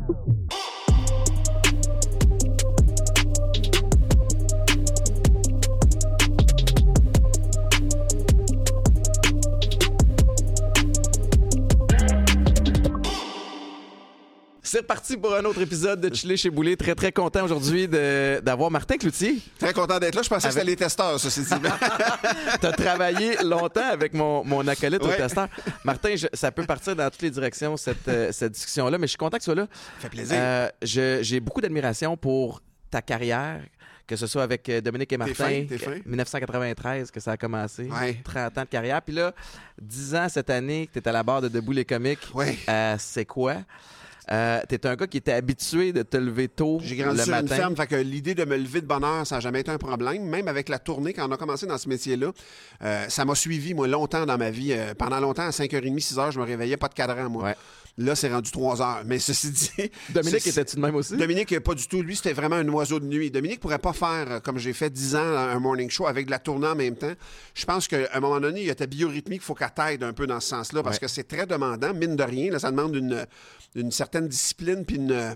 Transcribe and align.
Oh. 0.00 0.48
Reparti 14.88 15.18
pour 15.18 15.34
un 15.34 15.44
autre 15.44 15.60
épisode 15.60 16.00
de 16.00 16.14
Chili 16.14 16.38
chez 16.38 16.48
Boulet. 16.48 16.74
Très, 16.74 16.94
très 16.94 17.12
content 17.12 17.44
aujourd'hui 17.44 17.86
d'avoir 17.86 18.70
Martin 18.70 18.96
Cloutier. 18.96 19.36
Très 19.58 19.74
content 19.74 19.98
d'être 19.98 20.14
là. 20.14 20.22
Je 20.22 20.30
pensais 20.30 20.48
que 20.48 20.54
c'était 20.54 20.64
les 20.64 20.76
testeurs, 20.76 21.20
ceci 21.20 21.42
dit. 21.42 21.48
Tu 22.60 22.66
as 22.66 22.72
travaillé 22.72 23.36
longtemps 23.44 23.86
avec 23.86 24.14
mon, 24.14 24.42
mon 24.44 24.66
acolyte 24.66 25.02
au 25.02 25.08
Ouais. 25.08 25.18
testeur. 25.18 25.48
Martin, 25.84 26.16
je- 26.16 26.28
ça 26.32 26.50
peut 26.50 26.64
partir 26.64 26.96
dans 26.96 27.10
toutes 27.10 27.20
les 27.20 27.30
directions, 27.30 27.76
cette, 27.76 28.08
euh, 28.08 28.32
cette 28.32 28.52
discussion-là, 28.52 28.96
mais 28.96 29.06
je 29.06 29.10
suis 29.10 29.18
content 29.18 29.36
que 29.36 29.42
tu 29.42 29.44
sois 29.44 29.56
là. 29.56 29.66
Ça 29.96 30.04
fait 30.04 30.08
plaisir. 30.08 30.36
Euh, 30.40 30.70
J'ai 30.80 31.40
beaucoup 31.40 31.60
d'admiration 31.60 32.16
pour 32.16 32.62
ta 32.90 33.02
carrière, 33.02 33.60
que 34.06 34.16
ce 34.16 34.26
soit 34.26 34.42
avec 34.42 34.66
euh, 34.70 34.80
Dominique 34.80 35.12
et 35.12 35.18
Martin, 35.18 35.34
fin, 35.34 35.66
t'es 35.68 35.76
fin. 35.76 35.96
1993 36.06 37.10
que 37.10 37.20
ça 37.20 37.32
a 37.32 37.36
commencé, 37.36 37.90
Ouais. 37.90 38.16
30 38.24 38.56
ans 38.56 38.62
de 38.62 38.68
carrière. 38.68 39.02
Puis 39.02 39.14
là, 39.14 39.34
10 39.82 40.14
ans 40.14 40.28
cette 40.30 40.48
année 40.48 40.86
que 40.86 40.98
tu 40.98 41.04
es 41.04 41.08
à 41.08 41.12
la 41.12 41.22
barre 41.22 41.42
de 41.42 41.48
Debout 41.48 41.72
les 41.72 41.84
comiques. 41.84 42.26
Ouais. 42.32 42.56
Euh, 42.70 42.96
C'est 42.98 43.26
quoi? 43.26 43.56
Euh, 44.30 44.60
T'es 44.68 44.86
un 44.86 44.94
gars 44.94 45.06
qui 45.06 45.16
était 45.16 45.32
habitué 45.32 45.92
de 45.92 46.02
te 46.02 46.16
lever 46.16 46.48
tôt 46.48 46.80
J'ai 46.82 46.96
grandi 46.96 47.16
le 47.18 47.22
sur 47.24 47.30
matin. 47.32 47.46
une 47.46 47.60
ferme, 47.60 47.76
fait 47.76 47.86
que 47.86 47.96
l'idée 47.96 48.34
de 48.34 48.44
me 48.44 48.56
lever 48.56 48.80
de 48.82 48.86
bonne 48.86 49.04
heure, 49.04 49.26
ça 49.26 49.36
n'a 49.36 49.40
jamais 49.40 49.60
été 49.60 49.70
un 49.70 49.78
problème. 49.78 50.24
Même 50.24 50.48
avec 50.48 50.68
la 50.68 50.78
tournée, 50.78 51.12
quand 51.14 51.26
on 51.28 51.32
a 51.32 51.36
commencé 51.36 51.66
dans 51.66 51.78
ce 51.78 51.88
métier-là, 51.88 52.32
euh, 52.82 53.06
ça 53.08 53.24
m'a 53.24 53.34
suivi, 53.34 53.72
moi, 53.74 53.88
longtemps 53.88 54.26
dans 54.26 54.36
ma 54.38 54.50
vie. 54.50 54.72
Euh, 54.72 54.92
pendant 54.94 55.18
longtemps, 55.20 55.46
à 55.46 55.50
5h30, 55.50 55.98
6h, 55.98 56.32
je 56.32 56.38
me 56.40 56.44
réveillais, 56.44 56.76
pas 56.76 56.88
de 56.88 56.94
cadran, 56.94 57.28
moi. 57.30 57.44
Ouais. 57.44 57.54
Là, 57.98 58.14
c'est 58.14 58.32
rendu 58.32 58.50
3 58.52 58.80
heures. 58.80 59.02
Mais 59.04 59.18
ceci 59.18 59.50
dit. 59.50 59.90
Dominique, 60.10 60.46
était-tu 60.46 60.76
de 60.76 60.80
même 60.80 60.94
aussi? 60.94 61.16
Dominique, 61.16 61.58
pas 61.60 61.74
du 61.74 61.86
tout. 61.88 62.00
Lui, 62.00 62.14
c'était 62.14 62.32
vraiment 62.32 62.54
un 62.56 62.68
oiseau 62.68 63.00
de 63.00 63.04
nuit. 63.06 63.30
Dominique 63.30 63.58
pourrait 63.60 63.80
pas 63.80 63.92
faire, 63.92 64.26
euh, 64.30 64.40
comme 64.40 64.56
j'ai 64.58 64.72
fait 64.72 64.88
10 64.88 65.16
ans, 65.16 65.36
un 65.36 65.58
morning 65.58 65.90
show 65.90 66.06
avec 66.06 66.26
de 66.26 66.30
la 66.30 66.38
tournée 66.38 66.68
en 66.68 66.76
même 66.76 66.94
temps. 66.96 67.12
Je 67.54 67.66
pense 67.66 67.88
qu'à 67.88 68.08
un 68.14 68.20
moment 68.20 68.40
donné, 68.40 68.60
il 68.60 68.66
y 68.66 68.70
a 68.70 68.74
ta 68.76 68.86
biorhythmie 68.86 69.36
qu'il 69.38 69.44
faut 69.44 69.54
qu'elle 69.54 69.72
t'aide 69.74 70.04
un 70.04 70.12
peu 70.12 70.26
dans 70.28 70.38
ce 70.40 70.48
sens-là, 70.48 70.82
parce 70.82 70.96
Ouais. 70.96 71.00
que 71.00 71.08
c'est 71.08 71.24
très 71.24 71.44
demandant, 71.46 71.92
mine 71.92 72.14
de 72.14 72.22
rien. 72.22 72.52
Là, 72.52 72.58
ça 72.60 72.70
demande 72.70 72.94
une, 72.94 73.26
une 73.74 73.90
certaine 73.90 74.28
discipline, 74.28 74.84
puis 74.84 74.96
une... 74.96 75.34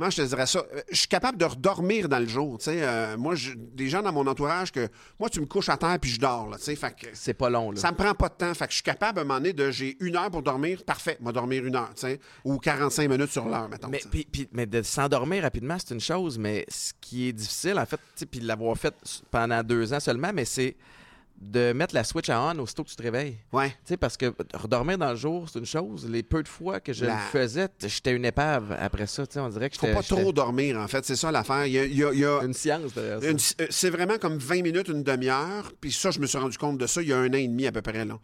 Comment 0.00 0.08
je 0.10 0.16
te 0.22 0.26
dirais 0.28 0.46
ça? 0.46 0.64
Euh, 0.74 0.80
Je 0.90 0.96
suis 0.96 1.08
capable 1.08 1.36
de 1.36 1.44
redormir 1.44 2.08
dans 2.08 2.18
le 2.20 2.26
jour. 2.26 2.56
tu 2.56 2.64
sais. 2.64 2.78
Euh, 2.82 3.18
moi, 3.18 3.34
je- 3.34 3.52
des 3.54 3.90
gens 3.90 4.00
dans 4.00 4.12
mon 4.14 4.26
entourage 4.26 4.72
que... 4.72 4.88
Moi, 5.18 5.28
tu 5.28 5.40
me 5.40 5.44
couches 5.44 5.68
à 5.68 5.76
terre, 5.76 5.98
puis 6.00 6.10
je 6.10 6.18
dors. 6.18 6.48
Là, 6.48 6.56
tu 6.56 6.64
sais. 6.64 6.74
fait 6.74 6.96
que... 6.98 7.06
C'est 7.12 7.34
pas 7.34 7.50
long, 7.50 7.70
là. 7.70 7.78
Ça 7.78 7.90
me 7.92 7.96
prend 7.98 8.14
pas 8.14 8.30
de 8.30 8.34
temps. 8.34 8.54
Fait 8.54 8.64
que 8.64 8.70
je 8.70 8.76
suis 8.76 8.82
capable, 8.82 9.18
à 9.18 9.22
un 9.22 9.24
moment 9.26 9.38
donné, 9.40 9.52
de 9.52 9.70
j'ai 9.70 9.98
une 10.00 10.16
heure 10.16 10.30
pour 10.30 10.42
dormir. 10.42 10.82
Parfait, 10.86 11.18
moi 11.20 11.32
dormir 11.32 11.66
une 11.66 11.76
heure, 11.76 11.90
tu 11.94 12.00
sais. 12.00 12.18
Ou 12.46 12.56
45 12.56 13.10
minutes 13.10 13.30
sur 13.30 13.46
l'heure, 13.46 13.68
mettons. 13.68 13.88
Mais, 13.88 14.00
puis- 14.10 14.26
puis- 14.32 14.48
mais 14.52 14.64
de 14.64 14.80
s'endormir 14.80 15.42
rapidement, 15.42 15.76
c'est 15.78 15.92
une 15.92 16.00
chose, 16.00 16.38
mais 16.38 16.64
ce 16.70 16.92
qui 16.98 17.28
est 17.28 17.32
difficile, 17.34 17.78
en 17.78 17.84
fait, 17.84 18.00
puis 18.30 18.40
de 18.40 18.46
l'avoir 18.46 18.78
fait 18.78 18.94
pendant 19.30 19.62
deux 19.62 19.92
ans 19.92 20.00
seulement, 20.00 20.30
mais 20.32 20.46
c'est 20.46 20.76
de 21.40 21.72
mettre 21.72 21.94
la 21.94 22.04
switch 22.04 22.28
à 22.28 22.40
on 22.42 22.58
aussitôt 22.58 22.84
que 22.84 22.90
tu 22.90 22.96
te 22.96 23.02
réveilles. 23.02 23.36
Ouais. 23.52 23.70
Tu 23.70 23.76
sais, 23.86 23.96
parce 23.96 24.16
que 24.16 24.34
redormir 24.54 24.98
dans 24.98 25.10
le 25.10 25.16
jour, 25.16 25.48
c'est 25.50 25.58
une 25.58 25.64
chose. 25.66 26.06
Les 26.08 26.22
peu 26.22 26.42
de 26.42 26.48
fois 26.48 26.80
que 26.80 26.92
je 26.92 27.06
La- 27.06 27.14
le 27.14 27.20
faisais, 27.32 27.68
j'étais 27.82 28.12
une 28.14 28.26
épave 28.26 28.76
après 28.78 29.06
ça. 29.06 29.26
Tu 29.26 29.34
sais, 29.34 29.40
on 29.40 29.48
dirait 29.48 29.70
que 29.70 29.76
Faut 29.78 29.86
pas 29.86 30.02
trop 30.02 30.32
dormir, 30.32 30.78
en 30.78 30.86
fait. 30.86 31.04
C'est 31.04 31.16
ça 31.16 31.32
l'affaire. 31.32 31.64
Il 31.66 31.72
y 31.72 31.78
a, 31.78 31.84
il 31.86 31.96
y 31.96 32.04
a- 32.04 32.12
il 32.12 32.18
y 32.18 32.24
a 32.26 32.42
une 32.42 32.52
science 32.52 32.92
derrière 32.94 33.20
ça. 33.22 33.28
une- 33.30 33.38
euh, 33.62 33.66
c'est 33.70 33.90
vraiment 33.90 34.18
comme 34.18 34.36
20 34.36 34.62
minutes, 34.62 34.88
une 34.88 35.02
demi-heure. 35.02 35.72
Puis 35.80 35.92
ça, 35.92 36.10
je 36.10 36.18
me 36.20 36.26
suis 36.26 36.36
rendu 36.38 36.58
compte 36.58 36.76
de 36.78 36.86
ça 36.86 37.00
il 37.00 37.08
y 37.08 37.12
a 37.12 37.18
un 37.18 37.28
an 37.30 37.32
et 37.34 37.48
demi 37.48 37.66
à 37.66 37.72
peu 37.72 37.80
près. 37.82 38.04
Là. 38.04 38.18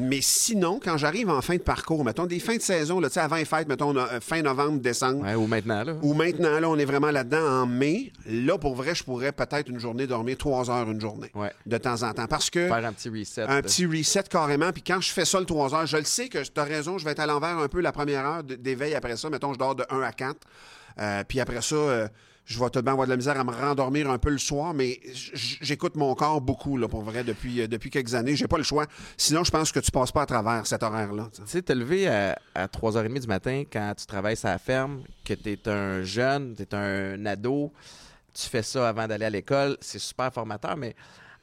Mais 0.00 0.20
sinon, 0.20 0.80
quand 0.82 0.96
j'arrive 0.96 1.28
en 1.30 1.40
fin 1.40 1.54
de 1.56 1.62
parcours, 1.62 2.04
mettons 2.04 2.26
des 2.26 2.38
fins 2.40 2.56
de 2.56 2.62
saison, 2.62 3.00
là, 3.00 3.08
tu 3.08 3.14
sais, 3.14 3.20
avant 3.20 3.36
les 3.36 3.44
fêtes, 3.44 3.68
mettons 3.68 3.96
euh, 3.96 4.20
fin 4.20 4.42
novembre, 4.42 4.80
décembre, 4.80 5.24
Ouais, 5.24 5.34
ou 5.34 5.46
maintenant, 5.46 5.84
là. 5.84 5.94
ou 6.02 6.14
maintenant, 6.14 6.58
là, 6.60 6.68
on 6.68 6.76
est 6.78 6.84
vraiment 6.84 7.10
là-dedans 7.10 7.62
en 7.62 7.66
mai, 7.66 8.12
là, 8.26 8.58
pour 8.58 8.74
vrai, 8.74 8.94
je 8.94 9.04
pourrais 9.04 9.32
peut-être 9.32 9.68
une 9.68 9.78
journée 9.78 10.06
dormir 10.06 10.36
trois 10.36 10.70
heures 10.70 10.90
une 10.90 11.00
journée. 11.00 11.30
Ouais. 11.34 11.52
De 11.66 11.78
temps 11.78 12.02
en 12.02 12.12
temps. 12.12 12.26
Parce 12.26 12.50
que. 12.50 12.66
Faire 12.68 12.84
un 12.84 12.92
petit 12.92 13.08
reset. 13.08 13.42
Un 13.42 13.62
petit 13.62 13.86
reset 13.86 14.24
carrément. 14.30 14.72
Puis 14.72 14.82
quand 14.82 15.00
je 15.00 15.10
fais 15.10 15.24
ça 15.24 15.38
le 15.40 15.46
3 15.46 15.74
heures, 15.74 15.86
je 15.86 15.96
le 15.96 16.04
sais 16.04 16.28
que 16.28 16.38
tu 16.42 16.60
as 16.60 16.64
raison, 16.64 16.98
je 16.98 17.04
vais 17.04 17.12
être 17.12 17.20
à 17.20 17.26
l'envers 17.26 17.58
un 17.58 17.68
peu 17.68 17.80
la 17.80 17.92
première 17.92 18.24
heure 18.26 18.42
d'éveil 18.44 18.94
après 18.94 19.16
ça. 19.16 19.30
Mettons, 19.30 19.52
je 19.52 19.58
dors 19.58 19.74
de 19.74 19.84
1 19.90 20.00
à 20.00 20.12
4. 20.12 20.36
Euh, 21.00 21.24
puis 21.26 21.40
après 21.40 21.60
ça, 21.62 21.74
euh, 21.74 22.08
je 22.44 22.58
vais 22.58 22.68
tout 22.70 22.80
de 22.80 22.84
même 22.84 22.92
avoir 22.92 23.06
de 23.06 23.10
la 23.10 23.16
misère 23.16 23.38
à 23.38 23.44
me 23.44 23.50
rendormir 23.50 24.10
un 24.10 24.18
peu 24.18 24.30
le 24.30 24.38
soir, 24.38 24.74
mais 24.74 25.00
j'écoute 25.12 25.96
mon 25.96 26.14
corps 26.14 26.40
beaucoup, 26.40 26.76
là, 26.76 26.88
pour 26.88 27.02
vrai, 27.02 27.24
depuis, 27.24 27.62
euh, 27.62 27.66
depuis 27.66 27.90
quelques 27.90 28.14
années. 28.14 28.36
J'ai 28.36 28.48
pas 28.48 28.58
le 28.58 28.64
choix. 28.64 28.86
Sinon, 29.16 29.44
je 29.44 29.50
pense 29.50 29.72
que 29.72 29.80
tu 29.80 29.90
passes 29.90 30.12
pas 30.12 30.22
à 30.22 30.26
travers 30.26 30.66
cet 30.66 30.82
horaire-là. 30.82 31.28
tu 31.32 31.36
sais. 31.36 31.42
Tu 31.44 31.50
sais, 31.50 31.62
te 31.62 31.72
lever 31.72 32.06
à, 32.06 32.38
à 32.54 32.66
3h30 32.66 33.20
du 33.20 33.26
matin 33.26 33.64
quand 33.72 33.94
tu 33.96 34.06
travailles 34.06 34.36
sur 34.36 34.48
la 34.48 34.58
ferme, 34.58 35.02
que 35.24 35.32
tu 35.34 35.52
es 35.52 35.68
un 35.68 36.02
jeune, 36.02 36.54
tu 36.54 36.62
es 36.62 36.74
un 36.74 37.24
ado, 37.24 37.72
tu 38.34 38.48
fais 38.48 38.62
ça 38.62 38.88
avant 38.88 39.06
d'aller 39.06 39.26
à 39.26 39.30
l'école, 39.30 39.78
c'est 39.80 39.98
super 39.98 40.32
formateur, 40.32 40.76
mais 40.76 40.94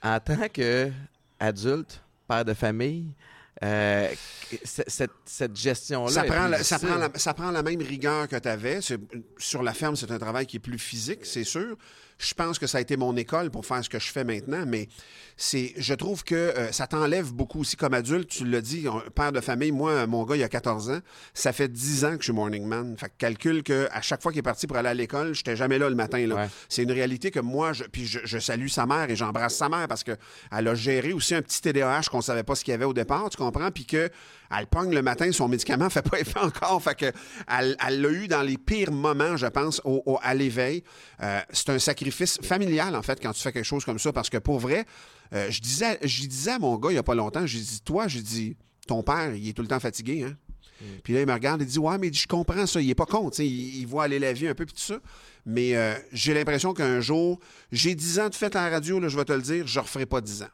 en 0.03 0.19
tant 0.19 0.47
qu'adulte, 0.51 2.01
père 2.27 2.45
de 2.45 2.53
famille, 2.53 3.07
euh, 3.63 4.09
cette, 4.63 5.11
cette 5.25 5.55
gestion-là. 5.55 6.11
Ça 6.11 6.23
la, 6.23 6.33
prend 6.33 6.47
la, 6.47 7.09
ça 7.15 7.33
prend 7.33 7.51
la 7.51 7.63
même 7.63 7.81
rigueur 7.81 8.27
que 8.27 8.35
tu 8.37 8.47
avais. 8.47 8.79
Sur 9.37 9.63
la 9.63 9.73
ferme, 9.73 9.95
c'est 9.95 10.11
un 10.11 10.19
travail 10.19 10.45
qui 10.45 10.57
est 10.57 10.61
plus 10.61 10.79
physique, 10.79 11.25
c'est 11.25 11.43
sûr. 11.43 11.77
Je 12.21 12.33
pense 12.33 12.59
que 12.59 12.67
ça 12.67 12.77
a 12.77 12.81
été 12.81 12.97
mon 12.97 13.15
école 13.17 13.49
pour 13.49 13.65
faire 13.65 13.83
ce 13.83 13.89
que 13.89 13.99
je 13.99 14.11
fais 14.11 14.23
maintenant, 14.23 14.63
mais 14.67 14.87
c'est, 15.37 15.73
je 15.77 15.93
trouve 15.93 16.23
que 16.23 16.35
euh, 16.35 16.71
ça 16.71 16.85
t'enlève 16.85 17.33
beaucoup 17.33 17.61
aussi 17.61 17.75
comme 17.75 17.93
adulte. 17.93 18.29
Tu 18.29 18.45
l'as 18.45 18.61
dit, 18.61 18.87
un 18.87 19.09
père 19.09 19.31
de 19.31 19.41
famille, 19.41 19.71
moi, 19.71 20.05
mon 20.05 20.23
gars, 20.23 20.35
il 20.35 20.43
a 20.43 20.49
14 20.49 20.91
ans. 20.91 20.99
Ça 21.33 21.51
fait 21.51 21.67
10 21.67 22.05
ans 22.05 22.11
que 22.11 22.19
je 22.19 22.25
suis 22.25 22.33
morning 22.33 22.65
man. 22.65 22.95
Fait 22.97 23.07
que 23.07 23.13
calcule 23.17 23.63
que 23.63 23.87
à 23.91 24.01
chaque 24.01 24.21
fois 24.21 24.31
qu'il 24.31 24.39
est 24.39 24.43
parti 24.43 24.67
pour 24.67 24.77
aller 24.77 24.89
à 24.89 24.93
l'école, 24.93 25.33
j'étais 25.33 25.55
jamais 25.55 25.79
là 25.79 25.89
le 25.89 25.95
matin. 25.95 26.25
Là. 26.27 26.35
Ouais. 26.35 26.49
C'est 26.69 26.83
une 26.83 26.91
réalité 26.91 27.31
que 27.31 27.39
moi, 27.39 27.73
je, 27.73 27.85
puis 27.85 28.05
je, 28.05 28.19
je 28.23 28.37
salue 28.37 28.67
sa 28.67 28.85
mère 28.85 29.09
et 29.09 29.15
j'embrasse 29.15 29.55
sa 29.55 29.67
mère 29.67 29.87
parce 29.87 30.03
que 30.03 30.15
elle 30.51 30.67
a 30.67 30.75
géré 30.75 31.13
aussi 31.13 31.33
un 31.33 31.41
petit 31.41 31.61
TDAH 31.61 32.03
qu'on 32.11 32.21
savait 32.21 32.43
pas 32.43 32.55
ce 32.55 32.63
qu'il 32.63 32.71
y 32.71 32.75
avait 32.75 32.85
au 32.85 32.93
départ, 32.93 33.29
tu 33.29 33.37
comprends? 33.37 33.71
Puis 33.71 33.85
que 33.85 34.09
elle 34.57 34.67
pogne 34.67 34.93
le 34.93 35.01
matin, 35.01 35.31
son 35.31 35.47
médicament 35.47 35.89
fait 35.89 36.01
pas 36.01 36.19
effet 36.19 36.39
encore. 36.39 36.81
Fait 36.83 36.95
que 36.95 37.11
elle 37.47 37.77
l'a 38.01 38.09
eu 38.09 38.27
dans 38.27 38.41
les 38.41 38.57
pires 38.57 38.91
moments, 38.91 39.37
je 39.37 39.47
pense, 39.47 39.81
au, 39.85 40.01
au- 40.05 40.19
à 40.21 40.33
l'éveil. 40.33 40.83
Euh, 41.21 41.39
c'est 41.51 41.69
un 41.69 41.79
sacrifice 41.79 42.37
familial, 42.43 42.95
en 42.95 43.01
fait, 43.01 43.19
quand 43.21 43.31
tu 43.33 43.41
fais 43.41 43.51
quelque 43.51 43.65
chose 43.65 43.85
comme 43.85 43.99
ça, 43.99 44.11
parce 44.13 44.29
que 44.29 44.37
pour 44.37 44.59
vrai, 44.59 44.85
euh, 45.33 45.47
je 45.49 45.61
disais, 45.61 45.97
je 46.03 46.25
disais 46.27 46.51
à 46.51 46.59
mon 46.59 46.75
gars 46.77 46.91
il 46.91 46.95
y 46.95 46.99
a 46.99 47.03
pas 47.03 47.15
longtemps, 47.15 47.45
j'ai 47.45 47.59
dit, 47.59 47.81
toi, 47.81 48.07
j'ai 48.07 48.21
dit, 48.21 48.57
ton 48.87 49.03
père, 49.03 49.33
il 49.35 49.47
est 49.47 49.53
tout 49.53 49.61
le 49.61 49.67
temps 49.67 49.79
fatigué, 49.79 50.23
hein? 50.23 50.35
Puis 51.03 51.13
là, 51.13 51.19
il 51.21 51.27
me 51.27 51.33
regarde 51.33 51.61
et 51.61 51.65
dit 51.65 51.77
Ouais, 51.77 51.95
mais 51.99 52.11
je 52.11 52.25
comprends 52.27 52.65
ça. 52.65 52.81
Il 52.81 52.89
est 52.89 52.95
pas 52.95 53.05
con, 53.05 53.29
il, 53.37 53.45
il 53.81 53.85
voit 53.85 54.05
aller 54.05 54.17
la 54.17 54.33
vie 54.33 54.47
un 54.47 54.55
peu, 54.55 54.65
puis 54.65 54.73
tout 54.73 54.81
ça. 54.81 54.97
Mais 55.45 55.75
euh, 55.75 55.93
j'ai 56.11 56.33
l'impression 56.33 56.73
qu'un 56.73 56.99
jour, 57.01 57.39
j'ai 57.71 57.93
10 57.93 58.19
ans 58.19 58.29
de 58.29 58.33
fête 58.33 58.55
à 58.55 58.63
la 58.67 58.71
radio, 58.77 58.99
là, 58.99 59.07
je 59.07 59.15
vais 59.15 59.23
te 59.25 59.31
le 59.31 59.43
dire, 59.43 59.67
je 59.67 59.77
ne 59.79 59.83
referai 59.83 60.07
pas 60.07 60.21
10 60.21 60.41
ans. 60.41 60.47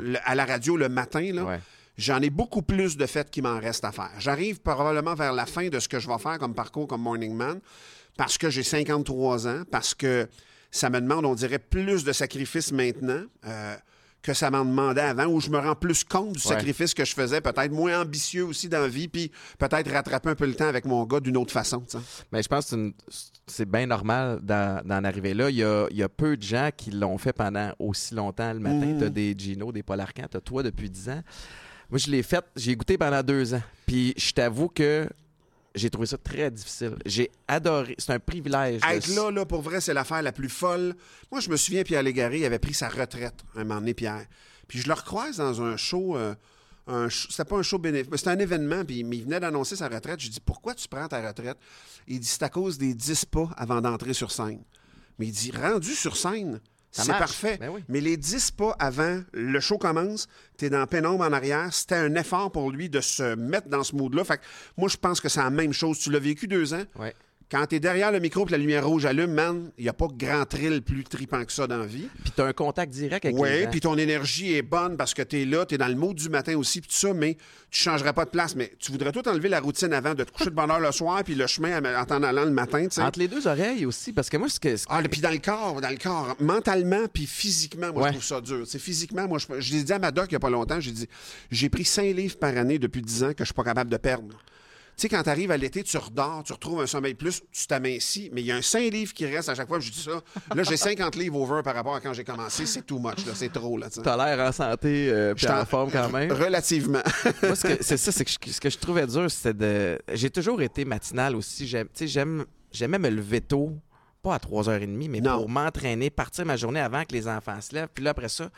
Le- 0.00 0.16
à 0.24 0.34
la 0.34 0.46
radio, 0.46 0.78
le 0.78 0.88
matin, 0.88 1.30
là, 1.34 1.44
Ouais. 1.44 1.60
J'en 1.96 2.20
ai 2.20 2.30
beaucoup 2.30 2.62
plus 2.62 2.96
de 2.96 3.06
fêtes 3.06 3.30
qui 3.30 3.42
m'en 3.42 3.58
reste 3.60 3.84
à 3.84 3.92
faire. 3.92 4.10
J'arrive 4.18 4.60
probablement 4.60 5.14
vers 5.14 5.32
la 5.32 5.46
fin 5.46 5.68
de 5.68 5.78
ce 5.80 5.88
que 5.88 5.98
je 5.98 6.08
vais 6.08 6.18
faire 6.18 6.38
comme 6.38 6.54
parcours 6.54 6.86
comme 6.88 7.02
Morning 7.02 7.34
Man, 7.34 7.60
parce 8.16 8.38
que 8.38 8.50
j'ai 8.50 8.62
53 8.62 9.48
ans, 9.48 9.62
parce 9.70 9.94
que 9.94 10.28
ça 10.70 10.90
me 10.90 11.00
demande, 11.00 11.24
on 11.24 11.34
dirait, 11.34 11.58
plus 11.58 12.04
de 12.04 12.12
sacrifices 12.12 12.72
maintenant. 12.72 13.22
euh, 13.46 13.74
que 14.22 14.32
ça 14.32 14.50
m'en 14.50 14.64
demandait 14.64 15.02
avant, 15.02 15.26
où 15.26 15.38
je 15.38 15.50
me 15.50 15.58
rends 15.58 15.74
plus 15.74 16.02
compte 16.02 16.32
du 16.32 16.38
Ouais. 16.48 16.54
sacrifice 16.54 16.94
que 16.94 17.04
je 17.04 17.12
faisais, 17.12 17.42
peut-être 17.42 17.70
moins 17.72 18.00
ambitieux 18.00 18.42
aussi 18.46 18.70
dans 18.70 18.80
la 18.80 18.88
vie, 18.88 19.06
puis 19.06 19.30
peut-être 19.58 19.90
rattraper 19.92 20.30
un 20.30 20.34
peu 20.34 20.46
le 20.46 20.54
temps 20.54 20.64
avec 20.66 20.86
mon 20.86 21.04
gars 21.04 21.20
d'une 21.20 21.36
autre 21.36 21.52
façon. 21.52 21.82
Mais 22.32 22.42
je 22.42 22.48
pense 22.48 22.70
que 22.70 22.94
c'est 23.46 23.68
bien 23.68 23.84
normal 23.84 24.40
d'en 24.42 25.04
arriver 25.04 25.34
là. 25.34 25.50
Il 25.50 25.56
y, 25.56 25.62
a, 25.62 25.88
il 25.90 25.98
y 25.98 26.02
a 26.02 26.08
peu 26.08 26.38
de 26.38 26.42
gens 26.42 26.70
qui 26.74 26.90
l'ont 26.90 27.18
fait 27.18 27.34
pendant 27.34 27.70
aussi 27.78 28.14
longtemps 28.14 28.50
le 28.54 28.60
matin. 28.60 28.86
Mhm. 28.86 28.98
Tu 28.98 29.04
as 29.04 29.10
des 29.10 29.34
Gino, 29.36 29.70
des 29.72 29.82
Paul 29.82 30.00
Arcand, 30.00 30.24
tu 30.30 30.38
as 30.38 30.40
toi 30.40 30.62
depuis 30.62 30.88
10 30.88 31.10
ans. 31.10 31.22
Moi, 31.90 31.98
je 31.98 32.10
l'ai 32.10 32.22
fait, 32.22 32.44
j'ai 32.56 32.74
goûté 32.76 32.96
pendant 32.98 33.22
deux 33.22 33.54
ans. 33.54 33.62
Puis 33.86 34.14
je 34.16 34.32
t'avoue 34.32 34.68
que 34.68 35.08
j'ai 35.74 35.90
trouvé 35.90 36.06
ça 36.06 36.16
très 36.18 36.50
difficile. 36.50 36.94
J'ai 37.04 37.30
adoré. 37.48 37.94
C'est 37.98 38.12
un 38.12 38.18
privilège. 38.18 38.80
de- 38.80 38.86
Être 38.86 39.08
là, 39.14 39.30
là, 39.30 39.44
pour 39.44 39.60
vrai, 39.62 39.80
c'est 39.80 39.94
l'affaire 39.94 40.22
la 40.22 40.32
plus 40.32 40.48
folle. 40.48 40.94
Moi, 41.30 41.40
je 41.40 41.50
me 41.50 41.56
souviens, 41.56 41.82
Pierre 41.82 42.02
Légaré 42.02 42.38
il 42.38 42.44
avait 42.44 42.58
pris 42.58 42.74
sa 42.74 42.88
retraite 42.88 43.34
un 43.56 43.64
moment 43.64 43.80
donné, 43.80 43.94
Pierre. 43.94 44.24
Puis 44.68 44.80
je 44.80 44.88
le 44.88 44.94
recroise 44.94 45.36
dans 45.38 45.60
un 45.62 45.76
show. 45.76 46.16
euh, 46.16 46.34
un 46.86 47.08
c'était 47.08 47.44
pas 47.46 47.56
un 47.56 47.62
show 47.62 47.78
bénéfice, 47.78 48.10
c'était 48.16 48.28
un 48.30 48.38
événement, 48.38 48.84
puis 48.84 48.98
il 49.00 49.24
venait 49.24 49.40
d'annoncer 49.40 49.74
sa 49.74 49.88
retraite. 49.88 50.20
Je 50.20 50.28
dis 50.28 50.40
Pourquoi 50.40 50.74
tu 50.74 50.86
prends 50.86 51.08
ta 51.08 51.26
retraite? 51.26 51.56
Il 52.06 52.20
dit 52.20 52.26
C'est 52.26 52.42
à 52.42 52.48
cause 52.50 52.76
des 52.78 52.92
10 52.94 53.24
pas 53.26 53.48
avant 53.56 53.80
d'entrer 53.80 54.12
sur 54.14 54.30
scène. 54.30 54.62
Mais 55.18 55.26
il 55.26 55.32
dit 55.32 55.50
Rendu 55.50 55.94
sur 55.94 56.16
scène, 56.16 56.60
c'est 57.02 57.12
parfait. 57.12 57.56
Ben 57.58 57.70
oui. 57.70 57.82
Mais 57.88 58.00
les 58.00 58.16
10 58.16 58.52
pas 58.52 58.76
avant 58.78 59.20
le 59.32 59.60
show 59.60 59.78
commence, 59.78 60.28
t'es 60.56 60.70
dans 60.70 60.86
pénombre 60.86 61.24
en 61.24 61.32
arrière, 61.32 61.72
c'était 61.72 61.96
un 61.96 62.14
effort 62.14 62.52
pour 62.52 62.70
lui 62.70 62.88
de 62.88 63.00
se 63.00 63.34
mettre 63.34 63.68
dans 63.68 63.82
ce 63.82 63.96
mood-là. 63.96 64.24
Fait 64.24 64.38
que 64.38 64.42
moi, 64.76 64.88
je 64.88 64.96
pense 64.96 65.20
que 65.20 65.28
c'est 65.28 65.42
la 65.42 65.50
même 65.50 65.72
chose. 65.72 65.98
Tu 65.98 66.10
l'as 66.10 66.18
vécu 66.18 66.46
deux 66.46 66.72
ans. 66.74 66.84
Ouais. 66.96 67.14
Quand 67.50 67.66
t'es 67.66 67.78
derrière 67.78 68.10
le 68.10 68.20
micro 68.20 68.46
et 68.48 68.50
la 68.50 68.58
lumière 68.58 68.86
rouge 68.86 69.04
allume, 69.04 69.32
man, 69.32 69.70
il 69.78 69.84
n'y 69.84 69.88
a 69.88 69.92
pas 69.92 70.08
grand 70.12 70.44
thrill 70.46 70.82
plus 70.82 71.04
tripant 71.04 71.44
que 71.44 71.52
ça 71.52 71.66
dans 71.66 71.76
la 71.78 71.86
vie. 71.86 72.08
Puis 72.24 72.32
t'as 72.34 72.46
un 72.46 72.52
contact 72.52 72.90
direct 72.92 73.24
avec 73.24 73.36
Oui, 73.38 73.66
puis 73.70 73.80
ton 73.80 73.96
énergie 73.98 74.54
est 74.54 74.62
bonne 74.62 74.96
parce 74.96 75.14
que 75.14 75.22
t'es 75.22 75.44
là, 75.44 75.64
t'es 75.66 75.78
dans 75.78 75.86
le 75.86 75.94
mode 75.94 76.16
du 76.16 76.28
matin 76.30 76.56
aussi, 76.56 76.80
puis 76.80 76.88
tout 76.90 76.96
ça, 76.96 77.12
mais 77.12 77.36
tu 77.70 77.82
changerais 77.82 78.12
pas 78.12 78.24
de 78.24 78.30
place. 78.30 78.56
Mais 78.56 78.72
tu 78.78 78.90
voudrais 78.92 79.12
tout 79.12 79.26
enlever 79.28 79.48
la 79.48 79.60
routine 79.60 79.92
avant, 79.92 80.14
de 80.14 80.24
te 80.24 80.32
coucher 80.32 80.50
de 80.50 80.54
bonne 80.54 80.70
heure 80.70 80.80
le 80.80 80.90
soir, 80.90 81.22
puis 81.22 81.34
le 81.34 81.46
chemin 81.46 81.78
en 81.80 81.84
en 82.00 82.04
t'en 82.06 82.22
allant 82.22 82.44
le 82.44 82.50
matin, 82.50 82.82
tu 82.88 82.96
sais. 82.96 83.02
Entre 83.02 83.18
les 83.18 83.28
deux 83.28 83.46
oreilles 83.46 83.84
aussi, 83.86 84.12
parce 84.12 84.30
que 84.30 84.36
moi, 84.36 84.48
ce 84.48 84.58
que... 84.58 84.74
Ah, 84.88 85.00
puis 85.02 85.20
dans 85.20 85.30
le 85.30 85.38
corps, 85.38 85.80
dans 85.80 85.90
le 85.90 85.96
corps, 85.98 86.34
mentalement 86.40 87.06
puis 87.12 87.26
physiquement, 87.26 87.92
moi, 87.92 88.02
Ouais. 88.04 88.08
je 88.08 88.12
trouve 88.14 88.24
ça 88.24 88.40
dur. 88.40 88.64
C'est 88.66 88.78
physiquement, 88.80 89.28
moi, 89.28 89.38
je, 89.38 89.60
je 89.60 89.72
l'ai 89.74 89.84
dit 89.84 89.92
à 89.92 89.98
ma 89.98 90.10
doc 90.10 90.26
il 90.30 90.32
n'y 90.32 90.36
a 90.36 90.40
pas 90.40 90.50
longtemps, 90.50 90.80
j'ai 90.80 90.92
dit, 90.92 91.08
j'ai 91.50 91.68
pris 91.68 91.84
cinq 91.84 92.14
livres 92.16 92.36
par 92.38 92.56
année 92.56 92.78
depuis 92.78 93.02
10 93.02 93.24
ans 93.24 93.28
que 93.32 93.40
je 93.40 93.44
suis 93.44 93.54
pas 93.54 93.64
capable 93.64 93.90
de 93.90 93.96
perdre. 93.96 94.28
Tu 94.96 95.02
sais, 95.02 95.08
quand 95.08 95.22
tu 95.24 95.28
arrives 95.30 95.50
à 95.50 95.56
l'été, 95.56 95.82
tu 95.82 95.96
redors, 95.96 96.42
tu 96.44 96.52
retrouves 96.52 96.80
un 96.80 96.86
sommeil 96.86 97.14
plus, 97.14 97.42
tu 97.50 97.66
t'amincis, 97.66 98.30
mais 98.32 98.42
il 98.42 98.46
y 98.46 98.52
a 98.52 98.56
un 98.56 98.62
5 98.62 98.92
livres 98.92 99.12
qui 99.12 99.26
reste 99.26 99.48
à 99.48 99.54
chaque 99.54 99.66
fois. 99.68 99.80
Je 99.80 99.90
dis 99.90 100.00
ça. 100.00 100.22
Là, 100.54 100.62
j'ai 100.62 100.76
50 100.76 101.16
livres 101.16 101.36
over 101.40 101.62
par 101.64 101.74
rapport 101.74 101.94
à 101.96 102.00
quand 102.00 102.12
j'ai 102.12 102.22
commencé. 102.24 102.64
C'est 102.66 102.82
too 102.86 102.98
much, 102.98 103.26
là. 103.26 103.32
C'est 103.34 103.52
trop, 103.52 103.76
là. 103.76 103.90
tu. 103.90 104.00
T'as 104.02 104.16
l'air 104.16 104.46
en 104.48 104.52
santé 104.52 105.08
euh, 105.10 105.34
puis 105.34 105.48
en 105.48 105.64
forme 105.64 105.90
quand 105.90 106.10
même. 106.10 106.30
Relativement. 106.30 107.02
Moi, 107.42 107.56
ce 107.56 107.66
que- 107.66 107.82
c'est 107.82 107.96
ça, 107.96 108.12
c'est 108.12 108.24
que 108.24 108.30
ce 108.50 108.60
que 108.60 108.70
je 108.70 108.78
trouvais 108.78 109.06
dur, 109.06 109.30
c'était 109.30 109.54
de. 109.54 109.98
J'ai 110.12 110.30
toujours 110.30 110.62
été 110.62 110.84
matinal 110.84 111.34
aussi. 111.34 111.66
J'aime, 111.66 111.86
tu 111.88 111.92
sais, 112.00 112.06
j'aime, 112.06 112.44
j'aimais 112.70 112.98
me 112.98 113.08
lever 113.10 113.40
tôt, 113.40 113.72
pas 114.22 114.36
à 114.36 114.38
3h30, 114.38 115.08
mais 115.10 115.20
Non. 115.20 115.38
pour 115.38 115.48
m'entraîner, 115.48 116.08
partir 116.10 116.46
ma 116.46 116.56
journée 116.56 116.80
avant 116.80 117.04
que 117.04 117.12
les 117.12 117.26
enfants 117.28 117.60
se 117.60 117.74
lèvent. 117.74 117.88
Puis 117.92 118.04
là, 118.04 118.10
après 118.10 118.28
ça, 118.28 118.48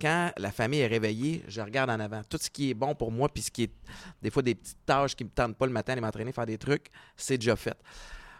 quand 0.00 0.32
la 0.36 0.50
famille 0.50 0.80
est 0.80 0.86
réveillée, 0.86 1.42
je 1.48 1.60
regarde 1.60 1.90
en 1.90 2.00
avant. 2.00 2.22
Tout 2.28 2.38
ce 2.40 2.50
qui 2.50 2.70
est 2.70 2.74
bon 2.74 2.94
pour 2.94 3.12
moi, 3.12 3.28
puis 3.28 3.42
ce 3.42 3.50
qui 3.50 3.64
est 3.64 3.72
des 4.20 4.30
fois 4.30 4.42
des 4.42 4.54
petites 4.54 4.84
tâches 4.84 5.14
qui 5.14 5.24
me 5.24 5.30
tentent 5.30 5.56
pas 5.56 5.66
le 5.66 5.72
matin, 5.72 5.92
aller 5.92 6.00
m'entraîner, 6.00 6.32
faire 6.32 6.46
des 6.46 6.58
trucs, 6.58 6.86
c'est 7.16 7.38
déjà 7.38 7.56
fait. 7.56 7.76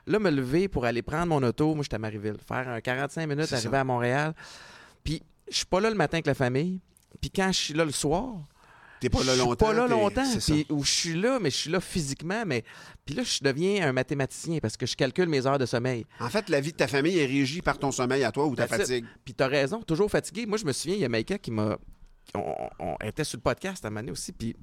Là, 0.06 0.18
me 0.18 0.30
lever 0.30 0.66
pour 0.68 0.84
aller 0.84 1.02
prendre 1.02 1.26
mon 1.26 1.42
auto, 1.42 1.74
moi, 1.74 1.84
j'étais 1.84 1.94
à 1.96 1.98
Marieville, 1.98 2.36
faire 2.46 2.68
un 2.68 2.80
45 2.80 3.26
minutes, 3.26 3.52
arriver 3.52 3.70
ça. 3.70 3.80
à 3.80 3.84
Montréal. 3.84 4.34
Puis, 5.04 5.22
je 5.48 5.56
suis 5.58 5.66
pas 5.66 5.80
là 5.80 5.90
le 5.90 5.96
matin 5.96 6.16
avec 6.16 6.26
la 6.26 6.34
famille. 6.34 6.80
Puis 7.20 7.30
quand 7.30 7.52
je 7.52 7.58
suis 7.58 7.74
là 7.74 7.84
le 7.84 7.92
soir, 7.92 8.34
T'es 9.02 9.10
pas 9.10 9.24
là 9.24 9.34
longtemps. 9.34 9.66
pas 9.66 9.72
là 9.72 9.88
longtemps. 9.88 10.22
Puis 10.38 10.64
où 10.70 10.84
je 10.84 10.90
suis 10.90 11.20
là, 11.20 11.40
mais 11.40 11.50
je 11.50 11.56
suis 11.56 11.70
là 11.70 11.80
physiquement. 11.80 12.44
Mais 12.46 12.62
puis 13.04 13.16
là, 13.16 13.24
je 13.24 13.40
deviens 13.42 13.88
un 13.88 13.92
mathématicien 13.92 14.60
parce 14.60 14.76
que 14.76 14.86
je 14.86 14.94
calcule 14.94 15.28
mes 15.28 15.44
heures 15.44 15.58
de 15.58 15.66
sommeil. 15.66 16.06
En 16.20 16.28
fait, 16.28 16.48
la 16.48 16.60
vie 16.60 16.70
de 16.70 16.76
ta 16.76 16.86
famille 16.86 17.18
est 17.18 17.26
régie 17.26 17.62
par 17.62 17.78
ton 17.78 17.90
sommeil 17.90 18.22
à 18.22 18.30
toi 18.30 18.46
ou 18.46 18.54
ta 18.54 18.68
That's 18.68 18.82
fatigue. 18.82 19.04
Puis 19.24 19.34
t'as 19.34 19.48
raison, 19.48 19.82
toujours 19.82 20.08
fatigué. 20.08 20.46
Moi, 20.46 20.56
je 20.56 20.64
me 20.64 20.72
souviens, 20.72 20.94
il 20.94 21.00
y 21.00 21.04
a 21.04 21.08
Maïka 21.08 21.36
qui 21.38 21.50
m'a. 21.50 21.78
On, 22.34 22.54
on 22.78 22.96
était 23.04 23.24
sur 23.24 23.38
le 23.38 23.42
podcast 23.42 23.84
à 23.84 23.88
un 23.88 23.90
moment 23.90 24.02
donné 24.02 24.12
aussi, 24.12 24.30
puis 24.30 24.54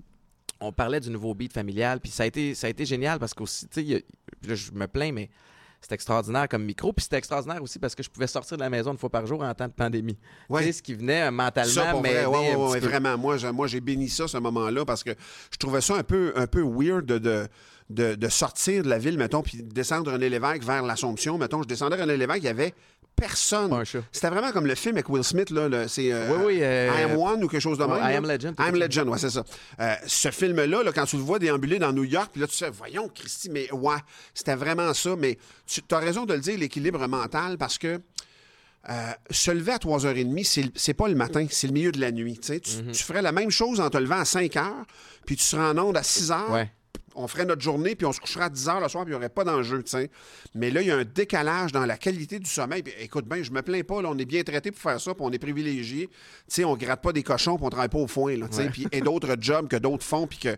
on 0.61 0.71
parlait 0.71 1.01
du 1.01 1.09
nouveau 1.09 1.33
beat 1.33 1.51
familial. 1.51 1.99
Puis 1.99 2.11
ça 2.11 2.23
a 2.23 2.25
été, 2.25 2.55
ça 2.55 2.67
a 2.67 2.69
été 2.69 2.85
génial 2.85 3.19
parce 3.19 3.33
qu'aussi, 3.33 3.67
tu 3.67 3.85
sais, 3.85 4.05
je 4.55 4.71
me 4.71 4.87
plains, 4.87 5.11
mais 5.11 5.29
c'était 5.81 5.95
extraordinaire 5.95 6.47
comme 6.49 6.63
micro. 6.63 6.93
Puis 6.93 7.03
c'était 7.03 7.17
extraordinaire 7.17 7.61
aussi 7.61 7.79
parce 7.79 7.95
que 7.95 8.03
je 8.03 8.09
pouvais 8.09 8.27
sortir 8.27 8.57
de 8.57 8.63
la 8.63 8.69
maison 8.69 8.91
une 8.91 8.97
fois 8.97 9.09
par 9.09 9.25
jour 9.25 9.41
en 9.41 9.53
temps 9.53 9.67
de 9.67 9.73
pandémie. 9.73 10.17
Ouais. 10.49 10.61
Tu 10.61 10.67
sais, 10.67 10.73
ce 10.73 10.83
qui 10.83 10.93
venait 10.93 11.23
euh, 11.23 11.31
mentalement 11.31 11.71
Ça, 11.71 11.91
pour 11.91 12.01
vrai, 12.01 12.25
ouais, 12.25 12.55
ouais, 12.55 12.79
vraiment. 12.79 13.17
Moi, 13.17 13.37
j'ai, 13.37 13.51
moi, 13.51 13.67
j'ai 13.67 13.79
béni 13.79 14.09
ça, 14.09 14.27
ce 14.27 14.37
moment-là, 14.37 14.85
parce 14.85 15.03
que 15.03 15.11
je 15.51 15.57
trouvais 15.57 15.81
ça 15.81 15.95
un 15.95 16.03
peu, 16.03 16.33
un 16.35 16.47
peu 16.47 16.61
weird 16.61 17.05
de, 17.05 17.17
de, 17.17 17.47
de- 17.89 18.15
de 18.15 18.29
sortir 18.29 18.83
de 18.83 18.89
la 18.89 18.97
ville, 18.99 19.17
mettons, 19.17 19.41
puis 19.41 19.57
de 19.63 19.73
descendre 19.73 20.11
René 20.11 20.29
Lévesque 20.29 20.63
vers 20.63 20.83
l'Assomption. 20.83 21.37
Mettons, 21.37 21.63
je 21.63 21.67
descendais 21.67 21.95
René 21.95 22.17
Lévesque, 22.17 22.39
il 22.43 22.45
y 22.45 22.49
avait 22.49 22.73
personne. 23.15 23.73
C'était 24.11 24.29
vraiment 24.29 24.51
comme 24.51 24.65
le 24.65 24.75
film 24.75 24.95
avec 24.95 25.09
Will 25.09 25.23
Smith, 25.23 25.49
là. 25.49 25.67
le- 25.67 25.87
c'est 25.89 26.11
euh, 26.13 26.29
Oui, 26.37 26.43
oui, 26.45 26.59
euh, 26.61 26.89
I 26.97 27.03
Am 27.03 27.17
One 27.17 27.43
ou 27.43 27.47
quelque 27.49 27.59
chose 27.61 27.77
de 27.77 27.83
même. 27.83 27.97
I. 27.97 28.15
Am 28.15 28.25
Legend, 28.25 28.53
I 28.57 28.61
Am 28.61 28.75
Legend, 28.75 29.09
ouais, 29.09 29.17
c'est 29.17 29.29
ça. 29.31 29.43
Euh, 29.81 29.93
ce 30.07 30.31
film-là, 30.31 30.83
là, 30.83 30.91
quand 30.93 31.05
tu 31.05 31.17
le 31.17 31.23
vois 31.23 31.37
déambuler 31.39 31.79
dans 31.79 31.91
New 31.91 32.05
York, 32.05 32.29
puis 32.31 32.39
là, 32.41 32.47
tu 32.47 32.55
sais, 32.55 32.69
voyons, 32.69 33.09
Christy, 33.09 33.49
mais 33.49 33.69
ouais, 33.73 33.97
c'était 34.33 34.55
vraiment 34.55 34.93
ça. 34.93 35.15
Mais 35.17 35.37
tu 35.67 35.81
as 35.91 35.97
raison 35.99 36.25
de 36.25 36.33
le 36.33 36.39
dire, 36.39 36.57
l'équilibre 36.57 37.05
mental, 37.07 37.57
parce 37.57 37.77
que 37.77 37.99
euh, 38.89 38.93
se 39.29 39.51
lever 39.51 39.73
à 39.73 39.77
3h30, 39.77 40.43
c'est, 40.45 40.63
c'est 40.75 40.93
pas 40.93 41.09
le 41.09 41.15
matin, 41.15 41.45
c'est 41.49 41.67
le 41.67 41.73
milieu 41.73 41.91
de 41.91 41.99
la 41.99 42.11
nuit. 42.11 42.39
tu 42.39 42.47
sais. 42.47 42.59
Tu, 42.61 43.03
ferais 43.03 43.21
la 43.21 43.33
même 43.33 43.51
chose 43.51 43.81
en 43.81 43.89
te 43.89 43.97
levant 43.97 44.19
à 44.19 44.25
5 44.25 44.53
h, 44.53 44.63
puis 45.25 45.35
tu 45.35 45.43
serais 45.43 45.63
en 45.65 45.77
onde 45.77 45.97
à 45.97 46.03
6 46.03 46.29
h. 46.31 46.51
Ouais. 46.53 46.71
On 47.15 47.27
ferait 47.27 47.45
notre 47.45 47.61
journée, 47.61 47.95
puis 47.95 48.05
on 48.05 48.13
se 48.13 48.19
coucherait 48.19 48.45
à 48.45 48.49
10 48.49 48.67
h 48.67 48.81
le 48.81 48.87
soir, 48.89 49.03
puis 49.03 49.11
il 49.11 49.15
n'y 49.15 49.17
aurait 49.17 49.29
pas 49.29 49.43
d'enjeu. 49.43 49.81
sais. 49.85 50.09
Mais 50.55 50.71
là, 50.71 50.81
il 50.81 50.87
y 50.87 50.91
a 50.91 50.97
un 50.97 51.03
décalage 51.03 51.71
dans 51.71 51.85
la 51.85 51.97
qualité 51.97 52.39
du 52.39 52.49
sommeil. 52.49 52.83
Puis, 52.83 52.93
écoute 52.99 53.27
bien, 53.27 53.43
je 53.43 53.51
me 53.51 53.61
plains 53.61 53.83
pas, 53.83 54.01
là, 54.01 54.09
on 54.11 54.17
est 54.17 54.25
bien 54.25 54.43
traité 54.43 54.71
pour 54.71 54.81
faire 54.81 54.99
ça, 54.99 55.13
puis 55.13 55.23
on 55.25 55.31
est 55.31 55.39
privilégié. 55.39 56.07
Tu 56.07 56.13
sais, 56.47 56.63
on 56.63 56.75
gratte 56.75 57.01
pas 57.01 57.13
des 57.13 57.23
cochons, 57.23 57.57
puis 57.57 57.65
on 57.65 57.69
travaille 57.69 57.89
pas 57.89 57.99
au 57.99 58.07
foin. 58.07 58.35
Là. 58.35 58.45
Ouais. 58.51 58.69
Puis, 58.69 58.87
et 58.91 59.01
d'autres 59.01 59.35
jobs 59.39 59.67
que 59.67 59.77
d'autres 59.77 60.05
font, 60.05 60.27
puis 60.27 60.39
que. 60.39 60.55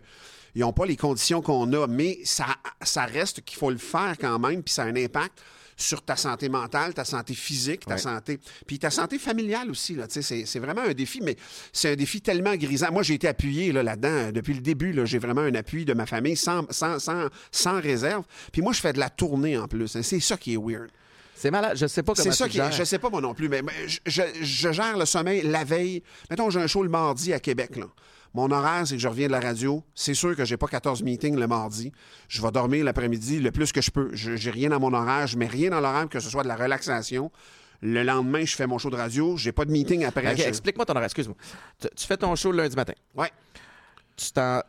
Ils 0.54 0.60
n'ont 0.60 0.72
pas 0.74 0.84
les 0.84 0.96
conditions 0.96 1.40
qu'on 1.40 1.72
a, 1.72 1.86
mais 1.86 2.18
ça, 2.24 2.44
ça 2.82 3.06
reste 3.06 3.40
qu'il 3.40 3.58
faut 3.58 3.70
le 3.70 3.78
faire 3.78 4.16
quand 4.20 4.38
même, 4.38 4.62
puis 4.62 4.74
ça 4.74 4.82
a 4.82 4.86
un 4.86 4.96
impact 4.96 5.42
sur 5.76 6.02
ta 6.02 6.16
santé 6.16 6.48
mentale, 6.48 6.94
ta 6.94 7.04
santé 7.04 7.34
physique, 7.34 7.84
ta 7.86 7.94
Ouais. 7.94 8.00
santé. 8.00 8.38
Puis 8.66 8.78
ta 8.78 8.90
santé 8.90 9.18
familiale 9.18 9.70
aussi. 9.70 9.94
Là, 9.94 10.06
tu 10.06 10.14
sais, 10.14 10.22
c'est, 10.22 10.46
c'est 10.46 10.58
vraiment 10.58 10.82
un 10.82 10.92
défi, 10.94 11.20
mais 11.22 11.36
c'est 11.72 11.92
un 11.92 11.96
défi 11.96 12.20
tellement 12.20 12.54
grisant. 12.56 12.92
Moi, 12.92 13.02
j'ai 13.02 13.14
été 13.14 13.28
appuyé 13.28 13.72
là, 13.72 13.82
là-dedans 13.82 14.08
euh, 14.08 14.32
depuis 14.32 14.54
le 14.54 14.60
début. 14.60 14.92
Là, 14.92 15.04
j'ai 15.04 15.18
vraiment 15.18 15.40
un 15.42 15.54
appui 15.54 15.84
de 15.84 15.94
ma 15.94 16.06
famille 16.06 16.36
sans, 16.36 16.66
sans, 16.70 16.98
sans, 16.98 17.28
sans 17.50 17.80
réserve. 17.80 18.24
Puis 18.52 18.62
moi, 18.62 18.72
je 18.72 18.80
fais 18.80 18.92
de 18.92 18.98
la 18.98 19.10
tournée 19.10 19.56
en 19.58 19.66
plus. 19.68 19.96
hein. 19.96 20.02
C'est 20.02 20.20
ça 20.20 20.36
qui 20.36 20.54
est 20.54 20.58
weird. 20.58 20.90
C'est 21.34 21.50
malade. 21.50 21.76
Je 21.76 21.86
sais 21.88 22.02
pas 22.04 22.12
comment 22.14 22.22
C'est 22.30 22.36
ça 22.36 22.48
qui 22.48 22.58
est. 22.60 22.72
Je 22.72 22.84
sais 22.84 22.98
pas 23.00 23.10
moi 23.10 23.20
non 23.20 23.34
plus, 23.34 23.48
mais 23.48 23.62
mais 23.62 23.72
je, 23.88 23.98
je- 24.06 24.22
je 24.44 24.72
gère 24.72 24.96
le 24.96 25.04
sommeil 25.06 25.42
la 25.42 25.64
veille. 25.64 26.02
Mettons, 26.30 26.50
j'ai 26.50 26.60
un 26.60 26.68
show 26.68 26.82
le 26.84 26.88
mardi 26.88 27.32
à 27.32 27.40
Québec. 27.40 27.74
Là. 27.76 27.86
Mon 28.34 28.50
horaire, 28.50 28.86
c'est 28.86 28.94
que 28.96 29.00
je 29.02 29.08
reviens 29.08 29.26
de 29.26 29.32
la 29.32 29.40
radio. 29.40 29.82
C'est 29.94 30.14
sûr 30.14 30.34
que 30.34 30.44
j'ai 30.44 30.56
pas 30.56 30.66
14 30.66 31.02
meetings 31.02 31.36
le 31.38 31.46
mardi. 31.46 31.92
Je 32.28 32.40
vais 32.40 32.50
dormir 32.50 32.84
l'après-midi 32.84 33.40
le 33.40 33.50
plus 33.50 33.72
que 33.72 33.80
je 33.82 33.90
peux. 33.90 34.08
Je 34.14 34.36
j'ai 34.36 34.50
rien 34.50 34.70
dans 34.70 34.80
mon 34.80 34.92
horaire. 34.94 35.26
Je 35.26 35.36
mets 35.36 35.46
rien 35.46 35.70
dans 35.70 35.80
l'horaire 35.80 36.08
que 36.08 36.18
ce 36.20 36.30
soit 36.30 36.42
de 36.42 36.48
la 36.48 36.56
relaxation. 36.56 37.30
Le 37.82 38.02
lendemain, 38.04 38.44
je 38.44 38.54
fais 38.54 38.66
mon 38.66 38.78
show 38.78 38.90
de 38.90 38.96
radio. 38.96 39.36
J'ai 39.36 39.52
pas 39.52 39.64
de 39.64 39.70
meeting 39.72 40.04
après. 40.04 40.30
Ok, 40.32 40.38
Je- 40.38 40.42
Explique-moi 40.44 40.86
ton 40.86 40.92
horaire. 40.94 41.04
Excuse-moi. 41.04 41.36
Tu, 41.80 41.88
tu 41.94 42.06
fais 42.06 42.16
ton 42.16 42.34
show 42.36 42.52
le 42.52 42.58
lundi 42.58 42.76
matin. 42.76 42.94
Ouais. 43.14 43.30
Tu 44.16 44.30
t'en. 44.32 44.60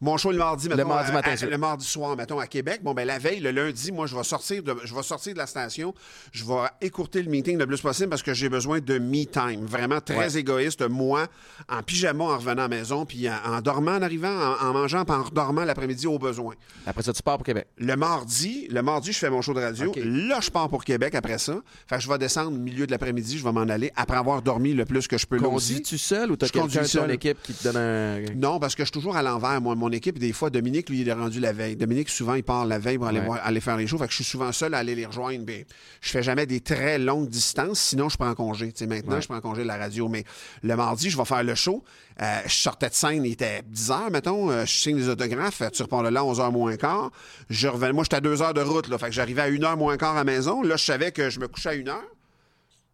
Mon 0.00 0.16
show 0.16 0.30
le 0.30 0.38
mardi, 0.38 0.68
mettons, 0.68 0.86
mardi 0.86 1.10
à- 1.10 1.14
matin, 1.14 1.34
à- 1.40 1.46
le 1.46 1.58
mardi 1.58 1.84
soir, 1.84 2.16
mettons, 2.16 2.38
à 2.38 2.46
Québec. 2.46 2.80
Bon, 2.84 2.94
ben 2.94 3.04
la 3.04 3.18
veille, 3.18 3.40
le 3.40 3.50
lundi, 3.50 3.90
moi, 3.90 4.06
je 4.06 4.14
vais 4.16 4.22
sortir 4.22 4.62
de, 4.62 4.76
je 4.84 4.94
vais 4.94 5.02
sortir 5.02 5.32
de 5.32 5.38
la 5.38 5.46
station. 5.46 5.92
Je 6.30 6.44
vais 6.44 6.54
écourter 6.80 7.20
le 7.20 7.28
meeting 7.28 7.58
le 7.58 7.66
plus 7.66 7.80
possible 7.80 8.08
parce 8.08 8.22
que 8.22 8.32
j'ai 8.32 8.48
besoin 8.48 8.78
de 8.80 8.98
me 8.98 9.24
time. 9.24 9.64
Vraiment 9.66 10.00
très 10.00 10.16
Ouais. 10.32 10.38
égoïste. 10.38 10.82
Moi, 10.88 11.26
en 11.68 11.82
pyjama 11.82 12.24
en 12.24 12.36
revenant 12.38 12.62
à 12.64 12.68
la 12.68 12.76
maison, 12.76 13.04
puis 13.04 13.28
en, 13.28 13.34
en 13.44 13.60
dormant 13.60 13.96
en 13.96 14.02
arrivant, 14.02 14.28
en, 14.32 14.66
en 14.68 14.72
mangeant, 14.72 15.04
puis 15.04 15.14
en 15.16 15.22
redormant 15.24 15.64
l'après-midi 15.64 16.06
au 16.06 16.18
besoin. 16.18 16.54
Après 16.86 17.02
ça, 17.02 17.12
tu 17.12 17.22
pars 17.22 17.36
pour 17.38 17.44
Québec. 17.46 17.66
Le 17.78 17.96
mardi, 17.96 18.68
le 18.70 18.82
mardi, 18.82 19.12
je 19.12 19.18
fais 19.18 19.30
mon 19.30 19.42
show 19.42 19.52
de 19.52 19.60
radio. 19.60 19.92
Là, 19.96 20.38
je 20.40 20.50
pars 20.50 20.68
pour 20.68 20.84
Québec 20.84 21.14
après 21.16 21.38
ça. 21.38 21.56
Fait 21.88 21.96
que 21.96 22.02
je 22.02 22.08
vais 22.08 22.18
descendre 22.18 22.48
au 22.52 22.60
milieu 22.60 22.86
de 22.86 22.92
l'après-midi, 22.92 23.36
je 23.38 23.42
vais 23.44 23.52
m'en 23.52 23.62
aller 23.62 23.90
après 23.96 24.16
avoir 24.16 24.42
dormi 24.42 24.74
le 24.74 24.84
plus 24.84 25.08
que 25.08 25.18
je 25.18 25.26
peux. 25.26 25.38
Conduis-tu 25.40 25.98
seul 25.98 26.30
ou 26.30 26.36
t'as 26.36 26.46
quelqu'un 26.46 26.60
conduis 26.62 26.78
de 26.78 26.82
ton 26.84 26.88
seul. 26.88 27.10
équipe 27.10 27.42
qui 27.42 27.52
te 27.52 27.64
donne 27.64 27.76
un. 27.76 28.20
Non, 28.36 28.60
parce 28.60 28.74
que 28.76 28.82
je 28.82 28.86
suis 28.86 28.92
toujours 28.92 29.16
à 29.16 29.22
l'envers. 29.22 29.60
Moi, 29.60 29.71
mon 29.74 29.90
équipe, 29.90 30.18
des 30.18 30.32
fois, 30.32 30.50
Dominique, 30.50 30.88
lui, 30.88 31.00
il 31.00 31.08
est 31.08 31.12
rendu 31.12 31.40
la 31.40 31.52
veille. 31.52 31.76
Dominique, 31.76 32.08
souvent, 32.08 32.34
il 32.34 32.42
part 32.42 32.64
la 32.66 32.78
veille 32.78 32.98
pour 32.98 33.06
aller, 33.06 33.20
Ouais. 33.20 33.26
voir- 33.26 33.40
aller 33.44 33.60
faire 33.60 33.76
les 33.76 33.86
shows. 33.86 33.98
Fait 33.98 34.04
que 34.06 34.10
je 34.10 34.16
suis 34.16 34.24
souvent 34.24 34.50
seul 34.52 34.74
à 34.74 34.78
aller 34.78 34.94
les 34.94 35.06
rejoindre. 35.06 35.44
Mais 35.46 35.66
je 36.00 36.10
fais 36.10 36.22
jamais 36.22 36.46
des 36.46 36.60
très 36.60 36.98
longues 36.98 37.28
distances. 37.28 37.80
Sinon, 37.80 38.08
je 38.08 38.16
prends 38.16 38.34
congé. 38.34 38.72
Maintenant, 38.86 39.14
Ouais. 39.16 39.22
je 39.22 39.28
prends 39.28 39.40
congé 39.40 39.62
de 39.62 39.66
la 39.68 39.76
radio. 39.76 40.08
Mais 40.08 40.24
le 40.62 40.76
mardi, 40.76 41.10
je 41.10 41.16
vais 41.16 41.24
faire 41.24 41.42
le 41.44 41.54
show. 41.54 41.82
Euh, 42.20 42.40
je 42.46 42.52
sortais 42.54 42.88
de 42.88 42.94
scène, 42.94 43.24
il 43.24 43.32
était 43.32 43.62
10 43.66 43.90
heures, 43.90 44.10
mettons. 44.10 44.50
Euh, 44.50 44.64
je 44.66 44.72
signe 44.72 44.96
des 44.96 45.08
autographes. 45.08 45.62
Tu 45.72 45.82
repars 45.82 46.02
là 46.02 46.20
à 46.20 46.24
11 46.24 46.40
h 46.40 46.50
moins 46.52 46.76
quart. 46.76 47.10
Je 47.50 47.68
revenais. 47.68 47.92
Moi, 47.92 48.04
j'étais 48.04 48.16
à 48.16 48.20
2 48.20 48.42
heures 48.42 48.54
de 48.54 48.60
route. 48.60 48.88
Là. 48.88 48.98
Fait 48.98 49.06
que 49.06 49.12
j'arrivais 49.12 49.42
à 49.42 49.46
1 49.46 49.58
h 49.62 49.76
moins 49.76 49.96
quart 49.96 50.12
à 50.12 50.18
la 50.18 50.24
maison. 50.24 50.62
Là, 50.62 50.76
je 50.76 50.84
savais 50.84 51.12
que 51.12 51.30
je 51.30 51.40
me 51.40 51.48
couchais 51.48 51.70
à 51.70 51.72
1 51.72 51.88
heure. 51.88 52.04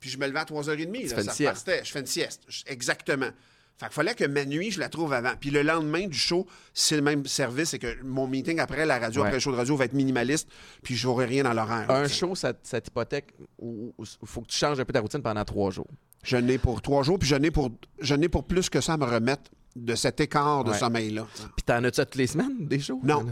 Puis 0.01 0.11
je 0.11 0.19
me 0.19 0.27
levais 0.29 0.39
à 0.39 0.45
3h30. 0.45 1.09
là, 1.11 1.17
fais 1.17 1.23
une 1.23 1.31
ça 1.31 1.33
repartait. 1.51 1.81
Je 1.85 1.91
fais 1.91 1.99
une 2.01 2.07
sieste. 2.07 2.43
Exactement. 2.69 3.31
Fait 3.79 3.87
qu'il 3.87 3.95
fallait 3.95 4.15
que 4.15 4.25
ma 4.25 4.45
nuit, 4.45 4.71
je 4.73 4.81
la 4.81 4.89
trouve 4.89 5.13
avant. 5.13 5.33
Puis 5.41 5.51
le 5.51 5.63
lendemain 5.63 6.09
du 6.09 6.19
show, 6.19 6.47
c'est 6.75 6.97
le 6.97 7.03
même 7.03 7.25
service. 7.27 7.71
C'est 7.71 7.79
que 7.79 8.03
mon 8.03 8.27
meeting 8.27 8.59
après 8.59 8.85
la 8.87 8.99
radio, 8.99 9.21
Ouais. 9.23 9.29
après 9.29 9.37
le 9.37 9.41
show 9.41 9.53
de 9.53 9.57
radio, 9.57 9.77
va 9.77 9.85
être 9.85 9.93
minimaliste. 9.93 10.49
Puis 10.83 10.97
je 10.97 11.07
n'aurai 11.07 11.27
rien 11.27 11.45
dans 11.45 11.53
l'horaire. 11.55 11.89
Un 11.91 12.09
show, 12.09 12.35
ça, 12.35 12.53
ça 12.65 12.81
t'hypothèque 12.81 13.35
ou 13.59 13.95
il 14.01 14.07
faut 14.25 14.41
que 14.41 14.49
tu 14.49 14.57
changes 14.57 14.81
un 14.81 14.85
peu 14.85 14.93
ta 14.93 15.01
routine 15.01 15.23
pendant 15.23 15.45
trois 15.45 15.71
jours. 15.71 15.87
Je 16.25 16.37
n'ai 16.37 16.59
pour 16.59 16.83
trois 16.83 17.05
jours, 17.05 17.19
puis 17.21 17.29
je 17.29 17.37
n'ai 17.37 17.53
pour, 17.53 17.71
je 18.01 18.15
n'ai 18.17 18.29
pour 18.29 18.45
plus 18.45 18.69
que 18.69 18.81
ça 18.81 18.95
à 18.95 18.97
me 18.97 19.05
remettre 19.05 19.51
de 19.77 19.95
cet 19.95 20.19
écart 20.21 20.65
de 20.65 20.71
Ouais. 20.73 20.79
sommeil-là. 20.79 21.25
Puis 21.55 21.63
t'en 21.65 21.85
as-tu 21.85 22.01
toutes 22.01 22.17
les 22.17 22.27
semaines 22.27 22.67
des 22.67 22.81
shows? 22.81 23.01
Non. 23.05 23.25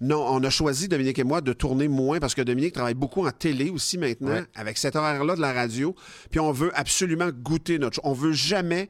Non, 0.00 0.24
on 0.30 0.42
a 0.44 0.48
choisi, 0.48 0.88
Dominique 0.88 1.18
et 1.18 1.24
moi, 1.24 1.42
de 1.42 1.52
tourner 1.52 1.88
moins 1.88 2.18
parce 2.20 2.34
que 2.34 2.40
Dominique 2.40 2.72
travaille 2.72 2.94
beaucoup 2.94 3.26
en 3.26 3.30
télé 3.32 3.68
aussi 3.68 3.98
maintenant, 3.98 4.30
Ouais. 4.30 4.44
avec 4.54 4.78
cet 4.78 4.96
horaire-là 4.96 5.36
de 5.36 5.42
la 5.42 5.52
radio. 5.52 5.94
Puis 6.30 6.40
on 6.40 6.52
veut 6.52 6.70
absolument 6.74 7.28
goûter 7.28 7.78
notre 7.78 7.96
show. 7.96 8.00
On 8.04 8.14
veut 8.14 8.32
jamais 8.32 8.88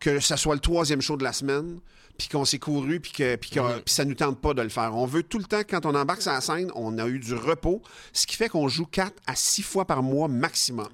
que 0.00 0.18
ça 0.20 0.36
soit 0.36 0.54
le 0.54 0.60
troisième 0.60 1.00
show 1.00 1.16
de 1.16 1.24
la 1.24 1.32
semaine, 1.32 1.78
puis 2.18 2.28
qu'on 2.28 2.44
s'est 2.44 2.58
couru, 2.58 3.00
puis 3.00 3.12
que 3.12 3.36
puis 3.36 3.50
que- 3.50 3.60
ça 3.86 4.04
nous 4.04 4.14
tente 4.14 4.40
pas 4.40 4.52
de 4.54 4.62
le 4.62 4.68
faire. 4.68 4.94
On 4.96 5.06
veut 5.06 5.22
tout 5.22 5.38
le 5.38 5.44
temps, 5.44 5.60
quand 5.68 5.86
on 5.86 5.94
embarque 5.94 6.22
sur 6.22 6.32
la 6.32 6.40
scène, 6.40 6.70
on 6.74 6.98
a 6.98 7.06
eu 7.06 7.18
du 7.18 7.34
repos, 7.34 7.82
ce 8.12 8.26
qui 8.26 8.36
fait 8.36 8.48
qu'on 8.48 8.68
joue 8.68 8.86
quatre 8.86 9.14
à 9.26 9.34
six 9.36 9.62
fois 9.62 9.84
par 9.86 10.02
mois 10.02 10.28
maximum. 10.28 10.88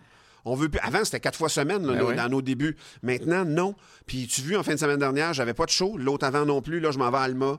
On 0.44 0.54
veut 0.54 0.68
plus- 0.68 0.80
Avant, 0.84 1.04
c'était 1.04 1.18
quatre 1.18 1.36
fois 1.36 1.48
semaine 1.48 1.84
là, 1.86 1.94
Ben 2.10 2.16
dans 2.16 2.28
nos 2.28 2.42
débuts. 2.42 2.76
Maintenant, 3.02 3.44
non. 3.44 3.74
Puis 4.06 4.28
tu 4.28 4.42
vu, 4.42 4.56
en 4.56 4.62
fin 4.62 4.74
de 4.74 4.78
semaine 4.78 4.98
dernière, 5.00 5.32
j'avais 5.34 5.54
pas 5.54 5.64
de 5.66 5.70
show. 5.70 5.96
L'autre 5.98 6.24
avant 6.24 6.44
non 6.46 6.62
plus. 6.62 6.78
Là, 6.78 6.92
je 6.92 6.98
m'en 6.98 7.10
vais 7.10 7.16
à 7.18 7.22
Alma. 7.22 7.58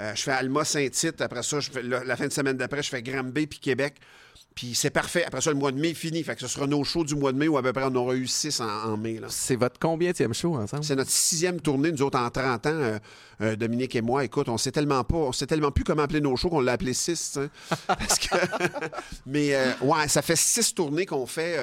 Euh, 0.00 0.14
je 0.14 0.22
fais 0.22 0.30
Alma 0.30 0.64
Saint-Tite. 0.64 1.20
Après 1.20 1.42
ça, 1.42 1.58
je 1.58 1.70
fais, 1.72 1.82
la, 1.82 2.04
la 2.04 2.16
fin 2.16 2.28
de 2.28 2.32
semaine 2.32 2.56
d'après, 2.56 2.84
je 2.84 2.90
fais 2.90 3.02
Granby 3.02 3.48
puis 3.48 3.58
Québec. 3.58 3.96
Puis 4.58 4.74
c'est 4.74 4.90
parfait. 4.90 5.24
Après 5.24 5.40
ça, 5.40 5.50
le 5.50 5.56
mois 5.56 5.70
de 5.70 5.78
mai 5.78 5.90
est 5.90 5.94
fini. 5.94 6.20
Fait 6.24 6.34
que 6.34 6.40
ce 6.40 6.48
sera 6.48 6.66
nos 6.66 6.82
shows 6.82 7.04
du 7.04 7.14
mois 7.14 7.30
de 7.30 7.38
mai 7.38 7.46
où 7.46 7.56
à 7.56 7.62
peu 7.62 7.72
près 7.72 7.84
on 7.84 7.94
aura 7.94 8.16
eu 8.16 8.26
six 8.26 8.58
en, 8.58 8.96
mai. 8.96 9.20
C'est 9.28 9.54
votre 9.54 9.78
combienième 9.78 10.34
show 10.34 10.56
ensemble? 10.56 10.82
C'est 10.82 10.96
notre 10.96 11.12
sixième 11.12 11.60
tournée, 11.60 11.92
nous 11.92 12.02
autres, 12.02 12.18
en 12.18 12.28
30 12.28 12.66
ans. 12.66 12.70
Euh, 12.70 12.98
euh, 13.40 13.54
Dominique 13.54 13.94
et 13.94 14.02
moi, 14.02 14.24
écoute, 14.24 14.48
on 14.48 14.58
sait 14.58 14.72
tellement 14.72 15.04
pas, 15.04 15.14
on 15.14 15.30
sait 15.30 15.46
tellement 15.46 15.70
plus 15.70 15.84
comment 15.84 16.02
appeler 16.02 16.20
nos 16.20 16.34
shows 16.34 16.50
qu'on 16.50 16.60
l'a 16.60 16.72
appelé 16.72 16.92
six. 16.92 17.38
Parce 17.86 18.18
que... 18.18 18.34
Mais 19.26 19.54
euh, 19.54 19.70
ouais, 19.82 20.08
ça 20.08 20.22
fait 20.22 20.34
six 20.34 20.74
tournées 20.74 21.06
qu'on 21.06 21.26
fait. 21.26 21.56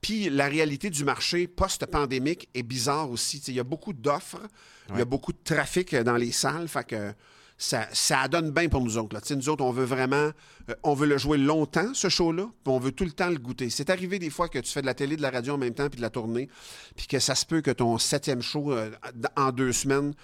Puis 0.00 0.28
la 0.28 0.48
réalité 0.48 0.90
du 0.90 1.04
marché 1.04 1.46
post-pandémique 1.46 2.48
est 2.52 2.64
bizarre 2.64 3.12
aussi. 3.12 3.40
Il 3.46 3.54
y 3.54 3.60
a 3.60 3.64
beaucoup 3.64 3.92
d'offres, 3.92 4.42
il 4.90 4.98
y 4.98 5.02
a 5.02 5.04
beaucoup 5.04 5.32
de 5.32 5.38
trafic 5.44 5.94
dans 5.94 6.16
les 6.16 6.32
salles. 6.32 6.66
Fait 6.66 6.84
que 6.84 7.12
ça, 7.56 8.28
donne 8.28 8.50
bien 8.50 8.68
pour 8.68 8.80
nous 8.82 8.98
autres. 8.98 9.14
Là. 9.14 9.36
Nous 9.36 9.48
autres, 9.48 9.64
on 9.64 9.70
veut 9.70 9.84
vraiment, 9.84 10.30
euh, 10.68 10.74
on 10.82 10.94
veut 10.94 11.06
le 11.06 11.18
jouer 11.18 11.38
longtemps, 11.38 11.94
ce 11.94 12.08
show-là, 12.08 12.44
puis 12.44 12.72
on 12.72 12.78
veut 12.78 12.92
tout 12.92 13.04
le 13.04 13.12
temps 13.12 13.30
le 13.30 13.38
goûter. 13.38 13.70
C'est 13.70 13.90
arrivé 13.90 14.18
des 14.18 14.30
fois 14.30 14.48
que 14.48 14.58
tu 14.58 14.70
fais 14.72 14.80
de 14.80 14.86
la 14.86 14.94
télé, 14.94 15.16
de 15.16 15.22
la 15.22 15.30
radio 15.30 15.54
en 15.54 15.58
même 15.58 15.74
temps, 15.74 15.88
puis 15.88 15.98
de 15.98 16.02
la 16.02 16.10
tournée, 16.10 16.48
puis 16.96 17.06
que 17.06 17.18
ça 17.18 17.34
se 17.34 17.46
peut 17.46 17.60
que 17.60 17.70
ton 17.70 17.98
septième 17.98 18.42
show 18.42 18.72
euh, 18.72 18.90
en 19.36 19.52
deux 19.52 19.72
semaines, 19.72 20.14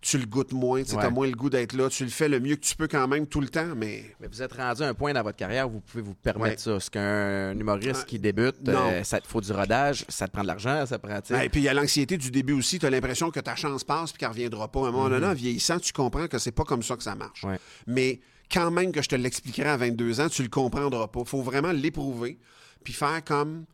tu 0.00 0.18
le 0.18 0.26
goûtes 0.26 0.52
moins, 0.52 0.82
tu 0.84 0.96
as 0.96 1.10
moins 1.10 1.26
le 1.26 1.34
goût 1.34 1.50
d'être 1.50 1.72
là, 1.72 1.88
tu 1.88 2.04
le 2.04 2.10
fais 2.10 2.28
le 2.28 2.38
mieux 2.38 2.56
que 2.56 2.60
tu 2.60 2.76
peux 2.76 2.86
quand 2.86 3.08
même 3.08 3.26
tout 3.26 3.40
le 3.40 3.48
temps, 3.48 3.74
mais... 3.76 4.04
Mais 4.20 4.28
vous 4.28 4.42
êtes 4.42 4.52
rendu 4.52 4.82
à 4.82 4.88
un 4.88 4.94
point 4.94 5.12
dans 5.12 5.22
votre 5.22 5.36
carrière 5.36 5.68
où 5.68 5.72
vous 5.72 5.80
pouvez 5.80 6.02
vous 6.02 6.14
permettre 6.14 6.60
ça. 6.60 6.78
Ce 6.78 6.88
qu'un 6.90 7.58
humoriste 7.58 8.04
qui 8.04 8.18
débute, 8.18 8.56
euh, 8.68 9.02
ça 9.02 9.20
te 9.20 9.26
faut 9.26 9.40
du 9.40 9.52
rodage, 9.52 10.04
ça 10.08 10.28
te 10.28 10.32
prend 10.32 10.42
de 10.42 10.46
l'argent, 10.46 10.86
ça 10.86 10.98
prend... 10.98 11.18
et 11.18 11.48
puis 11.48 11.60
il 11.60 11.64
y 11.64 11.68
a 11.68 11.74
l'anxiété 11.74 12.16
du 12.16 12.30
début 12.30 12.52
aussi, 12.52 12.78
tu 12.78 12.86
as 12.86 12.90
l'impression 12.90 13.30
que 13.30 13.40
ta 13.40 13.56
chance 13.56 13.82
passe 13.82 14.12
puis 14.12 14.20
qu'elle 14.20 14.28
reviendra 14.28 14.68
pas. 14.68 14.80
À 14.80 14.88
un 14.88 14.92
moment 14.92 15.08
donné, 15.08 15.26
en 15.26 15.34
vieillissant, 15.34 15.78
tu 15.80 15.92
comprends 15.92 16.28
que 16.28 16.38
c'est 16.38 16.52
pas 16.52 16.64
comme 16.64 16.82
ça 16.82 16.96
que 16.96 17.02
ça 17.02 17.16
marche. 17.16 17.44
Mais 17.86 18.20
quand 18.52 18.70
même 18.70 18.92
que 18.92 19.02
je 19.02 19.08
te 19.08 19.16
l'expliquerai 19.16 19.68
à 19.68 19.76
22 19.76 20.20
ans, 20.20 20.28
tu 20.28 20.42
le 20.42 20.48
comprendras 20.48 21.08
pas. 21.08 21.24
faut 21.24 21.42
vraiment 21.42 21.72
l'éprouver 21.72 22.38
puis 22.84 22.92
faire 22.92 23.22
comme 23.24 23.64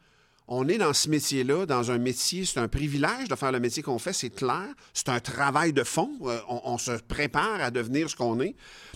on 0.46 0.68
est 0.68 0.78
dans 0.78 0.92
ce 0.92 1.08
métier-là, 1.08 1.64
dans 1.64 1.90
un 1.90 1.98
métier, 1.98 2.44
c'est 2.44 2.60
un 2.60 2.68
privilège 2.68 3.28
de 3.28 3.34
faire 3.34 3.52
le 3.52 3.60
métier 3.60 3.82
qu'on 3.82 3.98
fait, 3.98 4.12
c'est 4.12 4.30
clair. 4.30 4.66
C'est 4.92 5.08
un 5.08 5.20
travail 5.20 5.72
de 5.72 5.84
fond. 5.84 6.10
Euh, 6.22 6.38
on, 6.48 6.76
se 6.76 6.92
prépare 6.92 7.62
à 7.62 7.70
devenir 7.70 8.10
ce 8.10 8.16
qu'on 8.16 8.40
est. 8.40 8.54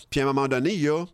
Puis 0.09 0.19
à 0.19 0.23
un 0.23 0.27
moment 0.27 0.47
donné, 0.47 0.73
il 0.73 0.81
y 0.81 0.89
a 0.89 1.05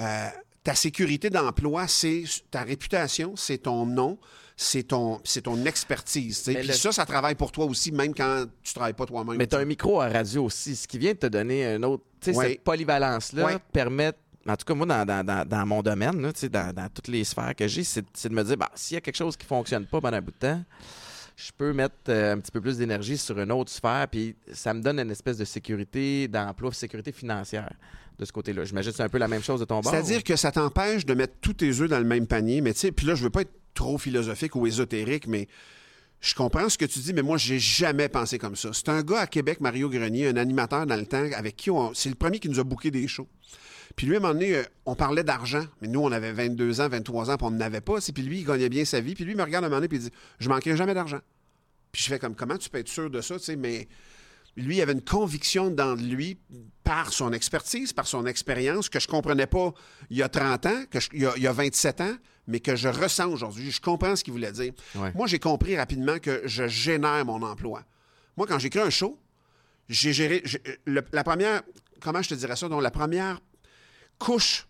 euh, 0.00 0.28
ta 0.64 0.74
sécurité 0.74 1.30
d'emploi, 1.30 1.86
c'est 1.86 2.24
ta 2.50 2.62
réputation, 2.62 3.34
c'est 3.36 3.58
ton 3.58 3.86
nom, 3.86 4.18
c'est 4.56 4.82
ton, 4.82 5.20
c'est 5.22 5.42
ton 5.42 5.64
expertise. 5.64 6.42
Puis 6.42 6.72
ça, 6.72 6.90
ça 6.90 7.06
travaille 7.06 7.36
pour 7.36 7.52
toi 7.52 7.66
aussi, 7.66 7.92
même 7.92 8.14
quand 8.14 8.46
tu 8.64 8.74
travailles 8.74 8.94
pas 8.94 9.06
toi-même. 9.06 9.36
Mais 9.36 9.46
tu 9.46 9.54
as 9.54 9.60
un 9.60 9.64
micro 9.64 10.00
à 10.00 10.08
radio 10.08 10.44
aussi, 10.44 10.74
ce 10.74 10.88
qui 10.88 10.98
vient 10.98 11.12
de 11.12 11.18
te 11.18 11.26
donner 11.26 11.64
un 11.64 11.82
autre. 11.84 12.02
Cette 12.20 12.64
polyvalence-là 12.64 13.60
permet 13.72 14.12
en 14.48 14.56
tout 14.56 14.64
cas, 14.64 14.74
moi, 14.74 14.86
dans, 14.86 15.66
mon 15.66 15.82
domaine, 15.82 16.20
dans, 16.20 16.88
toutes 16.92 17.08
les 17.08 17.24
sphères 17.24 17.54
que 17.54 17.68
j'ai, 17.68 17.84
c'est 17.84 18.28
de 18.28 18.34
me 18.34 18.42
dire, 18.42 18.56
bah, 18.56 18.70
s'il 18.74 18.94
y 18.94 18.98
a 18.98 19.00
quelque 19.00 19.16
chose 19.16 19.36
qui 19.36 19.44
ne 19.44 19.48
fonctionne 19.48 19.86
pas 19.86 20.00
pendant 20.00 20.16
un 20.16 20.22
bout 20.22 20.32
de 20.32 20.38
temps, 20.38 20.64
je 21.36 21.52
peux 21.56 21.72
mettre 21.72 21.94
euh, 22.08 22.34
un 22.34 22.38
petit 22.40 22.50
peu 22.50 22.60
plus 22.60 22.78
d'énergie 22.78 23.16
sur 23.16 23.38
une 23.38 23.52
autre 23.52 23.70
sphère, 23.70 24.08
puis 24.10 24.34
ça 24.52 24.74
me 24.74 24.82
donne 24.82 24.98
une 24.98 25.10
espèce 25.10 25.36
de 25.36 25.44
sécurité 25.44 26.26
d'emploi, 26.26 26.72
sécurité 26.72 27.12
financière 27.12 27.72
de 28.18 28.24
ce 28.24 28.32
côté-là. 28.32 28.64
J'imagine 28.64 28.90
que 28.90 28.96
c'est 28.96 29.04
un 29.04 29.08
peu 29.08 29.18
la 29.18 29.28
même 29.28 29.42
chose 29.42 29.60
de 29.60 29.64
ton 29.64 29.80
bord. 29.80 29.92
C'est-à-dire 29.92 30.24
que 30.24 30.34
ça 30.34 30.50
t'empêche 30.50 31.06
de 31.06 31.14
mettre 31.14 31.34
tous 31.40 31.52
tes 31.52 31.80
œufs 31.80 31.88
dans 31.88 32.00
le 32.00 32.04
même 32.04 32.26
panier, 32.26 32.60
mais 32.60 32.72
tu 32.72 32.80
sais, 32.80 32.92
puis 32.92 33.06
là, 33.06 33.14
je 33.14 33.22
veux 33.22 33.30
pas 33.30 33.42
être 33.42 33.52
trop 33.72 33.98
philosophique 33.98 34.56
ou 34.56 34.66
ésotérique, 34.66 35.28
mais 35.28 35.46
je 36.20 36.34
comprends 36.34 36.68
ce 36.68 36.76
que 36.76 36.84
tu 36.84 36.98
dis, 36.98 37.12
mais 37.12 37.22
moi, 37.22 37.36
j'ai 37.36 37.60
jamais 37.60 38.08
pensé 38.08 38.38
comme 38.38 38.56
ça. 38.56 38.70
C'est 38.72 38.88
un 38.88 39.02
gars 39.02 39.20
à 39.20 39.26
Québec, 39.28 39.60
Mario 39.60 39.88
Grenier, 39.88 40.26
un 40.26 40.36
animateur 40.36 40.86
dans 40.86 40.96
le 40.96 41.06
temps, 41.06 41.24
avec 41.36 41.56
qui 41.56 41.70
on... 41.70 41.94
c'est 41.94 42.08
le 42.08 42.16
premier 42.16 42.40
qui 42.40 42.48
nous 42.48 42.58
a 42.58 42.64
bouqué 42.64 42.90
des 42.90 43.06
shows. 43.06 43.28
Puis 43.96 44.06
lui, 44.06 44.14
à 44.14 44.18
un 44.18 44.20
moment 44.20 44.34
donné, 44.34 44.56
euh, 44.56 44.62
on 44.86 44.94
parlait 44.94 45.24
d'argent. 45.24 45.64
Mais 45.80 45.88
nous, 45.88 46.00
on 46.00 46.12
avait 46.12 46.32
22 46.32 46.80
ans, 46.80 46.88
23 46.88 47.30
ans, 47.30 47.36
puis 47.36 47.46
on 47.46 47.50
n'avait 47.50 47.80
pas. 47.80 47.98
Puis 48.00 48.22
lui, 48.22 48.40
il 48.40 48.44
gagnait 48.44 48.68
bien 48.68 48.84
sa 48.84 49.00
vie. 49.00 49.14
Puis 49.14 49.24
lui, 49.24 49.32
il 49.32 49.36
me 49.36 49.42
regarde 49.42 49.64
à 49.64 49.66
un 49.66 49.70
moment 49.70 49.80
donné, 49.80 49.88
puis 49.88 49.98
il 49.98 50.04
dit 50.04 50.10
Je 50.38 50.48
manquerai 50.48 50.76
jamais 50.76 50.94
d'argent. 50.94 51.20
Puis 51.92 52.02
je 52.02 52.08
fais 52.08 52.18
comme 52.18 52.34
Comment 52.34 52.56
tu 52.56 52.68
peux 52.68 52.78
être 52.78 52.88
sûr 52.88 53.10
de 53.10 53.20
ça, 53.20 53.38
tu 53.38 53.44
sais, 53.44 53.56
mais. 53.56 53.88
Lui, 54.56 54.78
il 54.78 54.82
avait 54.82 54.92
une 54.92 55.04
conviction 55.04 55.70
dans 55.70 55.94
lui 55.94 56.36
par 56.82 57.12
son 57.12 57.32
expertise, 57.32 57.92
par 57.92 58.08
son 58.08 58.26
expérience, 58.26 58.88
que 58.88 58.98
je 58.98 59.06
ne 59.06 59.10
comprenais 59.12 59.46
pas 59.46 59.72
il 60.10 60.16
y 60.16 60.22
a 60.22 60.28
30 60.28 60.66
ans, 60.66 60.82
que 60.90 60.98
il, 61.12 61.20
y 61.20 61.46
a, 61.46 61.52
27 61.52 62.00
ans, 62.00 62.16
mais 62.48 62.58
que 62.58 62.74
je 62.74 62.88
ressens 62.88 63.28
aujourd'hui. 63.28 63.70
Je 63.70 63.80
comprends 63.80 64.16
ce 64.16 64.24
qu'il 64.24 64.32
voulait 64.32 64.50
dire. 64.50 64.72
Moi, 65.14 65.28
j'ai 65.28 65.38
compris 65.38 65.76
rapidement 65.76 66.18
que 66.18 66.42
je 66.44 66.66
génère 66.66 67.24
mon 67.24 67.40
emploi. 67.42 67.84
Moi, 68.36 68.48
quand 68.48 68.58
j'écris 68.58 68.80
un 68.80 68.90
show, 68.90 69.16
j'ai 69.88 70.12
géré. 70.12 70.42
la 70.86 71.24
première. 71.24 71.62
Comment 72.00 72.22
je 72.22 72.30
te 72.30 72.34
dirais 72.34 72.56
ça? 72.56 72.68
Donc, 72.68 72.82
la 72.82 72.90
première 72.90 73.40
couche 74.18 74.66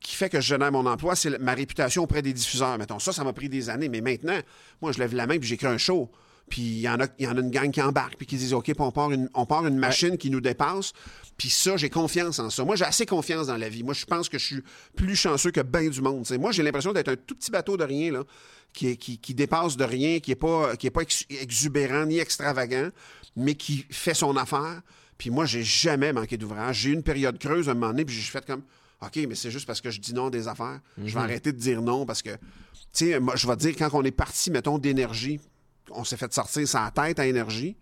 qui 0.00 0.14
fait 0.14 0.30
que 0.30 0.40
je 0.40 0.46
génère 0.46 0.72
mon 0.72 0.86
emploi, 0.86 1.16
c'est 1.16 1.38
ma 1.38 1.52
réputation 1.52 2.04
auprès 2.04 2.22
des 2.22 2.32
diffuseurs. 2.32 2.78
Mettons, 2.78 2.98
ça, 2.98 3.12
ça 3.12 3.24
m'a 3.24 3.32
pris 3.32 3.48
des 3.48 3.68
années. 3.68 3.88
Mais 3.88 4.00
maintenant, 4.00 4.38
moi, 4.80 4.92
je 4.92 4.98
lève 4.98 5.14
la 5.14 5.26
main 5.26 5.38
puis 5.38 5.48
j'écris 5.48 5.66
un 5.66 5.78
show. 5.78 6.10
Puis 6.48 6.62
il 6.62 6.80
y, 6.80 6.88
en 6.88 7.00
a, 7.00 7.06
y 7.18 7.26
en 7.26 7.36
a 7.36 7.40
une 7.40 7.50
gang 7.50 7.70
qui 7.72 7.82
embarque, 7.82 8.16
puis 8.16 8.26
qui 8.26 8.36
disent 8.36 8.52
OK, 8.52 8.70
on 8.78 8.92
part 8.92 9.10
une, 9.10 9.28
on 9.34 9.46
part 9.46 9.66
une 9.66 9.78
machine 9.78 10.16
qui 10.16 10.30
nous 10.30 10.40
dépasse. 10.40 10.92
Puis 11.36 11.50
ça, 11.50 11.76
j'ai 11.76 11.90
confiance 11.90 12.38
en 12.38 12.50
ça. 12.50 12.64
Moi, 12.64 12.76
j'ai 12.76 12.84
assez 12.84 13.04
confiance 13.04 13.48
dans 13.48 13.56
la 13.56 13.68
vie. 13.68 13.82
Moi, 13.82 13.94
je 13.94 14.06
pense 14.06 14.28
que 14.28 14.38
je 14.38 14.46
suis 14.46 14.62
plus 14.94 15.16
chanceux 15.16 15.50
que 15.50 15.60
bien 15.60 15.88
du 15.88 16.00
monde. 16.00 16.24
moi, 16.38 16.52
j'ai 16.52 16.62
l'impression 16.62 16.92
d'être 16.92 17.08
un 17.08 17.16
tout 17.16 17.34
petit 17.34 17.50
bateau 17.50 17.76
de 17.76 17.84
rien, 17.84 18.12
là, 18.12 18.22
qui, 18.72 18.96
qui, 18.96 19.18
qui 19.18 19.34
dépasse 19.34 19.76
de 19.76 19.84
rien, 19.84 20.20
qui 20.20 20.30
n'est 20.30 20.36
pas, 20.36 20.76
qui 20.76 20.86
est 20.86 20.90
pas 20.90 21.02
exubérant 21.30 22.06
ni 22.06 22.18
extravagant, 22.18 22.90
mais 23.34 23.54
qui 23.54 23.84
fait 23.90 24.14
son 24.14 24.36
affaire. 24.36 24.82
Puis 25.18 25.30
moi, 25.30 25.46
j'ai 25.46 25.62
jamais 25.62 26.12
manqué 26.12 26.36
d'ouvrage. 26.36 26.80
J'ai 26.80 26.90
eu 26.90 26.92
une 26.92 27.02
période 27.02 27.38
creuse 27.38 27.68
à 27.68 27.72
un 27.72 27.74
moment 27.74 27.88
donné, 27.88 28.04
puis 28.04 28.14
j'ai 28.14 28.30
fait 28.30 28.44
comme 28.44 28.62
OK, 29.02 29.16
mais 29.28 29.34
c'est 29.34 29.50
juste 29.50 29.66
parce 29.66 29.80
que 29.80 29.90
je 29.90 30.00
dis 30.00 30.14
non 30.14 30.30
des 30.30 30.48
affaires. 30.48 30.80
Je 30.98 31.04
vais 31.04 31.10
mhm. 31.12 31.16
arrêter 31.18 31.52
de 31.52 31.58
dire 31.58 31.82
non 31.82 32.06
parce 32.06 32.22
que, 32.22 32.30
tu 32.30 32.38
sais, 32.92 33.20
moi, 33.20 33.36
je 33.36 33.46
vais 33.46 33.56
te 33.56 33.60
dire, 33.60 33.74
quand 33.76 33.90
on 33.92 34.02
est 34.04 34.10
parti, 34.10 34.50
mettons, 34.50 34.78
d'énergie, 34.78 35.40
on 35.90 36.04
s'est 36.04 36.16
fait 36.16 36.32
sortir 36.32 36.66
sa 36.66 36.90
tête 36.94 37.18
à 37.18 37.26
énergie. 37.26 37.76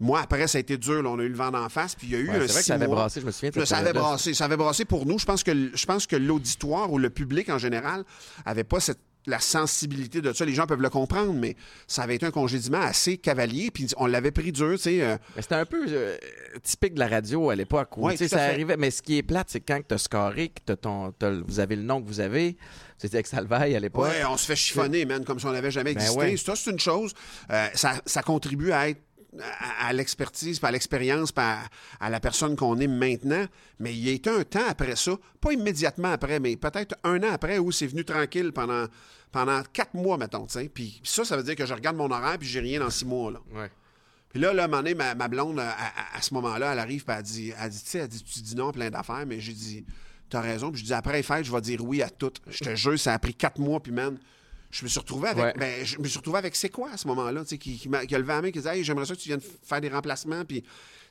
Moi, 0.00 0.20
après, 0.20 0.48
ça 0.48 0.58
a 0.58 0.60
été 0.60 0.78
dur. 0.78 1.02
on 1.06 1.18
a 1.18 1.22
eu 1.22 1.28
le 1.28 1.36
vent 1.36 1.50
d'en 1.50 1.68
face. 1.68 1.94
Puis 1.94 2.08
il 2.08 2.12
y 2.12 2.16
a 2.16 2.18
eu 2.18 2.26
C'est 2.26 2.32
vrai 2.32 2.46
que 2.46 2.64
ça 2.64 2.74
avait 2.74 2.86
brassé, 2.86 3.20
je 3.20 3.26
me 3.26 3.30
souviens. 3.30 3.64
Ça 3.64 3.76
avait 3.76 3.92
brassé. 3.92 4.34
Ça 4.34 4.46
avait 4.46 4.56
brassé 4.56 4.84
pour 4.84 5.06
nous. 5.06 5.18
Je 5.18 5.26
pense 5.26 5.44
que, 5.44 5.70
je 5.72 5.86
pense 5.86 6.06
que 6.06 6.16
l'auditoire 6.16 6.90
ou 6.92 6.98
le 6.98 7.10
public 7.10 7.48
en 7.50 7.58
général 7.58 8.04
avait 8.44 8.64
pas 8.64 8.80
cette 8.80 9.00
la 9.26 9.38
sensibilité 9.38 10.20
de 10.20 10.32
ça. 10.32 10.44
Les 10.44 10.54
gens 10.54 10.66
peuvent 10.66 10.82
le 10.82 10.90
comprendre, 10.90 11.32
mais 11.32 11.56
ça 11.86 12.02
avait 12.02 12.16
été 12.16 12.26
un 12.26 12.30
congédiement 12.30 12.80
assez 12.80 13.18
cavalier, 13.18 13.70
puis 13.70 13.86
on 13.96 14.06
l'avait 14.06 14.30
pris 14.30 14.52
dur, 14.52 14.72
tu 14.72 14.78
sais. 14.78 15.02
Euh. 15.02 15.16
C'était 15.38 15.54
un 15.54 15.64
peu 15.64 15.84
euh, 15.88 16.16
typique 16.62 16.94
de 16.94 16.98
la 16.98 17.08
radio 17.08 17.50
à 17.50 17.54
l'époque. 17.54 17.90
Ça 18.16 18.44
arrivait. 18.44 18.76
Mais 18.76 18.90
ce 18.90 19.02
qui 19.02 19.18
est 19.18 19.22
plate, 19.22 19.48
c'est 19.50 19.60
quand 19.60 19.80
tu 19.86 19.94
as 19.94 19.98
scoré, 19.98 20.50
que 20.50 20.72
ton, 20.72 21.12
vous 21.46 21.60
avez 21.60 21.76
le 21.76 21.82
nom 21.82 22.02
que 22.02 22.06
vous 22.06 22.20
avez, 22.20 22.56
c'était 22.98 23.16
avec 23.16 23.26
Salvaille 23.26 23.74
à 23.76 23.80
l'époque. 23.80 24.08
Oui, 24.08 24.24
on 24.28 24.36
se 24.36 24.46
fait 24.46 24.56
chiffonner, 24.56 25.04
man, 25.04 25.24
comme 25.24 25.38
si 25.38 25.46
on 25.46 25.52
n'avait 25.52 25.70
jamais 25.70 25.94
ben 25.94 26.00
existé. 26.00 26.36
Ça, 26.36 26.54
c'est 26.56 26.70
une 26.70 26.80
chose. 26.80 27.12
Euh, 27.50 27.68
ça, 27.74 27.94
ça 28.06 28.22
contribue 28.22 28.72
à 28.72 28.88
être 28.88 29.00
à, 29.80 29.92
l'expertise, 29.92 30.60
à 30.62 30.70
l'expérience, 30.70 31.32
à, 31.36 31.62
à, 32.00 32.10
la 32.10 32.20
personne 32.20 32.56
qu'on 32.56 32.78
est 32.78 32.86
maintenant. 32.86 33.46
Mais 33.78 33.92
il 33.92 34.00
y 34.00 34.08
a 34.10 34.12
été 34.12 34.30
un 34.30 34.44
temps 34.44 34.66
après 34.68 34.96
ça, 34.96 35.12
pas 35.40 35.52
immédiatement 35.52 36.12
après, 36.12 36.40
mais 36.40 36.56
peut-être 36.56 36.96
un 37.04 37.22
an 37.22 37.32
après 37.32 37.58
où 37.58 37.72
c'est 37.72 37.86
venu 37.86 38.04
tranquille 38.04 38.52
pendant, 38.52 38.86
pendant 39.30 39.62
quatre 39.72 39.94
mois, 39.94 40.18
mettons. 40.18 40.46
Puis 40.74 41.00
ça, 41.02 41.24
ça 41.24 41.36
veut 41.36 41.42
dire 41.42 41.56
que 41.56 41.66
je 41.66 41.74
regarde 41.74 41.96
mon 41.96 42.10
horaire 42.10 42.38
puis 42.38 42.48
j'ai 42.48 42.60
rien 42.60 42.80
dans 42.80 42.90
six 42.90 43.06
mois. 43.06 43.32
Là. 43.32 43.68
Puis 44.28 44.40
là, 44.40 44.54
là, 44.54 44.62
à 44.62 44.64
un 44.64 44.68
moment 44.68 44.82
donné, 44.82 44.94
ma, 44.94 45.28
blonde, 45.28 45.60
à, 45.60 46.22
ce 46.22 46.32
moment-là, 46.34 46.72
elle 46.72 46.78
arrive 46.78 47.04
et 47.08 47.12
elle 47.12 47.22
dit, 47.22 47.52
elle 47.58 47.70
dit, 47.70 47.82
elle 47.94 48.08
dit, 48.08 48.24
tu 48.24 48.40
dis 48.40 48.56
non 48.56 48.68
à 48.68 48.72
plein 48.72 48.90
d'affaires, 48.90 49.26
mais 49.26 49.40
j'ai 49.40 49.52
dit, 49.52 49.84
t'as 50.30 50.40
raison. 50.40 50.70
Puis 50.70 50.80
je 50.80 50.86
dis, 50.86 50.94
après 50.94 51.18
les 51.18 51.22
fêtes, 51.22 51.44
je 51.44 51.52
vais 51.52 51.60
dire 51.60 51.84
oui 51.84 52.00
à 52.02 52.08
toutes. 52.08 52.40
Je 52.48 52.64
te 52.64 52.74
jure, 52.74 52.98
ça 52.98 53.12
a 53.12 53.18
pris 53.18 53.34
quatre 53.34 53.58
mois, 53.58 53.80
puis 53.80 53.92
man, 53.92 54.18
je 54.72 54.84
me 54.84 54.88
suis 54.88 54.98
retrouvé 54.98 55.28
avec 55.28 55.56
ben, 55.58 55.84
je 55.84 55.98
me 55.98 56.08
suis 56.08 56.18
retrouvé 56.18 56.38
avec 56.38 56.56
c'est 56.56 56.70
quoi 56.70 56.90
à 56.92 56.96
ce 56.96 57.06
moment-là 57.06 57.44
qui, 57.44 57.58
qui, 57.58 57.78
qui, 57.78 58.14
a 58.14 58.18
levé 58.18 58.32
la 58.32 58.42
main 58.42 58.50
qui 58.50 58.58
disait 58.58 58.78
hey, 58.78 58.84
j'aimerais 58.84 59.06
ça 59.06 59.14
que 59.14 59.20
tu 59.20 59.28
viennes 59.28 59.40
faire 59.40 59.80
des 59.80 59.90
remplacements 59.90 60.44
puis 60.44 60.64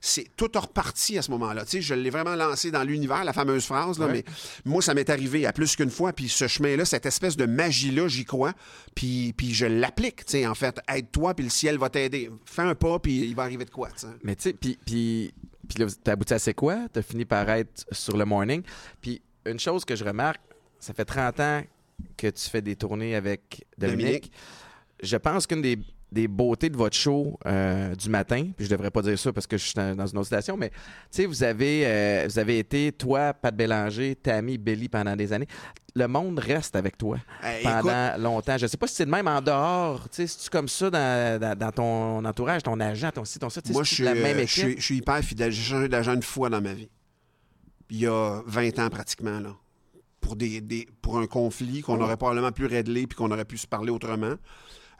c'est 0.04 0.36
tout 0.36 0.50
reparti 0.56 1.20
à 1.20 1.22
ce 1.22 1.30
moment-là. 1.32 1.64
je 1.72 1.94
l'ai 1.94 2.10
vraiment 2.10 2.36
lancé 2.36 2.72
dans 2.72 2.84
l'univers, 2.84 3.24
la 3.24 3.34
fameuse 3.34 3.66
phrase, 3.66 4.00
là, 4.00 4.08
mais 4.08 4.26
moi, 4.66 4.82
ça 4.82 4.96
m'est 4.96 5.10
arrivé 5.12 5.46
à 5.46 5.54
plus 5.54 5.76
qu'une 5.76 5.92
fois. 5.92 6.12
Puis 6.12 6.28
ce 6.28 6.48
chemin-là, 6.48 6.86
cette 6.86 7.06
espèce 7.06 7.38
de 7.38 7.46
magie-là, 7.46 8.08
j'y 8.08 8.26
crois. 8.26 8.54
Puis, 8.96 9.34
puis 9.38 9.54
je 9.54 9.68
l'applique, 9.68 10.24
en 10.48 10.56
fait. 10.56 10.80
Aide-toi, 10.88 11.36
puis 11.36 11.44
le 11.46 11.52
ciel 11.52 11.78
va 11.78 11.90
t'aider. 11.90 12.32
Fais 12.46 12.64
un 12.64 12.74
pas, 12.74 12.98
puis 12.98 13.20
il 13.28 13.36
va 13.36 13.44
arriver 13.44 13.64
de 13.64 13.70
quoi, 13.70 13.90
Mais 14.24 14.36
tu 14.36 14.44
sais, 14.44 14.54
puis, 14.54 14.80
puis, 14.84 15.34
puis 15.70 15.78
là, 15.78 15.86
t'as 16.04 16.14
abouti 16.14 16.34
à 16.34 16.40
c'est 16.40 16.56
quoi? 16.56 16.88
T'as 16.92 17.04
fini 17.04 17.24
par 17.24 17.48
être 17.52 17.86
sur 17.92 18.18
le 18.18 18.26
morning. 18.26 18.64
Puis 19.02 19.22
une 19.46 19.60
chose 19.60 19.86
que 19.86 19.96
je 19.96 20.04
remarque, 20.04 20.42
ça 20.80 20.94
fait 20.96 21.06
30 21.06 21.40
ans 21.40 21.62
que 22.18 22.28
tu 22.28 22.50
fais 22.50 22.62
des 22.62 22.76
tournées 22.76 23.16
avec 23.16 23.66
Dominique. 23.78 24.32
Je 25.02 25.18
pense 25.18 25.48
qu'une 25.48 25.62
des, 25.62 26.28
beautés 26.28 26.70
de 26.70 26.78
votre 26.78 26.96
show 26.96 27.40
euh, 27.46 27.96
du 27.96 28.10
matin, 28.10 28.50
puis 28.56 28.66
je 28.66 28.70
devrais 28.70 28.92
pas 28.92 29.02
dire 29.02 29.18
ça 29.18 29.32
parce 29.34 29.48
que 29.48 29.58
je 29.58 29.64
suis 29.64 29.74
dans 29.74 30.06
une 30.06 30.18
autre 30.18 30.28
station, 30.28 30.58
mais 30.58 30.70
tu 30.70 30.76
sais, 31.12 31.26
vous 31.26 31.44
avez, 31.44 31.84
euh, 31.86 32.28
vous 32.30 32.38
avez 32.38 32.60
été, 32.60 32.92
toi, 32.92 33.34
Pat 33.34 33.56
Bélanger, 33.56 34.16
Tammy, 34.16 34.58
Belly 34.58 34.90
pendant 34.90 35.16
des 35.16 35.34
années. 35.34 35.48
Le 35.96 36.08
monde 36.08 36.38
reste 36.40 36.76
avec 36.76 36.98
toi 36.98 37.18
pendant 37.64 38.18
longtemps. 38.18 38.58
Je 38.58 38.68
sais 38.68 38.78
pas 38.78 38.88
si 38.88 38.96
c'est 38.96 39.06
le 39.06 39.12
même 39.12 39.28
en 39.28 39.42
dehors. 39.42 40.08
Tu 40.10 40.18
sais, 40.18 40.28
si 40.28 40.38
tu 40.40 40.50
comme 40.50 40.68
ça 40.68 40.90
dans, 40.90 41.72
ton 41.72 42.24
entourage, 42.24 42.64
ton 42.64 42.80
agent, 42.80 43.12
ton 43.12 43.26
site, 43.26 43.42
ton 43.42 43.50
ça. 43.50 43.62
Moi, 43.72 43.84
je 43.84 43.96
suis, 43.96 44.04
la 44.04 44.14
même 44.14 44.38
euh, 44.38 44.46
je 44.46 44.80
suis 44.80 44.98
hyper 44.98 45.20
fidèle. 45.20 45.52
J'ai 45.52 45.64
changé 45.64 45.90
d'agent 45.90 46.14
une 46.14 46.24
fois 46.24 46.50
dans 46.50 46.62
ma 46.62 46.74
vie. 46.74 46.90
Il 47.90 48.00
y 48.00 48.08
a 48.08 48.42
20 48.46 48.80
ans 48.80 48.90
pratiquement, 48.90 49.40
là 49.40 49.56
pour, 50.22 50.36
des, 50.36 50.62
des- 50.62 50.88
pour 51.02 51.18
un 51.20 51.28
conflit 51.28 51.82
qu'on 51.82 52.00
aurait 52.02 52.18
probablement 52.18 52.52
pu 52.52 52.66
régler 52.66 53.08
puis 53.08 53.18
qu'on 53.18 53.32
aurait 53.32 53.46
pu 53.46 53.58
se 53.58 53.68
parler 53.68 53.92
autrement. 53.92 54.36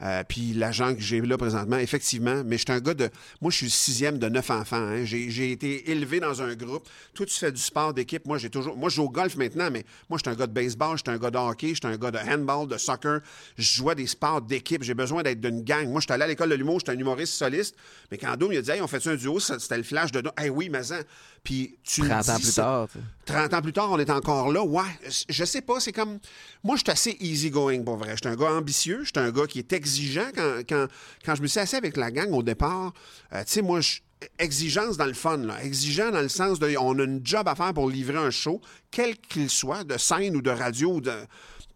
Euh, 0.04 0.24
puis 0.28 0.54
l'agent 0.54 0.96
que 0.96 1.00
j'ai 1.00 1.22
là 1.22 1.38
présentement, 1.38 1.78
effectivement, 1.78 2.42
mais 2.44 2.58
je 2.58 2.64
suis 2.64 2.72
un 2.72 2.80
gars 2.80 2.96
de. 2.96 3.08
Moi, 3.40 3.52
je 3.52 3.58
suis 3.58 3.66
le 3.68 3.72
sixième 3.72 4.18
de 4.18 4.30
neuf 4.30 4.50
enfants. 4.50 4.78
hein. 4.78 5.06
J'ai 5.06 5.30
j'ai 5.30 5.52
été 5.52 5.92
élevé 5.92 6.20
dans 6.20 6.42
un 6.42 6.56
groupe. 6.56 6.90
Toi, 7.14 7.28
tu 7.28 7.36
fais 7.38 7.52
du 7.52 7.62
sport 7.62 7.94
d'équipe. 7.94 8.26
Moi, 8.26 8.40
j'ai 8.40 8.50
toujours. 8.50 8.76
Moi, 8.76 8.90
je 8.90 8.96
joue 8.96 9.04
au 9.04 9.10
golf 9.12 9.36
maintenant, 9.36 9.70
mais 9.72 9.86
moi, 10.10 10.18
je 10.18 10.24
suis 10.28 10.36
un 10.36 10.40
gars 10.40 10.48
de 10.48 10.54
baseball, 10.54 10.98
je 10.98 11.04
suis 11.06 11.16
un 11.16 11.20
gars 11.20 11.30
de 11.30 11.38
hockey, 11.38 11.70
je 11.70 11.74
suis 11.76 11.86
un 11.86 11.98
gars 11.98 12.10
de 12.10 12.18
handball, 12.18 12.68
de 12.68 12.80
soccer. 12.80 13.20
Je 13.60 13.64
jouais 13.78 13.94
des 13.94 14.08
sports 14.08 14.42
d'équipe. 14.42 14.82
J'ai 14.82 14.96
besoin 14.96 15.22
d'être 15.22 15.40
d'une 15.40 15.62
gang. 15.62 15.88
Moi, 15.88 16.02
je 16.02 16.06
suis 16.08 16.14
allé 16.14 16.24
à 16.24 16.28
l'école 16.28 16.50
de 16.50 16.56
l'humour, 16.56 16.80
j'étais 16.80 16.94
un 16.94 16.98
humoriste 16.98 17.34
soliste. 17.36 17.76
Mais 18.10 18.18
quand 18.18 18.36
Doom, 18.38 18.54
il 18.54 18.58
a 18.58 18.62
dit, 18.64 18.72
hey, 18.72 18.82
on 18.82 18.88
fait 18.88 19.06
un 19.06 19.14
duo, 19.16 19.40
Ça, 19.40 19.60
c'était 19.60 19.78
le 19.78 19.84
flash 19.84 20.12
de. 20.12 20.24
Hey, 20.36 20.50
oui, 20.50 20.70
mais 20.70 20.82
ça. 20.82 20.96
Puis 21.44 21.80
tu 21.84 22.02
le 22.04 22.10
30 22.10 22.30
ans 22.30 22.36
plus 22.40 22.54
tard. 22.54 22.88
tu 22.92 23.00
sais. 23.00 23.06
30 23.26 23.54
ans 23.56 23.62
plus 23.64 23.74
tard, 23.74 23.90
on 23.92 23.98
est 23.98 24.10
encore 24.12 24.52
là. 24.52 24.64
Ouais, 24.64 24.84
je 25.28 25.44
sais 25.44 25.62
pas, 25.62 25.80
c'est 25.80 25.92
comme. 25.92 26.20
Moi, 26.64 26.76
je 26.76 26.82
suis 26.82 26.92
assez 26.92 27.18
easy-going, 27.20 27.84
pour 27.84 27.98
vrai. 27.98 28.12
Je 28.12 28.18
suis 28.18 28.28
un 28.28 28.36
gars 28.36 28.52
ambitieux, 28.52 29.00
je 29.04 29.10
suis 29.10 29.20
un 29.28 29.32
gars 29.32 29.48
qui 29.48 29.58
est 29.60 29.74
exigeant. 29.74 30.28
Quand, 30.36 30.60
quand, 30.70 30.88
quand 31.26 31.36
je 31.36 31.42
me 31.42 31.48
suis 31.48 31.60
assis 31.60 31.76
avec 31.76 31.98
la 31.98 32.12
gang 32.12 32.32
au 32.32 32.44
départ, 32.44 32.94
euh, 33.34 33.44
tu 33.44 33.54
sais, 33.54 33.62
moi, 33.64 33.82
je- 33.82 34.02
exigence 34.38 34.98
dans 34.98 35.08
le 35.08 35.14
fun, 35.16 35.38
là. 35.38 35.64
Exigeant 35.64 36.12
dans 36.12 36.22
le 36.22 36.30
sens 36.30 36.60
de. 36.60 36.76
On 36.80 37.00
a 37.00 37.04
une 37.06 37.22
job 37.26 37.48
à 37.48 37.56
faire 37.56 37.74
pour 37.74 37.90
livrer 37.90 38.18
un 38.20 38.30
show, 38.30 38.62
quel 38.92 39.18
qu'il 39.18 39.50
soit, 39.50 39.84
de 39.84 39.98
scène 39.98 40.36
ou 40.36 40.44
de 40.44 40.52
radio 40.52 40.94
ou 40.98 41.02
de, 41.02 41.14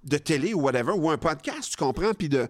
de 0.03 0.17
télé 0.19 0.53
ou 0.53 0.61
whatever, 0.61 0.91
ou 0.91 1.09
un 1.09 1.17
podcast, 1.17 1.71
tu 1.71 1.77
comprends? 1.77 2.13
Puis 2.13 2.29
de. 2.29 2.47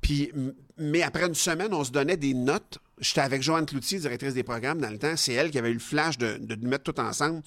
Puis, 0.00 0.32
mais 0.78 1.02
après 1.02 1.26
une 1.26 1.34
semaine, 1.34 1.74
on 1.74 1.84
se 1.84 1.90
donnait 1.90 2.16
des 2.16 2.32
notes. 2.32 2.78
J'étais 3.00 3.20
avec 3.20 3.42
Joanne 3.42 3.66
Cloutier, 3.66 3.98
directrice 3.98 4.34
des 4.34 4.42
programmes 4.44 4.80
dans 4.80 4.90
le 4.90 4.98
temps. 4.98 5.16
C'est 5.16 5.32
elle 5.32 5.50
qui 5.50 5.58
avait 5.58 5.70
eu 5.70 5.74
le 5.74 5.80
flash 5.80 6.18
de, 6.18 6.38
nous 6.38 6.68
mettre 6.68 6.92
tout 6.92 7.00
ensemble. 7.00 7.42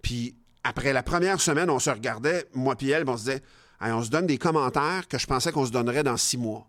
Puis 0.00 0.36
après 0.64 0.92
la 0.92 1.02
première 1.02 1.40
semaine, 1.40 1.70
on 1.70 1.78
se 1.78 1.90
regardait, 1.90 2.46
moi 2.54 2.76
puis 2.76 2.90
elle, 2.90 3.08
on 3.08 3.16
se 3.16 3.24
disait, 3.24 3.42
on 3.80 4.02
se 4.02 4.10
donne 4.10 4.26
des 4.26 4.38
commentaires 4.38 5.08
que 5.08 5.18
je 5.18 5.26
pensais 5.26 5.50
qu'on 5.50 5.66
se 5.66 5.72
donnerait 5.72 6.04
dans 6.04 6.16
six 6.16 6.38
mois. 6.38 6.68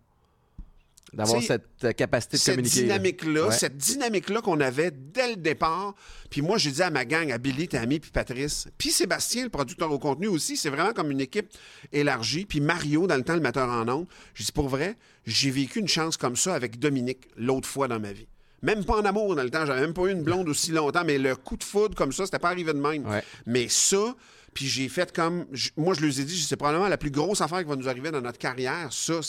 D'avoir 1.14 1.42
cette 1.44 1.64
euh, 1.84 1.92
capacité 1.92 2.38
de 2.38 2.42
Cette 2.42 2.56
communiquer. 2.56 2.82
là. 2.82 2.86
dynamique-là, 2.98 3.48
Ouais. 3.48 3.52
cette 3.56 3.78
dynamique-là 3.78 4.42
qu'on 4.42 4.60
avait 4.60 4.92
dès 4.92 5.30
le 5.30 5.36
départ. 5.36 5.94
Puis 6.30 6.42
moi, 6.42 6.58
j'ai 6.58 6.72
dit 6.72 6.82
à 6.82 6.90
ma 6.90 7.06
gang, 7.06 7.32
à 7.32 7.38
Billy, 7.38 7.68
Tammy, 7.68 8.00
puis 8.00 8.10
Patrice, 8.12 8.68
puis 8.78 8.90
Sébastien, 8.90 9.44
le 9.44 9.50
producteur 9.50 9.92
au 9.92 10.00
contenu 10.00 10.28
aussi, 10.28 10.58
c'est 10.58 10.70
vraiment 10.70 10.94
comme 10.94 11.12
une 11.12 11.22
équipe 11.22 11.50
élargie. 11.92 12.46
Puis 12.46 12.60
Mario, 12.62 13.08
dans 13.08 13.16
le 13.18 13.24
temps, 13.24 13.36
le 13.36 13.42
metteur 13.42 13.70
en 13.70 13.88
ondes. 13.88 14.08
J'ai 14.34 14.46
dit, 14.46 14.52
pour 14.52 14.70
vrai, 14.70 14.96
j'ai 15.26 15.52
vécu 15.52 15.80
une 15.80 15.88
chance 15.88 16.18
comme 16.18 16.36
ça 16.36 16.56
avec 16.56 16.80
Dominique 16.80 17.28
l'autre 17.38 17.68
fois 17.68 17.88
dans 17.88 18.00
ma 18.00 18.12
vie. 18.12 18.28
Même 18.62 18.86
pas 18.86 18.96
en 18.96 19.04
amour 19.06 19.36
dans 19.36 19.44
le 19.44 19.50
temps, 19.50 19.66
j'avais 19.66 19.82
même 19.82 19.94
pas 19.94 20.04
eu 20.04 20.12
une 20.12 20.24
blonde 20.24 20.48
aussi 20.48 20.72
longtemps, 20.72 21.04
mais 21.06 21.18
le 21.18 21.36
coup 21.36 21.58
de 21.58 21.64
foudre 21.66 21.96
comme 21.96 22.14
ça, 22.14 22.26
c'était 22.26 22.40
pas 22.40 22.50
arrivé 22.50 22.72
de 22.74 22.80
même. 22.80 23.06
Ouais. 23.06 23.22
Mais 23.46 23.68
ça, 23.70 24.16
puis 24.54 24.68
j'ai 24.68 24.90
fait 24.90 25.12
comme. 25.12 25.46
Moi, 25.78 25.94
je 25.94 26.02
leur 26.02 26.20
ai 26.20 26.24
dit, 26.24 26.42
c'est 26.42 26.56
probablement 26.56 26.88
la 26.88 26.98
plus 26.98 27.12
grosse 27.12 27.42
affaire 27.42 27.60
qui 27.60 27.70
va 27.70 27.76
nous 27.76 27.90
arriver 27.90 28.12
dans 28.12 28.22
notre 28.22 28.38
carrière, 28.38 28.88
ça, 28.92 29.20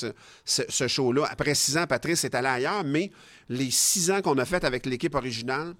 ce, 0.45 0.89
show-là. 0.89 1.27
Après 1.31 1.55
six 1.55 1.77
ans, 1.77 1.87
Patrice 1.87 2.25
est 2.25 2.35
allé 2.35 2.49
ailleurs, 2.49 2.85
mais 2.85 3.11
les 3.49 3.71
six 3.71 4.11
ans 4.11 4.21
qu'on 4.23 4.37
a 4.39 4.45
fait 4.45 4.65
avec 4.65 4.87
l'équipe 4.87 5.15
originale, 5.15 5.75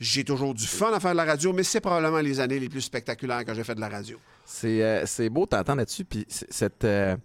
j'ai 0.00 0.24
toujours 0.24 0.54
du 0.54 0.66
fun 0.66 0.92
à 0.92 1.00
faire 1.00 1.12
de 1.12 1.16
la 1.16 1.24
radio, 1.24 1.52
mais 1.52 1.62
c'est 1.62 1.80
probablement 1.80 2.20
les 2.20 2.40
années 2.40 2.58
les 2.58 2.68
plus 2.68 2.82
spectaculaires 2.82 3.44
que 3.44 3.54
j'ai 3.54 3.64
fait 3.64 3.74
de 3.74 3.80
la 3.80 3.88
radio. 3.88 4.18
C'est 4.44 4.82
euh, 4.82 5.28
beau 5.30 5.46
t'entendre 5.46 5.78
là-dessus. 5.78 6.04
Puis 6.04 6.26
cette, 6.28 6.84
euh, 6.84 7.16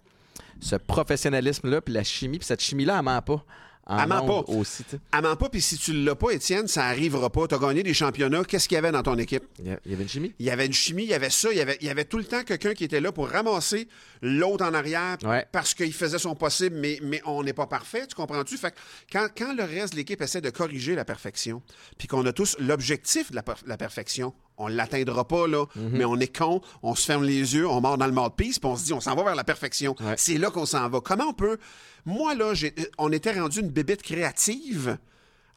ce 0.60 0.76
professionnalisme-là, 0.76 1.80
puis 1.80 1.92
la 1.92 2.04
chimie, 2.04 2.38
puis 2.38 2.46
cette 2.46 2.62
chimie-là, 2.62 2.98
elle 2.98 3.04
ment 3.04 3.22
pas. 3.22 3.44
En 3.90 4.06
ment 4.06 4.26
pas. 4.44 4.52
aussi. 4.52 4.84
tu 4.84 4.90
sais. 4.90 5.00
À 5.12 5.20
pas, 5.36 5.48
puis 5.48 5.60
si 5.60 5.76
tu 5.78 5.92
l'as 5.92 6.14
pas, 6.14 6.30
Étienne, 6.30 6.68
ça 6.68 6.84
arrivera 6.86 7.30
pas. 7.30 7.46
Tu 7.48 7.54
as 7.54 7.58
gagné 7.58 7.82
des 7.82 7.94
championnats. 7.94 8.44
Qu'est-ce 8.44 8.68
qu'il 8.68 8.76
y 8.76 8.78
avait 8.78 8.92
dans 8.92 9.02
ton 9.02 9.16
équipe? 9.18 9.42
Il 9.58 9.66
y 9.66 9.70
a- 9.70 9.80
il 9.84 9.90
y 9.90 9.94
avait 9.94 10.02
une 10.04 10.08
chimie. 10.08 10.34
Il 10.38 10.46
y 10.46 10.50
avait 10.50 10.66
une 10.66 10.72
chimie, 10.72 11.02
il 11.04 11.08
y 11.10 11.14
avait 11.14 11.30
ça, 11.30 11.50
il 11.50 11.58
y 11.58 11.60
avait, 11.60 11.76
il 11.80 11.86
y 11.86 11.90
avait 11.90 12.04
tout 12.04 12.18
le 12.18 12.24
temps 12.24 12.42
quelqu'un 12.44 12.74
qui 12.74 12.84
était 12.84 13.00
là 13.00 13.10
pour 13.12 13.28
ramasser 13.28 13.88
l'autre 14.22 14.64
en 14.64 14.74
arrière 14.74 15.16
Ouais. 15.24 15.46
parce 15.52 15.74
qu'il 15.74 15.92
faisait 15.92 16.18
son 16.18 16.34
possible, 16.34 16.76
mais, 16.76 16.98
mais 17.02 17.20
on 17.24 17.42
n'est 17.42 17.52
pas 17.52 17.66
parfait, 17.66 18.06
tu 18.06 18.14
comprends-tu? 18.14 18.56
Fait 18.58 18.70
que 18.70 18.76
quand, 19.12 19.28
quand 19.36 19.54
le 19.54 19.64
reste 19.64 19.92
de 19.94 19.98
l'équipe 19.98 20.20
essaie 20.20 20.40
de 20.40 20.50
corriger 20.50 20.94
la 20.94 21.04
perfection, 21.04 21.62
puis 21.98 22.06
qu'on 22.08 22.24
a 22.26 22.32
tous 22.32 22.56
l'objectif 22.58 23.30
de 23.30 23.36
la, 23.36 23.42
per- 23.42 23.54
la 23.66 23.76
perfection, 23.76 24.32
on 24.60 24.68
ne 24.68 24.74
l'atteindra 24.74 25.26
pas, 25.26 25.46
là, 25.48 25.64
mais 25.76 26.04
on 26.04 26.16
est 26.20 26.36
con, 26.36 26.60
on 26.82 26.94
se 26.94 27.06
ferme 27.06 27.24
les 27.24 27.54
yeux, 27.54 27.66
on 27.66 27.80
mord 27.80 27.98
dans 27.98 28.06
le 28.06 28.12
mouthpiece, 28.12 28.58
puis 28.58 28.68
on 28.70 28.76
se 28.76 28.84
dit, 28.84 28.92
on 28.92 29.00
s'en 29.00 29.14
va 29.14 29.24
vers 29.24 29.34
la 29.34 29.44
perfection. 29.44 29.96
Ouais. 30.00 30.14
C'est 30.16 30.38
là 30.38 30.50
qu'on 30.50 30.66
s'en 30.66 30.88
va. 30.88 31.00
Comment 31.00 31.28
on 31.28 31.32
peut... 31.32 31.58
Moi, 32.06 32.34
là, 32.34 32.54
j'ai- 32.54 32.74
on 32.98 33.10
était 33.12 33.32
rendu 33.32 33.60
une 33.60 33.68
bébête 33.68 34.02
créative 34.02 34.96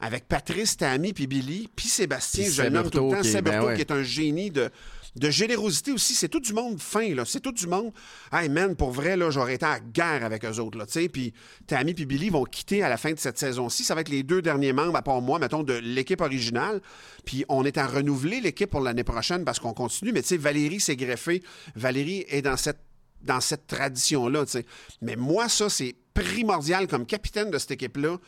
avec 0.00 0.26
Patrice, 0.28 0.76
Tammy, 0.76 1.12
puis 1.12 1.26
Billy, 1.26 1.68
puis 1.74 1.88
Sébastien, 1.88 2.44
Puis 2.44 2.52
je 2.52 2.62
nomme 2.64 2.90
tout 2.90 3.08
le 3.10 3.16
temps, 3.16 3.22
Seb 3.22 3.44
ben 3.44 3.62
ouais. 3.64 3.74
qui 3.76 3.80
est 3.80 3.90
un 3.92 4.02
génie 4.02 4.50
de, 4.50 4.70
de 5.16 5.30
générosité 5.30 5.92
aussi. 5.92 6.14
C'est 6.14 6.28
tout 6.28 6.40
du 6.40 6.52
monde 6.52 6.80
fin, 6.80 7.14
là. 7.14 7.24
C'est 7.24 7.40
tout 7.40 7.52
du 7.52 7.66
monde. 7.66 7.92
Hey, 8.32 8.48
man, 8.48 8.74
pour 8.76 8.90
vrai, 8.90 9.16
là, 9.16 9.30
j'aurais 9.30 9.54
été 9.54 9.66
à 9.66 9.80
guerre 9.80 10.24
avec 10.24 10.44
eux 10.44 10.58
autres, 10.58 10.78
là, 10.78 10.86
tu 10.86 10.92
sais. 10.92 11.08
Puis 11.08 11.32
Tammy 11.66 11.94
puis 11.94 12.06
Billy 12.06 12.30
vont 12.30 12.44
quitter 12.44 12.82
à 12.82 12.88
la 12.88 12.96
fin 12.96 13.12
de 13.12 13.18
cette 13.18 13.38
saison-ci. 13.38 13.84
Ça 13.84 13.94
va 13.94 14.00
être 14.00 14.08
les 14.08 14.22
deux 14.22 14.42
derniers 14.42 14.72
membres, 14.72 14.96
à 14.96 15.02
part 15.02 15.20
moi, 15.20 15.38
mettons, 15.38 15.62
de 15.62 15.74
l'équipe 15.74 16.20
originale. 16.20 16.80
Puis 17.24 17.44
on 17.48 17.64
est 17.64 17.78
à 17.78 17.86
renouveler 17.86 18.40
l'équipe 18.40 18.70
pour 18.70 18.80
l'année 18.80 19.04
prochaine 19.04 19.44
parce 19.44 19.58
qu'on 19.58 19.74
continue. 19.74 20.12
Mais 20.12 20.22
tu 20.22 20.28
sais, 20.28 20.36
Valérie 20.36 20.80
s'est 20.80 20.96
greffée. 20.96 21.42
Valérie 21.74 22.24
est 22.28 22.42
dans 22.42 22.56
cette 22.56 22.80
dans 23.22 23.40
cette 23.40 23.66
tradition-là, 23.66 24.44
tu 24.44 24.52
sais. 24.52 24.66
Mais 25.00 25.16
moi, 25.16 25.48
ça, 25.48 25.70
c'est 25.70 25.96
primordial 26.12 26.86
comme 26.86 27.06
capitaine 27.06 27.50
de 27.50 27.56
cette 27.56 27.70
équipe-là. 27.70 28.18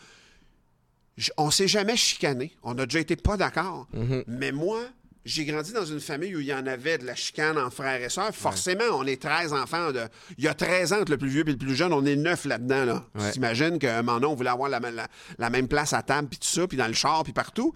On 1.36 1.50
s'est 1.50 1.68
jamais 1.68 1.96
chicané. 1.96 2.56
On 2.62 2.78
a 2.78 2.86
déjà 2.86 3.00
été 3.00 3.14
pas 3.16 3.36
d'accord. 3.36 3.88
Mais 4.26 4.52
moi, 4.52 4.80
j'ai 5.26 5.44
grandi 5.44 5.72
dans 5.72 5.84
une 5.84 6.00
famille 6.00 6.34
où 6.34 6.40
il 6.40 6.46
y 6.46 6.54
en 6.54 6.66
avait 6.66 6.96
de 6.98 7.04
la 7.04 7.14
chicane 7.14 7.58
en 7.58 7.68
frères 7.70 8.00
et 8.00 8.08
sœurs. 8.08 8.34
Forcément, 8.34 8.84
on 8.92 9.04
est 9.06 9.20
13 9.20 9.52
enfants. 9.52 9.92
De... 9.92 10.00
Il 10.38 10.44
y 10.44 10.48
a 10.48 10.54
13 10.54 10.92
ans 10.92 11.00
entre 11.00 11.10
le 11.12 11.18
plus 11.18 11.28
vieux 11.28 11.40
et 11.46 11.50
le 11.50 11.56
plus 11.58 11.74
jeune. 11.74 11.92
On 11.92 12.04
est 12.06 12.16
neuf 12.16 12.44
là-dedans. 12.44 12.84
Là. 12.84 13.04
Ouais. 13.16 13.26
Tu 13.26 13.32
t'imagines 13.32 13.78
que 13.78 14.00
Manon 14.02 14.34
voulait 14.34 14.50
avoir 14.50 14.68
la, 14.70 14.78
la- 14.78 15.08
la 15.38 15.50
même 15.50 15.68
place 15.68 15.92
à 15.92 16.02
table, 16.02 16.28
puis 16.28 16.38
tout 16.38 16.48
ça, 16.48 16.66
puis 16.66 16.76
dans 16.78 16.86
le 16.86 16.94
char, 16.94 17.22
puis 17.24 17.32
partout. 17.32 17.74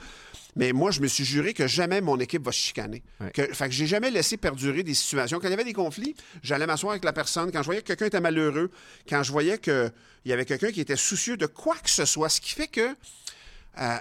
Mais 0.57 0.73
moi, 0.73 0.91
je 0.91 1.01
me 1.01 1.07
suis 1.07 1.25
juré 1.25 1.55
que 1.55 1.67
jamais 1.69 2.01
mon 2.01 2.19
équipe 2.19 2.45
va 2.45 2.51
se 2.53 2.59
chicaner. 2.59 3.03
Ouais. 3.21 3.31
Que, 3.33 3.53
fait 3.55 3.67
que 3.69 3.75
j'ai 3.75 3.87
jamais 3.87 4.11
laissé 4.11 4.37
perdurer 4.37 4.83
des 4.83 4.95
situations. 4.95 5.39
Quand 5.39 5.47
il 5.49 5.53
y 5.53 5.55
avait 5.55 5.65
des 5.65 5.73
conflits, 5.73 6.15
j'allais 6.43 6.67
m'asseoir 6.67 6.93
avec 6.93 7.05
la 7.05 7.13
personne. 7.13 7.53
Quand 7.53 7.61
je 7.63 7.67
voyais 7.67 7.83
que 7.83 7.87
quelqu'un 7.87 8.07
était 8.07 8.21
malheureux, 8.21 8.71
quand 9.09 9.23
je 9.23 9.31
voyais 9.33 9.59
qu'il 9.59 9.93
y 10.25 10.33
avait 10.33 10.45
quelqu'un 10.45 10.73
qui 10.73 10.81
était 10.81 10.97
soucieux 10.97 11.37
de 11.37 11.47
quoi 11.47 11.77
que 11.83 11.91
ce 11.91 12.05
soit, 12.05 12.29
ce 12.29 12.41
qui 12.41 12.53
fait 12.53 12.67
que 12.69 12.95
euh, 13.79 13.97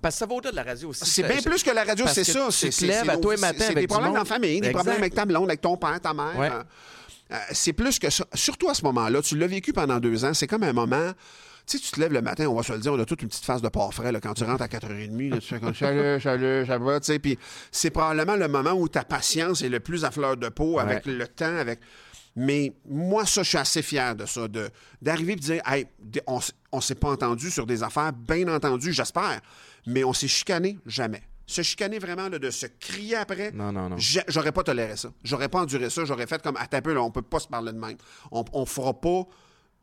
Parce 0.00 0.14
que 0.14 0.18
ça 0.20 0.26
va 0.26 0.34
au-delà 0.34 0.50
de 0.52 0.56
la 0.56 0.62
radio 0.62 0.88
aussi. 0.90 1.04
c'est 1.04 1.22
bien 1.24 1.42
plus 1.42 1.62
que 1.62 1.70
la 1.70 1.84
radio, 1.84 2.06
c'est 2.06 2.24
ça. 2.24 2.48
tu 2.50 2.70
te 2.70 2.84
lèves 2.84 3.10
à 3.10 3.14
c'est- 3.14 3.40
matins 3.40 3.54
C'est 3.58 3.64
avec 3.64 3.78
des 3.78 3.86
problèmes 3.86 4.14
la 4.14 4.24
famille, 4.24 4.60
des 4.60 4.70
problèmes 4.70 4.98
avec 4.98 5.14
ta 5.14 5.24
blonde, 5.26 5.48
avec 5.48 5.60
ton 5.60 5.76
père, 5.76 6.00
ta 6.00 6.14
mère. 6.14 6.40
Euh, 6.40 6.62
euh, 7.32 7.36
c'est 7.52 7.72
plus 7.72 7.98
que 7.98 8.10
ça. 8.10 8.24
Surtout 8.34 8.68
à 8.68 8.74
ce 8.74 8.82
moment-là, 8.84 9.22
tu 9.22 9.36
l'as 9.36 9.46
vécu 9.46 9.72
pendant 9.72 9.98
deux 9.98 10.24
ans. 10.24 10.34
C'est 10.34 10.46
comme 10.46 10.62
un 10.62 10.72
moment. 10.72 11.12
Tu 11.66 11.78
sais, 11.78 11.84
tu 11.84 11.92
te 11.92 12.00
lèves 12.00 12.12
le 12.12 12.22
matin, 12.22 12.46
on 12.48 12.54
va 12.54 12.62
se 12.64 12.72
le 12.72 12.80
dire, 12.80 12.92
on 12.92 12.98
a 12.98 13.04
toute 13.04 13.22
une 13.22 13.28
petite 13.28 13.44
phase 13.44 13.62
de 13.62 13.68
port 13.68 13.94
frais 13.94 14.10
là, 14.10 14.20
quand 14.20 14.34
tu 14.34 14.42
rentres 14.42 14.62
à 14.62 14.66
4h30. 14.68 15.30
là, 15.30 15.38
tu 15.38 15.46
fais 15.48 15.60
comme 15.60 15.72
salut, 15.74 16.20
salut, 16.20 16.66
ça 16.66 16.76
va, 16.78 16.98
tu 16.98 17.06
sais. 17.06 17.18
Puis 17.20 17.38
c'est 17.70 17.90
probablement 17.90 18.34
le 18.34 18.48
moment 18.48 18.72
où 18.72 18.88
ta 18.88 19.04
patience 19.04 19.62
est 19.62 19.68
le 19.68 19.78
plus 19.78 20.04
à 20.04 20.10
fleur 20.10 20.36
de 20.36 20.48
peau 20.48 20.78
avec 20.80 21.06
le 21.06 21.26
temps, 21.28 21.56
avec. 21.56 21.78
Mais 22.34 22.72
moi, 22.88 23.26
ça, 23.26 23.42
je 23.42 23.48
suis 23.50 23.58
assez 23.58 23.82
fier 23.82 24.16
de 24.16 24.26
ça, 24.26 24.48
de, 24.48 24.70
d'arriver 25.00 25.34
et 25.34 25.36
de 25.36 25.40
dire, 25.40 25.62
hey, 25.66 25.86
on, 26.26 26.40
on 26.72 26.80
s'est 26.80 26.94
pas 26.94 27.10
entendu 27.10 27.50
sur 27.50 27.66
des 27.66 27.82
affaires, 27.82 28.12
bien 28.12 28.48
entendu, 28.48 28.92
j'espère, 28.92 29.40
mais 29.86 30.04
on 30.04 30.12
s'est 30.12 30.28
chicané, 30.28 30.78
jamais. 30.86 31.22
Se 31.46 31.60
chicaner 31.62 31.98
vraiment, 31.98 32.28
là, 32.28 32.38
de 32.38 32.50
se 32.50 32.66
crier 32.80 33.16
après, 33.16 33.50
Non, 33.52 33.72
non, 33.72 33.88
non. 33.90 33.96
J'a- 33.98 34.24
J'aurais 34.28 34.52
pas 34.52 34.62
toléré 34.62 34.96
ça. 34.96 35.12
J'aurais 35.24 35.48
pas 35.48 35.60
enduré 35.60 35.90
ça. 35.90 36.04
J'aurais 36.04 36.26
fait 36.26 36.40
comme, 36.42 36.56
à 36.56 36.66
taper, 36.66 36.94
là, 36.94 37.02
on 37.02 37.10
peut 37.10 37.20
pas 37.22 37.40
se 37.40 37.48
parler 37.48 37.72
de 37.72 37.78
même. 37.78 37.96
On, 38.30 38.44
on 38.52 38.64
fera 38.66 38.98
pas... 38.98 39.24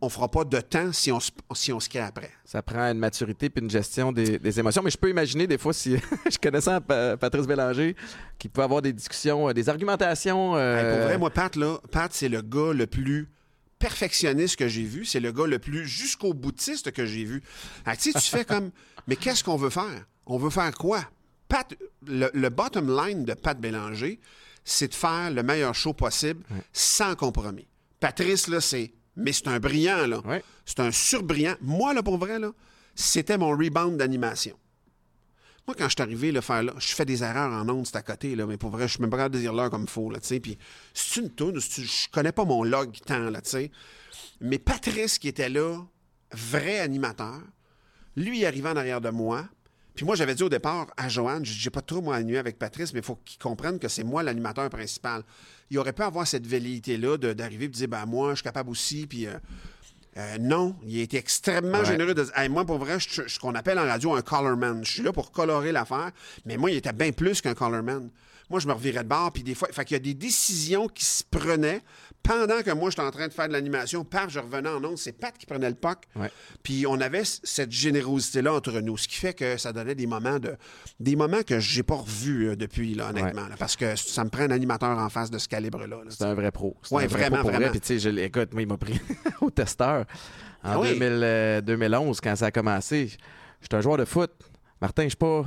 On 0.02 0.08
fera 0.08 0.32
pas 0.32 0.46
de 0.46 0.62
temps 0.62 0.94
si 0.94 1.12
on 1.12 1.20
se, 1.20 1.30
si 1.54 1.74
on 1.74 1.80
se 1.82 1.90
crie 1.90 2.00
après. 2.00 2.32
Ça 2.46 2.62
prend 2.62 2.90
une 2.90 3.00
maturité 3.00 3.50
puis 3.50 3.62
une 3.62 3.70
gestion 3.70 4.14
des, 4.14 4.40
des 4.40 4.58
émotions. 4.58 4.82
Mais 4.82 4.92
je 4.92 4.98
peux 4.98 5.10
imaginer 5.10 5.46
des 5.46 5.58
fois 5.58 5.74
si 5.74 5.98
je 6.32 6.38
connaissais 6.38 6.80
Pa- 6.80 7.18
Patrice 7.18 7.46
Bélanger 7.46 7.98
qui 8.38 8.48
peut 8.48 8.62
avoir 8.64 8.82
des 8.82 8.94
discussions, 8.94 9.50
euh, 9.50 9.54
des 9.54 9.68
argumentations. 9.68 10.56
Hey, 10.56 10.62
euh, 10.64 10.96
pour 11.00 11.06
vrai, 11.10 11.18
moi, 11.18 11.30
Pat, 11.32 11.54
là, 11.58 11.80
Pat, 11.92 12.14
c'est 12.14 12.30
le 12.30 12.42
gars 12.42 12.72
le 12.72 12.88
plus 12.88 13.28
perfectionniste 13.78 14.56
que 14.58 14.70
j'ai 14.70 14.84
vu. 14.84 15.04
C'est 15.04 15.20
le 15.20 15.34
gars 15.34 15.48
le 15.48 15.60
plus 15.60 15.86
jusqu'au 15.86 16.34
boutiste 16.34 16.92
que 16.92 17.06
j'ai 17.06 17.26
vu. 17.26 17.42
Ah, 17.86 17.98
tu 17.98 18.12
sais, 18.14 18.20
tu 18.20 18.30
fais 18.30 18.46
comme, 18.46 18.72
mais 19.10 19.16
qu'est-ce 19.16 19.44
qu'on 19.44 19.58
veut 19.58 19.72
faire? 19.72 20.06
On 20.28 20.38
veut 20.38 20.52
faire 20.52 20.72
quoi? 20.76 21.04
Pat, 21.48 21.76
le, 22.06 22.30
le 22.32 22.50
bottom 22.50 22.96
line 22.96 23.26
de 23.26 23.34
Pat 23.34 23.60
Bélanger, 23.60 24.20
c'est 24.64 24.90
de 24.90 24.94
faire 24.94 25.32
le 25.32 25.42
meilleur 25.42 25.74
show 25.74 25.94
possible 25.94 26.44
sans 26.72 27.16
compromis. 27.16 27.68
Patrice, 28.00 28.48
là, 28.48 28.62
c'est, 28.62 28.94
mais 29.16 29.34
c'est 29.34 29.48
un 29.48 29.60
brillant, 29.60 30.06
là. 30.06 30.22
C'est 30.64 30.80
un 30.80 30.92
surbrillant. 30.92 31.56
Moi, 31.60 31.96
là, 31.96 32.04
pour 32.04 32.20
vrai, 32.20 32.38
là, 32.38 32.52
c'était 32.94 33.40
mon 33.40 33.50
rebound 33.50 33.98
d'animation. 33.98 34.56
Moi, 35.68 35.76
quand 35.76 35.86
je 35.86 35.96
suis 35.96 36.04
arrivé, 36.04 36.32
là, 36.32 36.44
faire 36.44 36.62
là, 36.62 36.74
je 36.78 36.94
fais 36.94 37.06
des 37.06 37.24
erreurs 37.24 37.52
en 37.52 37.68
ondes, 37.68 37.88
c'est 37.88 37.96
à 37.96 38.04
côté, 38.04 38.36
là, 38.36 38.46
mais 38.46 38.58
pour 38.58 38.70
vrai, 38.70 38.88
je 38.88 38.94
suis 38.94 39.02
même 39.02 39.10
pas 39.10 39.18
capable 39.18 39.36
de 39.36 39.40
dire 39.40 39.54
l'heure 39.54 39.72
comme 39.72 39.84
il 39.84 39.90
faut, 39.90 40.12
là, 40.12 40.20
tu 40.20 40.28
sais. 40.28 40.40
Puis, 40.40 40.56
c'est 40.94 41.20
une 41.20 41.32
toune, 41.32 41.60
je 41.60 42.08
connais 42.12 42.32
pas 42.32 42.46
mon 42.46 42.64
log 42.64 42.96
temps, 43.08 43.32
là, 43.32 43.42
tu 43.42 43.50
sais. 43.50 43.72
Mais 44.40 44.60
Patrice, 44.60 45.18
qui 45.18 45.28
était 45.28 45.50
là, 45.50 45.80
vrai 46.32 46.78
animateur, 46.78 47.42
lui, 48.16 48.40
il 48.40 48.46
arrivait 48.46 48.70
en 48.70 48.76
arrière 48.76 49.02
de 49.02 49.10
moi, 49.10 49.48
Puis 49.96 50.06
moi, 50.06 50.16
j'avais 50.16 50.34
dit 50.36 50.44
au 50.44 50.50
départ 50.50 50.88
à 50.96 51.10
Joanne, 51.10 51.44
j'ai 51.44 51.70
pas 51.70 51.82
trop 51.82 52.02
moi 52.02 52.22
nuit 52.24 52.38
avec 52.38 52.58
Patrice, 52.58 52.94
mais 52.94 53.00
il 53.00 53.06
faut 53.06 53.18
qu'il 53.26 53.38
comprenne 53.38 53.80
que 53.80 53.90
c'est 53.90 54.06
moi 54.06 54.24
l'animateur 54.24 54.70
principal. 54.70 55.24
Il 55.70 55.78
aurait 55.78 55.92
pu 55.92 56.04
avoir 56.04 56.26
cette 56.26 56.48
velléité-là 56.48 57.18
d'arriver 57.18 57.66
et 57.66 57.68
de 57.68 57.74
dire, 57.74 57.88
ben 57.90 58.06
moi, 58.06 58.30
je 58.32 58.36
suis 58.36 58.44
capable 58.44 58.70
aussi, 58.70 59.08
puis... 59.08 59.28
euh, 59.28 59.34
euh, 60.18 60.38
non, 60.40 60.76
il 60.86 61.00
a 61.00 61.04
été 61.04 61.18
extrêmement 61.18 61.80
Ouais. 61.80 61.86
généreux. 61.86 62.14
De... 62.14 62.26
Hey, 62.36 62.50
moi, 62.50 62.66
pour 62.66 62.78
vrai, 62.80 63.00
je 63.00 63.10
suis 63.10 63.22
ce 63.28 63.40
qu'on 63.40 63.54
appelle 63.56 63.78
en 63.78 63.86
radio 63.86 64.14
un 64.16 64.22
colorman. 64.22 64.84
Je 64.84 64.92
suis 64.92 65.04
là 65.04 65.12
pour 65.14 65.32
colorer 65.32 65.72
l'affaire, 65.72 66.12
mais 66.46 66.58
moi, 66.58 66.72
il 66.72 66.78
était 66.78 66.94
bien 66.94 67.12
plus 67.12 67.42
qu'un 67.42 67.54
colorman. 67.54 68.10
Moi, 68.50 68.60
je 68.60 68.68
me 68.68 68.74
revirais 68.74 69.04
de 69.04 69.08
bord, 69.10 69.32
puis 69.32 69.44
des 69.44 69.54
fois, 69.54 69.68
fait 69.72 69.86
qu'il 69.86 69.96
y 69.96 70.00
a 70.00 70.04
des 70.04 70.16
décisions 70.16 70.88
qui 70.88 71.06
se 71.06 71.24
prenaient 71.30 71.82
pendant 72.24 72.62
que 72.62 72.72
moi, 72.72 72.90
j'étais 72.90 73.02
en 73.02 73.12
train 73.12 73.28
de 73.28 73.34
faire 73.34 73.48
de 73.48 73.54
l'animation. 73.54 74.04
Paf, 74.04 74.30
je 74.30 74.40
revenais 74.40 74.70
en 74.70 74.84
ondes. 74.84 74.98
C'est 74.98 75.14
Pat 75.14 75.36
qui 75.38 75.46
prenait 75.46 75.70
le. 75.70 75.76
Ouais. 76.16 76.30
Puis 76.62 76.86
on 76.88 77.00
avait 77.02 77.24
cette 77.26 77.72
générosité-là 77.72 78.54
entre 78.54 78.80
nous, 78.82 78.98
ce 78.98 79.08
qui 79.08 79.16
fait 79.16 79.34
que 79.34 79.58
ça 79.58 79.74
donnait 79.74 79.96
des 79.96 80.06
moments 80.08 80.38
de 80.40 80.56
des 81.00 81.16
moments 81.16 81.42
que 81.42 81.60
j'ai 81.60 81.84
pas 81.84 81.96
revus 81.96 82.50
euh, 82.50 82.56
depuis, 82.56 82.94
là, 82.94 83.10
honnêtement. 83.10 83.48
là, 83.48 83.56
parce 83.58 83.76
que 83.76 83.96
ça 83.96 84.24
me 84.24 84.30
prend 84.30 84.44
un 84.44 84.52
animateur 84.52 84.98
en 84.98 85.10
face 85.10 85.32
de 85.32 85.38
ce 85.38 85.48
calibre-là. 85.48 85.88
là. 85.88 86.04
C'est 86.10 86.24
un 86.24 86.34
vrai 86.34 86.52
pro. 86.52 86.78
Vrai 86.92 87.08
vraiment, 87.08 87.38
pro 87.38 87.50
vraiment. 87.50 87.68
vrai. 87.68 87.72
Puis, 87.72 87.82
tu 87.82 88.00
sais, 88.00 88.14
écoute, 88.24 88.54
moi, 88.54 88.62
il 88.62 88.68
m'a 88.68 88.78
pris 88.78 89.00
au 89.42 89.50
testeur 89.50 90.06
en 90.64 90.72
Ah 90.72 90.80
oui. 90.80 90.90
2000, 91.00 91.08
euh, 91.24 91.62
2011, 91.62 92.20
quand 92.22 92.36
ça 92.36 92.48
a 92.48 92.52
commencé. 92.52 93.12
J'étais 93.62 93.76
un 93.76 93.82
joueur 93.82 93.98
de 93.98 94.06
foot. 94.06 94.32
Martin, 94.82 95.04
je 95.04 95.10
suis 95.10 95.18
pas. 95.18 95.46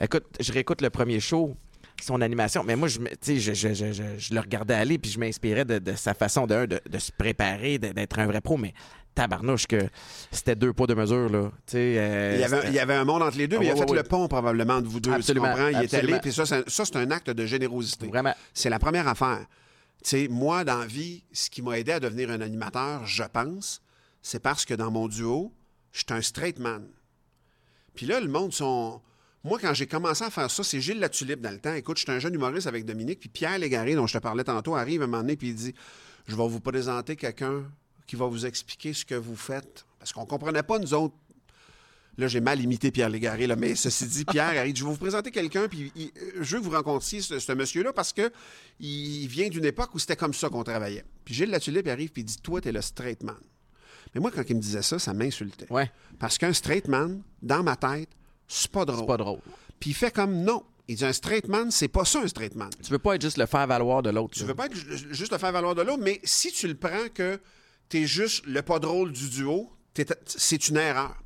Écoute, 0.00 0.24
je 0.38 0.52
réécoute 0.52 0.80
le 0.80 0.90
premier 0.90 1.20
show, 1.20 1.56
son 2.02 2.20
animation. 2.20 2.62
Mais 2.64 2.76
moi, 2.76 2.88
je, 2.88 2.98
je, 3.26 3.38
je, 3.54 3.92
je, 4.18 4.34
le 4.34 4.40
regardais 4.40 4.74
aller, 4.74 4.98
puis 4.98 5.10
je 5.10 5.18
m'inspirais 5.18 5.64
de, 5.64 5.78
de 5.78 5.94
sa 5.94 6.14
façon 6.14 6.46
de, 6.46 6.66
de, 6.66 6.80
de 6.88 6.98
se 6.98 7.12
préparer, 7.12 7.78
d'être 7.78 8.18
un 8.18 8.26
vrai 8.26 8.40
pro. 8.40 8.56
Mais 8.56 8.72
tabarnouche, 9.14 9.66
que 9.66 9.88
c'était 10.30 10.54
deux 10.54 10.72
poids, 10.72 10.86
deux 10.86 10.94
mesures, 10.94 11.28
là. 11.28 11.50
Euh, 11.74 12.32
Il 12.34 12.40
y, 12.40 12.44
avait, 12.44 12.56
c'était- 12.56 12.68
il 12.68 12.74
y 12.74 12.78
avait 12.78 12.94
un 12.94 13.04
monde 13.04 13.22
entre 13.22 13.36
les 13.38 13.48
deux, 13.48 13.58
mais 13.58 13.70
Ah, 13.70 13.74
il 13.76 13.82
a 13.82 13.86
fait 13.86 13.92
le 13.94 14.02
pont 14.04 14.28
probablement 14.28 14.80
de 14.80 14.86
vous 14.86 15.00
deux. 15.00 15.12
Absolument, 15.12 15.46
Tu 15.46 15.50
comprends? 15.52 15.68
Il 15.80 15.84
est 15.84 15.94
allé, 15.94 16.18
puis 16.20 16.32
ça, 16.32 16.46
c'est- 16.46 16.68
ça, 16.70 16.84
c'est 16.84 16.96
un 16.96 17.10
acte 17.10 17.30
de 17.30 17.44
générosité. 17.46 18.06
Vraiment. 18.06 18.34
C'est 18.54 18.70
la 18.70 18.78
première 18.78 19.08
affaire. 19.08 19.46
Tu 20.02 20.10
sais, 20.10 20.28
moi, 20.30 20.64
dans 20.64 20.78
la 20.78 20.86
vie, 20.86 21.24
ce 21.32 21.50
qui 21.50 21.60
m'a 21.60 21.78
aidé 21.78 21.92
à 21.92 22.00
devenir 22.00 22.30
un 22.30 22.40
animateur, 22.40 23.04
je 23.06 23.24
pense, 23.24 23.82
c'est 24.22 24.40
parce 24.40 24.64
que 24.64 24.72
dans 24.74 24.90
mon 24.90 25.08
duo, 25.08 25.52
je 25.92 25.98
suis 25.98 26.06
un 26.10 26.22
straight 26.22 26.58
man. 26.58 26.86
Puis 27.94 28.06
là, 28.06 28.20
le 28.20 28.28
monde 28.28 28.52
sont. 28.52 29.00
Moi, 29.42 29.58
quand 29.60 29.72
j'ai 29.72 29.86
commencé 29.86 30.22
à 30.24 30.30
faire 30.30 30.50
ça, 30.50 30.62
c'est 30.62 30.80
Gilles 30.80 30.98
Latulippe 31.00 31.40
dans 31.40 31.50
le 31.50 31.58
temps. 31.58 31.72
Écoute, 31.74 31.96
j'étais 31.98 32.12
un 32.12 32.18
jeune 32.18 32.34
humoriste 32.34 32.66
avec 32.66 32.84
Dominique, 32.84 33.20
puis 33.20 33.28
Pierre 33.30 33.58
Légaré, 33.58 33.94
dont 33.94 34.06
je 34.06 34.12
te 34.14 34.18
parlais 34.22 34.44
tantôt, 34.44 34.74
arrive 34.76 35.00
à 35.00 35.04
un 35.04 35.06
moment 35.06 35.22
donné, 35.22 35.36
puis 35.36 35.48
il 35.48 35.54
dit 35.54 35.74
Je 36.26 36.36
vais 36.36 36.46
vous 36.48 36.60
présenter 36.60 37.16
quelqu'un 37.16 37.64
qui 38.06 38.16
va 38.16 38.26
vous 38.26 38.44
expliquer 38.44 38.92
ce 38.92 39.04
que 39.04 39.14
vous 39.14 39.36
faites. 39.36 39.86
Parce 39.98 40.12
qu'on 40.12 40.22
ne 40.22 40.26
comprenait 40.26 40.62
pas, 40.62 40.78
nous 40.78 40.92
autres. 40.94 41.14
Là, 42.18 42.26
j'ai 42.28 42.40
mal 42.40 42.60
imité 42.60 42.90
Pierre 42.90 43.08
Légaré, 43.08 43.46
là, 43.46 43.56
mais 43.56 43.74
ceci 43.76 44.06
dit, 44.06 44.24
Pierre 44.26 44.58
arrive, 44.58 44.76
je 44.76 44.84
vais 44.84 44.90
vous 44.90 44.96
présenter 44.98 45.30
quelqu'un, 45.30 45.68
puis 45.68 45.90
il- 45.94 46.10
je 46.40 46.56
veux 46.56 46.60
que 46.60 46.64
vous 46.66 46.72
rencontriez 46.72 47.22
ce, 47.22 47.38
ce 47.38 47.52
monsieur-là 47.52 47.92
parce 47.94 48.12
que 48.12 48.30
il 48.78 49.26
vient 49.28 49.48
d'une 49.48 49.64
époque 49.64 49.94
où 49.94 49.98
c'était 49.98 50.16
comme 50.16 50.34
ça 50.34 50.50
qu'on 50.50 50.64
travaillait. 50.64 51.04
Puis 51.24 51.34
Gilles 51.34 51.50
Latulippe 51.50 51.86
arrive, 51.88 52.10
puis 52.10 52.22
il 52.22 52.24
dit 52.26 52.36
Toi, 52.42 52.60
t'es 52.60 52.72
le 52.72 52.82
straight 52.82 53.22
man. 53.22 53.36
Mais 54.14 54.20
moi, 54.20 54.30
quand 54.34 54.42
il 54.50 54.56
me 54.56 54.60
disait 54.60 54.82
ça, 54.82 54.98
ça 54.98 55.14
m'insultait. 55.14 55.72
Ouais, 55.72 55.90
Parce 56.18 56.36
qu'un 56.36 56.52
straight 56.52 56.88
man, 56.88 57.22
dans 57.40 57.62
ma 57.62 57.76
tête, 57.76 58.08
c'est 58.52 58.70
pas 58.70 58.84
drôle. 58.84 59.00
c'est 59.00 59.06
pas 59.06 59.16
drôle. 59.16 59.40
Puis 59.78 59.90
il 59.90 59.94
fait 59.94 60.10
comme 60.12 60.42
non. 60.42 60.62
Il 60.88 60.96
dit 60.96 61.04
un 61.04 61.12
straight 61.12 61.46
man, 61.46 61.70
c'est 61.70 61.86
pas 61.88 62.04
ça 62.04 62.20
un 62.20 62.26
straight 62.26 62.54
man. 62.56 62.68
Tu 62.82 62.90
veux 62.90 62.98
pas 62.98 63.14
être 63.14 63.22
juste 63.22 63.38
le 63.38 63.46
faire 63.46 63.66
valoir 63.66 64.02
de 64.02 64.10
l'autre. 64.10 64.34
Tu 64.34 64.40
là. 64.40 64.46
veux 64.46 64.54
pas 64.54 64.66
être 64.66 64.74
ju- 64.74 65.08
juste 65.14 65.30
le 65.30 65.38
faire 65.38 65.52
valoir 65.52 65.74
de 65.76 65.82
l'autre, 65.82 66.02
mais 66.02 66.20
si 66.24 66.50
tu 66.50 66.66
le 66.66 66.74
prends 66.74 67.08
que 67.14 67.40
t'es 67.88 68.06
juste 68.06 68.44
le 68.46 68.60
pas 68.62 68.80
drôle 68.80 69.12
du 69.12 69.28
duo, 69.30 69.70
c'est 70.26 70.68
une 70.68 70.76
erreur. 70.78 71.16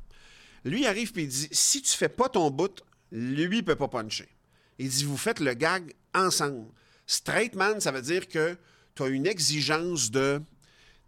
Lui, 0.65 0.81
il 0.81 0.87
arrive 0.87 1.11
puis 1.11 1.23
il 1.23 1.29
dit 1.29 1.47
si 1.51 1.81
tu 1.81 1.97
fais 1.97 2.09
pas 2.09 2.29
ton 2.29 2.51
bout, 2.51 2.81
lui, 3.11 3.57
il 3.57 3.65
peut 3.65 3.75
pas 3.75 3.87
puncher. 3.87 4.29
Il 4.77 4.89
dit 4.89 5.03
vous 5.03 5.17
faites 5.17 5.39
le 5.39 5.53
gag 5.53 5.93
ensemble. 6.13 6.67
Straight 7.07 7.55
man, 7.55 7.79
ça 7.81 7.91
veut 7.91 8.01
dire 8.01 8.27
que 8.27 8.57
tu 8.93 9.03
as 9.03 9.07
une 9.07 9.25
exigence 9.25 10.11
de. 10.11 10.41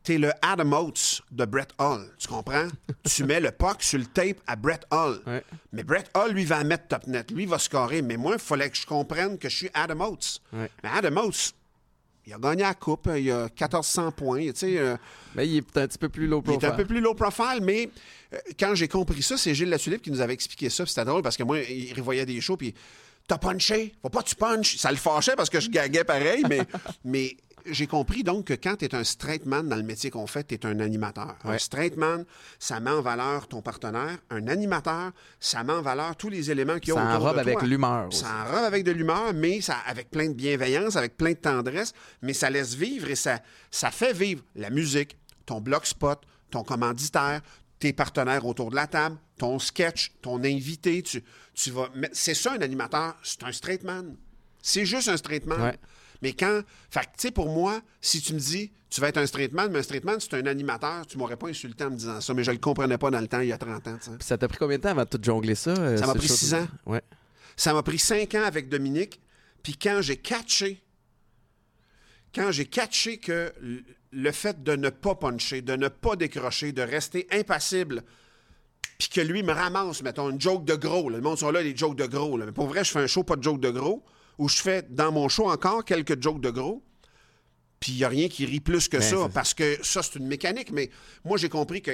T'es 0.07 0.17
le 0.17 0.31
Adam 0.41 0.71
Oates 0.71 1.21
de 1.31 1.43
Brett 1.43 1.71
Hall. 1.77 2.09
Tu 2.17 2.29
comprends? 2.29 2.69
tu 3.13 3.25
mets 3.25 3.41
le 3.41 3.51
puck 3.51 3.83
sur 3.83 3.99
le 3.99 4.05
tape 4.05 4.37
à 4.47 4.55
Brett 4.55 4.85
Hall. 4.89 5.19
Ouais. 5.27 5.43
Mais 5.73 5.83
Brett 5.83 6.09
Hall, 6.15 6.31
lui, 6.31 6.45
va 6.45 6.63
mettre 6.63 6.87
top 6.87 7.07
net. 7.07 7.29
Lui, 7.29 7.43
il 7.43 7.49
va 7.49 7.59
scorer. 7.59 8.01
Mais 8.01 8.15
moi, 8.15 8.35
il 8.35 8.39
fallait 8.39 8.69
que 8.69 8.77
je 8.77 8.85
comprenne 8.85 9.37
que 9.37 9.49
je 9.49 9.55
suis 9.57 9.69
Adam 9.73 9.99
Oates. 9.99 10.39
Ouais. 10.53 10.71
Mais 10.81 10.89
Adam 10.93 11.25
Oates, 11.25 11.51
il 12.25 12.33
a 12.33 12.37
gagné 12.37 12.61
la 12.61 12.73
coupe. 12.73 13.09
Il 13.17 13.29
a 13.29 13.49
1400 13.49 14.13
points. 14.13 14.45
Tu 14.45 14.53
sais, 14.55 14.77
euh, 14.77 14.95
Mais 15.35 15.45
il 15.45 15.57
est 15.57 15.77
un 15.77 15.87
petit 15.87 15.97
peu 15.97 16.07
plus 16.07 16.25
low 16.25 16.37
il 16.37 16.43
profile. 16.43 16.69
est 16.69 16.71
un 16.71 16.75
peu 16.77 16.85
plus 16.85 17.01
low 17.01 17.13
profile, 17.13 17.59
mais 17.61 17.89
euh, 18.33 18.37
quand 18.57 18.75
j'ai 18.75 18.87
compris 18.87 19.21
ça, 19.21 19.35
c'est 19.35 19.53
Gilles 19.53 19.67
Latulippe 19.67 20.03
qui 20.03 20.11
nous 20.11 20.21
avait 20.21 20.35
expliqué 20.35 20.69
ça. 20.69 20.85
C'était 20.85 21.03
drôle 21.03 21.21
parce 21.21 21.35
que 21.35 21.43
moi, 21.43 21.59
il 21.59 21.93
revoyait 21.93 22.25
des 22.25 22.39
shows, 22.39 22.55
puis 22.55 22.73
t'as 23.27 23.39
punché, 23.39 23.93
faut 24.01 24.09
pas 24.09 24.23
que 24.23 24.29
tu 24.29 24.35
punches. 24.35 24.77
Ça 24.77 24.89
le 24.89 24.95
fâchait 24.95 25.35
parce 25.35 25.49
que 25.49 25.59
je 25.59 25.69
gaguais 25.69 26.05
pareil, 26.05 26.45
mais, 26.47 26.61
mais 27.03 27.35
j'ai 27.71 27.88
compris 27.88 28.23
donc 28.23 28.45
que 28.45 28.53
quand 28.53 28.77
tu 28.77 28.86
es 28.86 28.95
un 28.95 29.03
straight 29.03 29.45
man 29.45 29.67
dans 29.67 29.75
le 29.75 29.84
métier 29.84 30.10
qu'on 30.10 30.27
fait, 30.27 30.43
tu 30.45 30.56
es 30.56 30.65
un 30.65 30.80
animateur. 30.80 31.36
Un 31.43 31.58
straight 31.58 31.95
man, 31.97 32.25
ça 32.60 32.80
met 32.80 32.91
en 32.91 33.01
valeur 33.01 33.47
ton 33.47 33.62
partenaire. 33.62 34.17
Un 34.30 34.47
animateur, 34.47 35.12
ça 35.39 35.63
met 35.63 35.73
en 35.73 35.82
valeur 35.82 36.15
tous 36.15 36.30
les 36.30 36.49
éléments 36.51 36.73
a 36.73 36.80
Ça 36.86 36.91
autour 36.93 36.99
enrobe 36.99 37.36
de 37.36 37.39
avec 37.41 37.60
toi. 37.60 37.67
l'humeur 37.67 38.08
aussi. 38.08 38.19
Ça 38.21 38.45
enrobe 38.47 38.63
avec 38.65 38.84
de 38.84 38.91
l'humeur, 38.91 39.34
mais 39.34 39.62
ça, 39.62 39.77
avec 39.86 40.10
plein 40.10 40.27
de 40.30 40.34
bienveillance, 40.34 40.95
avec 40.95 41.17
plein 41.17 41.32
de 41.32 41.38
tendresse, 41.38 41.93
mais 42.21 42.34
ça 42.34 42.49
laisse 42.49 42.73
vivre 42.75 43.10
et 43.10 43.15
ça, 43.15 43.39
ça 43.71 43.91
fait 43.91 44.13
vivre 44.13 44.43
la 44.56 44.69
musique, 44.69 45.17
ton 45.45 45.62
bloc 45.62 45.86
spot, 45.86 46.21
ton 46.51 46.63
commanditaire, 46.63 47.41
tes 47.80 47.93
partenaires 47.93 48.45
autour 48.45 48.71
de 48.71 48.75
la 48.75 48.88
table, 48.88 49.17
ton 49.38 49.60
sketch, 49.60 50.13
ton 50.21 50.43
invité. 50.43 51.01
Tu, 51.03 51.23
tu 51.53 51.71
vas 51.71 51.89
C'est 52.12 52.34
ça 52.34 52.53
un 52.53 52.62
animateur, 52.62 53.15
c'est 53.23 53.43
un 53.43 53.51
straight 53.51 53.84
man. 53.84 54.15
C'est 54.62 54.86
juste 54.86 55.08
un 55.10 55.17
straight 55.17 55.45
man. 55.45 55.62
Ouais. 55.62 55.80
Mais 56.21 56.34
quand. 56.34 56.62
Fait 56.89 57.01
que, 57.01 57.06
tu 57.06 57.12
sais, 57.17 57.32
pour 57.32 57.49
moi, 57.49 57.82
si 58.01 58.21
tu 58.21 58.34
me 58.34 58.39
dis, 58.39 58.71
tu 58.89 59.01
vas 59.01 59.10
être 59.10 59.17
un 59.17 59.25
straight 59.25 59.51
man, 59.53 59.69
mais 59.71 59.80
un 59.80 59.84
straight 59.84 60.03
man, 60.06 60.17
c'est 60.19 60.34
un 60.36 60.45
animateur, 60.45 61.06
tu 61.06 61.17
m'aurais 61.17 61.36
pas 61.38 61.47
insulté 61.49 61.84
en 61.84 61.89
me 61.91 61.95
disant 61.97 62.21
ça, 62.21 62.34
mais 62.34 62.43
je 62.43 62.51
le 62.51 62.58
comprenais 62.58 62.97
pas 62.97 63.12
dans 63.12 63.19
le 63.19 63.27
temps, 63.27 63.41
il 63.41 63.49
y 63.49 63.51
a 63.51 63.58
30 63.58 63.88
ans, 63.88 63.97
tu 64.01 64.06
sais. 64.12 64.17
Puis 64.17 64.25
ça 64.27 64.38
t'a 64.38 64.47
pris 64.47 64.58
combien 64.58 64.77
de 64.77 64.84
temps 64.84 64.89
avant 64.89 65.03
de 65.03 65.10
tout 65.10 65.19
jongler 65.21 65.56
ça? 65.56 65.71
euh, 65.71 65.97
Ça 65.97 66.08
m'a 66.08 66.13
pris 66.15 66.27
chose- 66.27 66.38
six 66.38 66.53
ans. 66.53 66.67
Ouais. 66.86 67.01
Ça 67.56 67.73
m'a 67.73 67.84
pris 67.84 67.99
cinq 67.99 68.34
ans 68.36 68.43
avec 68.43 68.69
Dominique. 68.69 69.19
Puis 69.63 69.75
quand 69.77 69.99
j'ai 70.01 70.17
catché, 70.17 70.82
quand 72.34 72.51
j'ai 72.51 72.65
catché 72.65 73.17
que 73.17 73.51
le 74.12 74.32
fait 74.32 74.63
de 74.63 74.75
ne 74.75 74.89
pas 74.89 75.15
puncher, 75.15 75.62
de 75.62 75.75
ne 75.75 75.88
pas 75.88 76.15
décrocher, 76.15 76.71
de 76.71 76.82
rester 76.82 77.27
impassible, 77.32 78.03
puis 78.97 79.10
que 79.10 79.21
lui 79.21 79.43
me 79.43 79.51
ramasse, 79.53 80.01
mettons, 80.01 80.30
une 80.30 80.39
joke 80.41 80.65
de 80.65 80.75
gros. 80.75 81.10
là. 81.10 81.17
Le 81.17 81.23
monde 81.23 81.38
sont 81.38 81.51
là, 81.51 81.62
les 81.62 81.75
jokes 81.75 81.95
de 81.97 82.06
gros. 82.06 82.38
là. 82.38 82.45
Mais 82.45 82.51
pour 82.51 82.67
vrai, 82.67 82.84
je 82.84 82.91
fais 82.91 82.99
un 82.99 83.08
show 83.08 83.23
pas 83.23 83.36
de 83.36 83.43
joke 83.43 83.60
de 83.60 83.69
gros, 83.69 84.03
où 84.38 84.50
je 84.50 84.58
fais 84.58 84.86
dans 84.89 85.12
mon 85.12 85.30
show 85.30 85.50
encore 85.50 85.84
quelques 85.84 86.21
jokes 86.21 86.41
de 86.41 86.50
gros. 86.50 86.84
Puis 87.80 87.91
il 87.91 87.97
n'y 87.97 88.04
a 88.04 88.10
rien 88.10 88.28
qui 88.28 88.45
rit 88.45 88.60
plus 88.60 88.88
que 88.88 88.97
Ben, 88.97 89.04
ça, 89.04 89.30
parce 89.34 89.54
que 89.54 89.78
ça, 89.84 90.02
c'est 90.02 90.15
une 90.19 90.28
mécanique. 90.28 90.71
Mais 90.71 90.89
moi, 91.23 91.38
j'ai 91.38 91.50
compris 91.50 91.82
que 91.82 91.91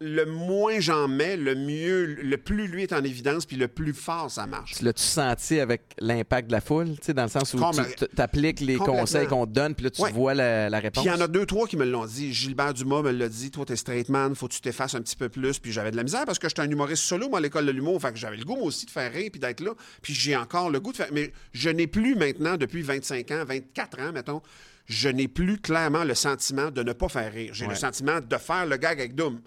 le 0.00 0.24
moins 0.24 0.80
j'en 0.80 1.06
mets, 1.08 1.36
le 1.36 1.54
mieux, 1.54 2.04
le 2.04 2.36
plus 2.36 2.66
lui 2.66 2.82
est 2.82 2.92
en 2.92 3.02
évidence, 3.04 3.46
puis 3.46 3.56
le 3.56 3.68
plus 3.68 3.94
fort 3.94 4.30
ça 4.30 4.46
marche. 4.46 4.74
Tu 4.74 4.84
l'as-tu 4.84 5.02
senti 5.02 5.60
avec 5.60 5.82
l'impact 6.00 6.48
de 6.48 6.52
la 6.52 6.60
foule? 6.60 6.90
Tu 6.96 6.98
sais, 7.02 7.14
dans 7.14 7.22
le 7.22 7.28
sens 7.28 7.54
où 7.54 7.58
tu 7.58 8.20
appliques 8.20 8.60
les 8.60 8.76
conseils 8.76 9.26
qu'on 9.28 9.46
te 9.46 9.52
donne, 9.52 9.74
puis 9.74 9.84
là, 9.84 9.90
tu 9.90 10.02
Ouais. 10.02 10.10
vois 10.12 10.34
la, 10.34 10.68
la 10.68 10.80
réponse. 10.80 11.04
Puis 11.04 11.12
il 11.12 11.16
y 11.16 11.18
en 11.18 11.24
a 11.24 11.28
deux, 11.28 11.46
trois 11.46 11.66
qui 11.68 11.76
me 11.76 11.84
l'ont 11.84 12.04
dit. 12.06 12.34
Gilbert 12.34 12.74
Dumas 12.74 13.02
me 13.02 13.12
l'a 13.12 13.28
dit. 13.28 13.50
Toi, 13.50 13.64
t'es 13.64 13.76
straight 13.76 14.08
man, 14.08 14.34
faut 14.34 14.48
que 14.48 14.54
tu 14.54 14.60
t'effaces 14.60 14.94
un 14.94 15.00
petit 15.00 15.16
peu 15.16 15.28
plus. 15.28 15.58
Puis 15.60 15.72
j'avais 15.72 15.90
de 15.92 15.96
la 15.96 16.02
misère 16.02 16.24
parce 16.26 16.38
que 16.38 16.48
j'étais 16.48 16.62
un 16.62 16.70
humoriste 16.70 17.04
solo, 17.04 17.28
moi, 17.28 17.38
à 17.38 17.42
l'école 17.42 17.64
de 17.66 17.70
l'humour. 17.70 18.00
Fait 18.02 18.10
que 18.12 18.18
j'avais 18.18 18.36
le 18.36 18.44
goût, 18.44 18.56
moi 18.56 18.66
aussi, 18.66 18.86
de 18.86 18.90
faire 18.90 19.12
rire 19.12 19.28
puis 19.30 19.40
d'être 19.40 19.60
là. 19.60 19.70
Puis 20.02 20.12
j'ai 20.12 20.36
encore 20.36 20.70
le 20.70 20.80
goût 20.80 20.90
de 20.92 20.96
faire. 20.98 21.08
Mais 21.12 21.32
je 21.52 21.70
n'ai 21.70 21.86
plus 21.86 22.14
maintenant, 22.16 22.56
depuis 22.56 22.82
25 22.82 23.30
ans, 23.30 23.44
24 23.46 24.00
ans, 24.00 24.12
mettons, 24.12 24.42
je 24.86 25.08
n'ai 25.08 25.28
plus 25.28 25.58
clairement 25.58 26.04
le 26.04 26.14
sentiment 26.14 26.70
de 26.70 26.82
ne 26.82 26.92
pas 26.92 27.08
faire 27.08 27.32
rire. 27.32 27.52
J'ai 27.54 27.66
le 27.66 27.74
sentiment 27.74 28.18
de 28.20 28.36
faire 28.36 28.66
le 28.66 28.76
gag 28.76 28.98
avec 29.00 29.14
Doom. 29.14 29.40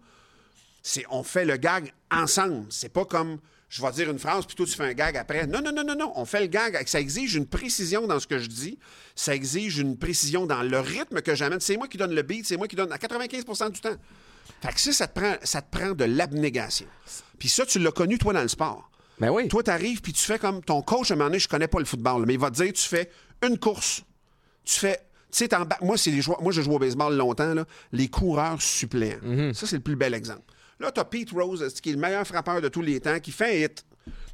C'est 0.87 1.03
on 1.09 1.21
fait 1.21 1.43
le 1.43 1.57
gag 1.57 1.91
ensemble. 2.09 2.65
C'est 2.69 2.87
pas 2.87 3.03
comme 3.03 3.39
je 3.67 3.81
vais 3.81 3.91
dire 3.91 4.09
une 4.09 4.19
phrase, 4.19 4.45
puis 4.45 4.55
toi, 4.55 4.65
tu 4.65 4.71
fais 4.71 4.85
un 4.85 4.93
gag 4.93 5.17
après. 5.17 5.45
Non, 5.45 5.61
non, 5.61 5.73
non, 5.73 5.83
non, 5.83 5.95
non. 5.97 6.13
On 6.15 6.23
fait 6.23 6.39
le 6.39 6.47
gag. 6.47 6.81
Ça 6.87 7.01
exige 7.01 7.35
une 7.35 7.45
précision 7.45 8.07
dans 8.07 8.21
ce 8.21 8.25
que 8.25 8.39
je 8.39 8.47
dis. 8.47 8.79
Ça 9.13 9.35
exige 9.35 9.79
une 9.79 9.97
précision 9.97 10.45
dans 10.45 10.63
le 10.63 10.79
rythme 10.79 11.21
que 11.21 11.35
j'amène. 11.35 11.59
C'est 11.59 11.75
moi 11.75 11.89
qui 11.89 11.97
donne 11.97 12.15
le 12.15 12.21
beat. 12.21 12.45
C'est 12.45 12.55
moi 12.55 12.69
qui 12.69 12.77
donne 12.77 12.93
à 12.93 12.95
95% 12.95 13.71
du 13.71 13.81
temps. 13.81 13.97
Fait 14.61 14.73
que 14.73 14.79
ça, 14.79 14.93
ça 14.93 15.07
te 15.07 15.19
prend, 15.19 15.35
ça 15.43 15.61
te 15.61 15.77
prend 15.77 15.91
de 15.91 16.05
l'abnégation. 16.05 16.87
Puis 17.37 17.49
ça, 17.49 17.65
tu 17.65 17.79
l'as 17.79 17.91
connu, 17.91 18.17
toi, 18.17 18.31
dans 18.31 18.41
le 18.41 18.47
sport. 18.47 18.89
Ben 19.19 19.29
oui. 19.29 19.49
Toi, 19.49 19.63
tu 19.63 19.71
arrives, 19.71 19.99
puis 19.99 20.13
tu 20.13 20.23
fais 20.23 20.39
comme 20.39 20.63
ton 20.63 20.81
coach, 20.81 21.11
à 21.11 21.15
un 21.15 21.17
moment 21.17 21.29
donné, 21.29 21.39
je 21.39 21.49
connais 21.49 21.67
pas 21.67 21.79
le 21.79 21.85
football, 21.85 22.23
mais 22.25 22.35
il 22.35 22.39
va 22.39 22.49
te 22.49 22.63
dire, 22.63 22.71
tu 22.71 22.87
fais 22.87 23.11
une 23.45 23.59
course. 23.59 24.03
Tu 24.63 24.79
fais. 24.79 25.01
Tu 25.33 25.45
sais, 25.45 25.49
moi, 25.81 25.97
c'est 25.97 26.11
les 26.11 26.21
joueurs. 26.21 26.41
Moi, 26.41 26.53
j'ai 26.53 26.63
joué 26.63 26.75
au 26.75 26.79
baseball 26.79 27.13
longtemps, 27.13 27.53
là, 27.53 27.65
les 27.91 28.07
coureurs 28.07 28.61
suppléants. 28.61 29.19
Mhm. 29.21 29.53
Ça, 29.53 29.67
c'est 29.67 29.75
le 29.75 29.81
plus 29.81 29.97
bel 29.97 30.13
exemple. 30.13 30.53
Là, 30.79 30.91
tu 30.91 30.99
as 30.99 31.05
Pete 31.05 31.31
Rose, 31.31 31.73
qui 31.81 31.89
est 31.89 31.93
le 31.93 31.99
meilleur 31.99 32.25
frappeur 32.25 32.61
de 32.61 32.67
tous 32.69 32.81
les 32.81 32.99
temps, 32.99 33.19
qui 33.19 33.31
fait 33.31 33.45
un 33.63 33.65
hit? 33.65 33.85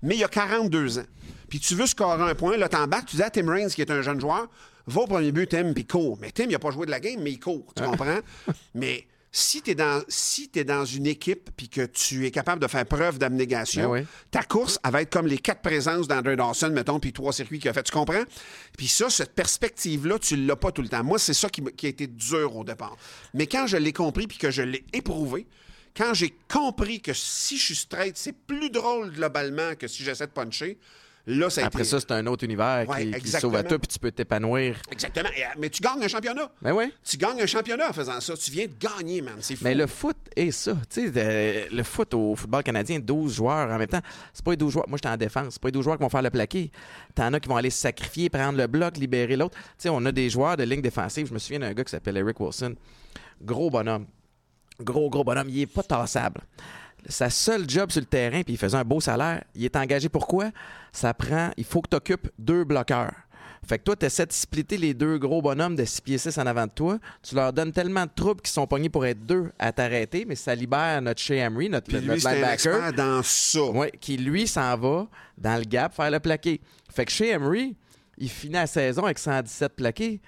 Mais 0.01 0.17
il 0.17 0.23
a 0.23 0.27
42 0.27 0.99
ans. 0.99 1.06
Puis 1.49 1.60
tu 1.60 1.75
veux 1.75 1.88
scorer 1.88 2.29
un 2.29 2.36
point, 2.36 2.58
là, 2.58 2.67
t'embarques, 2.67 3.08
tu 3.08 3.15
dis 3.15 3.23
à 3.23 3.29
Tim 3.29 3.49
Raines, 3.49 3.69
qui 3.69 3.82
est 3.82 3.91
un 3.91 4.01
jeune 4.01 4.19
joueur, 4.19 4.47
va 4.88 5.01
au 5.01 5.08
premier 5.08 5.32
but, 5.32 5.47
Tim, 5.49 5.71
puis 5.73 5.86
court. 5.86 6.17
Mais 6.19 6.32
Tim, 6.32 6.45
il 6.49 6.56
a 6.56 6.60
pas 6.60 6.71
joué 6.71 6.86
de 6.86 6.91
la 6.91 6.99
game, 6.99 7.21
mais 7.21 7.32
il 7.32 7.39
court. 7.39 7.71
Tu 7.75 7.84
comprends? 7.84 8.19
mais 8.75 9.08
si 9.32 9.62
tu 9.62 9.71
es, 9.71 9.75
dans- 9.75 10.03
si 10.10 10.49
dans 10.49 10.86
une 10.86 11.08
équipe 11.08 11.49
puis 11.58 11.67
que 11.69 11.86
tu 11.86 12.25
es 12.27 12.32
capable 12.32 12.62
de 12.62 12.67
faire 12.67 12.86
preuve 12.86 13.17
d'abnégation, 13.17 13.84
Ben 13.91 14.01
oui. 14.01 14.06
ta 14.29 14.43
course, 14.43 14.77
elle 14.84 14.91
va 14.91 15.01
être 15.01 15.12
comme 15.12 15.25
les 15.25 15.39
quatre 15.39 15.62
présences 15.62 16.08
d'André 16.08 16.36
Dawson, 16.36 16.69
mettons, 16.69 16.99
puis 16.99 17.13
trois 17.13 17.34
circuits 17.34 17.60
qu'il 17.60 17.69
a 17.69 17.73
fait. 17.73 17.82
Tu 17.84 17.91
comprends? 17.91 18.23
Puis 18.77 18.88
ça, 18.88 19.10
cette 19.10 19.34
perspective-là, 19.34 20.19
tu 20.19 20.36
l'as 20.36 20.56
pas 20.56 20.71
tout 20.71 20.82
le 20.84 20.89
temps. 20.89 21.03
Moi, 21.03 21.17
c'est 21.17 21.34
ça 21.34 21.49
qui, 21.49 21.63
qui 21.75 21.86
a 21.88 21.89
été 21.89 22.06
dur 22.08 22.56
au 22.56 22.63
départ. 22.63 22.95
Mais 23.34 23.47
quand 23.47 23.65
je 23.65 23.77
l'ai 23.77 23.93
compris 23.93 24.27
puis 24.27 24.38
que 24.38 24.51
je 24.51 24.62
l'ai 24.62 24.86
éprouvé, 24.93 25.47
quand 25.95 26.13
j'ai 26.13 26.34
compris 26.51 27.01
que 27.01 27.13
si 27.13 27.58
je 27.58 27.65
suis 27.65 27.75
straight, 27.75 28.17
c'est 28.17 28.34
plus 28.34 28.69
drôle 28.69 29.12
globalement 29.12 29.75
que 29.77 29.88
si 29.88 30.03
j'essaie 30.03 30.25
de 30.27 30.32
puncher, 30.32 30.77
là, 31.27 31.49
ça 31.49 31.62
a 31.62 31.65
Après 31.67 31.82
été... 31.82 31.89
ça, 31.89 31.99
c'est 31.99 32.12
un 32.12 32.25
autre 32.27 32.43
univers 32.43 32.89
Ouais, 32.89 33.12
qui, 33.19 33.29
sauve 33.29 33.56
à 33.56 33.63
toi, 33.63 33.77
puis 33.77 33.88
tu 33.88 33.99
peux 33.99 34.12
t'épanouir. 34.12 34.75
Exactement. 34.91 35.29
Euh, 35.29 35.41
Mais 35.60 35.69
tu 35.69 35.82
gagnes 35.82 36.03
un 36.03 36.08
championnat. 36.08 36.51
Ben 36.62 36.73
oui. 36.73 36.91
Tu 37.08 37.17
gagnes 37.17 37.41
un 37.41 37.45
championnat 37.45 37.89
en 37.89 37.93
faisant 37.93 38.19
ça. 38.19 38.36
Tu 38.36 38.51
viens 38.51 38.65
de 38.65 38.73
gagner, 38.79 39.21
man. 39.21 39.36
C'est 39.39 39.56
fou. 39.56 39.63
Mais 39.65 39.75
le 39.75 39.86
foot 39.88 40.17
est 40.36 40.51
ça. 40.51 40.75
Tu 40.89 41.13
sais, 41.13 41.69
le 41.71 41.84
foot 41.84 42.13
au 42.13 42.36
football 42.36 42.63
canadien, 42.63 42.99
12 42.99 43.36
joueurs 43.36 43.69
en 43.69 43.77
même 43.77 43.88
temps. 43.88 44.01
C'est 44.34 44.43
pas 44.43 44.51
les 44.51 44.58
12 44.58 44.73
joueurs. 44.73 44.89
Moi, 44.89 44.97
j'étais 44.97 45.10
en 45.10 45.17
défense. 45.17 45.53
C'est 45.53 45.62
pas 45.62 45.67
les 45.67 45.73
12 45.73 45.84
joueurs 45.84 45.97
qui 45.97 46.03
vont 46.03 46.10
faire 46.10 46.23
le 46.23 46.32
plaqué. 46.32 46.71
T'en 47.13 47.32
as 47.34 47.39
qui 47.39 47.47
vont 47.49 47.56
aller 47.58 47.69
se 47.69 47.79
sacrifier, 47.79 48.29
prendre 48.29 48.58
le 48.58 48.67
bloc, 48.67 48.97
libérer 48.97 49.36
l'autre. 49.38 49.56
Tu 49.58 49.63
sais, 49.77 49.89
on 49.89 50.03
a 50.06 50.12
des 50.12 50.29
joueurs 50.29 50.58
de 50.58 50.63
ligne 50.63 50.82
défensive. 50.82 51.27
Je 51.27 51.34
me 51.34 51.39
souviens 51.39 51.60
d'un 51.60 51.73
gars 51.73 51.84
qui 51.84 51.91
s'appelle 51.91 52.17
Eric 52.17 52.39
Wilson. 52.39 52.75
Gros 53.41 53.69
bonhomme. 53.69 54.08
Gros, 54.81 55.09
gros 55.09 55.23
bonhomme. 55.23 55.49
Il 55.49 55.62
est 55.62 55.65
pas 55.65 55.83
tassable. 55.83 56.41
Sa 57.07 57.29
seule 57.29 57.69
job 57.69 57.91
sur 57.91 57.99
le 58.01 58.05
terrain, 58.07 58.43
puis 58.43 58.53
il 58.53 58.57
faisait 58.57 58.77
un 58.77 58.83
beau 58.86 59.01
salaire, 59.01 59.43
il 59.55 59.65
est 59.65 59.75
engagé 59.75 60.07
pourquoi? 60.07 60.51
Ça 60.93 61.13
prend, 61.13 61.51
il 61.57 61.65
faut 61.65 61.81
que 61.81 61.89
tu 61.89 61.95
occupes 61.97 62.29
deux 62.39 62.63
bloqueurs. 62.63 63.13
Fait 63.65 63.77
que 63.77 63.83
toi, 63.83 63.95
tu 63.95 64.05
essaies 64.05 64.25
de 64.25 64.31
splitter 64.33 64.77
les 64.77 64.93
deux 64.93 65.17
gros 65.17 65.41
bonhommes 65.41 65.75
de 65.75 65.86
6 65.86 66.01
pieds 66.01 66.17
6 66.17 66.38
en 66.38 66.45
avant 66.45 66.65
de 66.65 66.71
toi. 66.71 66.99
Tu 67.21 67.33
leur 67.36 67.53
donnes 67.53 67.71
tellement 67.71 68.03
de 68.05 68.12
troupes 68.13 68.41
qui 68.41 68.51
sont 68.51 68.67
pognés 68.67 68.89
pour 68.89 69.05
être 69.05 69.25
deux 69.25 69.51
à 69.57 69.71
t'arrêter, 69.71 70.25
mais 70.25 70.36
ça 70.36 70.53
libère 70.53 71.01
notre 71.01 71.21
Shea 71.21 71.36
Emery, 71.45 71.69
notre, 71.69 71.88
Puis 71.88 71.95
notre 72.05 72.13
lui, 72.13 72.27
un 72.27 72.33
linebacker. 72.33 72.93
dans 72.93 73.21
ça. 73.23 73.63
Ouais, 73.63 73.91
qui 74.01 74.17
lui 74.17 74.47
s'en 74.47 74.77
va 74.77 75.07
dans 75.38 75.57
le 75.57 75.63
gap 75.63 75.93
faire 75.95 76.12
le 76.12 76.19
plaqué. 76.19 76.59
Fait 76.93 77.05
que 77.05 77.12
chez 77.12 77.29
Emery, 77.29 77.75
il 78.17 78.29
finit 78.29 78.53
la 78.55 78.67
saison 78.67 79.05
avec 79.05 79.17
117 79.17 79.73
plaqués, 79.75 80.19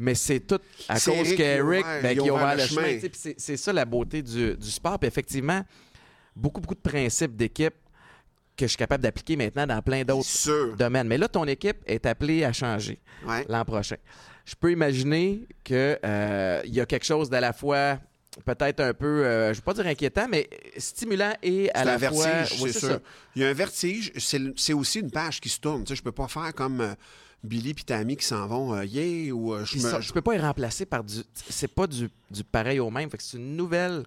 mais 0.00 0.14
c'est 0.14 0.40
tout 0.40 0.58
à 0.88 0.98
cause 0.98 1.34
qu'Eric, 1.34 1.84
ben, 2.02 2.18
qui 2.18 2.28
a 2.28 2.32
ouvert 2.34 2.56
le 2.56 2.64
chemin. 2.66 2.98
C'est 3.12 3.34
c'est 3.38 3.56
ça 3.56 3.72
la 3.72 3.84
beauté 3.84 4.22
du, 4.22 4.56
du 4.56 4.70
sport. 4.70 4.98
Puis 4.98 5.08
effectivement, 5.08 5.62
beaucoup, 6.34 6.60
beaucoup 6.60 6.74
de 6.74 6.80
principes 6.80 7.36
d'équipe 7.36 7.74
que 8.56 8.66
je 8.66 8.70
suis 8.70 8.76
capable 8.76 9.02
d'appliquer 9.02 9.36
maintenant 9.36 9.66
dans 9.66 9.80
plein 9.80 10.02
d'autres 10.04 10.26
sûr. 10.28 10.76
domaines. 10.76 11.06
Mais 11.08 11.16
là, 11.18 11.28
ton 11.28 11.44
équipe 11.46 11.78
est 11.86 12.04
appelée 12.06 12.44
à 12.44 12.52
changer 12.52 12.98
Ouais. 13.26 13.44
l'an 13.48 13.64
prochain. 13.64 13.96
Je 14.44 14.54
peux 14.54 14.72
imaginer 14.72 15.46
qu'il 15.64 15.98
y 16.02 16.80
a 16.80 16.86
quelque 16.86 17.04
chose 17.06 17.30
d'à 17.30 17.40
la 17.40 17.52
fois 17.52 17.98
peut-être 18.44 18.80
un 18.80 18.94
peu, 18.94 19.24
euh, 19.24 19.46
je 19.46 19.50
ne 19.50 19.54
vais 19.56 19.60
pas 19.62 19.74
dire 19.74 19.86
inquiétant, 19.86 20.26
mais 20.28 20.48
stimulant 20.76 21.32
et 21.42 21.68
à 21.74 21.80
C'est 21.80 21.84
la 21.84 21.94
un 21.94 21.98
fois... 21.98 22.26
Oui, 22.60 22.72
c'est 22.72 22.78
sûr. 22.78 22.88
ça. 22.90 22.98
Il 23.34 23.42
y 23.42 23.44
a 23.44 23.48
un 23.48 23.52
vertige. 23.52 24.12
C'est 24.16 24.72
aussi 24.72 25.00
une 25.00 25.10
page 25.10 25.40
qui 25.40 25.48
se 25.48 25.58
tourne. 25.58 25.82
Tu 25.84 25.88
sais, 25.90 25.96
je 25.96 26.02
peux 26.02 26.12
pas 26.12 26.28
faire 26.28 26.54
comme 26.54 26.80
euh, 26.80 26.94
Billy 27.42 27.70
et 27.70 27.74
Tammy 27.74 28.16
qui 28.16 28.24
s'en 28.26 28.46
vont, 28.46 28.74
euh, 28.74 28.84
yeah, 28.84 29.32
ou 29.34 29.54
euh, 29.54 29.64
je 29.64 29.72
Puis 29.72 29.82
me- 29.82 29.90
ça, 29.90 30.00
je 30.00 30.12
peux 30.12 30.20
pas 30.20 30.34
y 30.34 30.38
remplacer 30.38 30.84
par 30.84 31.02
du. 31.02 31.16
C'est 31.34 31.72
pas 31.74 31.86
du, 31.86 32.10
du 32.30 32.44
pareil 32.44 32.80
au 32.80 32.90
même. 32.90 33.08
Fait 33.10 33.16
que 33.16 33.22
c'est 33.22 33.38
une 33.38 33.56
nouvelle. 33.56 34.04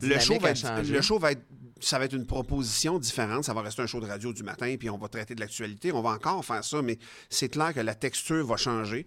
Le 0.00 0.18
show, 0.20 0.38
va 0.38 0.50
être, 0.50 0.82
le 0.88 1.00
show 1.02 1.18
va 1.18 1.32
être, 1.32 1.42
ça 1.80 1.98
va 1.98 2.04
être 2.04 2.12
une 2.14 2.26
proposition 2.26 2.98
différente. 2.98 3.44
Ça 3.44 3.54
va 3.54 3.62
rester 3.62 3.82
un 3.82 3.86
show 3.86 3.98
de 4.00 4.06
radio 4.06 4.32
du 4.32 4.42
matin, 4.44 4.74
puis 4.78 4.88
on 4.88 4.98
va 4.98 5.08
traiter 5.08 5.34
de 5.34 5.40
l'actualité. 5.40 5.90
On 5.92 6.00
va 6.02 6.10
encore 6.10 6.44
faire 6.44 6.62
ça, 6.62 6.80
mais 6.80 6.98
c'est 7.28 7.48
clair 7.48 7.74
que 7.74 7.80
la 7.80 7.94
texture 7.96 8.46
va 8.46 8.56
changer. 8.56 9.06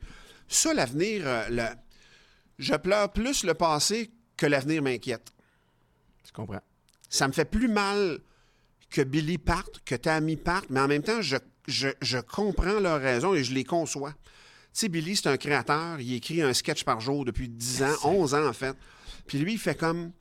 Ça, 0.50 0.74
l'avenir, 0.74 1.22
euh, 1.26 1.48
le- 1.50 1.76
je 2.58 2.74
pleure 2.76 3.14
plus 3.14 3.44
le 3.46 3.54
passé 3.54 4.12
que 4.36 4.46
l'avenir 4.46 4.82
m'inquiète. 4.82 5.32
Je 6.28 6.32
comprends. 6.34 6.62
Ça 7.10 7.28
me 7.28 7.34
fait 7.34 7.46
plus 7.46 7.68
mal 7.70 8.20
que 8.90 9.02
Billy 9.02 9.38
parte, 9.38 9.80
que 9.86 9.96
Tammy 9.96 10.36
parte, 10.36 10.66
mais 10.70 10.80
en 10.82 10.88
même 10.88 11.04
temps, 11.04 11.22
je, 11.22 11.38
je, 11.68 11.90
je 12.02 12.18
comprends 12.18 12.80
leurs 12.80 13.02
raisons 13.02 13.34
et 13.34 13.44
je 13.44 13.54
les 13.54 13.64
conçois. 13.64 14.12
Tu 14.12 14.82
sais, 14.82 14.90
Billy, 14.90 15.16
c'est 15.16 15.28
un 15.28 15.38
créateur. 15.38 16.00
Il 16.00 16.14
écrit 16.14 16.42
un 16.42 16.54
sketch 16.54 16.84
par 16.84 17.00
jour 17.02 17.26
depuis 17.26 17.50
10 17.50 17.84
ans, 17.84 17.96
11 18.04 18.34
ans 18.36 18.48
en 18.48 18.54
fait. 18.54 18.76
Puis 19.28 19.38
lui, 19.40 19.54
il 19.54 19.60
fait 19.60 19.76
comme. 19.76 20.12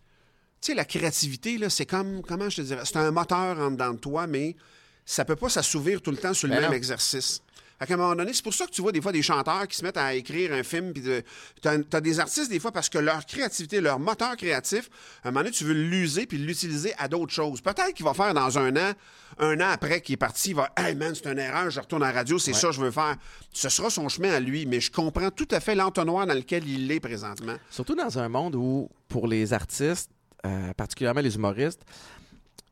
Tu 0.61 0.73
sais, 0.73 0.75
la 0.75 0.85
créativité, 0.85 1.59
là, 1.59 1.71
c'est 1.71 1.87
comme. 1.87 2.23
Comment 2.23 2.49
je 2.49 2.57
te 2.57 2.63
dirais? 2.63 2.83
C'est 2.85 2.97
un 2.97 3.11
moteur 3.11 3.59
en 3.59 3.71
dedans 3.71 3.93
de 3.93 3.99
toi, 3.99 4.27
mais 4.27 4.57
ça 5.05 5.25
peut 5.25 5.37
pas 5.37 5.49
s'assouvir 5.49 6.03
tout 6.03 6.11
le 6.11 6.17
temps 6.17 6.35
sur 6.35 6.49
le 6.49 6.55
Ben 6.55 6.61
même 6.63 6.71
non. 6.71 6.77
exercice. 6.77 7.43
Qu'à 7.87 7.95
un 7.95 7.97
moment 7.97 8.17
donné, 8.17 8.33
c'est 8.33 8.43
pour 8.43 8.55
ça 8.55 8.67
que 8.67 8.73
tu 8.73 8.83
vois 8.83 8.91
des 8.91 9.01
fois 9.01 9.13
des 9.13 9.23
chanteurs 9.23 9.69
qui 9.69 9.77
se 9.77 9.85
mettent 9.85 9.97
à 9.97 10.15
écrire 10.15 10.53
un 10.53 10.65
film. 10.65 10.93
Puis 10.93 11.03
de... 11.03 11.23
tu 11.63 11.69
as, 11.69 12.01
des 12.01 12.19
artistes, 12.19 12.51
des 12.51 12.59
fois, 12.59 12.73
parce 12.73 12.89
que 12.89 12.99
leur 12.99 13.25
créativité, 13.25 13.81
leur 13.81 14.01
moteur 14.01 14.37
créatif, 14.37 14.91
à 15.23 15.29
un 15.29 15.31
moment 15.31 15.45
donné, 15.45 15.53
tu 15.53 15.65
veux 15.65 15.75
l'user 15.75 16.27
puis 16.27 16.39
l'utiliser 16.39 16.93
à 16.99 17.07
d'autres 17.07 17.33
choses. 17.33 17.61
Peut-être 17.61 17.95
qu'il 17.95 18.05
va 18.05 18.15
faire 18.15 18.35
dans 18.35 18.59
un 18.59 18.77
an, 18.77 18.93
un 19.39 19.61
an 19.61 19.71
après 19.71 20.01
qu'il 20.01 20.15
est 20.15 20.17
parti, 20.17 20.51
il 20.51 20.57
va 20.57 20.71
Hey 20.77 20.97
man, 20.97 21.15
c'est 21.15 21.31
une 21.31 21.39
erreur, 21.39 21.71
je 21.71 21.79
retourne 21.79 22.03
à 22.03 22.09
la 22.09 22.13
radio, 22.13 22.39
c'est 22.39 22.53
ça 22.53 22.69
que 22.69 22.75
je 22.75 22.81
veux 22.81 22.91
faire. 22.91 23.17
Ce 23.53 23.69
sera 23.69 23.91
son 23.91 24.09
chemin 24.09 24.33
à 24.33 24.41
lui, 24.41 24.67
mais 24.67 24.81
je 24.81 24.91
comprends 24.91 25.31
tout 25.31 25.49
à 25.53 25.61
fait 25.61 25.77
l'entonnoir 25.77 26.27
dans 26.27 26.35
lequel 26.35 26.69
il 26.69 26.91
est 26.91 27.01
présentement. 27.01 27.55
Surtout 27.71 27.95
dans 27.95 28.19
un 28.19 28.29
monde 28.29 28.57
où, 28.57 28.89
pour 29.09 29.29
les 29.29 29.53
artistes, 29.53 30.11
euh, 30.47 30.73
particulièrement 30.75 31.21
les 31.21 31.37
humoristes, 31.37 31.83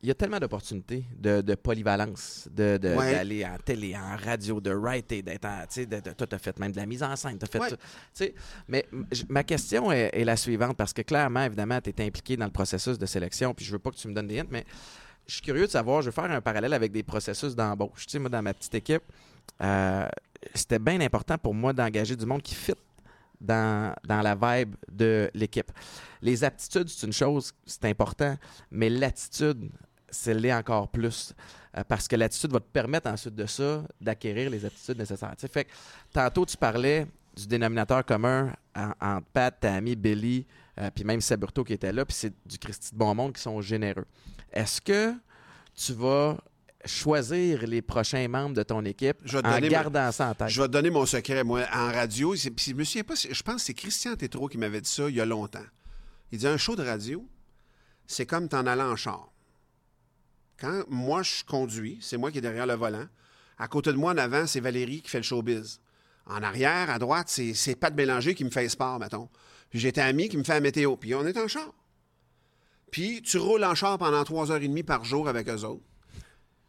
il 0.06 0.10
y 0.10 0.12
a 0.12 0.14
tellement 0.14 0.38
d'opportunités 0.38 1.04
de, 1.18 1.40
de 1.40 1.54
polyvalence, 1.56 2.48
de, 2.52 2.76
de- 2.76 2.94
Ouais. 2.94 3.10
d'aller 3.12 3.44
en 3.44 3.56
télé, 3.58 3.96
en 3.96 4.16
radio, 4.16 4.60
de 4.60 4.70
writer, 4.72 5.20
d'être 5.20 5.44
en. 5.46 5.62
Tu 5.62 5.66
sais, 5.70 5.86
de- 5.86 5.98
de- 5.98 6.12
toi, 6.12 6.28
t'as 6.28 6.38
fait 6.38 6.56
même 6.60 6.70
de 6.70 6.76
la 6.76 6.86
mise 6.86 7.02
en 7.02 7.16
scène, 7.16 7.38
t'as 7.38 7.48
fait 7.48 7.58
Ouais. 7.58 7.70
Tu 8.14 8.32
mais 8.68 8.86
ma 9.28 9.42
question 9.42 9.90
est, 9.90 10.10
est 10.12 10.24
la 10.24 10.36
suivante, 10.36 10.76
parce 10.76 10.92
que 10.92 11.02
clairement, 11.02 11.42
évidemment, 11.42 11.80
tu 11.80 11.90
es 11.90 12.06
impliqué 12.06 12.36
dans 12.36 12.44
le 12.44 12.52
processus 12.52 12.98
de 12.98 13.06
sélection, 13.06 13.52
puis 13.52 13.64
je 13.64 13.72
veux 13.72 13.80
pas 13.80 13.90
que 13.90 13.96
tu 13.96 14.06
me 14.06 14.14
donnes 14.14 14.28
des 14.28 14.38
hints, 14.38 14.46
mais 14.48 14.64
je 15.26 15.32
suis 15.34 15.42
curieux 15.42 15.66
de 15.66 15.70
savoir, 15.72 16.02
je 16.02 16.06
veux 16.06 16.12
faire 16.12 16.30
un 16.30 16.40
parallèle 16.40 16.72
avec 16.74 16.92
des 16.92 17.02
processus 17.02 17.56
d'embauche. 17.56 18.06
Tu 18.06 18.12
sais, 18.12 18.18
moi, 18.20 18.28
dans 18.30 18.42
ma 18.42 18.54
petite 18.54 18.76
équipe, 18.76 19.02
euh, 19.60 20.06
c'était 20.54 20.78
bien 20.78 21.00
important 21.00 21.36
pour 21.36 21.52
moi 21.52 21.72
d'engager 21.72 22.14
du 22.14 22.26
monde 22.26 22.42
qui 22.42 22.54
fit 22.54 22.74
dans, 23.40 23.92
dans 24.06 24.22
la 24.22 24.34
vibe 24.36 24.76
de 24.90 25.28
l'équipe. 25.34 25.70
Les 26.22 26.44
aptitudes, 26.44 26.88
c'est 26.88 27.06
une 27.08 27.12
chose, 27.12 27.52
c'est 27.66 27.84
important, 27.86 28.36
mais 28.70 28.88
l'attitude, 28.88 29.68
c'est 30.10 30.34
l'est 30.34 30.52
encore 30.52 30.88
plus. 30.88 31.34
Euh, 31.76 31.84
parce 31.88 32.08
que 32.08 32.16
l'attitude 32.16 32.52
va 32.52 32.60
te 32.60 32.68
permettre 32.72 33.08
ensuite 33.10 33.34
de 33.34 33.44
ça 33.46 33.82
d'acquérir 34.00 34.48
les 34.50 34.64
aptitudes 34.64 34.98
nécessaires. 34.98 35.34
Fait 35.36 35.64
que 35.64 35.70
tantôt, 36.12 36.46
tu 36.46 36.56
parlais 36.56 37.06
du 37.36 37.46
dénominateur 37.46 38.04
commun 38.04 38.52
en- 38.74 38.92
entre 39.00 39.26
Pat, 39.32 39.54
Tammy, 39.60 39.94
Billy, 39.94 40.46
euh, 40.80 40.90
puis 40.94 41.04
même 41.04 41.20
Saburto 41.20 41.64
qui 41.64 41.74
était 41.74 41.92
là, 41.92 42.04
puis 42.06 42.16
c'est 42.18 42.32
du 42.46 42.56
Christy 42.58 42.92
de 42.92 42.96
bon 42.98 43.14
monde 43.14 43.34
qui 43.34 43.42
sont 43.42 43.60
généreux. 43.60 44.06
Est-ce 44.52 44.80
que 44.80 45.12
tu 45.74 45.92
vas 45.92 46.38
choisir 46.86 47.66
les 47.66 47.82
prochains 47.82 48.26
membres 48.28 48.54
de 48.54 48.62
ton 48.62 48.82
équipe 48.84 49.18
Je 49.24 49.36
en 49.38 49.42
gardant 49.68 50.10
ça 50.12 50.28
en 50.30 50.34
tête? 50.34 50.48
Je 50.48 50.60
vais 50.62 50.68
te 50.68 50.72
donner 50.72 50.88
mon 50.90 51.04
secret, 51.04 51.42
moi, 51.44 51.64
en 51.74 51.92
radio. 51.92 52.34
c'est- 52.36 52.50
Puis 52.50 52.70
je 52.70 52.74
me 52.76 52.84
souviens 52.84 53.02
pas, 53.04 53.16
c'est- 53.16 53.34
je 53.34 53.42
pense 53.42 53.56
que 53.56 53.60
c'est 53.62 53.74
Christian 53.74 54.14
Tétrault 54.14 54.48
qui 54.48 54.56
m'avait 54.56 54.80
dit 54.80 54.88
ça 54.88 55.08
il 55.10 55.16
y 55.16 55.20
a 55.20 55.26
longtemps. 55.26 55.64
Il 56.32 56.38
dit 56.38 56.46
un 56.46 56.56
show 56.56 56.74
de 56.76 56.82
radio, 56.84 57.26
c'est 58.06 58.24
comme 58.24 58.48
t'en 58.48 58.66
allant 58.66 58.92
en 58.92 58.96
char. 58.96 59.30
Quand 60.58 60.84
moi 60.88 61.22
je 61.22 61.44
conduis, 61.44 61.98
c'est 62.00 62.16
moi 62.16 62.30
qui 62.30 62.38
est 62.38 62.42
derrière 62.42 62.66
le 62.66 62.74
volant. 62.74 63.06
À 63.58 63.68
côté 63.68 63.90
de 63.92 63.96
moi, 63.96 64.12
en 64.12 64.18
avant, 64.18 64.46
c'est 64.46 64.60
Valérie 64.60 65.02
qui 65.02 65.10
fait 65.10 65.18
le 65.18 65.24
showbiz. 65.24 65.80
En 66.26 66.42
arrière, 66.42 66.90
à 66.90 66.98
droite, 66.98 67.28
c'est, 67.28 67.76
Pat 67.76 67.94
Bélanger 67.94 68.34
qui 68.34 68.44
me 68.44 68.50
fait 68.50 68.68
sport, 68.68 68.98
mettons. 68.98 69.28
Puis 69.70 69.78
j'ai 69.78 69.96
ami 69.98 70.28
qui 70.28 70.36
me 70.36 70.44
fait 70.44 70.54
la 70.54 70.60
météo. 70.60 70.96
Puis 70.96 71.14
on 71.14 71.24
est 71.26 71.38
en 71.38 71.48
char. 71.48 71.72
Puis 72.90 73.22
tu 73.22 73.38
roules 73.38 73.64
en 73.64 73.74
char 73.74 73.98
pendant 73.98 74.24
trois 74.24 74.50
heures 74.50 74.62
et 74.62 74.68
demie 74.68 74.82
par 74.82 75.04
jour 75.04 75.28
avec 75.28 75.48
eux 75.48 75.64
autres. 75.64 75.84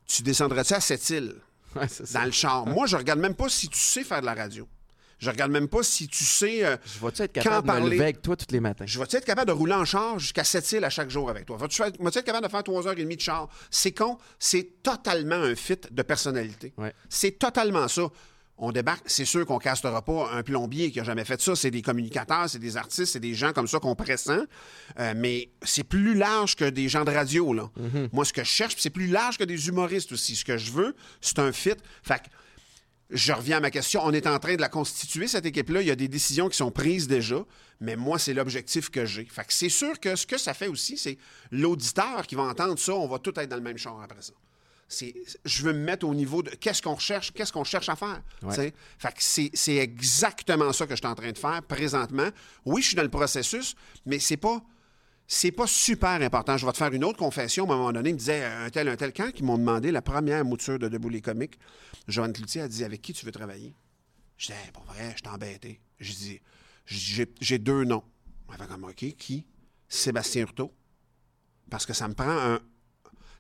Tu 0.06 0.22
descendrais-tu 0.24 0.74
à 0.74 0.80
cette 0.80 1.10
île? 1.10 1.36
Ouais, 1.76 1.88
ça. 1.88 2.20
dans 2.20 2.26
le 2.26 2.32
char. 2.32 2.66
Moi, 2.66 2.88
je 2.88 2.96
regarde 2.96 3.20
même 3.20 3.36
pas 3.36 3.50
si 3.50 3.68
tu 3.68 3.78
sais 3.78 4.04
faire 4.04 4.22
de 4.22 4.26
la 4.26 4.34
radio. 4.34 4.68
Je 5.20 5.30
regarde 5.32 5.52
même 5.52 5.68
pas 5.68 5.82
si 5.84 6.08
tu 6.08 6.24
sais. 6.24 6.64
euh, 6.66 6.78
Je 6.86 7.04
vais-tu 7.06 7.22
être 7.24 7.34
Quand 7.34 7.42
capable 7.42 7.68
de 7.68 7.72
me 7.74 7.78
parler- 7.80 7.96
lever 7.96 8.04
avec 8.04 8.22
toi 8.22 8.36
tous 8.36 8.46
les 8.52 8.60
matins? 8.60 8.86
je 8.88 9.00
vais-tu 9.00 9.16
être 9.16 9.26
capable 9.26 9.48
de 9.48 9.54
rouler 9.54 9.74
en 9.74 9.86
char 9.86 10.20
jusqu'à 10.20 10.44
7 10.44 10.72
îles 10.74 10.84
à 10.86 10.90
chaque 10.90 11.10
jour 11.10 11.30
avec 11.30 11.46
toi? 11.46 11.58
Vas-tu 11.58 11.82
être, 11.82 12.02
vas-tu 12.02 12.20
être 12.20 12.26
capable 12.26 12.46
de 12.46 12.52
faire 12.52 12.64
3 12.64 12.88
heures 12.88 12.94
et 12.98 13.02
demie 13.04 13.16
de 13.16 13.22
char? 13.22 13.50
C'est 13.72 13.92
con. 13.94 14.18
C'est 14.38 14.84
totalement 14.84 15.36
un 15.36 15.56
fit 15.56 15.78
de 15.90 16.02
personnalité. 16.04 16.74
Ouais. 16.78 16.94
C'est 17.10 17.40
totalement 17.40 17.88
ça. 17.88 18.04
On 18.60 18.72
débarque, 18.72 19.04
c'est 19.06 19.24
sûr 19.26 19.46
qu'on 19.46 19.60
castera 19.60 20.02
pas 20.04 20.32
un 20.34 20.42
plombier 20.42 20.90
qui 20.92 21.00
a 21.00 21.04
jamais 21.04 21.26
fait 21.26 21.40
ça. 21.40 21.56
C'est 21.56 21.70
des 21.70 21.84
communicateurs, 21.84 22.50
c'est 22.50 22.58
des 22.58 22.76
artistes, 22.76 23.14
c'est 23.14 23.20
des 23.20 23.36
gens 23.36 23.54
comme 23.54 23.68
ça 23.68 23.78
qu'on 23.80 23.94
pressent. 23.94 24.32
Euh, 25.00 25.14
mais 25.16 25.52
c'est 25.62 25.84
plus 25.84 26.16
large 26.16 26.56
que 26.56 26.66
des 26.66 26.90
gens 26.90 27.06
de 27.06 27.12
radio, 27.12 27.54
là. 27.54 27.70
Moi, 28.14 28.26
ce 28.26 28.34
que 28.34 28.44
je 28.44 28.50
cherche, 28.50 28.76
c'est 28.80 28.90
plus 28.90 29.06
large 29.08 29.38
que 29.38 29.44
des 29.44 29.68
humoristes 29.68 30.12
aussi. 30.12 30.36
Ce 30.36 30.44
que 30.44 30.58
je 30.58 30.72
veux, 30.72 30.96
c'est 31.22 31.38
un 31.38 31.52
fit. 31.52 31.74
Fait 32.02 32.16
que 32.20 32.26
je 33.10 33.32
reviens 33.32 33.58
à 33.58 33.60
ma 33.60 33.72
question. 33.72 34.02
On 34.04 34.12
est 34.12 34.28
en 34.28 34.38
train 34.40 34.56
de 34.56 34.62
la 34.62 34.70
constituer, 34.70 35.28
cette 35.28 35.46
équipe-là. 35.46 35.82
Il 35.82 35.88
y 35.88 35.92
a 35.92 35.96
des 35.96 36.08
décisions 36.08 36.50
qui 36.50 36.58
sont 36.58 36.72
prises 36.72 37.08
déjà, 37.08 37.44
mais 37.80 37.96
moi, 37.96 38.20
c'est 38.20 38.34
l'objectif 38.34 38.90
que 38.90 39.06
j'ai. 39.06 39.26
Fait 39.26 39.46
que 39.46 39.54
c'est 39.54 39.70
sûr 39.70 40.00
que 40.00 40.16
ce 40.16 40.26
que 40.26 40.38
ça 40.38 40.54
fait 40.54 40.68
aussi, 40.68 40.98
c'est 40.98 41.18
l'auditeur 41.52 42.28
qui 42.28 42.36
va 42.36 42.44
entendre 42.44 42.78
ça, 42.78 42.94
on 42.94 43.08
va 43.08 43.20
tout 43.20 43.38
être 43.40 43.50
dans 43.50 43.56
le 43.56 43.62
même 43.62 43.78
champ 43.78 44.00
après 44.00 44.22
ça. 44.22 44.34
C'est, 44.90 45.14
je 45.44 45.64
veux 45.64 45.74
me 45.74 45.80
mettre 45.80 46.08
au 46.08 46.16
niveau 46.16 46.42
de 46.42 46.50
qu'est-ce 46.52 46.82
qu'on 46.82 46.96
recherche, 46.96 47.34
qu'est-ce 47.34 47.52
qu'on 47.52 47.66
cherche 47.66 47.90
à 47.90 47.98
faire. 47.98 48.22
Ouais. 48.42 48.50
tu 48.50 48.56
sais. 48.56 48.74
Fait 48.98 49.10
que 49.10 49.20
c'est, 49.20 49.52
c'est 49.54 49.76
exactement 49.76 50.72
ça 50.72 50.86
que 50.86 50.96
je 50.96 51.02
suis 51.02 51.08
en 51.08 51.16
train 51.16 51.32
de 51.32 51.38
faire 51.38 51.62
présentement. 51.64 52.30
Oui, 52.66 52.82
je 52.82 52.88
suis 52.88 52.96
dans 52.96 53.04
le 53.04 53.10
processus, 53.10 53.76
mais 54.06 54.20
c'est 54.20 54.38
pas 54.38 54.62
c'est 55.28 55.52
pas 55.52 55.68
super 55.68 56.22
important. 56.22 56.56
Je 56.58 56.66
vais 56.66 56.72
te 56.72 56.78
faire 56.78 56.94
une 56.94 57.04
autre 57.04 57.18
confession. 57.18 57.70
À 57.70 57.74
un 57.74 57.78
moment 57.78 57.92
donné, 57.92 58.10
il 58.10 58.14
me 58.14 58.20
disait 58.20 58.46
un 58.46 58.70
tel, 58.70 58.88
un 58.88 58.96
tel. 58.96 59.12
Quand 59.14 59.30
ils 59.36 59.44
m'ont 59.44 59.58
demandé 59.58 59.92
la 59.92 60.02
première 60.02 60.46
mouture 60.46 60.80
de 60.80 60.88
Debout 60.88 61.10
les 61.10 61.22
comiques, 61.22 61.60
Joanne 62.08 62.32
Cloutier 62.32 62.62
a 62.62 62.68
dit 62.70 62.86
Avec 62.86 63.02
qui 63.02 63.12
tu 63.12 63.26
veux 63.26 63.32
travailler? 63.34 63.76
Je 64.38 64.48
disais 64.48 64.60
Pour 64.72 64.84
vrai, 64.86 65.14
je 65.18 65.24
t'ai 65.24 65.30
embêté. 65.30 65.82
J'ai 66.00 66.14
dit 66.14 66.42
J'ai 66.86 67.34
j'ai 67.42 67.58
deux 67.60 67.84
noms. 67.84 68.04
Elle 68.50 68.58
fait 68.58 68.68
comme 68.68 68.86
OK, 68.86 68.96
qui? 69.18 69.46
Sébastien 69.90 70.44
Hurtaud. 70.44 70.74
Parce 71.70 71.86
que 71.86 71.94
ça 71.94 72.08
me 72.08 72.14
prend 72.14 72.30
un. 72.30 72.60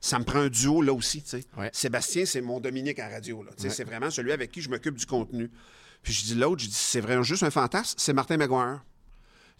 Ça 0.01 0.19
me 0.19 0.25
prend 0.25 0.39
un 0.39 0.49
duo 0.49 0.81
là 0.81 0.93
aussi, 0.93 1.23
tu 1.23 1.29
sais. 1.29 1.45
Ouais. 1.57 1.69
Sébastien, 1.73 2.25
c'est 2.25 2.41
mon 2.41 2.59
Dominique 2.59 2.99
à 2.99 3.07
radio. 3.07 3.43
Là. 3.43 3.51
Tu 3.55 3.61
sais, 3.61 3.67
Ouais. 3.69 3.73
C'est 3.73 3.83
vraiment 3.85 4.11
celui 4.11 4.33
avec 4.33 4.51
qui 4.51 4.61
je 4.61 4.69
m'occupe 4.69 4.95
du 4.95 5.05
contenu. 5.05 5.49
Puis 6.03 6.13
je 6.13 6.23
dis 6.25 6.35
l'autre, 6.35 6.61
je 6.61 6.67
dis 6.67 6.73
c'est 6.73 7.01
vraiment 7.01 7.23
juste 7.23 7.43
un 7.43 7.49
fantasme, 7.49 7.95
c'est 7.97 8.13
Martin 8.13 8.37
Maguire. 8.37 8.83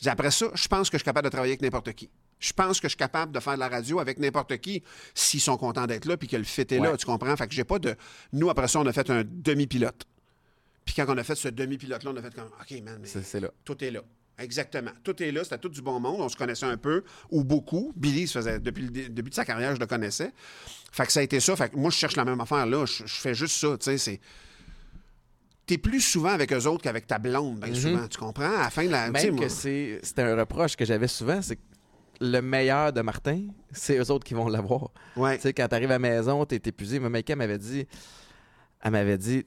Après 0.06 0.32
ça, 0.32 0.48
je 0.54 0.68
pense 0.68 0.90
que 0.90 0.98
je 0.98 1.00
suis 1.02 1.06
capable 1.06 1.26
de 1.26 1.32
travailler 1.32 1.54
avec 1.54 1.62
n'importe 1.62 1.92
qui. 1.94 2.10
Je 2.40 2.54
pense 2.54 2.80
que 2.80 2.88
je 2.88 2.90
suis 2.92 2.98
capable 2.98 3.32
de 3.32 3.40
faire 3.40 3.56
de 3.56 3.60
la 3.60 3.68
radio 3.68 4.00
avec 4.00 4.20
n'importe 4.20 4.56
qui 4.58 4.84
s'ils 5.16 5.42
sont 5.42 5.58
contents 5.58 5.88
d'être 5.88 6.06
là 6.06 6.18
puis 6.18 6.28
que 6.28 6.38
le 6.38 6.44
fit 6.44 6.62
est 6.62 6.80
là, 6.80 6.96
tu 6.96 7.06
comprends? 7.06 7.36
Fait 7.36 7.48
que 7.48 7.54
j'ai 7.54 7.64
pas 7.64 7.80
de. 7.80 7.96
Nous, 8.32 8.50
après 8.50 8.68
ça, 8.68 8.80
on 8.80 8.86
a 8.86 8.94
fait 8.94 9.10
un 9.10 9.24
demi-pilote. 9.26 10.06
Puis 10.86 10.94
quand 10.96 11.06
on 11.08 11.18
a 11.18 11.24
fait 11.24 11.36
ce 11.36 11.48
demi-pilote-là, 11.48 12.12
on 12.14 12.16
a 12.18 12.22
fait 12.22 12.34
comme 12.36 12.46
OK, 12.46 12.82
man, 12.84 13.00
mais 13.02 13.08
là. 13.40 13.50
tout 13.66 13.84
est 13.84 13.92
là. 13.92 14.02
Exactement. 14.40 14.92
Tout 15.04 15.22
est 15.24 15.32
là. 15.32 15.44
C'était 15.44 15.58
tout 15.58 15.70
du 15.70 15.82
bon 15.82 16.00
monde. 16.00 16.22
On 16.22 16.30
se 16.30 16.38
connaissait 16.38 16.68
un 16.68 16.78
peu 16.78 17.04
ou 17.32 17.44
beaucoup. 17.44 17.92
Billy, 17.96 18.28
ça 18.28 18.40
faisait, 18.42 18.60
depuis 18.60 18.84
le 18.84 18.90
dé- 18.92 19.10
début 19.10 19.32
de 19.32 19.36
sa 19.36 19.44
carrière, 19.46 19.74
je 19.74 19.80
le 19.80 19.88
connaissais. 19.88 20.32
Fait 20.92 21.08
que 21.08 21.12
ça 21.12 21.22
a 21.22 21.24
été 21.24 21.40
ça. 21.40 21.56
Fait 21.56 21.70
que 21.70 21.76
moi, 21.76 21.90
je 21.90 21.96
cherche 21.98 22.16
la 22.16 22.24
même 22.24 22.40
affaire 22.40 22.68
là. 22.68 22.86
Je, 22.86 23.04
je 23.08 23.16
fais 23.16 23.34
juste 23.34 23.56
ça. 23.60 23.76
Tu 23.80 23.86
sais, 23.86 23.98
c'est. 23.98 24.22
T'es 25.68 25.78
plus 25.78 26.02
souvent 26.02 26.30
avec 26.30 26.52
eux 26.54 26.66
autres 26.66 26.82
qu'avec 26.82 27.06
ta 27.06 27.20
blonde, 27.20 27.60
bien 27.60 27.74
souvent. 27.76 28.08
Tu 28.08 28.18
comprends? 28.18 28.56
À 28.58 28.64
la 28.64 28.70
fin 28.70 28.86
de 28.86 28.90
la. 28.90 29.12
tu 29.12 29.20
sais, 29.20 29.26
Même 29.28 29.36
moi- 29.36 29.46
que 29.46 29.52
c'est 29.52 30.00
c'était 30.02 30.22
un 30.24 30.36
reproche 30.36 30.76
que 30.76 30.86
j'avais 30.86 31.08
souvent, 31.10 31.42
c'est 31.42 31.58
que 31.58 31.62
le 32.22 32.40
meilleur 32.42 32.92
de 32.94 33.02
Martin, 33.02 33.44
c'est 33.72 33.98
eux 34.00 34.10
autres 34.10 34.24
qui 34.26 34.34
vont 34.34 34.48
l'avoir. 34.48 34.90
Ouais. 35.16 35.36
Tu 35.36 35.44
sais, 35.44 35.54
quand 35.54 35.68
t'arrives 35.68 35.92
à 35.92 35.96
la 35.96 36.00
maison, 36.00 36.44
t'es 36.46 36.56
épuisé. 36.66 37.00
Mais 37.00 37.10
Maïka 37.10 37.36
m'avait 37.36 37.58
dit, 37.60 37.86
elle 38.82 38.92
m'avait 38.92 39.18
dit, 39.18 39.46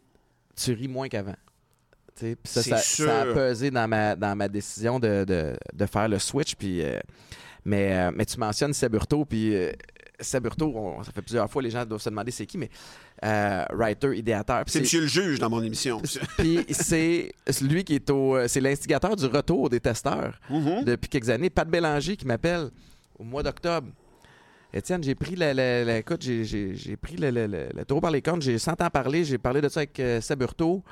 tu 0.54 0.72
ris 0.74 0.86
moins 0.88 1.08
qu'avant. 1.08 1.36
Tu 2.16 2.26
sais, 2.26 2.36
puis 2.36 2.52
ça, 2.52 2.62
ça, 2.78 3.20
a 3.22 3.24
pesé 3.32 3.70
dans 3.70 3.88
ma, 3.88 4.14
dans 4.14 4.36
ma 4.36 4.46
décision 4.48 5.00
de, 5.00 5.24
de- 5.24 5.56
de 5.72 5.86
faire 5.86 6.06
le 6.08 6.18
switch. 6.18 6.54
Puis, 6.54 6.82
euh, 6.84 7.00
mais, 7.64 7.96
euh, 7.96 8.10
mais 8.14 8.26
tu 8.26 8.38
mentionnes 8.38 8.74
Saburto, 8.74 9.24
puis 9.24 9.54
euh, 9.56 9.72
Saburto, 10.20 10.72
on- 10.74 11.02
ça 11.02 11.12
fait 11.12 11.22
plusieurs 11.22 11.50
fois, 11.50 11.62
les 11.62 11.70
gens 11.70 11.84
doivent 11.84 12.00
se 12.00 12.08
demander 12.10 12.30
c'est 12.30 12.46
qui, 12.46 12.58
mais 12.58 12.70
euh, 13.24 13.64
writer, 13.72 14.16
idéateur. 14.16 14.64
C'est 14.66 14.80
Monsieur 14.80 15.00
le 15.02 15.06
juge 15.06 15.38
dans 15.38 15.50
mon 15.50 15.62
émission. 15.62 16.00
puis 16.38 16.64
c'est 16.70 17.32
lui 17.62 17.84
qui 17.84 17.94
est 17.96 18.10
au. 18.10 18.36
C'est 18.48 18.60
l'instigateur 18.60 19.16
du 19.16 19.26
retour 19.26 19.68
des 19.70 19.80
testeurs 19.80 20.38
Mhm. 20.48 20.84
depuis 20.84 21.08
quelques 21.08 21.30
années. 21.30 21.50
Pat 21.50 21.68
Bélanger 21.68 22.16
qui 22.16 22.26
m'appelle 22.26 22.70
au 23.18 23.24
mois 23.24 23.42
d'octobre. 23.42 23.88
Étienne, 24.72 25.02
j'ai 25.02 25.16
pris 25.16 25.34
la, 25.34 25.52
la- 25.52 25.84
la- 25.84 25.98
écoute, 25.98 26.22
j'ai, 26.22 26.96
pris 27.00 27.16
le, 27.16 27.30
le, 27.30 27.46
le- 27.48 27.68
le 27.74 27.84
taureau 27.84 28.00
par 28.00 28.12
les 28.12 28.22
cornes, 28.22 28.40
j'ai 28.40 28.56
100 28.56 28.80
ans 28.80 28.88
parler, 28.90 29.24
j'ai 29.24 29.36
parlé 29.38 29.60
de 29.60 29.68
ça 29.68 29.80
avec 29.80 29.98
euh, 29.98 30.20
Seb 30.20 30.42
Hurtaud. 30.42 30.84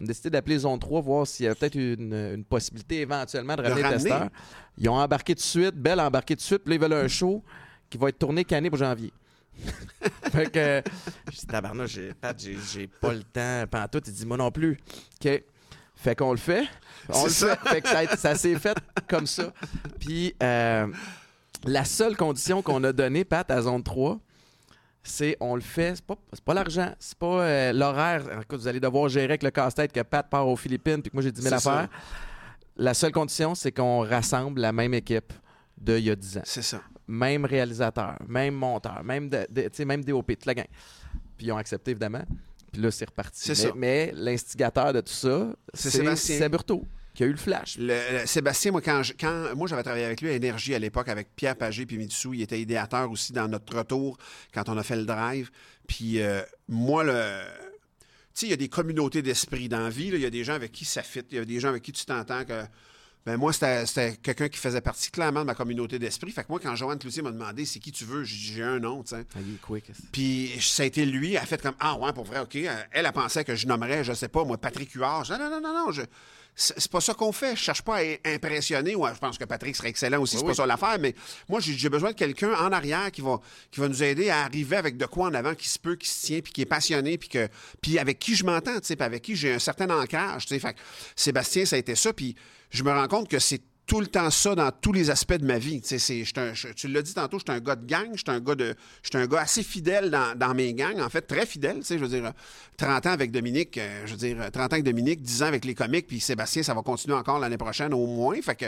On 0.00 0.04
a 0.04 0.06
décidé 0.06 0.30
d'appeler 0.30 0.58
Zone 0.60 0.78
3, 0.78 1.00
voir 1.02 1.26
s'il 1.26 1.44
y 1.44 1.48
a 1.48 1.54
peut-être 1.54 1.74
une, 1.74 2.14
une 2.14 2.44
possibilité 2.44 3.00
éventuellement 3.02 3.54
de 3.56 3.62
ramener 3.62 3.82
le 3.82 3.86
ramener. 3.86 4.02
testeur. 4.04 4.28
Ils 4.78 4.88
ont 4.88 4.94
embarqué 4.94 5.34
tout 5.34 5.40
de 5.40 5.44
suite, 5.44 5.74
Belle 5.74 6.00
a 6.00 6.06
embarqué 6.06 6.36
tout 6.36 6.40
de 6.40 6.44
suite, 6.44 6.62
puis 6.64 6.70
là, 6.70 6.74
ils 6.76 6.80
veulent 6.80 7.04
un 7.04 7.08
show 7.08 7.42
qui 7.88 7.98
va 7.98 8.08
être 8.08 8.18
tourné 8.18 8.44
canné 8.44 8.70
pour 8.70 8.78
janvier. 8.78 9.12
fait 10.32 10.50
que, 10.50 10.82
je 11.32 11.38
dis, 11.38 11.46
tabarnouche, 11.46 11.90
j'ai, 11.90 12.14
Pat, 12.14 12.36
j'ai, 12.38 12.86
pas 12.86 13.12
le 13.12 13.24
temps, 13.24 13.64
pantoute. 13.70 14.06
Il 14.08 14.14
dit, 14.14 14.26
moi 14.26 14.36
non 14.36 14.50
plus. 14.50 14.78
OK. 15.24 15.42
Fait 15.96 16.14
qu'on 16.14 16.30
le 16.30 16.38
fait. 16.38 16.68
On 17.08 17.24
le 17.24 17.30
ça. 17.30 17.56
fait. 17.56 17.86
Fait 17.86 18.06
que 18.06 18.16
ça, 18.16 18.34
s'est 18.36 18.56
fait 18.56 18.78
comme 19.08 19.26
ça. 19.26 19.52
Puis, 19.98 20.34
euh, 20.42 20.86
la 21.64 21.84
seule 21.84 22.16
condition 22.16 22.62
qu'on 22.62 22.84
a 22.84 22.92
donnée, 22.92 23.24
Pat, 23.24 23.50
à 23.50 23.62
zone 23.62 23.82
3, 23.82 24.20
c'est 25.02 25.36
on 25.40 25.54
le 25.54 25.60
fait, 25.60 25.96
c'est 25.96 26.04
pas, 26.04 26.16
pas 26.44 26.54
l'argent, 26.54 26.94
c'est 26.98 27.18
pas 27.18 27.42
euh, 27.42 27.72
l'horaire. 27.72 28.22
Vous 28.50 28.68
allez 28.68 28.80
devoir 28.80 29.08
gérer 29.08 29.24
avec 29.24 29.42
le 29.42 29.50
casse-tête 29.50 29.92
que 29.92 30.00
Pat 30.00 30.28
part 30.28 30.46
aux 30.46 30.56
Philippines 30.56 31.00
puis 31.02 31.10
que 31.10 31.16
moi 31.16 31.22
j'ai 31.22 31.32
10 31.32 31.42
000 31.42 31.54
C'est 31.54 31.60
ça. 31.62 31.72
affaires. 31.72 31.88
La 32.76 32.94
seule 32.94 33.12
condition, 33.12 33.54
c'est 33.54 33.72
qu'on 33.72 34.00
rassemble 34.00 34.60
la 34.60 34.72
même 34.72 34.94
équipe 34.94 35.32
d'il 35.76 36.00
y 36.00 36.10
a 36.10 36.16
10 36.16 36.38
ans. 36.38 36.42
C'est 36.44 36.62
ça. 36.62 36.80
Même 37.08 37.44
réalisateur, 37.46 38.16
même 38.28 38.54
monteur, 38.54 39.02
même, 39.02 39.28
de, 39.28 39.46
de- 39.50 39.84
même 39.84 40.04
DOP, 40.04 40.26
toute 40.26 40.44
la 40.46 40.54
gang. 40.54 40.66
Puis 41.36 41.46
ils 41.46 41.52
ont 41.52 41.56
accepté, 41.56 41.92
évidemment. 41.92 42.24
Puis 42.72 42.82
là, 42.82 42.90
c'est 42.90 43.06
reparti. 43.06 43.46
Mais, 43.76 44.12
l'instigateur 44.14 44.92
de 44.92 45.00
tout 45.00 45.12
ça, 45.12 45.54
C'est 45.72 45.90
Sébastien. 45.90 46.38
Saburto 46.38 46.84
qui 47.14 47.24
a 47.24 47.26
eu 47.26 47.30
le 47.32 47.36
flash. 47.38 47.78
Le- 47.78 48.20
le- 48.20 48.26
Sébastien, 48.26 48.70
moi, 48.72 48.80
quand, 48.82 49.02
je- 49.02 49.14
quand 49.18 49.56
moi 49.56 49.66
j'avais 49.66 49.82
travaillé 49.82 50.04
avec 50.04 50.20
lui 50.20 50.28
à 50.28 50.32
Énergie 50.32 50.74
à 50.74 50.78
l'époque, 50.78 51.08
avec 51.08 51.34
Pierre 51.34 51.56
Pagé 51.56 51.86
puis 51.86 51.96
Mitsou, 51.96 52.34
il 52.34 52.42
était 52.42 52.60
idéateur 52.60 53.10
aussi 53.10 53.32
dans 53.32 53.48
notre 53.48 53.76
retour 53.78 54.18
quand 54.52 54.68
on 54.68 54.76
a 54.76 54.82
fait 54.82 54.96
le 54.96 55.04
drive. 55.04 55.50
Puis 55.86 56.20
euh, 56.20 56.42
moi, 56.68 57.02
le. 57.04 57.40
Tu 58.34 58.40
sais, 58.42 58.46
il 58.46 58.50
y 58.50 58.52
a 58.52 58.56
des 58.56 58.68
communautés 58.68 59.22
d'esprit 59.22 59.68
dans 59.68 59.80
la 59.80 59.88
vie. 59.90 60.08
Il 60.12 60.20
y 60.20 60.26
a 60.26 60.30
des 60.30 60.44
gens 60.44 60.52
avec 60.52 60.70
qui 60.70 60.84
ça 60.84 61.02
fit. 61.02 61.24
Il 61.32 61.38
y 61.38 61.40
a 61.40 61.44
des 61.44 61.58
gens 61.58 61.70
avec 61.70 61.82
qui 61.82 61.92
tu 61.92 62.04
t'entends 62.04 62.44
que. 62.44 62.62
Ben 63.28 63.36
moi, 63.36 63.52
c'était 63.52 64.16
quelqu'un 64.22 64.48
qui 64.48 64.58
faisait 64.58 64.80
partie 64.80 65.10
clairement 65.10 65.40
de 65.40 65.44
ma 65.44 65.54
communauté 65.54 65.98
d'esprit. 65.98 66.30
Fait 66.32 66.42
que 66.44 66.46
moi, 66.48 66.58
quand 66.62 66.74
Joanne 66.74 66.98
Cloutier 66.98 67.20
m'a 67.20 67.30
demandé 67.30 67.66
c'est 67.66 67.78
qui 67.78 67.92
tu 67.92 68.04
veux, 68.06 68.24
j'ai 68.24 68.62
un 68.62 68.78
nom, 68.78 69.02
tu 69.02 69.10
sais. 69.16 69.26
Ah. 69.36 69.38
Puis 70.12 70.52
ça 70.60 70.82
a 70.82 70.86
été 70.86 71.04
lui, 71.04 71.32
elle 71.34 71.36
a 71.42 71.44
fait 71.44 71.60
comme 71.60 71.74
Ah 71.78 71.94
ouais, 71.98 72.12
pour 72.14 72.24
vrai, 72.24 72.40
OK. 72.40 72.54
Elle, 72.54 72.78
elle 72.92 73.12
pensait 73.12 73.44
que 73.44 73.54
je 73.54 73.66
nommerais, 73.66 74.02
je 74.02 74.14
sais 74.14 74.28
pas, 74.28 74.44
moi, 74.44 74.56
Patrick 74.56 74.90
Huard. 74.92 75.26
Je 75.26 75.34
dis, 75.34 75.38
non, 75.40 75.50
non, 75.50 75.60
non, 75.60 75.86
non, 75.86 75.92
je- 75.92 76.00
c'est 76.56 76.90
pas 76.90 77.00
ça 77.02 77.12
qu'on 77.12 77.30
fait. 77.30 77.54
Je 77.54 77.60
cherche 77.60 77.82
pas 77.82 77.98
à 77.98 78.30
impressionner. 78.34 78.96
Ouais, 78.96 79.10
je 79.14 79.18
pense 79.20 79.36
que 79.36 79.44
Patrick 79.44 79.76
serait 79.76 79.90
excellent 79.90 80.20
aussi, 80.22 80.36
c'est 80.36 80.38
Oui, 80.42 80.46
pas 80.46 80.50
oui. 80.52 80.56
ça 80.56 80.66
l'affaire, 80.66 80.96
mais 80.98 81.14
moi, 81.50 81.60
j'ai 81.60 81.88
besoin 81.90 82.10
de 82.12 82.16
quelqu'un 82.16 82.52
en 82.54 82.72
arrière 82.72 83.12
qui 83.12 83.20
va, 83.20 83.40
qui 83.70 83.78
va 83.80 83.88
nous 83.88 84.02
aider 84.02 84.30
à 84.30 84.42
arriver 84.44 84.76
avec 84.76 84.96
de 84.96 85.04
quoi 85.06 85.26
en 85.28 85.34
avant 85.34 85.54
qui 85.54 85.68
se 85.68 85.78
peut, 85.78 85.96
qui 85.96 86.08
se 86.08 86.26
tient, 86.26 86.40
puis 86.40 86.52
qui 86.52 86.62
est 86.62 86.66
passionné, 86.66 87.18
puis, 87.18 87.28
que, 87.28 87.46
puis 87.80 87.98
avec 87.98 88.18
qui 88.18 88.34
je 88.34 88.44
m'entends, 88.44 88.74
tu 88.80 88.86
sais, 88.86 88.96
puis 88.96 89.04
avec 89.04 89.22
qui 89.22 89.36
j'ai 89.36 89.52
un 89.52 89.58
certain 89.60 89.88
ancrage, 89.90 90.46
tu 90.46 90.54
sais. 90.54 90.58
Fait 90.58 90.72
que 90.72 90.78
Sébastien, 91.14 91.64
ça 91.66 91.76
a 91.76 91.78
été 91.78 91.94
ça, 91.94 92.12
puis 92.12 92.34
je 92.70 92.82
me 92.82 92.90
rends 92.90 93.08
compte 93.08 93.28
que 93.28 93.38
c'est 93.38 93.60
tout 93.86 94.00
le 94.00 94.06
temps 94.06 94.30
ça 94.30 94.54
dans 94.54 94.70
tous 94.70 94.92
les 94.92 95.08
aspects 95.08 95.32
de 95.38 95.46
ma 95.46 95.58
vie. 95.58 95.80
Tu 95.80 95.98
je- 95.98 96.88
l'as 96.88 97.00
dit 97.02 97.14
tantôt, 97.14 97.38
j'étais 97.38 97.52
un 97.52 97.60
gars 97.60 97.74
de 97.74 97.86
gang, 97.86 98.08
j'étais 98.14 98.30
un 98.30 98.40
gars 98.40 98.54
de, 98.54 98.74
j'étais 99.02 99.16
un 99.16 99.26
gars 99.26 99.40
assez 99.40 99.62
fidèle 99.62 100.10
dans, 100.10 100.54
mes 100.54 100.74
gangs, 100.74 101.00
en 101.00 101.08
fait, 101.08 101.22
très 101.22 101.46
fidèle. 101.46 101.80
Je 101.88 101.94
veux 101.96 102.06
dire, 102.08 102.26
euh, 102.26 102.30
30 102.76 103.06
ans 103.06 103.12
avec 103.12 103.30
Dominique, 103.30 103.78
euh, 103.78 104.02
je 104.04 104.10
veux 104.12 104.18
dire, 104.18 104.42
euh, 104.42 104.50
30 104.50 104.72
ans 104.72 104.74
avec 104.74 104.84
Dominique, 104.84 105.22
10 105.22 105.42
ans 105.42 105.46
avec 105.46 105.64
les 105.64 105.74
comiques, 105.74 106.06
puis 106.06 106.20
Sébastien, 106.20 106.62
ça 106.62 106.74
va 106.74 106.82
continuer 106.82 107.16
encore 107.16 107.38
l'année 107.38 107.56
prochaine 107.56 107.94
au 107.94 108.06
moins. 108.06 108.38
Fait 108.42 108.56
que 108.56 108.66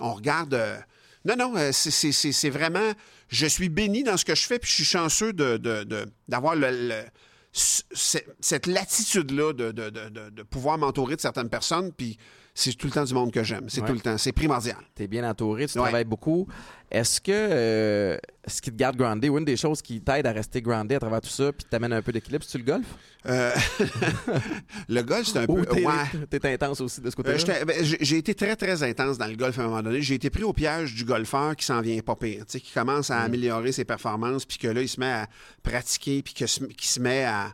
on 0.00 0.14
regarde. 0.14 0.54
euh, 0.54 0.76
non, 1.24 1.36
non, 1.36 1.56
euh, 1.56 1.70
c'est- 1.72 2.50
vraiment. 2.50 2.92
Je 3.28 3.46
suis 3.46 3.68
béni 3.68 4.02
dans 4.02 4.16
ce 4.16 4.24
que 4.24 4.34
je 4.34 4.46
fais, 4.46 4.58
puis 4.58 4.68
je 4.68 4.74
suis 4.76 4.84
chanceux 4.84 5.32
de- 5.32 5.58
de- 5.58 6.06
d'avoir 6.28 6.56
le, 6.56 7.04
cette 7.52 8.66
latitude-là 8.66 9.52
de, 9.52 9.70
de- 9.72 9.90
de- 9.90 10.08
de- 10.08 10.30
de 10.30 10.42
pouvoir 10.42 10.78
m'entourer 10.78 11.16
de 11.16 11.20
certaines 11.20 11.48
personnes, 11.48 11.92
puis 11.92 12.18
c'est 12.58 12.72
tout 12.72 12.86
le 12.86 12.92
temps 12.92 13.04
du 13.04 13.12
monde 13.12 13.30
que 13.32 13.42
j'aime. 13.44 13.66
C'est 13.68 13.82
Ouais. 13.82 13.86
tout 13.86 13.92
le 13.92 14.00
temps. 14.00 14.16
C'est 14.16 14.32
primordial. 14.32 14.76
Tu 14.96 15.02
es 15.02 15.06
bien 15.06 15.28
entouré, 15.28 15.66
tu 15.66 15.78
Ouais. 15.78 15.84
travailles 15.84 16.04
beaucoup. 16.06 16.48
Est-ce 16.90 17.20
que 17.20 17.30
euh, 17.32 18.16
ce 18.46 18.62
qui 18.62 18.70
te 18.70 18.76
garde 18.76 18.96
groundé 18.96 19.28
ou 19.28 19.36
une 19.38 19.44
des 19.44 19.56
choses 19.56 19.82
qui 19.82 20.00
t'aide 20.00 20.24
à 20.26 20.32
rester 20.32 20.62
groundé 20.62 20.94
à 20.94 21.00
travers 21.00 21.20
tout 21.20 21.28
ça 21.28 21.52
puis 21.52 21.66
t'amène 21.68 21.92
un 21.92 22.00
peu 22.00 22.12
d'équilibre, 22.12 22.44
c'est-tu 22.44 22.58
le 22.58 22.64
golf? 22.72 22.86
Euh, 23.26 23.52
le 24.88 25.02
golf, 25.02 25.26
c'est 25.26 25.38
un 25.38 25.44
Ou 25.48 25.56
peu. 25.56 25.66
t'es, 25.66 25.84
ouais. 25.86 25.92
t'es 26.30 26.52
intense 26.54 26.80
aussi 26.80 27.00
de 27.00 27.10
ce 27.10 27.14
Euh, 27.14 27.16
côté-là? 27.16 27.36
j'étais- 27.38 27.64
ben, 27.64 27.76
j'ai 28.00 28.16
été 28.18 28.34
très, 28.34 28.56
très 28.56 28.82
intense 28.82 29.18
dans 29.18 29.26
le 29.26 29.36
golf 29.36 29.58
à 29.58 29.62
un 29.62 29.66
moment 29.66 29.82
donné. 29.82 30.00
J'ai 30.00 30.14
été 30.14 30.30
pris 30.30 30.44
au 30.44 30.52
piège 30.52 30.94
du 30.94 31.04
golfeur 31.04 31.56
qui 31.56 31.64
s'en 31.66 31.80
vient 31.80 32.00
pas 32.00 32.16
pire, 32.16 32.44
qui 32.46 32.72
commence 32.72 33.10
Mm. 33.10 33.12
à 33.12 33.20
améliorer 33.20 33.72
ses 33.72 33.84
performances, 33.84 34.44
puis 34.46 34.58
que 34.58 34.68
là, 34.68 34.80
il 34.80 34.88
se 34.88 35.00
met 35.00 35.10
à 35.12 35.26
pratiquer, 35.62 36.22
puis 36.22 36.34
qui 36.34 36.46
se 36.88 37.00
met 37.00 37.24
à. 37.24 37.52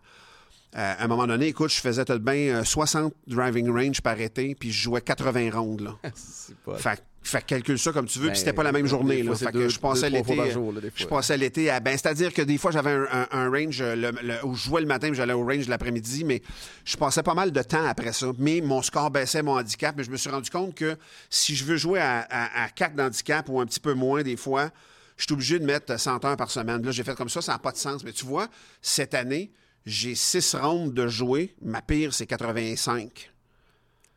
Euh, 0.76 0.94
à 0.98 1.04
un 1.04 1.06
moment 1.08 1.26
donné, 1.26 1.48
écoute, 1.48 1.70
je 1.70 1.80
faisais 1.80 2.04
tout 2.04 2.14
de 2.14 2.18
bien 2.18 2.56
euh, 2.60 2.64
60 2.64 3.12
driving 3.26 3.68
range 3.70 4.00
par 4.00 4.18
été, 4.20 4.54
puis 4.54 4.72
je 4.72 4.82
jouais 4.84 5.00
80 5.02 5.50
rondes. 5.52 5.80
Là. 5.82 5.96
pas... 6.64 6.76
Fait, 6.78 7.02
fait 7.24 7.40
que 7.42 7.46
calcule 7.46 7.78
ça 7.78 7.92
comme 7.92 8.06
tu 8.06 8.18
veux, 8.18 8.26
Ben, 8.26 8.30
puis 8.32 8.38
c'était 8.40 8.52
pas 8.52 8.62
la 8.64 8.72
même 8.72 8.86
journée. 8.86 9.22
fois, 9.22 9.32
Là. 9.32 9.36
c'est 9.38 9.44
Fait 9.46 9.52
que 9.52 9.68
je 9.68 9.78
passais 9.78 10.10
l'été. 10.10 10.40
euh, 10.40 10.80
Je 10.96 11.06
passais 11.06 11.36
l'été 11.36 11.70
à. 11.70 11.78
Ben, 11.78 11.92
c'est-à-dire 11.96 12.32
que 12.34 12.42
des 12.42 12.58
fois, 12.58 12.70
j'avais 12.72 12.90
un, 12.90 13.06
un- 13.12 13.28
un 13.30 13.48
range 13.50 13.80
euh, 13.80 13.94
le- 13.94 14.10
le- 14.22 14.44
où 14.44 14.54
je 14.56 14.64
jouais 14.64 14.80
le 14.80 14.86
matin, 14.88 15.08
puis 15.08 15.16
j'allais 15.16 15.32
au 15.34 15.44
range 15.44 15.68
l'après-midi, 15.68 16.24
mais 16.24 16.42
je 16.84 16.96
passais 16.96 17.22
pas 17.22 17.34
mal 17.34 17.52
de 17.52 17.62
temps 17.62 17.84
après 17.86 18.12
ça. 18.12 18.32
Mais 18.38 18.60
mon 18.60 18.82
score 18.82 19.10
baissait, 19.10 19.42
mon 19.42 19.58
handicap, 19.58 19.94
mais 19.96 20.02
je 20.04 20.10
me 20.10 20.16
suis 20.16 20.30
rendu 20.30 20.50
compte 20.50 20.74
que 20.74 20.96
si 21.30 21.54
je 21.54 21.64
veux 21.64 21.76
jouer 21.76 22.00
à, 22.00 22.26
à, 22.28 22.64
à 22.64 22.68
4 22.70 22.94
d'handicap 22.96 23.48
ou 23.50 23.60
un 23.60 23.66
petit 23.66 23.78
peu 23.80 23.92
moins 23.94 24.22
des 24.22 24.36
fois, 24.36 24.70
je 25.16 25.24
suis 25.24 25.32
obligé 25.34 25.58
de 25.60 25.64
mettre 25.66 26.00
100 26.00 26.24
heures 26.24 26.36
par 26.36 26.50
semaine. 26.50 26.82
Là, 26.82 26.90
j'ai 26.90 27.04
fait 27.04 27.14
comme 27.14 27.28
ça, 27.28 27.40
ça 27.42 27.52
n'a 27.52 27.58
pas 27.58 27.70
de 27.70 27.76
sens. 27.76 28.02
Mais 28.02 28.12
tu 28.12 28.24
vois, 28.24 28.48
cette 28.80 29.14
année, 29.14 29.52
j'ai 29.86 30.14
6 30.14 30.54
rondes 30.54 30.94
de 30.94 31.08
jouer. 31.08 31.54
Ma 31.62 31.82
pire, 31.82 32.12
c'est 32.14 32.26
85. 32.26 33.30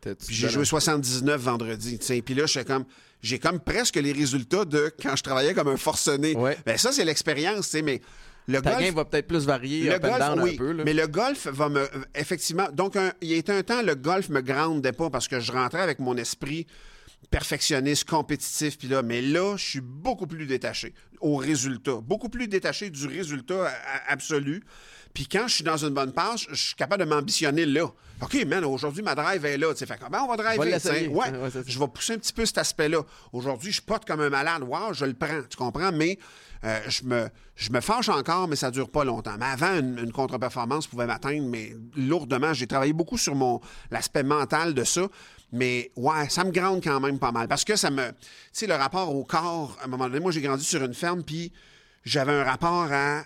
T'as- 0.00 0.14
tu 0.14 0.26
Puis 0.26 0.34
j'ai 0.36 0.48
joué 0.48 0.62
un- 0.62 0.64
79 0.66 1.40
vendredi. 1.40 1.98
tu 1.98 2.06
sais. 2.06 2.22
Puis 2.22 2.34
là, 2.34 2.46
je 2.46 2.60
comme, 2.60 2.84
j'ai 3.22 3.38
comme 3.38 3.60
presque 3.60 3.96
les 3.96 4.12
résultats 4.12 4.64
de 4.64 4.92
quand 5.02 5.16
je 5.16 5.22
travaillais 5.22 5.54
comme 5.54 5.68
un 5.68 5.76
forcené. 5.76 6.34
Ouais. 6.36 6.56
Ben 6.66 6.76
ça, 6.78 6.92
c'est 6.92 7.04
l'expérience, 7.04 7.74
mais 7.82 8.00
le 8.46 8.60
Ta 8.62 8.72
golf... 8.72 8.84
game 8.84 8.94
va 8.94 9.04
peut-être 9.04 9.26
plus 9.26 9.44
varier 9.44 9.84
Le 9.84 9.94
up 9.94 10.04
and 10.04 10.08
golf, 10.08 10.18
down 10.20 10.40
oui, 10.42 10.54
un 10.54 10.56
peu. 10.56 10.72
Là. 10.72 10.84
mais 10.84 10.92
le 10.92 11.06
golf 11.08 11.46
va 11.48 11.68
me... 11.68 11.88
Effectivement, 12.14 12.68
donc 12.72 12.94
un- 12.94 13.12
il 13.20 13.28
y 13.28 13.34
a 13.34 13.36
été 13.38 13.50
un 13.52 13.62
temps, 13.64 13.82
le 13.82 13.94
golf 13.96 14.28
me 14.28 14.40
groundait 14.40 14.92
pas 14.92 15.10
parce 15.10 15.26
que 15.26 15.40
je 15.40 15.50
rentrais 15.50 15.82
avec 15.82 15.98
mon 15.98 16.16
esprit 16.16 16.66
perfectionniste, 17.30 18.04
compétitif, 18.08 18.78
puis 18.78 18.86
là, 18.88 19.02
mais 19.02 19.20
là, 19.20 19.56
je 19.56 19.64
suis 19.64 19.80
beaucoup 19.80 20.26
plus 20.28 20.46
détaché 20.46 20.94
au 21.20 21.36
résultat, 21.36 21.96
beaucoup 22.02 22.28
plus 22.28 22.46
détaché 22.46 22.90
du 22.90 23.06
résultat 23.06 23.72
absolu. 24.06 24.62
Puis 25.16 25.26
quand 25.26 25.48
je 25.48 25.54
suis 25.54 25.64
dans 25.64 25.78
une 25.78 25.94
bonne 25.94 26.12
passe, 26.12 26.44
je 26.50 26.54
suis 26.54 26.74
capable 26.74 27.02
de 27.02 27.08
m'ambitionner 27.08 27.64
là. 27.64 27.86
OK, 28.20 28.34
man, 28.46 28.62
aujourd'hui, 28.66 29.02
ma 29.02 29.14
drive 29.14 29.46
est 29.46 29.56
là. 29.56 29.74
Fait 29.74 29.98
comment 29.98 30.24
on 30.24 30.28
va 30.28 30.36
driver? 30.36 30.58
Ouais, 30.58 31.08
ouais 31.10 31.50
je 31.66 31.78
vais 31.78 31.88
pousser 31.88 32.12
un 32.12 32.18
petit 32.18 32.34
peu 32.34 32.44
cet 32.44 32.58
aspect-là. 32.58 33.00
Aujourd'hui, 33.32 33.72
je 33.72 33.80
pote 33.80 34.04
comme 34.04 34.20
un 34.20 34.28
malade. 34.28 34.62
Wow, 34.62 34.92
je 34.92 35.06
le 35.06 35.14
prends, 35.14 35.40
tu 35.48 35.56
comprends? 35.56 35.90
Mais 35.90 36.18
euh, 36.64 36.80
je, 36.88 37.04
me, 37.04 37.30
je 37.54 37.72
me 37.72 37.80
fâche 37.80 38.10
encore, 38.10 38.46
mais 38.46 38.56
ça 38.56 38.70
dure 38.70 38.90
pas 38.90 39.04
longtemps. 39.04 39.36
Mais 39.40 39.46
avant, 39.46 39.78
une, 39.78 40.12
contre-performance 40.12 40.86
pouvait 40.86 41.06
m'atteindre, 41.06 41.48
mais 41.48 41.74
lourdement. 41.96 42.52
J'ai 42.52 42.66
travaillé 42.66 42.92
beaucoup 42.92 43.16
sur 43.16 43.34
mon 43.34 43.62
l'aspect 43.90 44.22
mental 44.22 44.74
de 44.74 44.84
ça. 44.84 45.08
Mais 45.50 45.92
ouais, 45.96 46.28
ça 46.28 46.44
me 46.44 46.50
grande 46.50 46.84
quand 46.84 47.00
même 47.00 47.18
pas 47.18 47.32
mal. 47.32 47.48
Parce 47.48 47.64
que 47.64 47.76
ça 47.76 47.88
me. 47.90 48.10
Tu 48.10 48.16
sais, 48.52 48.66
le 48.66 48.74
rapport 48.74 49.14
au 49.16 49.24
corps, 49.24 49.78
à 49.80 49.86
un 49.86 49.88
moment 49.88 50.08
donné, 50.08 50.20
moi, 50.20 50.30
j'ai 50.30 50.42
grandi 50.42 50.64
sur 50.64 50.84
une 50.84 50.92
ferme, 50.92 51.22
puis 51.22 51.54
j'avais 52.04 52.32
un 52.32 52.44
rapport 52.44 52.92
à 52.92 53.22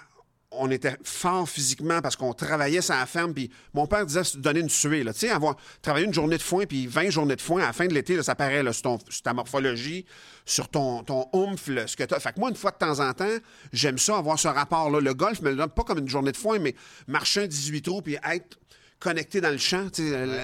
on 0.52 0.70
était 0.70 0.96
fort 1.04 1.48
physiquement 1.48 2.00
parce 2.00 2.16
qu'on 2.16 2.32
travaillait 2.32 2.80
sur 2.80 2.94
la 2.94 3.06
ferme. 3.06 3.32
Puis 3.32 3.50
mon 3.72 3.86
père 3.86 4.04
disait 4.04 4.22
donner 4.36 4.60
une 4.60 4.68
suée. 4.68 5.04
Tu 5.04 5.12
sais, 5.12 5.30
avoir 5.30 5.56
travaillé 5.82 6.06
une 6.06 6.14
journée 6.14 6.36
de 6.36 6.42
foin 6.42 6.66
puis 6.66 6.86
20 6.86 7.10
journées 7.10 7.36
de 7.36 7.40
foin 7.40 7.62
à 7.62 7.66
la 7.66 7.72
fin 7.72 7.86
de 7.86 7.94
l'été, 7.94 8.20
ça 8.22 8.34
paraît 8.34 8.62
là, 8.62 8.72
sur, 8.72 8.98
ta 9.22 9.32
morphologie, 9.32 10.04
sur 10.44 10.68
ton, 10.68 11.02
ton 11.04 11.28
oomph, 11.32 11.70
ce 11.86 11.96
que 11.96 12.04
tu 12.04 12.14
as. 12.14 12.20
Fait 12.20 12.32
que 12.32 12.40
moi, 12.40 12.50
une 12.50 12.56
fois 12.56 12.72
de 12.72 12.78
temps 12.78 13.00
en 13.00 13.12
temps, 13.12 13.36
j'aime 13.72 13.98
ça, 13.98 14.16
avoir 14.16 14.38
ce 14.38 14.48
rapport-là. 14.48 15.00
Le 15.00 15.14
golf 15.14 15.40
me 15.42 15.50
le 15.50 15.56
donne 15.56 15.70
pas 15.70 15.84
comme 15.84 15.98
une 15.98 16.08
journée 16.08 16.32
de 16.32 16.36
foin, 16.36 16.58
mais 16.58 16.74
marcher 17.06 17.42
un 17.42 17.46
18 17.46 17.82
trous 17.82 18.02
puis 18.02 18.16
être 18.28 18.59
connecté 19.00 19.40
dans 19.40 19.50
le 19.50 19.58
champ, 19.58 19.86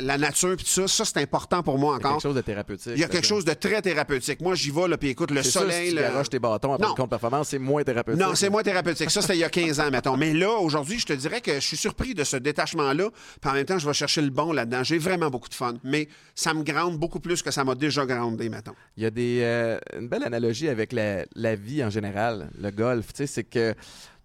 la 0.03 0.19
nature, 0.19 0.57
puis 0.57 0.65
tout 0.65 0.71
ça, 0.71 0.89
ça, 0.89 1.05
c'est 1.05 1.21
important 1.21 1.63
pour 1.63 1.79
moi 1.79 1.97
encore. 1.97 2.01
Il 2.01 2.05
y 2.05 2.09
a 2.09 2.13
quelque 2.15 2.23
chose 2.23 2.35
de 2.35 2.41
thérapeutique. 2.41 2.93
Il 2.95 3.01
y 3.01 3.05
a 3.05 3.09
quelque 3.09 3.27
chose 3.27 3.45
de 3.45 3.53
très 3.53 3.83
thérapeutique. 3.83 4.41
Moi, 4.41 4.55
j'y 4.55 4.71
vais, 4.71 4.89
là, 4.89 4.97
puis 4.97 5.11
écoute, 5.11 5.31
le 5.31 5.43
soleil... 5.43 5.91
Sûr, 5.91 6.01
si 6.17 6.23
tu 6.25 6.29
tes 6.31 6.39
bâtons 6.39 6.73
après 6.73 6.89
une 6.99 7.09
performance, 7.09 7.49
c'est 7.49 7.59
moins 7.59 7.85
thérapeutique. 7.85 8.21
Non, 8.21 8.35
c'est 8.35 8.49
moins 8.49 8.63
thérapeutique. 8.63 9.11
Ça, 9.11 9.21
c'était 9.21 9.37
il 9.37 9.41
y 9.41 9.45
a 9.45 9.51
15 9.51 9.81
ans, 9.81 9.91
mettons. 9.91 10.17
Mais 10.17 10.33
là, 10.33 10.51
aujourd'hui, 10.53 10.99
je 10.99 11.07
te 11.07 11.13
dirais 11.13 11.43
que 11.43 11.55
je 11.55 11.61
suis 11.61 11.77
surpris 11.77 12.15
de 12.15 12.25
ce 12.25 12.37
détachement-là, 12.37 13.11
puis 13.41 13.51
en 13.51 13.53
même 13.53 13.67
temps, 13.67 13.79
je 13.79 13.87
vais 13.87 13.95
chercher 13.95 14.23
le 14.23 14.31
bon 14.31 14.53
là-dedans. 14.53 14.83
J'ai 14.83 14.99
vraiment 14.99 15.29
beaucoup 15.29 15.51
de 15.51 15.55
fun. 15.55 15.75
Mais 15.85 16.09
ça 16.35 16.55
me 16.55 16.63
grande 16.63 16.99
beaucoup 16.99 17.21
plus 17.21 17.43
que 17.43 17.51
ça 17.51 17.63
m'a 17.63 17.75
déjà 17.75 18.07
grandé, 18.07 18.49
mettons. 18.49 18.75
Il 18.97 19.03
y 19.03 19.07
a 19.07 19.11
des, 19.11 19.41
euh, 19.43 19.79
une 19.99 20.09
belle 20.09 20.25
analogie 20.25 20.69
avec 20.69 20.93
la, 20.93 21.27
la 21.35 21.55
vie 21.55 21.85
en 21.85 21.91
général, 21.91 22.49
le 22.59 22.71
golf. 22.71 23.09
Tu 23.09 23.19
sais, 23.19 23.27
c'est 23.27 23.45
que 23.45 23.75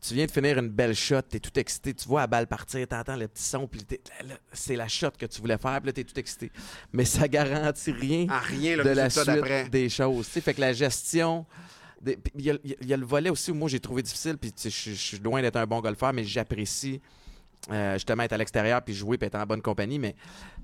tu 0.02 0.16
viens 0.16 0.26
de 0.26 0.32
finir 0.32 0.58
une 0.58 0.70
belle 0.70 0.96
shot, 0.96 1.22
tu 1.30 1.38
es 1.38 1.40
tout 1.40 1.58
excité, 1.60 1.94
tu 1.94 2.08
vois 2.08 2.22
la 2.22 2.28
balle 2.28 2.48
partir, 2.48 2.88
tu 2.88 2.96
entends 2.96 3.16
le 3.16 3.28
petit 3.28 3.44
son, 3.44 3.68
puis 3.68 3.82
c'est 4.52 4.76
la 4.76 4.88
shot 4.88 5.12
que 5.18 5.28
tu 5.28 5.40
voulais 5.42 5.60
faire, 5.60 5.80
puis 5.80 5.88
là, 5.88 5.94
tu 5.94 6.02
es 6.02 6.04
tout 6.04 6.20
excité. 6.20 6.52
Mais 6.92 7.06
ça 7.06 7.28
garantit 7.28 7.92
rien, 7.92 8.26
ah, 8.30 8.40
rien 8.40 8.78
de 8.78 8.90
la 8.90 9.10
suite 9.10 9.70
des 9.70 9.90
choses. 9.90 10.28
fait 10.28 10.54
que 10.54 10.62
la 10.62 10.74
gestion. 10.74 11.46
Il 12.36 12.60
y, 12.82 12.94
a 12.94 12.98
le 12.98 13.06
volet 13.06 13.30
aussi 13.30 13.52
où 13.52 13.54
moi 13.54 13.70
j'ai 13.70 13.80
trouvé 13.80 14.02
difficile, 14.02 14.36
puis 14.36 14.52
je 14.58 14.70
suis 14.70 15.20
loin 15.20 15.40
d'être 15.40 15.58
un 15.58 15.68
bon 15.68 15.82
golfeur, 15.82 16.12
mais 16.14 16.24
j'apprécie 16.24 17.00
euh, 17.70 17.94
justement 17.94 18.24
être 18.24 18.34
à 18.34 18.38
l'extérieur, 18.38 18.82
puis 18.82 18.96
jouer, 18.96 19.20
puis 19.20 19.28
être 19.28 19.36
en 19.36 19.46
bonne 19.46 19.62
compagnie. 19.62 20.00
Mais 20.00 20.16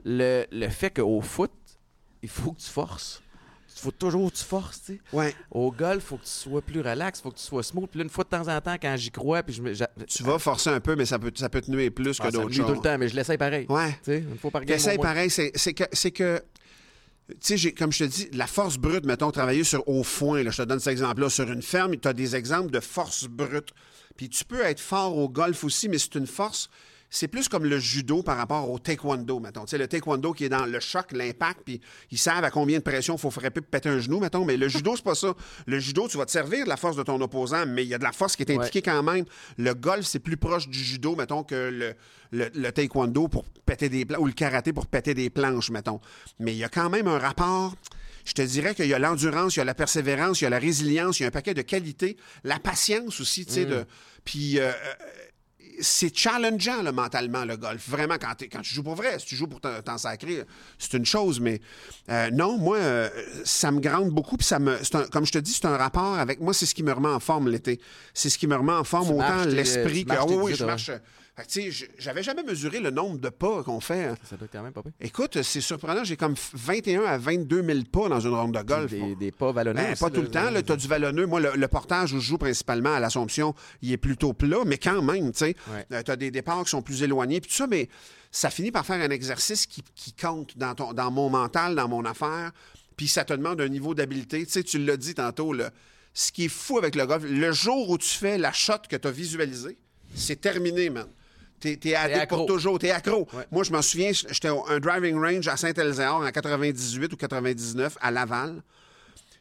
le, 0.03 0.47
le 0.51 0.67
fait 0.69 0.89
qu'au 0.89 1.21
foot, 1.21 1.51
il 2.23 2.29
faut 2.29 2.53
que 2.53 2.59
tu 2.59 2.69
forces 2.69 3.21
faut 3.79 3.91
toujours 3.91 4.31
que 4.31 4.37
tu 4.37 4.43
forces, 4.43 4.81
tu 4.85 4.93
sais. 4.93 4.99
Ouais. 5.13 5.35
Au 5.51 5.71
golf, 5.71 6.03
faut 6.03 6.17
que 6.17 6.23
tu 6.23 6.29
sois 6.29 6.61
plus 6.61 6.81
relax, 6.81 7.21
faut 7.21 7.31
que 7.31 7.37
tu 7.37 7.43
sois 7.43 7.63
smooth. 7.63 7.89
Puis 7.89 7.99
là, 7.99 8.03
une 8.03 8.09
fois 8.09 8.23
de 8.23 8.29
temps 8.29 8.47
en 8.47 8.61
temps, 8.61 8.75
quand 8.81 8.95
j'y 8.97 9.11
crois, 9.11 9.43
puis 9.43 9.53
je 9.53 9.61
me. 9.61 9.73
Tu 10.05 10.23
vas 10.23 10.39
forcer 10.39 10.69
un 10.69 10.79
peu, 10.79 10.95
mais 10.95 11.05
ça 11.05 11.19
peut, 11.19 11.31
ça 11.35 11.49
peut 11.49 11.61
te 11.61 11.71
nuire 11.71 11.91
plus 11.91 12.17
que 12.17 12.27
ah, 12.27 12.31
d'autres 12.31 12.53
choses. 12.53 12.65
tout 12.65 12.73
le 12.73 12.81
temps, 12.81 12.97
mais 12.97 13.09
je 13.09 13.15
l'essaye 13.15 13.37
pareil. 13.37 13.65
Ouais. 13.69 13.91
Tu 14.03 14.11
sais, 14.11 14.17
une 14.19 14.37
fois 14.37 14.51
par 14.51 14.61
L'essaye 14.61 14.97
pareil, 14.97 15.29
c'est 15.29 15.51
que. 15.73 15.83
C'est 15.91 16.11
que 16.11 16.41
tu 17.41 17.57
sais, 17.57 17.71
comme 17.73 17.91
je 17.91 18.05
te 18.05 18.09
dis, 18.09 18.29
la 18.31 18.47
force 18.47 18.77
brute, 18.77 19.05
mettons, 19.05 19.31
travailler 19.31 19.65
sur 19.65 19.85
au 19.89 20.01
foin, 20.03 20.43
là, 20.43 20.49
je 20.49 20.61
te 20.63 20.67
donne 20.67 20.79
cet 20.79 20.93
exemple-là, 20.93 21.29
sur 21.29 21.51
une 21.51 21.61
ferme, 21.61 21.97
tu 21.97 22.07
as 22.07 22.13
des 22.13 22.37
exemples 22.37 22.71
de 22.71 22.79
force 22.79 23.25
brute. 23.25 23.71
Puis 24.15 24.29
tu 24.29 24.45
peux 24.45 24.61
être 24.61 24.79
fort 24.79 25.17
au 25.17 25.27
golf 25.27 25.65
aussi, 25.65 25.89
mais 25.89 25.97
c'est 25.97 26.15
une 26.15 26.25
force 26.25 26.69
c'est 27.09 27.27
plus 27.27 27.47
comme 27.47 27.65
le 27.65 27.79
judo 27.79 28.21
par 28.21 28.37
rapport 28.37 28.69
au 28.69 28.79
taekwondo, 28.79 29.39
mettons. 29.39 29.65
Tu 29.65 29.71
sais, 29.71 29.77
le 29.77 29.87
taekwondo 29.87 30.33
qui 30.33 30.45
est 30.45 30.49
dans 30.49 30.65
le 30.65 30.79
choc, 30.79 31.11
l'impact, 31.11 31.61
puis 31.65 31.81
ils 32.11 32.17
savent 32.17 32.43
à 32.43 32.51
combien 32.51 32.79
de 32.79 32.83
pression 32.83 33.15
il 33.15 33.19
faut 33.19 33.31
frapper 33.31 33.61
pour 33.61 33.69
péter 33.69 33.89
un 33.89 33.99
genou, 33.99 34.19
mettons. 34.19 34.43
Mais 34.43 34.57
le 34.57 34.67
judo, 34.67 34.95
c'est 34.95 35.05
pas 35.05 35.15
ça. 35.15 35.33
Le 35.65 35.79
judo, 35.79 36.07
tu 36.07 36.17
vas 36.17 36.25
te 36.25 36.31
servir 36.31 36.65
de 36.65 36.69
la 36.69 36.77
force 36.77 36.97
de 36.97 37.03
ton 37.03 37.19
opposant, 37.21 37.65
mais 37.65 37.83
il 37.83 37.87
y 37.87 37.93
a 37.93 37.97
de 37.97 38.03
la 38.03 38.11
force 38.11 38.35
qui 38.35 38.43
est 38.43 38.51
impliquée 38.51 38.81
quand 38.81 39.03
même. 39.03 39.25
Le 39.57 39.73
golf, 39.73 40.05
c'est 40.05 40.19
plus 40.19 40.37
proche 40.37 40.67
du 40.67 40.79
judo, 40.79 41.15
mettons, 41.15 41.43
que 41.43 41.55
le, 42.31 42.49
le, 42.53 42.71
taekwondo 42.71 43.27
pour 43.27 43.45
péter 43.65 43.89
des 43.89 44.05
planches, 44.05 44.21
ou 44.21 44.25
le 44.25 44.33
karaté 44.33 44.73
pour 44.73 44.87
péter 44.87 45.13
des 45.13 45.29
planches, 45.29 45.69
mettons. 45.69 46.01
Mais 46.39 46.53
il 46.53 46.57
y 46.57 46.63
a 46.63 46.69
quand 46.69 46.89
même 46.89 47.07
un 47.07 47.19
rapport 47.19 47.75
je 48.25 48.33
te 48.33 48.41
dirais 48.41 48.75
qu'il 48.75 48.87
y 48.87 48.93
a 48.93 48.99
l'endurance, 48.99 49.55
il 49.55 49.59
y 49.59 49.61
a 49.61 49.65
la 49.65 49.73
persévérance, 49.73 50.41
il 50.41 50.43
y 50.43 50.47
a 50.47 50.49
la 50.49 50.59
résilience, 50.59 51.21
il 51.21 51.23
y 51.23 51.25
a 51.25 51.29
un 51.29 51.31
paquet 51.31 51.53
de 51.53 51.61
qualités, 51.61 52.17
la 52.43 52.59
patience 52.59 53.21
aussi, 53.21 53.45
tu 53.45 53.53
sais, 53.53 53.65
de... 53.65 53.77
Mm. 53.77 53.85
Puis 54.25 54.59
euh, 54.59 54.73
c'est 55.79 56.15
challengeant 56.15 56.81
là, 56.81 56.91
mentalement 56.91 57.45
le 57.45 57.57
golf. 57.57 57.87
Vraiment, 57.87 58.15
quand, 58.19 58.33
quand 58.51 58.61
tu 58.61 58.73
joues 58.73 58.83
pour 58.83 58.95
vrai, 58.95 59.19
si 59.19 59.25
tu 59.25 59.35
joues 59.35 59.47
pour 59.47 59.61
t'en 59.61 59.97
sacrer, 59.97 60.43
c'est 60.77 60.93
une 60.93 61.05
chose, 61.05 61.39
mais 61.39 61.61
euh, 62.09 62.29
non, 62.31 62.57
moi, 62.57 62.77
euh, 62.77 63.09
ça 63.43 63.71
me 63.71 63.79
grande 63.79 64.09
beaucoup. 64.09 64.37
Puis 64.37 64.47
ça 64.47 64.59
me, 64.59 64.77
comme 65.09 65.25
je 65.25 65.31
te 65.31 65.37
dis, 65.37 65.53
c'est 65.53 65.65
un 65.65 65.77
rapport 65.77 66.17
avec 66.17 66.39
moi, 66.39 66.53
c'est 66.53 66.65
ce 66.65 66.75
qui 66.75 66.83
me 66.83 66.91
remet 66.91 67.09
en 67.09 67.19
forme 67.19 67.49
l'été. 67.49 67.79
C'est 68.13 68.29
ce 68.29 68.37
qui 68.37 68.47
me 68.47 68.55
remet 68.55 68.73
en 68.73 68.83
forme 68.83 69.11
autant 69.11 69.45
l'esprit 69.45 70.05
que. 70.05 70.13
Ah 70.13 70.25
oui, 70.25 70.55
je 70.55 70.65
marche. 70.65 70.91
J'avais 71.99 72.23
jamais 72.23 72.43
mesuré 72.43 72.79
le 72.79 72.89
nombre 72.89 73.19
de 73.19 73.29
pas 73.29 73.61
qu'on 73.63 73.79
fait. 73.79 74.05
Hein. 74.05 74.15
Ça 74.27 74.37
doit 74.37 74.47
quand 74.51 74.63
même 74.63 74.73
pas 74.73 74.81
Écoute, 74.99 75.41
c'est 75.43 75.61
surprenant. 75.61 76.03
J'ai 76.03 76.17
comme 76.17 76.35
21 76.53 77.03
à 77.03 77.17
22 77.17 77.63
000 77.63 77.79
pas 77.91 78.09
dans 78.09 78.19
une 78.19 78.33
ronde 78.33 78.57
de 78.57 78.61
golf. 78.63 78.91
Des, 79.19 79.31
pas 79.31 79.51
vallonneux. 79.51 79.81
Ben, 79.81 79.95
pas 79.95 80.09
tout 80.09 80.21
le 80.21 80.29
temps. 80.29 80.49
Tu 80.65 80.71
as 80.71 80.75
du 80.75 80.87
vallonneux. 80.87 81.27
Moi, 81.27 81.39
le, 81.39 81.67
portage 81.67 82.13
où 82.13 82.19
je 82.19 82.25
joue 82.25 82.37
principalement 82.37 82.93
à 82.93 82.99
l'Assomption, 82.99 83.53
il 83.81 83.91
est 83.91 83.97
plutôt 83.97 84.33
plat, 84.33 84.59
mais 84.65 84.77
quand 84.77 85.01
même, 85.01 85.31
tu 85.31 85.39
sais. 85.39 85.55
Euh, 85.91 86.01
as 86.07 86.15
des 86.15 86.31
départs 86.31 86.63
qui 86.63 86.71
sont 86.71 86.81
plus 86.81 87.03
éloignés. 87.03 87.39
Puis 87.39 87.51
tout 87.51 87.57
ça, 87.57 87.67
mais 87.67 87.87
ça 88.31 88.49
finit 88.49 88.71
par 88.71 88.85
faire 88.85 89.01
un 89.01 89.11
exercice 89.11 89.67
qui, 89.67 90.13
compte 90.19 90.57
dans, 90.57 90.73
ton, 90.73 90.93
dans 90.93 91.11
mon 91.11 91.29
mental, 91.29 91.75
dans 91.75 91.87
mon 91.87 92.03
affaire. 92.05 92.51
Puis 92.95 93.07
ça 93.07 93.23
te 93.23 93.33
demande 93.33 93.61
un 93.61 93.69
niveau 93.69 93.93
d'habileté. 93.93 94.43
Tu 94.45 94.51
sais, 94.51 94.63
tu 94.63 94.79
l'as 94.79 94.97
dit 94.97 95.13
tantôt, 95.13 95.53
ce 96.13 96.31
qui 96.31 96.45
est 96.45 96.49
fou 96.49 96.79
avec 96.79 96.95
le 96.95 97.05
golf, 97.05 97.23
le 97.29 97.51
jour 97.51 97.91
où 97.91 97.99
tu 97.99 98.09
fais 98.09 98.39
la 98.39 98.51
shot 98.51 98.79
que 98.89 98.95
tu 98.95 99.07
as 99.07 99.11
visualisée, 99.11 99.77
c'est 100.15 100.41
terminé, 100.41 100.89
man. 100.89 101.05
T'es 101.59 101.79
es 101.83 101.95
addict 101.95 102.27
pour 102.29 102.45
toujours, 102.45 102.77
t'es 102.77 102.91
accro. 102.91 103.27
Moi, 103.51 103.63
je 103.63 103.71
m'en 103.71 103.81
souviens, 103.81 104.11
j'étais 104.11 104.47
un 104.49 104.79
driving 104.79 105.19
range 105.19 105.47
à 105.47 105.57
Saint-Elzéar 105.57 106.17
en 106.17 106.31
98 106.31 107.13
ou 107.13 107.17
99 107.17 107.97
à 107.99 108.11
Laval. 108.11 108.61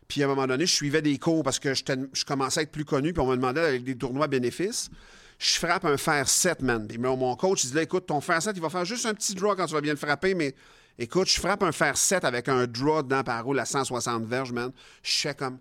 Puis 0.08 0.22
à 0.22 0.26
un 0.26 0.28
moment 0.28 0.46
donné, 0.46 0.66
je 0.66 0.72
suivais 0.72 1.02
des 1.02 1.18
cours 1.18 1.42
parce 1.42 1.58
que 1.58 1.74
je 1.74 2.24
commençais 2.24 2.60
à 2.60 2.62
être 2.62 2.72
plus 2.72 2.84
connu, 2.84 3.12
puis 3.12 3.20
on 3.20 3.26
me 3.26 3.36
demandait 3.36 3.60
avec 3.60 3.84
des 3.84 3.96
tournois 3.96 4.28
bénéfices. 4.28 4.88
Je 5.38 5.58
frappe 5.58 5.84
un 5.84 5.96
fer 5.96 6.28
7, 6.28 6.62
man. 6.62 6.86
Puis 6.86 6.96
mon 6.96 7.36
coach, 7.36 7.64
il 7.64 7.72
dit 7.72 7.78
écoute, 7.78 8.06
ton 8.06 8.20
fer 8.20 8.40
7, 8.40 8.56
il 8.56 8.62
va 8.62 8.70
faire 8.70 8.84
juste 8.84 9.04
un 9.04 9.14
petit 9.14 9.34
draw 9.34 9.54
quand 9.54 9.66
tu 9.66 9.74
vas 9.74 9.80
bien 9.80 9.92
le 9.92 9.98
frapper, 9.98 10.34
mais 10.34 10.54
écoute, 10.98 11.28
je 11.28 11.38
frappe 11.38 11.62
un 11.62 11.72
fer 11.72 11.96
7 11.96 12.24
avec 12.24 12.48
un 12.48 12.66
draw 12.66 13.02
dedans 13.02 13.22
par 13.24 13.44
roule 13.44 13.58
à 13.58 13.66
160 13.66 14.24
verges, 14.24 14.52
man. 14.52 14.70
Je 15.02 15.12
fais 15.12 15.34
comme 15.34 15.58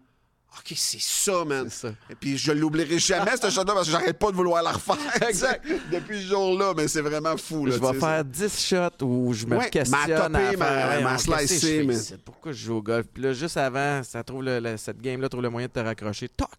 OK, 0.58 0.74
c'est 0.76 1.02
ça, 1.02 1.44
man. 1.44 1.70
Ça. 1.70 1.90
Et 2.10 2.16
puis 2.16 2.38
je 2.38 2.52
l'oublierai 2.52 2.98
jamais, 2.98 3.36
ce 3.36 3.50
shot-là, 3.50 3.74
parce 3.74 3.88
que 3.88 3.92
j'arrête 3.92 4.18
pas 4.18 4.32
de 4.32 4.38
vouloir 4.38 4.64
la 4.64 4.72
refaire. 4.72 4.98
exact. 5.28 5.66
Depuis 5.92 6.22
ce 6.22 6.28
jour-là, 6.28 6.74
mais 6.76 6.88
c'est 6.88 7.02
vraiment 7.02 7.36
fou. 7.36 7.66
Là, 7.66 7.76
je 7.76 7.82
vais 7.82 8.00
faire 8.00 8.24
10 8.24 8.66
shots 8.66 9.06
où 9.06 9.34
je 9.34 9.46
me 9.46 9.70
questionne 9.70 10.00
ma 10.00 10.28
topée, 10.28 10.58
ma, 10.58 11.00
ma 11.02 11.18
mais... 11.18 11.98
Pourquoi 12.24 12.52
je 12.54 12.66
joue 12.66 12.76
au 12.76 12.82
golf? 12.82 13.06
Puis 13.14 13.22
là, 13.24 13.34
juste 13.34 13.58
avant, 13.58 14.02
ça 14.04 14.24
trouve 14.24 14.44
le, 14.44 14.78
cette 14.78 15.02
game-là 15.02 15.28
trouve 15.28 15.44
le 15.44 15.50
moyen 15.50 15.68
de 15.68 15.74
te 15.74 15.80
raccrocher. 15.80 16.30
Toc! 16.30 16.50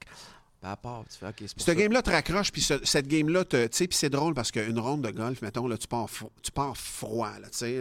À 0.62 0.76
part, 0.76 1.04
tu 1.08 1.16
fais, 1.16 1.28
OK, 1.28 1.34
c'est 1.38 1.60
Cette 1.60 1.78
game-là 1.78 2.02
te 2.02 2.10
raccroche, 2.10 2.50
puis 2.50 2.60
cette 2.60 3.06
game-là, 3.06 3.44
tu 3.44 3.56
sais, 3.70 3.86
puis 3.86 3.96
c'est 3.96 4.10
drôle 4.10 4.34
parce 4.34 4.50
qu'une 4.50 4.80
ronde 4.80 5.02
de 5.02 5.10
golf, 5.10 5.40
mettons, 5.40 5.68
là, 5.68 5.78
tu 5.78 5.86
pars, 5.86 6.08
tu 6.42 6.50
pars 6.50 6.76
froid, 6.76 7.30
là, 7.40 7.48
tu 7.50 7.58
sais. 7.58 7.80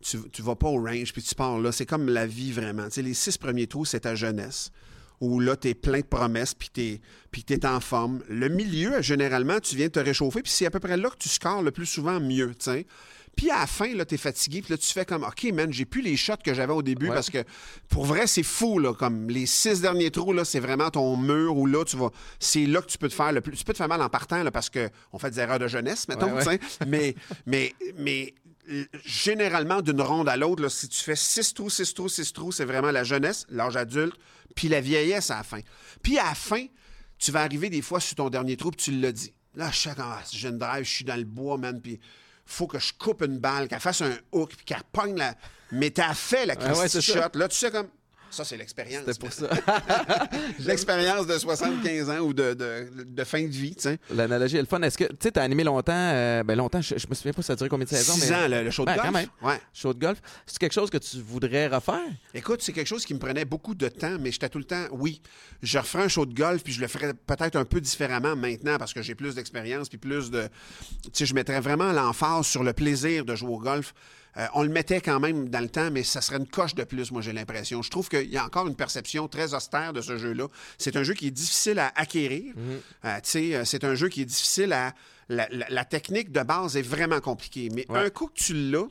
Tu, 0.00 0.20
tu 0.30 0.42
vas 0.42 0.54
pas 0.54 0.68
au 0.68 0.80
range, 0.80 1.12
puis 1.12 1.22
tu 1.22 1.34
pars 1.34 1.58
là. 1.58 1.72
C'est 1.72 1.86
comme 1.86 2.08
la 2.08 2.26
vie, 2.26 2.52
vraiment. 2.52 2.84
Tu 2.84 2.92
sais, 2.92 3.02
les 3.02 3.14
six 3.14 3.36
premiers 3.36 3.66
trous, 3.66 3.86
c'est 3.86 4.00
ta 4.00 4.14
jeunesse 4.14 4.70
où 5.20 5.40
là, 5.40 5.56
tu 5.56 5.68
es 5.68 5.74
plein 5.74 6.00
de 6.00 6.06
promesses, 6.06 6.54
puis 6.54 6.70
tu 6.70 7.54
es, 7.54 7.66
en 7.66 7.80
forme. 7.80 8.22
Le 8.28 8.48
milieu, 8.48 9.00
généralement, 9.02 9.60
tu 9.60 9.76
viens 9.76 9.86
de 9.86 9.92
te 9.92 10.00
réchauffer, 10.00 10.42
puis 10.42 10.52
c'est 10.52 10.66
à 10.66 10.70
peu 10.70 10.80
près 10.80 10.96
là 10.96 11.10
que 11.10 11.18
tu 11.18 11.28
scores 11.28 11.62
le 11.62 11.70
plus 11.70 11.86
souvent 11.86 12.20
mieux. 12.20 12.52
Puis 13.36 13.50
à 13.50 13.60
la 13.60 13.66
fin, 13.66 13.92
là, 13.94 14.04
es 14.08 14.16
fatigué, 14.16 14.62
puis 14.62 14.72
là, 14.72 14.78
tu 14.78 14.92
fais 14.92 15.04
comme, 15.04 15.24
OK, 15.24 15.44
man, 15.52 15.72
j'ai 15.72 15.84
plus 15.84 16.02
les 16.02 16.16
shots 16.16 16.36
que 16.44 16.54
j'avais 16.54 16.72
au 16.72 16.82
début 16.82 17.08
parce 17.08 17.30
que, 17.30 17.42
pour 17.88 18.04
vrai, 18.04 18.26
c'est 18.26 18.42
fou, 18.42 18.78
là. 18.78 18.94
Comme 18.94 19.28
les 19.28 19.46
six 19.46 19.80
derniers 19.80 20.10
trous, 20.10 20.32
là, 20.32 20.44
c'est 20.44 20.60
vraiment 20.60 20.90
ton 20.90 21.16
mur 21.16 21.56
où 21.56 21.66
là, 21.66 21.84
tu 21.84 21.96
vas. 21.96 22.10
C'est 22.38 22.66
là 22.66 22.80
que 22.80 22.86
tu 22.86 22.98
peux 22.98 23.08
te 23.08 23.14
faire 23.14 23.32
le 23.32 23.40
plus. 23.40 23.56
Tu 23.56 23.64
peux 23.64 23.72
te 23.72 23.78
faire 23.78 23.88
mal 23.88 24.02
en 24.02 24.08
partant, 24.08 24.42
là, 24.42 24.50
parce 24.50 24.70
qu'on 24.70 25.18
fait 25.18 25.30
des 25.30 25.40
erreurs 25.40 25.58
de 25.58 25.68
jeunesse, 25.68 26.06
mettons, 26.08 26.30
mais, 26.86 27.14
mais, 27.46 27.74
mais 27.96 28.34
généralement, 29.04 29.82
d'une 29.82 30.00
ronde 30.00 30.28
à 30.28 30.36
l'autre, 30.36 30.68
si 30.68 30.88
tu 30.88 31.00
fais 31.00 31.16
six 31.16 31.54
trous, 31.54 31.70
six 31.70 31.92
trous, 31.94 32.08
six 32.08 32.32
trous, 32.32 32.52
c'est 32.52 32.64
vraiment 32.64 32.90
la 32.90 33.04
jeunesse, 33.04 33.46
l'âge 33.48 33.76
adulte, 33.76 34.14
puis 34.54 34.68
la 34.68 34.80
vieillesse 34.80 35.30
à 35.30 35.36
la 35.36 35.42
fin. 35.42 35.60
Puis 36.02 36.18
à 36.18 36.24
la 36.24 36.34
fin, 36.34 36.66
tu 37.18 37.30
vas 37.32 37.42
arriver 37.42 37.70
des 37.70 37.82
fois 37.82 38.00
sur 38.00 38.16
ton 38.16 38.30
dernier 38.30 38.56
trou, 38.56 38.70
puis 38.70 38.84
tu 38.84 38.90
l'as 38.92 39.12
dit. 39.12 39.32
Là, 39.54 39.70
je 39.70 39.78
sais 39.78 39.94
quand 39.96 40.16
je 40.32 40.48
drive, 40.48 40.84
je 40.84 40.90
suis 40.90 41.04
dans 41.04 41.16
le 41.16 41.24
bois, 41.24 41.58
man, 41.58 41.80
puis 41.80 42.00
faut 42.46 42.66
que 42.66 42.78
je 42.78 42.92
coupe 42.92 43.22
une 43.22 43.38
balle, 43.38 43.68
qu'elle 43.68 43.80
fasse 43.80 44.02
un 44.02 44.16
hook, 44.32 44.54
puis 44.56 44.64
qu'elle 44.64 44.82
pogne 44.92 45.16
la. 45.16 45.34
Mais 45.72 45.90
t'as 45.90 46.14
fait 46.14 46.46
la 46.46 46.54
ah 46.60 46.88
shot. 46.88 47.20
Là, 47.34 47.48
tu 47.48 47.56
sais 47.56 47.70
comme. 47.70 47.88
Ça, 48.34 48.44
c'est 48.44 48.56
l'expérience. 48.56 49.04
C'était 49.06 49.18
pour 49.18 49.32
ça. 49.32 49.48
L'expérience 50.60 51.26
de 51.26 51.38
75 51.38 52.10
ans 52.10 52.18
ou 52.18 52.32
de, 52.32 52.54
de, 52.54 53.04
de 53.04 53.24
fin 53.24 53.42
de 53.42 53.48
vie, 53.52 53.74
tu 53.74 53.82
sais. 53.82 53.98
L'analogie 54.10 54.56
est 54.56 54.60
le 54.60 54.66
fun. 54.66 54.80
Est-ce 54.82 54.98
que, 54.98 55.04
tu 55.04 55.16
sais, 55.20 55.32
t'as 55.32 55.42
animé 55.42 55.64
longtemps, 55.64 55.92
euh, 55.94 56.42
ben 56.42 56.56
longtemps, 56.56 56.80
je, 56.80 56.96
je 56.98 57.06
me 57.08 57.14
souviens 57.14 57.32
pas 57.32 57.42
ça 57.42 57.52
a 57.52 57.56
duré 57.56 57.68
combien 57.68 57.84
de 57.84 57.90
saisons, 57.90 58.14
Six 58.14 58.30
mais... 58.30 58.36
ans, 58.36 58.48
le, 58.48 58.62
le 58.64 58.70
show 58.70 58.82
de 58.82 58.86
Ben, 58.86 58.94
golf. 58.96 59.06
quand 59.06 59.12
même. 59.12 59.28
Ouais. 59.42 59.60
Show 59.72 59.94
de 59.94 60.00
golf. 60.00 60.20
C'est 60.46 60.58
quelque 60.58 60.72
chose 60.72 60.90
que 60.90 60.98
tu 60.98 61.20
voudrais 61.20 61.66
refaire? 61.68 62.00
Écoute, 62.34 62.62
c'est 62.62 62.72
quelque 62.72 62.86
chose 62.88 63.04
qui 63.04 63.14
me 63.14 63.18
prenait 63.18 63.44
beaucoup 63.44 63.74
de 63.74 63.88
temps, 63.88 64.16
mais 64.20 64.32
j'étais 64.32 64.48
tout 64.48 64.58
le 64.58 64.64
temps, 64.64 64.86
oui, 64.92 65.20
je 65.62 65.78
referais 65.78 66.04
un 66.04 66.08
show 66.08 66.26
de 66.26 66.34
golf, 66.34 66.62
puis 66.62 66.72
je 66.72 66.80
le 66.80 66.88
ferais 66.88 67.14
peut-être 67.14 67.56
un 67.56 67.64
peu 67.64 67.80
différemment 67.80 68.36
maintenant 68.36 68.76
parce 68.78 68.92
que 68.92 69.02
j'ai 69.02 69.14
plus 69.14 69.34
d'expérience, 69.34 69.88
puis 69.88 69.98
plus 69.98 70.30
de... 70.30 70.48
Tu 71.04 71.10
sais, 71.12 71.26
je 71.26 71.34
mettrais 71.34 71.60
vraiment 71.60 71.92
l'emphase 71.92 72.46
sur 72.46 72.64
le 72.64 72.72
plaisir 72.72 73.24
de 73.24 73.34
jouer 73.36 73.50
au 73.50 73.58
golf. 73.58 73.94
Euh, 74.36 74.46
on 74.54 74.62
le 74.64 74.68
mettait 74.68 75.00
quand 75.00 75.20
même 75.20 75.48
dans 75.48 75.60
le 75.60 75.68
temps, 75.68 75.90
mais 75.92 76.02
ça 76.02 76.20
serait 76.20 76.38
une 76.38 76.48
coche 76.48 76.74
de 76.74 76.82
plus, 76.84 77.12
moi, 77.12 77.22
j'ai 77.22 77.32
l'impression. 77.32 77.82
Je 77.82 77.90
trouve 77.90 78.08
qu'il 78.08 78.28
y 78.30 78.36
a 78.36 78.44
encore 78.44 78.66
une 78.66 78.74
perception 78.74 79.28
très 79.28 79.54
austère 79.54 79.92
de 79.92 80.00
ce 80.00 80.18
jeu-là. 80.18 80.48
C'est 80.76 80.96
un 80.96 81.02
jeu 81.04 81.14
qui 81.14 81.28
est 81.28 81.30
difficile 81.30 81.78
à 81.78 81.92
acquérir. 81.94 82.52
Tu 82.54 83.10
sais, 83.22 83.54
euh, 83.54 83.64
c'est 83.64 83.84
un 83.84 83.94
jeu 83.94 84.08
qui 84.08 84.22
est 84.22 84.26
difficile 84.26 84.72
à... 84.72 84.92
La, 85.30 85.48
la- 85.50 85.66
la 85.70 85.84
technique 85.86 86.32
de 86.32 86.42
base 86.42 86.76
est 86.76 86.82
vraiment 86.82 87.18
compliquée. 87.20 87.70
Mais 87.72 87.86
Ouais. 87.88 88.00
un 88.00 88.10
coup 88.10 88.26
que 88.26 88.34
tu 88.38 88.52
l'as, 88.52 88.86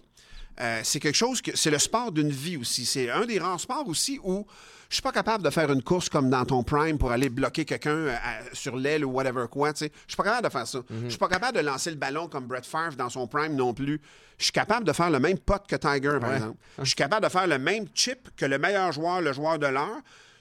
euh, 0.61 0.81
c'est 0.83 0.99
quelque 0.99 1.13
chose 1.15 1.41
que 1.43 1.55
c'est 1.55 1.69
le 1.69 1.77
sport 1.77 2.11
d'une 2.11 2.31
vie 2.31 2.57
aussi. 2.57 2.85
C'est 2.87 3.11
un 3.11 3.25
des 3.25 3.37
rares 3.37 3.59
sports 3.59 3.87
aussi 3.87 4.19
où 4.23 4.47
je 4.93 4.97
suis 4.97 5.01
pas 5.01 5.11
capable 5.11 5.43
de 5.43 5.49
faire 5.49 5.71
une 5.71 5.81
course 5.81 6.07
comme 6.07 6.29
dans 6.29 6.45
ton 6.45 6.61
prime 6.61 6.99
pour 6.99 7.11
aller 7.11 7.27
bloquer 7.29 7.65
quelqu'un 7.65 7.89
euh, 7.89 8.15
sur 8.53 8.75
l'aile 8.77 9.03
ou 9.03 9.09
whatever 9.09 9.45
quoi. 9.49 9.71
Je 9.75 9.85
suis 9.87 10.15
pas 10.15 10.23
capable 10.23 10.43
de 10.45 10.51
faire 10.51 10.67
ça. 10.67 10.79
Je 11.05 11.09
suis 11.09 11.17
pas 11.17 11.27
capable 11.27 11.57
de 11.57 11.63
lancer 11.63 11.89
le 11.89 11.95
ballon 11.95 12.27
comme 12.27 12.45
Brett 12.45 12.63
Favre 12.65 12.95
dans 12.95 13.09
son 13.09 13.25
prime 13.25 13.55
non 13.55 13.73
plus. 13.73 13.99
Je 14.37 14.43
suis 14.43 14.51
capable 14.53 14.85
de 14.85 14.93
faire 14.93 15.09
le 15.09 15.19
même 15.19 15.39
pot 15.39 15.61
que 15.67 15.75
Tiger, 15.75 16.19
par 16.21 16.29
Ouais. 16.29 16.35
exemple. 16.35 16.57
Je 16.77 16.83
suis 16.85 16.95
capable 16.95 17.25
de 17.25 17.31
faire 17.31 17.47
le 17.47 17.57
même 17.57 17.87
chip 17.95 18.29
que 18.37 18.45
le 18.45 18.59
meilleur 18.59 18.91
joueur, 18.91 19.19
le 19.21 19.33
joueur 19.33 19.57
de 19.57 19.65
l'heure. 19.65 19.97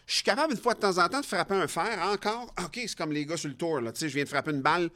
Je 0.06 0.16
suis 0.16 0.22
capable 0.24 0.52
une 0.52 0.60
fois 0.60 0.74
de 0.74 0.80
temps 0.80 0.98
en 0.98 1.08
temps 1.08 1.20
de 1.22 1.26
frapper 1.26 1.54
un 1.54 1.66
fer. 1.66 1.98
Encore, 2.12 2.52
OK, 2.62 2.72
c'est 2.74 2.94
comme 2.94 3.12
les 3.12 3.24
gars 3.24 3.38
sur 3.38 3.48
le 3.48 3.54
tour. 3.54 3.80
Là. 3.80 3.90
Je 3.98 4.04
viens 4.06 4.24
de 4.24 4.28
frapper 4.28 4.50
une 4.50 4.60
balle 4.60 4.90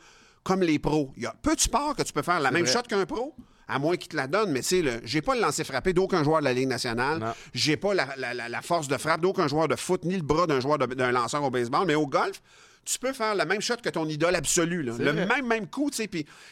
comme 0.45 0.61
les 0.63 0.79
pros. 0.79 1.13
Il 1.17 1.23
y 1.23 1.27
a 1.27 1.35
peu 1.41 1.55
de 1.55 1.61
sports 1.61 1.97
que 1.97 2.03
tu 2.03 2.13
peux 2.13 2.21
faire 2.23 2.41
la 2.41 2.51
même 2.51 2.65
vrai. 2.65 2.73
shot 2.75 2.83
qu'un 2.83 3.07
pro, 3.07 3.35
à 3.69 3.79
moins 3.79 3.97
qu'il 3.97 4.09
te 4.09 4.17
la 4.17 4.27
donne. 4.27 4.53
Mais 4.53 4.61
tu 4.61 4.69
sais, 4.69 4.83
le- 4.83 5.01
j'ai 5.05 5.21
pas 5.23 5.35
le 5.35 5.41
lancer 5.41 5.65
frappé 5.65 5.93
d'aucun 5.93 6.23
joueur 6.25 6.41
de 6.41 6.45
la 6.45 6.53
Ligue 6.53 6.69
nationale. 6.69 7.21
J'ai 7.55 7.77
pas 7.77 7.95
la, 7.95 8.09
la- 8.17 8.35
la- 8.35 8.49
la 8.49 8.63
force 8.63 8.89
de 8.89 8.97
frappe 8.97 9.21
d'aucun 9.21 9.49
joueur 9.49 9.69
de 9.69 9.77
foot, 9.77 10.05
ni 10.05 10.17
le 10.17 10.23
bras 10.23 10.47
d'un 10.47 10.61
joueur 10.61 10.79
d'un 10.79 11.13
lanceur 11.13 11.43
au 11.43 11.51
baseball. 11.51 11.87
Mais 11.87 11.95
au 11.95 12.07
golf, 12.07 12.41
tu 12.85 12.99
peux 13.01 13.13
faire 13.13 13.35
la 13.35 13.45
même 13.45 13.61
shot 13.61 13.77
que 13.83 13.89
ton 13.89 14.09
idole 14.09 14.37
absolue. 14.37 14.83
là. 14.85 14.93
Le 14.99 15.11
vrai. 15.11 15.27
même, 15.27 15.47
même 15.47 15.67
coup, 15.67 15.91
tu 15.91 15.97
sais. 15.97 16.09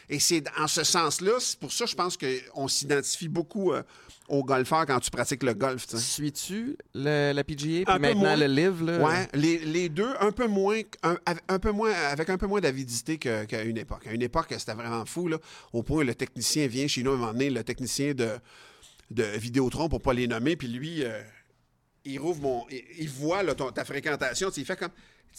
Et 0.09 0.19
c'est 0.19 0.43
en 0.59 0.67
ce 0.67 0.83
sens-là, 0.83 1.35
c'est 1.39 1.59
pour 1.61 1.73
ça, 1.73 1.87
je 1.87 1.95
pense 1.95 2.17
qu'on 2.17 2.67
s'identifie 2.67 3.29
beaucoup 3.29 3.73
euh, 3.73 3.83
aux 4.29 4.43
golfeurs 4.43 4.87
quand 4.87 4.99
tu 5.01 5.11
pratiques 5.11 5.43
le 5.43 5.55
golf. 5.55 5.87
tu 5.87 5.97
sais. 5.97 6.03
Suis-tu 6.03 6.77
le- 6.95 7.33
la 7.33 7.45
PGA 7.45 7.85
puis 7.85 7.99
maintenant 8.01 8.15
moins. 8.21 8.37
le 8.37 8.47
Live? 8.47 8.83
Là? 8.83 8.99
Ouais, 8.99 9.29
les, 9.35 9.59
les 9.59 9.89
deux, 9.89 10.13
un 10.21 10.33
peu 10.33 10.47
moins, 10.47 10.81
un, 11.03 11.17
un 11.49 11.59
peu 11.59 11.71
moins, 11.73 11.93
avec 11.93 12.31
un 12.31 12.39
peu 12.39 12.47
moins 12.47 12.61
d'avidité 12.61 13.19
que- 13.19 13.45
qu'à 13.45 13.63
une 13.63 13.77
époque. 13.79 14.07
À 14.07 14.13
une 14.13 14.23
époque, 14.23 14.47
c'était 14.59 14.75
vraiment 14.75 15.05
fou, 15.05 15.29
là, 15.29 15.39
au 15.73 15.83
point 15.83 15.99
où 15.99 16.07
le 16.07 16.15
technicien 16.15 16.67
vient 16.67 16.87
chez 16.87 17.03
nous 17.03 17.11
à 17.11 17.15
un 17.15 17.19
moment 17.19 17.33
donné, 17.33 17.51
le 17.51 17.63
technicien 17.65 18.15
de, 18.15 18.31
de 19.11 19.25
Vidéotron, 19.37 19.89
pour 19.89 20.01
pas 20.01 20.15
les 20.15 20.27
nommer, 20.27 20.57
puis 20.57 20.69
lui, 20.69 21.05
euh, 21.05 21.21
il 22.07 22.19
rouvre 22.19 22.41
mon. 22.41 22.67
Il, 22.71 22.83
il 23.01 23.09
voit 23.11 23.43
là, 23.43 23.55
ton- 23.55 23.71
ta 23.73 23.85
fréquentation, 23.85 24.51
il 24.57 24.65
fait 24.65 24.77
comme. 24.79 24.91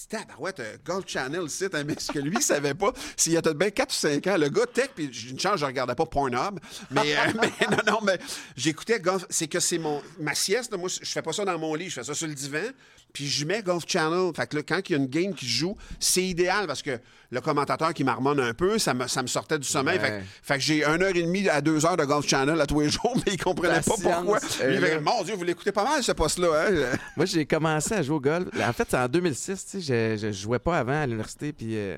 Tabarouette, 0.10 0.60
euh, 0.60 0.78
Gold 0.86 1.08
Channel, 1.08 1.50
c'est 1.50 1.74
un 1.74 1.84
mais 1.86 1.96
ce 1.98 2.12
que 2.12 2.20
lui, 2.20 2.36
il 2.36 2.41
savait 2.41 2.74
pas. 2.74 2.91
S'il 3.18 3.32
y 3.32 3.38
a 3.38 3.41
peut-être 3.41 3.58
bien 3.58 3.70
4 3.70 3.89
ou 3.89 3.93
5 3.93 4.28
ans, 4.28 4.38
le 4.38 4.50
gars 4.50 4.66
tech, 4.66 4.89
puis 4.93 5.10
j'ai 5.12 5.30
une 5.30 5.39
chance, 5.39 5.60
je 5.60 5.66
regardais 5.66 5.96
pas 5.96 6.06
Pornhub. 6.06 6.60
Mais, 6.91 7.16
euh, 7.16 7.34
mais 7.41 7.68
non, 7.70 7.93
non, 7.93 8.00
mais 8.04 8.20
j'écoutais 8.58 9.00
Golf. 9.00 9.26
C'est 9.30 9.48
que 9.48 9.60
c'est 9.60 9.78
mon 9.78 10.02
ma 10.20 10.36
sieste. 10.36 10.76
Moi, 10.78 10.89
je 10.89 11.10
fais 11.10 11.22
pas 11.22 11.32
ça 11.32 11.46
dans 11.46 11.58
mon 11.58 11.74
lit, 11.76 11.89
je 11.89 11.96
fais 11.96 12.04
ça 12.04 12.14
sur 12.14 12.28
le 12.28 12.34
divan. 12.34 12.72
Puis 13.16 13.28
je 13.28 13.45
mets 13.45 13.63
Golf 13.63 13.86
Channel. 13.88 14.32
Fait 14.36 14.45
que 14.45 14.57
là, 14.57 14.61
quand 14.63 14.82
il 14.89 14.91
y 14.91 14.95
a 14.95 14.97
une 14.97 15.07
game 15.07 15.34
qui 15.34 15.47
joue, 15.47 15.78
c'est 16.01 16.22
idéal 16.24 16.68
parce 16.68 16.82
que 16.82 16.99
le 17.32 17.39
commentateur 17.39 17.93
qui 17.93 18.03
marmonne 18.03 18.41
un 18.41 18.53
peu, 18.53 18.78
ça 18.78 18.93
me, 18.93 19.07
ça 19.07 19.22
me 19.22 19.28
sortait 19.28 19.57
du 19.57 19.66
sommeil. 19.68 19.97
Ouais. 19.99 20.03
Fait, 20.05 20.20
que- 20.20 20.26
fait 20.43 20.53
que 20.55 20.59
j'ai 20.59 20.84
une 20.86 21.01
heure 21.01 21.16
et 21.16 21.24
demie 21.24 21.47
à 21.47 21.61
deux 21.61 21.86
heures 21.86 21.95
de 21.95 22.03
Golf 22.03 22.28
Channel 22.28 22.59
à 22.59 22.68
tous 22.68 22.82
les 22.82 22.89
jours, 22.89 23.16
mais 23.26 23.32
il 23.34 23.41
comprenait 23.41 23.76
La 23.76 23.82
pas 23.82 23.93
pourquoi. 23.95 24.39
Lui, 24.39 24.76
il 24.76 24.80
fait, 24.82 24.99
mon 24.99 25.24
Dieu, 25.24 25.36
vous 25.36 25.43
l'écoutez 25.45 25.72
pas 25.72 25.86
mal, 25.86 26.03
ce 26.03 26.11
poste-là. 26.11 26.68
Hein? 26.68 26.97
Moi, 27.16 27.26
j'ai 27.26 27.45
commencé 27.45 27.93
à 27.93 28.01
jouer 28.03 28.16
au 28.18 28.20
golf. 28.22 28.49
En 28.61 28.74
fait, 28.74 28.88
c'est 28.89 28.97
en 28.97 29.07
2006. 29.07 29.66
tu 29.66 29.82
sais, 29.82 30.18
Je, 30.18 30.28
je 30.28 30.32
jouais 30.34 30.59
pas 30.59 30.78
avant 30.80 31.01
à 31.01 31.05
l'université 31.05 31.53
puis, 31.53 31.78
euh, 31.78 31.97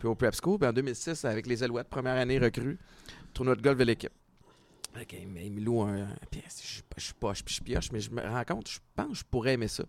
puis 0.00 0.08
au 0.08 0.16
prep 0.16 0.34
school. 0.34 0.58
Puis 0.58 0.68
en 0.68 0.72
2006, 0.72 1.24
avec 1.24 1.46
les 1.46 1.62
Alouettes, 1.62 1.88
première 1.88 2.16
année 2.16 2.38
recrue, 2.40 2.76
tournoi 3.32 3.54
de 3.54 3.62
golf 3.62 3.78
de 3.78 3.84
l'équipe. 3.84 4.12
Ok, 5.00 5.14
mais 5.32 5.46
il 5.46 5.52
me 5.52 5.60
loue 5.60 5.82
un. 5.82 6.08
Puis 6.32 6.42
je 6.48 6.80
je 6.96 7.04
suis 7.04 7.14
poche, 7.14 7.44
puis 7.44 7.54
je 7.54 7.62
pioche, 7.62 7.92
mais 7.92 8.00
je 8.00 8.10
me 8.10 8.20
rends 8.20 8.42
compte, 8.44 8.68
je 8.68 8.78
pense 8.96 9.08
que 9.10 9.14
je 9.14 9.22
pourrais 9.30 9.52
aimer 9.52 9.68
ça. 9.68 9.84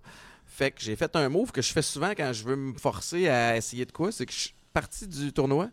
Fait 0.53 0.71
que 0.71 0.81
j'ai 0.81 0.95
fait 0.97 1.15
un 1.15 1.29
move 1.29 1.51
que 1.51 1.61
je 1.61 1.71
fais 1.71 1.81
souvent 1.81 2.11
quand 2.11 2.33
je 2.33 2.43
veux 2.43 2.55
me 2.57 2.73
forcer 2.77 3.29
à 3.29 3.55
essayer 3.55 3.85
de 3.85 3.91
quoi. 3.91 4.11
C'est 4.11 4.25
que 4.25 4.33
je 4.33 4.37
suis 4.39 4.53
parti 4.73 5.07
du 5.07 5.31
tournoi. 5.31 5.69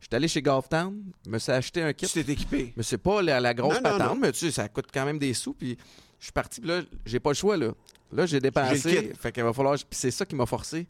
Je 0.00 0.06
suis 0.06 0.14
allé 0.16 0.28
chez 0.28 0.40
Golf 0.42 0.68
Town, 0.68 0.94
me 1.26 1.38
suis 1.38 1.50
acheté 1.52 1.82
un 1.82 1.92
kit. 1.92 2.06
Tu 2.06 2.22
t'es 2.24 2.32
équipé. 2.32 2.72
Mais 2.76 2.82
c'est 2.82 2.98
pas 2.98 3.22
la, 3.22 3.40
la 3.40 3.54
grosse 3.54 3.74
Non, 3.76 3.82
patente, 3.82 4.14
non. 4.14 4.16
mais 4.20 4.32
tu 4.32 4.38
sais, 4.40 4.50
ça 4.50 4.68
coûte 4.68 4.86
quand 4.92 5.04
même 5.04 5.18
des 5.18 5.34
sous. 5.34 5.54
Puis 5.54 5.76
je 6.20 6.24
suis 6.24 6.32
parti, 6.32 6.60
puis 6.60 6.68
là, 6.70 6.82
j'ai 7.06 7.18
pas 7.20 7.30
le 7.30 7.34
choix, 7.34 7.56
là. 7.56 7.72
Là, 8.12 8.26
j'ai 8.26 8.38
dépensé. 8.40 9.12
Fait 9.18 9.32
qu'il 9.32 9.42
va 9.42 9.52
falloir. 9.52 9.74
Puis 9.76 9.86
c'est 9.98 10.10
ça 10.10 10.24
qui 10.24 10.34
m'a 10.36 10.46
forcé 10.46 10.86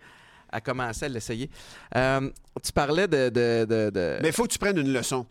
à 0.50 0.60
commencer 0.60 1.06
à 1.06 1.08
l'essayer. 1.08 1.48
Euh, 1.96 2.28
tu 2.62 2.72
parlais 2.72 3.08
de. 3.08 3.28
de, 3.30 3.64
de, 3.68 3.90
de- 3.90 4.18
Mais 4.20 4.28
il 4.28 4.34
faut 4.34 4.44
que 4.44 4.52
tu 4.52 4.58
prennes 4.58 4.78
une 4.78 4.92
leçon. 4.92 5.26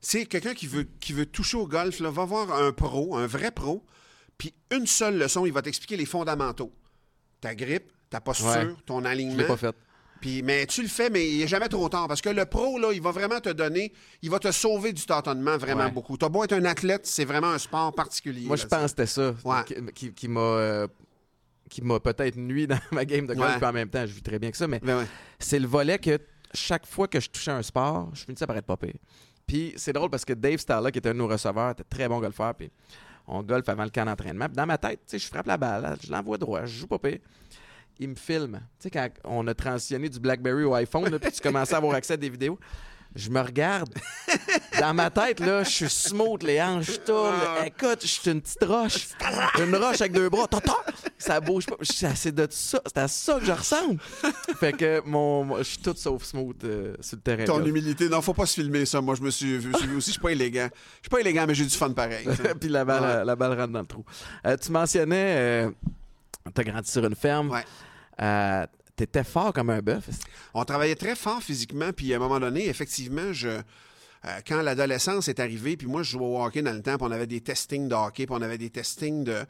C'est 0.00 0.26
quelqu'un 0.26 0.54
qui 0.54 0.66
veut, 0.66 0.86
qui 1.00 1.12
veut 1.12 1.26
toucher 1.26 1.56
au 1.56 1.66
golf, 1.66 1.98
là, 2.00 2.10
va 2.10 2.24
voir 2.24 2.52
un 2.52 2.72
pro, 2.72 3.16
un 3.16 3.26
vrai 3.26 3.50
pro, 3.50 3.84
puis 4.36 4.52
une 4.70 4.86
seule 4.86 5.16
leçon, 5.18 5.46
il 5.46 5.52
va 5.52 5.62
t'expliquer 5.62 5.96
les 5.96 6.04
fondamentaux. 6.06 6.72
Ta 7.40 7.54
grippe, 7.54 7.92
ta 8.10 8.20
posture, 8.20 8.46
Ouais. 8.48 8.68
ton 8.86 8.98
je 8.98 9.04
l'ai 9.04 9.10
alignement. 9.10 9.44
pas 9.46 9.56
fait. 9.56 9.76
Puis, 10.20 10.42
mais 10.42 10.66
tu 10.66 10.82
le 10.82 10.88
fais, 10.88 11.10
mais 11.10 11.28
il 11.30 11.38
n'est 11.38 11.46
jamais 11.46 11.68
trop 11.68 11.88
tard. 11.88 12.08
Parce 12.08 12.20
que 12.20 12.28
le 12.28 12.44
pro, 12.44 12.76
là, 12.78 12.90
il 12.92 13.00
va 13.00 13.12
vraiment 13.12 13.38
te 13.40 13.50
donner, 13.50 13.92
il 14.20 14.30
va 14.30 14.40
te 14.40 14.50
sauver 14.50 14.92
du 14.92 15.04
tâtonnement 15.06 15.56
vraiment 15.56 15.84
Ouais. 15.84 15.90
beaucoup. 15.92 16.16
T'as 16.16 16.28
beau 16.28 16.42
être 16.42 16.54
un 16.54 16.64
athlète, 16.64 17.06
c'est 17.06 17.24
vraiment 17.24 17.50
un 17.50 17.58
sport 17.58 17.94
particulier. 17.94 18.46
Moi, 18.46 18.56
là, 18.56 18.62
je 18.62 18.66
pense 18.66 18.82
que 18.82 18.88
c'était 18.88 19.06
ça 19.06 19.32
Ouais. 19.44 19.92
qui, 19.94 20.26
m'a. 20.28 20.40
euh, 20.40 20.88
qui 21.70 21.82
m'a 21.82 22.00
peut-être 22.00 22.34
nuit 22.36 22.66
dans 22.66 22.80
ma 22.92 23.04
game 23.04 23.26
de 23.26 23.34
golf, 23.34 23.62
en 23.62 23.72
même 23.72 23.90
temps, 23.90 24.04
je 24.06 24.12
vis 24.12 24.22
très 24.22 24.38
bien 24.40 24.50
que 24.50 24.56
ça, 24.56 24.66
mais 24.66 24.80
Ben 24.82 25.06
c'est 25.38 25.58
le 25.60 25.68
volet 25.68 25.98
que 25.98 26.18
chaque 26.54 26.86
fois 26.86 27.06
que 27.06 27.20
je 27.20 27.28
touchais 27.28 27.50
un 27.50 27.62
sport, 27.62 28.08
je 28.14 28.24
finissais 28.24 28.46
par 28.46 28.56
être 28.56 28.64
pas 28.66 28.76
pire. 28.78 28.94
Puis 29.46 29.74
c'est 29.76 29.92
drôle 29.92 30.08
parce 30.10 30.24
que 30.24 30.32
Dave 30.32 30.58
Starla, 30.58 30.90
qui 30.90 30.98
était 30.98 31.10
un 31.10 31.12
de 31.12 31.18
nos 31.18 31.28
receveurs, 31.28 31.70
était 31.72 31.84
très 31.84 32.08
bon 32.08 32.18
golfeur, 32.20 32.54
puis 32.54 32.70
on 33.28 33.42
golfe 33.42 33.68
avant 33.68 33.84
le 33.84 33.90
camp 33.90 34.06
d'entraînement. 34.06 34.46
Dans 34.52 34.66
ma 34.66 34.78
tête, 34.78 35.00
je 35.12 35.18
frappe 35.26 35.46
la 35.46 35.56
balle, 35.56 35.96
je 36.04 36.10
l'envoie 36.10 36.38
droit, 36.38 36.64
je 36.64 36.80
joue 36.80 36.86
pas. 36.86 36.98
Il 38.00 38.08
me 38.08 38.14
filme. 38.14 38.60
Tu 38.80 38.84
sais, 38.84 38.90
quand 38.90 39.08
on 39.24 39.46
a 39.46 39.54
transitionné 39.54 40.08
du 40.08 40.18
BlackBerry 40.18 40.64
au 40.64 40.74
iPhone, 40.74 41.18
puis 41.18 41.32
tu 41.32 41.40
commençais 41.40 41.74
à 41.74 41.78
avoir 41.78 41.94
accès 41.94 42.14
à 42.14 42.16
des 42.16 42.30
vidéos, 42.30 42.58
je 43.14 43.28
me 43.30 43.40
regarde. 43.40 43.92
Dans 44.80 44.94
ma 44.94 45.10
tête, 45.10 45.40
là, 45.40 45.62
je 45.64 45.68
suis 45.70 45.88
smooth, 45.88 46.42
les 46.42 46.60
hanches 46.60 47.02
tournent. 47.04 47.34
Écoute, 47.66 47.98
je 48.02 48.06
suis 48.06 48.30
une 48.30 48.40
petite 48.40 48.64
roche. 48.64 49.08
Une 49.58 49.74
roche 49.76 50.00
avec 50.00 50.12
deux 50.12 50.28
bras. 50.28 50.46
Tata! 50.46 50.74
Ça 51.16 51.40
bouge 51.40 51.66
pas. 51.66 51.76
Je 51.80 52.06
assez 52.06 52.32
de 52.32 52.46
ça. 52.50 52.80
C'est 52.86 52.98
à 52.98 53.08
ça 53.08 53.38
que 53.40 53.44
je 53.46 53.52
ressemble. 53.52 53.98
Fait 54.60 54.72
que 54.72 55.02
mon, 55.04 55.58
je 55.58 55.62
suis 55.64 55.78
tout 55.78 55.94
sauf 55.96 56.22
smooth 56.24 56.62
euh, 56.64 56.94
sur 57.00 57.16
le 57.16 57.22
terrain. 57.22 57.44
Ton 57.44 57.64
humilité, 57.64 58.08
non, 58.08 58.20
faut 58.22 58.34
pas 58.34 58.46
se 58.46 58.60
filmer 58.60 58.86
ça. 58.86 59.00
Moi, 59.00 59.14
je 59.16 59.22
me 59.22 59.30
suis 59.30 59.58
vu, 59.58 59.72
aussi, 59.74 59.86
je 60.08 60.12
suis 60.12 60.20
pas 60.20 60.30
élégant. 60.30 60.68
Je 60.72 61.02
suis 61.02 61.10
pas 61.10 61.20
élégant, 61.20 61.44
mais 61.46 61.54
j'ai 61.54 61.64
du 61.64 61.76
fun 61.76 61.90
pareil. 61.90 62.26
Puis 62.60 62.68
la 62.68 62.84
balle, 62.84 63.02
Ouais. 63.02 63.24
la 63.24 63.36
balle 63.36 63.58
rentre 63.58 63.72
dans 63.72 63.80
le 63.80 63.86
trou. 63.86 64.04
Euh, 64.46 64.56
tu 64.56 64.70
mentionnais, 64.72 65.34
euh, 65.38 65.70
t'as 66.54 66.64
grandi 66.64 66.90
sur 66.90 67.04
une 67.04 67.14
ferme. 67.16 67.50
Ouais. 67.50 67.64
Euh, 68.20 68.66
T'étais 68.96 69.22
fort 69.22 69.52
comme 69.52 69.70
un 69.70 69.78
bœuf. 69.78 70.02
On 70.54 70.64
travaillait 70.64 70.96
très 70.96 71.14
fort 71.14 71.40
physiquement, 71.40 71.92
puis 71.96 72.12
à 72.12 72.16
un 72.16 72.18
moment 72.18 72.40
donné, 72.40 72.68
effectivement, 72.68 73.32
je, 73.32 73.48
euh, 74.28 74.40
quand 74.46 74.62
l'adolescence 74.62 75.28
est 75.28 75.40
arrivée, 75.40 75.76
puis 75.76 75.86
moi, 75.86 76.02
je 76.02 76.10
jouais 76.12 76.24
au 76.26 76.42
hockey 76.44 76.62
dans 76.62 76.72
le 76.72 76.82
temps, 76.82 76.96
puis 76.98 77.06
on 77.08 77.12
avait 77.12 77.26
des 77.26 77.40
testings 77.40 77.88
de 77.88 77.94
hockey, 77.94 78.26
puis 78.26 78.36
on 78.38 78.42
avait 78.42 78.58
des 78.58 78.70
testings 78.70 79.24
de... 79.24 79.44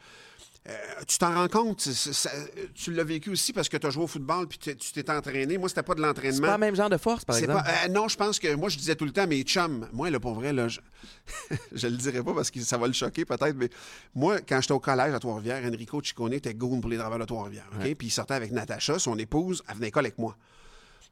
Euh, 0.68 0.72
tu 1.06 1.16
t'en 1.16 1.32
rends 1.34 1.48
compte, 1.48 1.80
c'est- 1.80 1.94
c'est- 1.94 2.12
ça- 2.12 2.30
tu 2.74 2.92
l'as 2.92 3.04
vécu 3.04 3.30
aussi 3.30 3.54
parce 3.54 3.70
que 3.70 3.78
tu 3.78 3.86
as 3.86 3.90
joué 3.90 4.04
au 4.04 4.06
football, 4.06 4.46
puis 4.48 4.58
tu 4.58 4.76
t'es 4.92 5.10
entraîné. 5.10 5.56
Moi, 5.56 5.70
c'était 5.70 5.82
pas 5.82 5.94
de 5.94 6.00
C'est 6.00 6.06
l'entraînement. 6.06 6.46
pas 6.46 6.52
le 6.52 6.58
même 6.58 6.74
genre 6.76 6.90
de 6.90 6.98
force, 6.98 7.24
par 7.24 7.36
C'est 7.36 7.44
exemple. 7.44 7.62
pas- 7.64 7.86
euh, 7.86 7.88
non, 7.88 8.06
je 8.08 8.16
pense 8.16 8.38
que 8.38 8.54
moi, 8.54 8.68
je 8.68 8.76
disais 8.76 8.94
tout 8.94 9.06
le 9.06 9.12
temps, 9.12 9.26
mes 9.26 9.42
chums, 9.44 9.88
moi, 9.94 10.10
là, 10.10 10.20
pour 10.20 10.34
vrai, 10.34 10.52
là, 10.52 10.68
je, 10.68 10.80
je 11.72 11.86
le 11.86 11.96
dirai 11.96 12.22
pas 12.22 12.34
parce 12.34 12.50
que 12.50 12.60
ça 12.60 12.76
va 12.76 12.86
le 12.86 12.92
choquer 12.92 13.24
peut-être, 13.24 13.56
mais 13.56 13.70
moi, 14.14 14.40
quand 14.46 14.60
j'étais 14.60 14.72
au 14.74 14.80
collège 14.80 15.14
à 15.14 15.18
Trois-Rivières, 15.20 15.62
Enrico 15.64 16.02
Ciccone 16.02 16.34
était 16.34 16.52
goon 16.52 16.80
pour 16.82 16.90
les 16.90 16.98
travailleurs 16.98 17.20
de 17.20 17.24
Trois-Rivières. 17.24 17.70
Puis 17.80 18.08
il 18.08 18.10
sortait 18.10 18.34
avec 18.34 18.52
Natacha, 18.52 18.98
son 18.98 19.16
épouse, 19.18 19.62
elle 19.68 19.76
venait 19.76 19.86
à 19.86 19.88
l'école 19.88 20.04
avec 20.06 20.18
moi. 20.18 20.36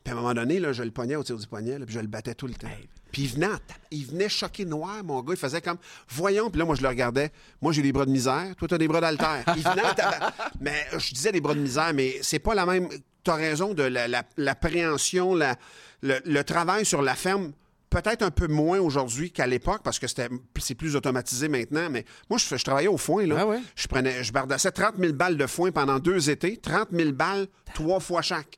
Puis 0.07 0.13
à 0.13 0.17
un 0.17 0.21
moment 0.21 0.35
donné, 0.35 0.61
là, 0.61 0.73
je 0.73 0.85
le 0.85 0.93
pognais 0.93 1.17
au 1.17 1.25
tir 1.25 1.37
du 1.37 1.49
poignet, 1.49 1.81
là, 1.81 1.85
puis 1.85 1.93
je 1.93 1.99
le 1.99 2.07
battais 2.07 2.35
tout 2.37 2.47
le 2.47 2.55
temps. 2.55 2.69
Puis 3.11 3.23
il 3.23 3.29
venait, 3.29 3.49
il 3.91 4.07
venait 4.07 4.29
choquer 4.29 4.65
noir, 4.65 5.03
mon 5.03 5.21
gars. 5.21 5.35
Il 5.35 5.37
faisait 5.37 5.61
comme, 5.61 5.79
voyons. 6.11 6.49
Puis 6.49 6.61
là, 6.61 6.65
moi, 6.65 6.77
je 6.77 6.83
le 6.83 6.89
regardais. 6.89 7.33
Moi, 7.61 7.73
j'ai 7.73 7.83
des 7.83 7.91
bras 7.91 8.07
de 8.07 8.13
misère. 8.13 8.55
Toi, 8.57 8.69
t'as 8.69 8.79
des 8.79 8.87
bras 8.87 9.01
d'altère. 9.01 9.43
Il 9.57 9.65
venait 9.65 9.83
Mais 10.61 10.87
euh, 10.93 10.99
je 11.01 11.13
disais 11.13 11.33
des 11.33 11.41
bras 11.41 11.55
de 11.55 11.59
misère, 11.61 11.93
mais 11.93 12.19
c'est 12.23 12.39
pas 12.39 12.55
la 12.55 12.67
même. 12.67 12.89
T'as 13.25 13.35
raison 13.35 13.75
de 13.75 13.83
la- 13.83 14.07
la- 14.07 14.23
l'appréhension, 14.37 15.35
la, 15.35 15.57
le, 16.03 16.21
le 16.25 16.45
travail 16.45 16.85
sur 16.85 17.03
la 17.03 17.17
ferme 17.17 17.53
Peut-être 17.89 18.23
un 18.23 18.31
peu 18.33 18.47
moins 18.49 18.79
aujourd'hui 18.81 19.31
qu'à 19.31 19.47
l'époque, 19.47 19.81
parce 19.83 19.99
que 20.01 20.07
c'était, 20.09 20.29
c'est 20.59 20.75
plus 20.75 20.97
automatisé 20.97 21.49
maintenant, 21.49 21.89
mais 21.91 22.05
moi, 22.29 22.37
je, 22.39 22.57
je 22.57 22.65
travaillais 22.65 22.89
au 22.89 22.97
foin, 22.99 23.25
là. 23.27 23.37
Ah 23.41 23.47
ouais? 23.47 23.61
Je 23.77 23.87
prenais, 23.87 24.23
je 24.25 24.33
bardassais 24.33 24.73
30 24.73 24.95
000 24.99 25.13
balles 25.15 25.37
de 25.37 25.47
foin 25.47 25.71
pendant 25.71 25.99
deux 26.01 26.29
étés, 26.29 26.57
30 26.59 26.89
000 26.93 27.13
balles, 27.13 27.47
trois 27.75 28.01
fois 28.01 28.23
chaque. 28.23 28.57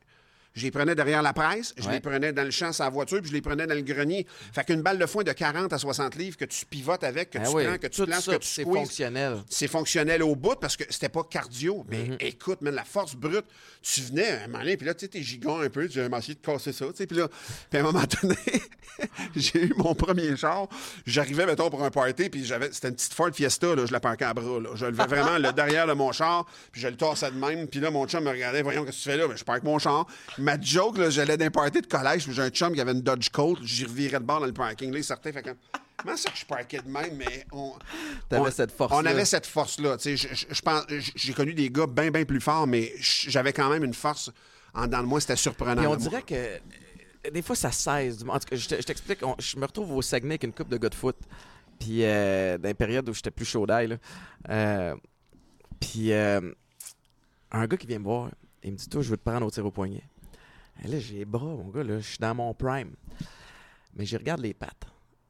Je 0.55 0.63
les 0.63 0.71
prenais 0.71 0.95
derrière 0.95 1.21
la 1.21 1.31
presse, 1.31 1.73
je 1.77 1.85
Ouais. 1.87 1.93
les 1.93 1.99
prenais 1.99 2.33
dans 2.33 2.43
le 2.43 2.51
champ 2.51 2.73
sa 2.73 2.89
voiture, 2.89 3.19
puis 3.21 3.29
je 3.29 3.33
les 3.35 3.41
prenais 3.41 3.67
dans 3.67 3.75
le 3.75 3.81
grenier. 3.81 4.25
Fait 4.53 4.63
qu'une 4.65 4.81
balle 4.81 4.97
de 4.97 5.05
foin 5.05 5.23
de 5.23 5.31
40 5.31 5.71
à 5.71 5.77
60 5.77 6.15
livres 6.15 6.37
que 6.37 6.45
tu 6.45 6.65
pivotes 6.65 7.03
avec, 7.03 7.29
que 7.29 7.37
Ah 7.37 7.43
tu 7.47 7.55
oui, 7.55 7.65
prends, 7.65 7.77
que 7.77 7.87
tu 7.87 7.97
ça, 7.97 8.05
que 8.33 8.37
tu 8.41 8.47
c'est 8.47 8.63
fonctionnel. 8.63 9.37
C'est 9.49 9.67
fonctionnel 9.67 10.23
au 10.23 10.35
bout 10.35 10.55
parce 10.59 10.75
que 10.75 10.83
c'était 10.89 11.07
pas 11.09 11.23
cardio. 11.23 11.85
Mais 11.87 12.03
Mhm. 12.03 12.17
écoute, 12.19 12.61
man, 12.61 12.73
la 12.73 12.83
force 12.83 13.15
brute, 13.15 13.45
tu 13.81 14.01
venais 14.01 14.27
à 14.29 14.43
un 14.43 14.47
moment 14.47 14.59
donné, 14.59 14.75
puis 14.75 14.87
là, 14.87 14.93
tu 14.95 15.01
sais, 15.01 15.07
t'es 15.07 15.21
gigon 15.21 15.61
un 15.61 15.69
peu, 15.69 15.87
tu 15.87 16.01
as 16.01 16.05
essayé 16.17 16.33
de 16.35 16.39
casser 16.45 16.73
ça, 16.73 16.85
tu 16.87 16.95
sais, 16.95 17.07
puis 17.07 17.17
là, 17.17 17.27
puis 17.69 17.77
à 17.77 17.81
un 17.81 17.83
moment 17.83 18.03
donné, 18.21 18.35
j'ai 19.35 19.65
eu 19.65 19.73
mon 19.77 19.93
premier 19.95 20.35
char. 20.35 20.67
J'arrivais, 21.05 21.45
mettons, 21.45 21.69
pour 21.69 21.83
un 21.83 21.91
party, 21.91 22.29
puis 22.29 22.43
j'avais, 22.43 22.71
c'était 22.71 22.89
une 22.89 22.95
petite 22.95 23.13
Ford 23.13 23.29
Fiesta, 23.33 23.75
là, 23.75 23.85
je 23.85 23.91
la 23.93 23.99
parquais 23.99 24.25
à 24.25 24.33
bras, 24.33 24.59
là. 24.59 24.69
Je 24.75 24.85
levais 24.87 25.05
vraiment 25.05 25.37
le 25.37 25.53
derrière 25.53 25.87
de 25.87 25.93
mon 25.93 26.11
char, 26.11 26.45
puis 26.71 26.81
je 26.81 26.87
le 26.87 26.95
tassais 26.97 27.31
de 27.31 27.37
même, 27.37 27.67
puis 27.67 27.79
là, 27.79 27.91
mon 27.91 28.07
chum 28.07 28.23
me 28.23 28.29
regardait, 28.29 28.61
voyons, 28.61 28.83
qu'est-ce 28.83 28.97
que 28.97 29.03
tu 29.03 29.09
fais 29.09 29.17
là? 29.17 29.27
Ben, 29.27 29.37
je 29.37 29.43
parque 29.43 29.63
mon 29.63 29.79
char. 29.79 30.05
Ma 30.39 30.59
joke, 30.59 30.97
là, 30.97 31.09
j'allais 31.09 31.37
d'un 31.37 31.49
party 31.51 31.81
de 31.81 31.87
collège, 31.87 32.29
j'ai 32.29 32.41
un 32.41 32.49
chum 32.49 32.73
qui 32.73 32.81
avait 32.81 32.91
une 32.93 33.01
Dodge 33.01 33.29
Colt, 33.29 33.59
j'y 33.63 33.85
revirais 33.85 34.19
de 34.19 34.25
bord 34.25 34.39
dans 34.39 34.45
le 34.45 34.53
parking, 34.53 34.91
là, 34.91 34.97
il 34.99 35.03
sortait, 35.03 35.31
fait 35.31 35.41
que, 35.43 35.49
comment 35.97 36.15
ça 36.17 36.29
que 36.31 36.37
je 36.37 36.45
parquais 36.45 36.79
de 36.79 36.89
même, 36.89 37.15
mais 37.15 37.45
on. 37.51 37.73
T'avais 38.29 38.47
on- 38.47 38.51
cette 38.51 38.71
force-là. 38.71 38.99
On 39.01 39.05
avait 39.05 39.25
cette 39.25 39.45
force-là. 39.45 39.97
Tu 39.97 40.15
sais, 40.15 40.17
je- 40.17 40.35
je- 40.35 40.45
je 40.53 40.61
pense- 40.61 40.85
J'ai 41.15 41.33
connu 41.33 41.53
des 41.53 41.69
gars 41.69 41.87
bien, 41.87 42.09
bien 42.11 42.25
plus 42.25 42.39
forts, 42.41 42.67
mais 42.67 42.93
j'avais 42.99 43.53
quand 43.53 43.69
même 43.69 43.83
une 43.83 43.93
force 43.93 44.31
en 44.73 44.85
dedans 44.85 45.01
de 45.01 45.07
moi. 45.07 45.19
C'était 45.19 45.35
surprenant. 45.35 45.77
Puis 45.77 45.87
on 45.87 45.89
moi. 45.89 45.97
dirait 45.97 46.21
que 46.21 46.35
euh, 46.35 46.57
des 47.33 47.41
fois, 47.41 47.55
ça 47.55 47.71
cesse. 47.71 48.21
En 48.27 48.39
tout 48.39 48.47
cas, 48.49 48.55
je 48.55 48.67
te- 48.67 48.75
je 48.75 48.81
t'explique, 48.85 49.19
je 49.39 49.57
me 49.57 49.65
retrouve 49.65 49.91
au 49.91 50.01
Saguenay 50.01 50.33
avec 50.33 50.43
une 50.43 50.53
coupe 50.53 50.69
de 50.69 50.77
gars 50.77 50.89
de 50.89 50.95
foot. 50.95 51.17
Puis, 51.79 52.03
euh, 52.03 52.57
dans 52.57 52.69
une 52.69 52.75
période 52.75 53.07
où 53.09 53.13
j'étais 53.13 53.31
plus 53.31 53.45
chaud 53.45 53.65
d'ail. 53.65 53.97
Euh, 54.49 54.95
puis, 55.79 56.11
euh, 56.13 56.39
un 57.51 57.67
gars 57.67 57.77
qui 57.77 57.87
vient 57.87 57.99
me 57.99 58.03
voir, 58.03 58.29
il 58.63 58.71
me 58.73 58.77
dit 58.77 58.87
Toi, 58.89 59.01
je 59.01 59.09
veux 59.09 59.17
te 59.17 59.23
prendre 59.23 59.45
au 59.45 59.51
tir 59.51 59.65
au 59.65 59.71
poignet. 59.71 60.03
Là, 60.85 60.99
j'ai 60.99 61.15
les 61.19 61.25
bras, 61.25 61.45
mon 61.45 61.69
gars, 61.69 61.83
là, 61.83 61.99
je 61.99 62.07
suis 62.07 62.17
dans 62.19 62.33
mon 62.35 62.53
prime. 62.53 62.91
Mais 63.95 64.05
je 64.05 64.17
regarde 64.17 64.41
les 64.41 64.53
pattes. 64.53 64.85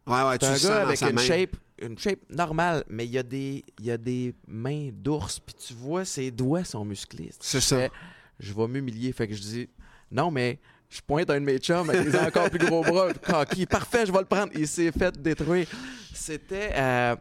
Ouais, 0.05 0.21
ouais, 0.23 0.37
tu 0.37 0.45
un 0.45 0.57
gars 0.57 0.81
avec 0.81 1.01
une 1.01 1.13
main. 1.13 1.21
shape, 1.21 1.55
une 1.81 1.97
shape 1.97 2.19
normale, 2.29 2.83
mais 2.89 3.05
il 3.05 3.11
y 3.11 3.17
a 3.17 3.23
des, 3.23 3.63
y 3.79 3.91
a 3.91 3.97
des 3.97 4.33
mains 4.47 4.89
d'ours, 4.91 5.39
puis 5.39 5.55
tu 5.55 5.73
vois, 5.73 6.05
ses 6.05 6.31
doigts 6.31 6.63
sont 6.63 6.83
musclés. 6.85 7.31
C'est 7.39 7.61
ça. 7.61 7.77
fais, 7.77 7.91
Je 8.39 8.53
vais 8.53 8.67
m'humilier. 8.67 9.11
Fait 9.13 9.27
que 9.27 9.33
je 9.35 9.41
dis, 9.41 9.69
non, 10.11 10.31
mais 10.31 10.59
je 10.89 11.01
pointe 11.01 11.29
à 11.29 11.33
un 11.33 11.39
de 11.41 11.45
mes 11.45 11.57
chums 11.59 11.89
avec 11.89 12.09
des 12.09 12.17
encore 12.17 12.49
plus 12.49 12.59
gros 12.59 12.83
bras. 12.83 13.13
Cocky, 13.25 13.65
parfait, 13.65 14.05
je 14.05 14.11
vais 14.11 14.19
le 14.19 14.25
prendre. 14.25 14.51
Il 14.55 14.67
s'est 14.67 14.91
fait 14.91 15.19
détruire. 15.21 15.67
C'était. 16.13 16.71
euh, 16.75 17.15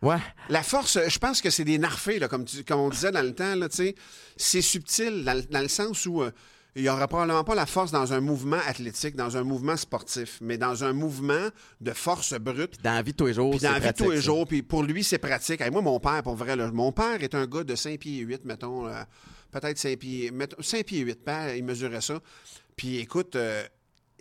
Ouais. 0.00 0.18
La 0.48 0.62
force, 0.62 0.96
je 1.08 1.18
pense 1.18 1.40
que 1.42 1.50
c'est 1.50 1.64
des 1.64 1.76
narfés, 1.76 2.20
là, 2.20 2.28
comme, 2.28 2.44
tu- 2.44 2.62
comme 2.62 2.78
on 2.78 2.88
disait 2.88 3.10
dans 3.10 3.20
le 3.22 3.34
temps. 3.34 3.56
là, 3.56 3.68
tu 3.68 3.76
sais. 3.78 3.94
C'est 4.36 4.62
subtil 4.62 5.24
dans, 5.24 5.34
le- 5.34 5.42
dans 5.42 5.60
le 5.60 5.66
sens 5.66 6.06
où 6.06 6.22
euh, 6.22 6.30
il 6.78 6.82
n'y 6.82 6.88
aura 6.88 7.08
probablement 7.08 7.42
pas 7.42 7.56
la 7.56 7.66
force 7.66 7.90
dans 7.90 8.12
un 8.12 8.20
mouvement 8.20 8.60
athlétique, 8.64 9.16
dans 9.16 9.36
un 9.36 9.42
mouvement 9.42 9.76
sportif, 9.76 10.38
mais 10.40 10.58
dans 10.58 10.84
un 10.84 10.92
mouvement 10.92 11.48
de 11.80 11.90
force 11.92 12.34
brute. 12.34 12.80
Dans 12.84 12.92
la 12.92 13.02
vie 13.02 13.10
de 13.10 13.16
tous 13.16 13.26
les 13.26 13.34
jours. 13.34 13.50
Puis 13.50 13.60
dans 13.60 13.72
la 13.72 13.80
vie 13.80 13.88
de 13.88 13.92
tous 13.92 14.10
les 14.12 14.20
jours, 14.20 14.46
puis 14.46 14.62
pour 14.62 14.84
lui, 14.84 15.02
c'est 15.02 15.18
pratique. 15.18 15.60
Hey, 15.60 15.72
moi, 15.72 15.82
mon 15.82 15.98
père, 15.98 16.22
pour 16.22 16.36
vrai, 16.36 16.54
là, 16.54 16.70
mon 16.70 16.92
père 16.92 17.20
est 17.20 17.34
un 17.34 17.46
gars 17.46 17.64
de 17.64 17.74
5 17.74 17.98
pieds 17.98 18.20
8, 18.20 18.44
mettons, 18.44 18.86
euh, 18.86 19.02
peut-être 19.50 19.76
5 19.76 19.98
pieds, 19.98 20.30
mettons, 20.30 20.62
5 20.62 20.84
pieds 20.84 21.00
8, 21.00 21.24
père, 21.24 21.56
il 21.56 21.64
mesurait 21.64 22.00
ça. 22.00 22.20
Puis 22.76 22.98
écoute, 22.98 23.34
euh, 23.34 23.64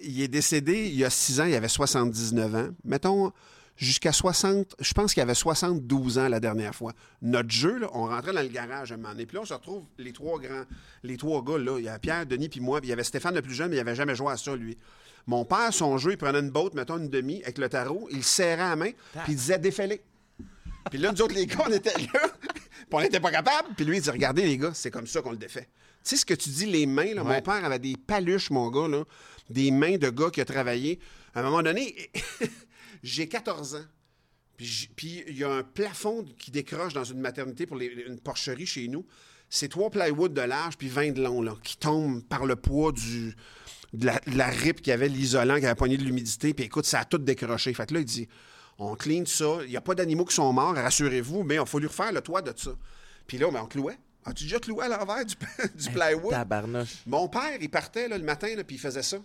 il 0.01 0.19
est 0.19 0.27
décédé 0.27 0.87
il 0.87 0.95
y 0.95 1.05
a 1.05 1.11
6 1.11 1.41
ans, 1.41 1.45
il 1.45 1.53
avait 1.53 1.67
79 1.67 2.55
ans. 2.55 2.69
Mettons, 2.83 3.31
jusqu'à 3.77 4.11
60, 4.11 4.75
je 4.79 4.93
pense 4.93 5.13
qu'il 5.13 5.21
avait 5.23 5.33
72 5.35 6.17
ans 6.17 6.27
la 6.27 6.39
dernière 6.39 6.75
fois. 6.75 6.93
Notre 7.21 7.49
jeu, 7.51 7.77
là, 7.79 7.89
on 7.93 8.07
rentrait 8.07 8.33
dans 8.33 8.41
le 8.41 8.47
garage 8.47 8.91
un 8.91 8.97
moment 8.97 9.09
donné, 9.13 9.25
puis 9.25 9.35
là, 9.35 9.41
on 9.41 9.45
se 9.45 9.53
retrouve 9.53 9.83
les 9.97 10.11
trois 10.11 10.39
grands, 10.39 10.63
les 11.03 11.15
trois 11.17 11.43
gars, 11.43 11.57
là, 11.57 11.77
il 11.79 11.85
y 11.85 11.89
a 11.89 11.97
Pierre, 11.99 12.25
Denis, 12.25 12.49
puis 12.49 12.59
moi, 12.59 12.79
puis 12.81 12.87
il 12.87 12.89
y 12.89 12.93
avait 12.93 13.03
Stéphane 13.03 13.35
le 13.35 13.41
plus 13.41 13.53
jeune, 13.53 13.69
mais 13.69 13.75
il 13.75 13.79
n'avait 13.79 13.95
jamais 13.95 14.15
joué 14.15 14.31
à 14.33 14.37
ça, 14.37 14.55
lui. 14.55 14.77
Mon 15.27 15.45
père, 15.45 15.73
son 15.73 15.97
jeu, 15.97 16.11
il 16.11 16.17
prenait 16.17 16.39
une 16.39 16.49
botte, 16.51 16.73
mettons 16.73 16.97
une 16.97 17.09
demi, 17.09 17.41
avec 17.43 17.57
le 17.57 17.69
tarot, 17.69 18.07
il 18.11 18.17
le 18.17 18.23
serrait 18.23 18.61
à 18.63 18.69
la 18.69 18.75
main, 18.75 18.91
puis 19.23 19.33
il 19.33 19.35
disait 19.35 19.59
défailer. 19.59 20.01
Puis 20.89 20.99
là, 20.99 21.11
nous 21.11 21.21
autres, 21.21 21.35
les 21.35 21.45
gars, 21.45 21.63
on 21.67 21.71
était 21.71 21.89
là, 21.99 22.21
puis 22.53 22.85
on 22.93 23.01
n'était 23.01 23.19
pas 23.19 23.31
capables. 23.31 23.67
Puis 23.75 23.83
lui, 23.85 23.97
il 23.97 24.01
dit 24.01 24.09
Regardez, 24.09 24.43
les 24.43 24.57
gars, 24.57 24.71
c'est 24.73 24.89
comme 24.89 25.05
ça 25.07 25.21
qu'on 25.21 25.31
le 25.31 25.37
défait. 25.37 25.67
Tu 26.03 26.11
sais 26.11 26.15
ce 26.15 26.25
que 26.25 26.33
tu 26.33 26.49
dis, 26.49 26.65
les 26.65 26.85
mains, 26.85 27.13
là, 27.13 27.23
Ouais. 27.23 27.35
mon 27.35 27.41
père 27.41 27.65
avait 27.65 27.79
des 27.79 27.97
paluches, 27.97 28.49
mon 28.51 28.69
gars, 28.71 28.87
là, 28.87 29.03
des 29.49 29.69
mains 29.71 29.97
de 29.97 30.09
gars 30.09 30.29
qui 30.29 30.39
a 30.39 30.45
travaillé. 30.45 30.97
À 31.35 31.41
un 31.41 31.43
moment 31.43 31.61
donné, 31.61 31.93
j'ai 33.03 33.27
14 33.27 33.75
ans. 33.75 33.85
Puis 34.57 35.23
il 35.27 35.37
y 35.37 35.43
a 35.43 35.51
un 35.51 35.63
plafond 35.63 36.25
qui 36.39 36.49
décroche 36.51 36.93
dans 36.93 37.03
une 37.03 37.19
maternité 37.19 37.65
pour 37.67 37.77
les- 37.77 38.05
une 38.07 38.19
porcherie 38.19 38.65
chez 38.65 38.87
nous. 38.87 39.05
C'est 39.49 39.69
trois 39.69 39.89
plywood 39.89 40.33
de 40.33 40.41
large 40.41 40.77
puis 40.77 40.87
20 40.89 41.11
de 41.13 41.21
long, 41.21 41.41
là, 41.41 41.55
qui 41.63 41.77
tombent 41.77 42.23
par 42.23 42.45
le 42.45 42.55
poids 42.55 42.91
du, 42.91 43.35
de, 43.93 44.05
la, 44.07 44.19
de 44.19 44.35
la 44.37 44.47
rip 44.47 44.81
qui 44.81 44.91
avait 44.91 45.07
l'isolant, 45.07 45.59
qui 45.59 45.65
avait 45.65 45.75
pogné 45.75 45.95
de 45.97 46.03
l'humidité. 46.03 46.53
Puis 46.53 46.65
écoute, 46.65 46.85
ça 46.85 47.01
a 47.01 47.05
tout 47.05 47.17
décroché. 47.19 47.73
Fait 47.73 47.85
que 47.87 47.93
là, 47.93 47.99
il 48.01 48.05
dit 48.05 48.27
on 48.79 48.95
clean 48.95 49.25
ça. 49.25 49.59
Il 49.63 49.69
n'y 49.69 49.77
a 49.77 49.81
pas 49.81 49.95
d'animaux 49.95 50.25
qui 50.25 50.35
sont 50.35 50.51
morts, 50.51 50.73
rassurez-vous, 50.75 51.43
mais 51.43 51.55
il 51.55 51.65
faut 51.65 51.79
lui 51.79 51.87
refaire 51.87 52.11
le 52.11 52.21
toit 52.21 52.41
de 52.41 52.51
ça. 52.57 52.71
Puis 53.27 53.37
là, 53.37 53.49
ben, 53.51 53.61
on 53.63 53.67
clouait. 53.67 53.97
As-tu 54.25 54.43
déjà 54.43 54.59
cloué 54.59 54.83
à 54.85 54.89
l'envers 54.89 55.23
du, 55.25 55.35
du 55.75 55.89
plywood? 55.91 56.31
Tabarnouche. 56.31 57.03
Mon 57.05 57.29
père, 57.29 57.57
il 57.61 57.69
partait 57.69 58.07
là, 58.09 58.17
le 58.17 58.23
matin, 58.25 58.53
là, 58.55 58.63
puis 58.63 58.75
il 58.75 58.79
faisait 58.79 59.03
ça. 59.03 59.17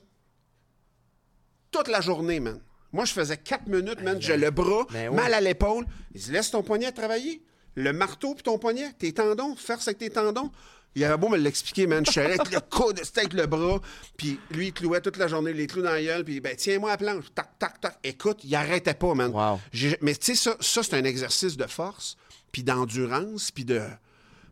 Toute 1.71 1.89
la 1.89 2.01
journée, 2.01 2.39
man. 2.39 2.61
Moi, 2.93 3.05
je 3.05 3.13
faisais 3.13 3.37
quatre 3.37 3.67
minutes, 3.67 4.03
man. 4.03 4.21
J'ai 4.21 4.37
le 4.37 4.51
bras, 4.51 4.87
Ben 4.91 5.15
mal 5.15 5.33
à 5.33 5.41
l'épaule. 5.41 5.87
Il 6.15 6.21
dit 6.21 6.33
Laisse 6.33 6.51
ton 6.51 6.63
poignet 6.63 6.93
travailler. 6.93 7.43
Le 7.75 7.93
marteau 7.93 8.35
puis 8.35 8.43
ton 8.43 8.59
poignet, 8.59 8.93
tes 8.99 9.13
tendons, 9.13 9.57
force 9.57 9.89
avec 9.89 9.99
tes 9.99 10.11
tendons. 10.11 10.51
Il 10.95 11.03
avait 11.05 11.17
beau 11.17 11.31
me 11.31 11.39
l'expliquer, 11.39 11.87
man. 11.87 12.05
Je 12.05 12.13
savais 12.13 12.39
avec 12.39 12.53
le 12.53 12.61
coude, 12.61 13.01
c'était 13.03 13.21
avec 13.21 13.33
le 13.33 13.47
bras. 13.47 13.81
Puis 14.17 14.39
lui, 14.51 14.69
il 14.69 14.73
clouait 14.75 15.01
toute 15.01 15.17
la 15.17 15.27
journée, 15.27 15.55
les 15.55 15.67
clous 15.67 15.81
dans 15.81 15.93
la 15.93 16.03
gueule. 16.03 16.25
Puis, 16.25 16.41
ben, 16.41 16.55
tiens-moi 16.55 16.91
à 16.91 16.93
la 16.93 16.97
planche. 16.99 17.25
Tac, 17.35 17.59
tac, 17.59 17.81
tac. 17.81 17.99
Écoute, 18.05 18.41
il 18.45 18.55
arrêtait 18.55 18.93
pas, 18.93 19.15
man. 19.15 19.33
Wow. 19.33 19.59
Mais 20.03 20.15
tu 20.15 20.27
sais, 20.27 20.35
ça, 20.35 20.57
ça 20.61 20.83
c'est 20.83 20.95
un 20.95 21.05
exercice 21.05 21.57
de 21.57 21.67
force, 21.67 22.17
puis 22.51 22.63
d'endurance, 22.63 23.51
puis 23.51 23.65
de. 23.65 23.81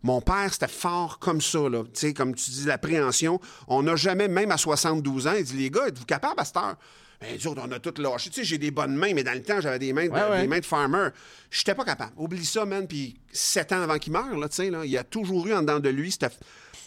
Mon 0.02 0.22
père, 0.22 0.50
c'était 0.50 0.66
fort 0.66 1.18
comme 1.18 1.42
ça, 1.42 1.68
là. 1.68 1.84
Tu 1.84 1.90
sais, 1.92 2.14
comme 2.14 2.34
tu 2.34 2.50
dis, 2.50 2.64
l'appréhension. 2.64 3.38
On 3.68 3.82
n'a 3.82 3.96
jamais, 3.96 4.28
même 4.28 4.50
à 4.50 4.56
72 4.56 5.26
ans, 5.26 5.34
il 5.36 5.44
dit, 5.44 5.58
les 5.58 5.70
gars, 5.70 5.88
êtes-vous 5.88 6.06
capables 6.06 6.40
à 6.40 6.44
cette 6.46 6.56
heure? 6.56 6.76
Ben, 7.20 7.36
nous 7.38 7.46
autres, 7.48 7.62
on 7.66 7.70
a 7.72 7.78
tout 7.78 7.92
lâché. 8.00 8.30
Tu 8.30 8.36
sais, 8.40 8.44
j'ai 8.44 8.56
des 8.58 8.70
bonnes 8.70 8.94
mains, 8.96 9.12
mais 9.14 9.22
dans 9.22 9.34
le 9.34 9.42
temps, 9.42 9.60
j'avais 9.60 9.78
des 9.78 9.92
mains 9.92 10.06
de, 10.06 10.10
Ouais, 10.10 10.30
ouais. 10.30 10.40
des 10.42 10.48
mains 10.48 10.60
de 10.60 10.64
farmer. 10.64 11.08
J'étais 11.50 11.74
pas 11.74 11.84
capable. 11.84 12.12
Oublie 12.16 12.44
ça, 12.44 12.64
man. 12.64 12.86
Puis 12.88 13.16
sept 13.30 13.72
ans 13.72 13.82
avant 13.82 13.98
qu'il 13.98 14.12
meure, 14.12 14.36
là, 14.38 14.48
tu 14.48 14.56
sais, 14.56 14.70
là, 14.70 14.84
il 14.84 14.96
a 14.96 15.04
toujours 15.04 15.46
eu 15.46 15.52
en 15.52 15.60
dedans 15.60 15.80
de 15.80 15.90
lui 15.90 16.10
cette, 16.10 16.38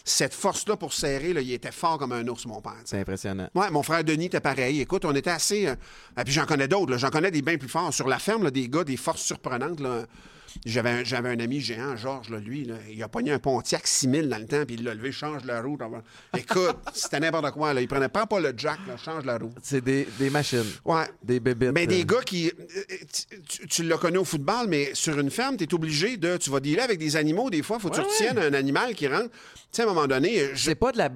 cette 0.04 0.34
force-là 0.34 0.76
pour 0.76 0.92
serrer. 0.92 1.32
Là, 1.32 1.40
il 1.40 1.52
était 1.52 1.70
fort 1.70 1.98
comme 1.98 2.10
un 2.12 2.26
ours, 2.26 2.46
mon 2.46 2.60
père. 2.60 2.74
C'est 2.84 2.98
impressionnant. 2.98 3.48
Ouais, 3.54 3.70
mon 3.70 3.84
frère 3.84 4.02
Denis 4.02 4.26
était 4.26 4.40
pareil. 4.40 4.80
Écoute, 4.80 5.04
on 5.04 5.14
était 5.14 5.30
assez. 5.30 5.68
euh, 5.68 5.76
ah, 6.16 6.24
puis 6.24 6.32
j'en 6.32 6.46
connais 6.46 6.66
d'autres. 6.66 6.96
J'en 6.96 7.10
connais 7.10 7.30
des 7.30 7.42
bien 7.42 7.56
plus 7.56 7.68
forts. 7.68 7.94
Sur 7.94 8.08
la 8.08 8.18
ferme, 8.18 8.42
là, 8.42 8.50
des 8.50 8.68
gars, 8.68 8.82
des 8.82 8.96
forces 8.96 9.22
surprenantes. 9.22 9.78
Là. 9.78 10.04
J'avais, 10.64 10.90
un, 10.90 11.04
j'avais 11.04 11.30
un 11.30 11.40
ami 11.40 11.60
géant, 11.60 11.96
Georges, 11.96 12.30
là, 12.30 12.38
lui. 12.38 12.64
Là, 12.64 12.76
il 12.90 13.02
a 13.02 13.08
pogné 13.08 13.32
un 13.32 13.38
Pontiac 13.38 13.86
6000 13.86 14.28
dans 14.28 14.38
le 14.38 14.46
temps, 14.46 14.64
puis 14.66 14.76
il 14.76 14.84
l'a 14.84 14.94
levé, 14.94 15.10
change 15.12 15.44
la 15.44 15.60
roue. 15.60 15.76
Écoute, 16.36 16.76
c'était 16.94 17.20
n'importe 17.20 17.50
quoi. 17.52 17.74
Là. 17.74 17.80
Il 17.80 17.88
prenait 17.88 18.08
pas, 18.08 18.26
pas 18.26 18.40
le 18.40 18.52
jack, 18.56 18.78
là, 18.86 18.96
change 18.96 19.24
la 19.24 19.38
roue. 19.38 19.52
C'est 19.62 19.82
des, 19.82 20.06
des 20.18 20.30
machines. 20.30 20.64
Ouais. 20.84 21.04
Des 21.22 21.40
bébites. 21.40 21.72
Mais 21.72 21.84
euh, 21.84 21.86
des 21.86 22.04
gars 22.04 22.22
qui. 22.24 22.48
euh, 22.50 22.82
tu- 23.68 23.82
l'as 23.84 23.98
connu 23.98 24.18
au 24.18 24.24
football, 24.24 24.66
mais 24.68 24.90
sur 24.94 25.18
une 25.18 25.30
ferme, 25.30 25.56
tu 25.56 25.64
es 25.64 25.74
obligé 25.74 26.16
de. 26.16 26.36
Tu 26.36 26.50
vas 26.50 26.60
dealer 26.60 26.82
avec 26.82 26.98
des 26.98 27.16
animaux, 27.16 27.50
des 27.50 27.62
fois. 27.62 27.78
faut 27.78 27.88
que 27.90 27.94
tu 27.96 28.00
Ouais, 28.00 28.06
retiennes 28.06 28.38
un 28.38 28.54
animal 28.54 28.94
qui 28.94 29.06
rentre. 29.08 29.30
Tu 29.30 29.60
sais, 29.72 29.82
à 29.82 29.84
un 29.86 29.88
moment 29.88 30.06
donné, 30.06 30.50
je- 30.54 30.64
C'est 30.64 30.74
pas 30.76 30.92
de 30.92 30.98
la, 30.98 31.10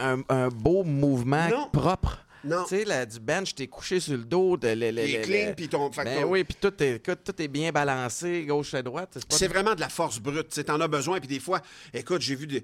un, 0.00 0.20
un 0.28 0.48
beau 0.48 0.84
mouvement 0.84 1.48
Non. 1.48 1.68
propre. 1.72 2.23
Non. 2.44 2.64
Tu 2.64 2.76
sais, 2.76 2.84
là, 2.84 3.06
du 3.06 3.18
bench, 3.20 3.54
t'es 3.54 3.66
couché 3.66 4.00
sur 4.00 4.12
le 4.16 4.24
dos. 4.24 4.56
De, 4.56 4.68
le, 4.68 4.90
le- 4.90 5.22
clean, 5.22 5.48
le- 5.48 5.54
puis 5.54 5.68
ton- 5.68 5.88
Ben 5.88 6.24
oui, 6.24 6.44
puis 6.44 6.56
tout 6.60 6.72
est, 6.82 6.96
écoute, 6.96 7.20
tout 7.24 7.40
est 7.42 7.48
bien 7.48 7.72
balancé, 7.72 8.44
gauche 8.46 8.74
à 8.74 8.82
droite. 8.82 9.18
C'est 9.30 9.48
vraiment 9.48 9.74
de 9.74 9.80
la 9.80 9.88
force 9.88 10.18
brute. 10.20 10.48
Tu 10.50 10.70
en 10.70 10.80
as 10.80 10.88
besoin. 10.88 11.18
Puis 11.20 11.28
des 11.28 11.40
fois, 11.40 11.60
écoute, 11.92 12.20
j'ai 12.20 12.34
vu 12.34 12.46
du, 12.46 12.62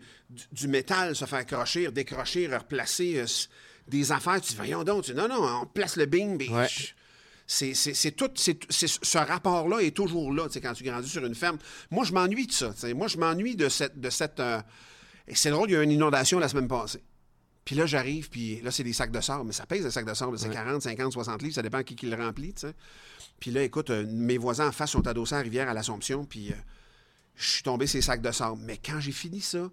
du 0.52 0.68
métal 0.68 1.16
se 1.16 1.24
faire 1.24 1.44
crocher, 1.46 1.90
décrocher, 1.90 2.46
replacer 2.46 3.18
euh, 3.20 3.26
des 3.88 4.12
affaires. 4.12 4.40
Tu 4.40 4.50
dis, 4.50 4.56
voyons 4.56 4.84
donc. 4.84 5.04
Tu 5.04 5.12
dis, 5.12 5.16
non, 5.18 5.28
non, 5.28 5.60
on 5.62 5.66
place 5.66 5.96
le 5.96 6.06
bing. 6.06 6.50
Ouais. 6.52 6.68
je- 6.68 6.92
C'est, 7.46 8.12
tout, 8.12 8.30
ce 8.36 9.18
rapport-là 9.18 9.80
est 9.80 9.90
toujours 9.96 10.32
là, 10.32 10.46
tu 10.46 10.52
sais, 10.52 10.60
quand 10.60 10.72
tu 10.72 10.84
grandis 10.84 11.08
sur 11.08 11.24
une 11.26 11.34
ferme. 11.34 11.58
Moi, 11.90 12.04
je 12.04 12.12
m'ennuie 12.12 12.46
de 12.46 12.52
ça. 12.52 12.72
tu 12.72 12.80
sais. 12.80 12.94
Moi, 12.94 13.08
je 13.08 13.16
m'ennuie 13.16 13.56
de 13.56 13.68
cette. 13.68 13.98
De 14.00 14.08
cette 14.10 14.38
euh, 14.38 14.60
et 15.26 15.34
c'est 15.34 15.50
drôle, 15.50 15.68
il 15.70 15.72
y 15.72 15.76
a 15.76 15.80
eu 15.80 15.84
une 15.84 15.90
inondation 15.90 16.38
la 16.38 16.48
semaine 16.48 16.68
passée. 16.68 17.02
Puis 17.70 17.76
là, 17.76 17.86
j'arrive, 17.86 18.28
puis 18.30 18.60
là, 18.62 18.72
c'est 18.72 18.82
des 18.82 18.92
sacs 18.92 19.12
de 19.12 19.20
sable. 19.20 19.44
Mais 19.44 19.52
ça 19.52 19.64
pèse, 19.64 19.84
des 19.84 19.92
sacs 19.92 20.04
de 20.04 20.12
sable. 20.12 20.36
C'est 20.36 20.50
40, 20.50 20.82
50, 20.82 21.12
60 21.12 21.40
livres. 21.40 21.54
Ça 21.54 21.62
dépend 21.62 21.84
qui, 21.84 21.94
qui 21.94 22.06
le 22.06 22.16
remplit, 22.16 22.52
tu 22.52 22.62
sais. 22.62 22.74
Puis 23.38 23.52
là, 23.52 23.62
écoute, 23.62 23.90
euh, 23.90 24.04
mes 24.08 24.38
voisins 24.38 24.66
en 24.66 24.72
face 24.72 24.90
sont 24.90 25.06
adossés 25.06 25.36
à 25.36 25.38
la 25.38 25.44
rivière 25.44 25.68
à 25.68 25.72
l'Assomption, 25.72 26.24
puis 26.24 26.50
euh, 26.50 26.56
je 27.36 27.46
suis 27.48 27.62
tombé 27.62 27.86
ces 27.86 28.02
sacs 28.02 28.22
de 28.22 28.32
sable. 28.32 28.58
Mais 28.64 28.76
quand 28.76 28.98
j'ai 28.98 29.12
fini 29.12 29.40
ça, 29.40 29.70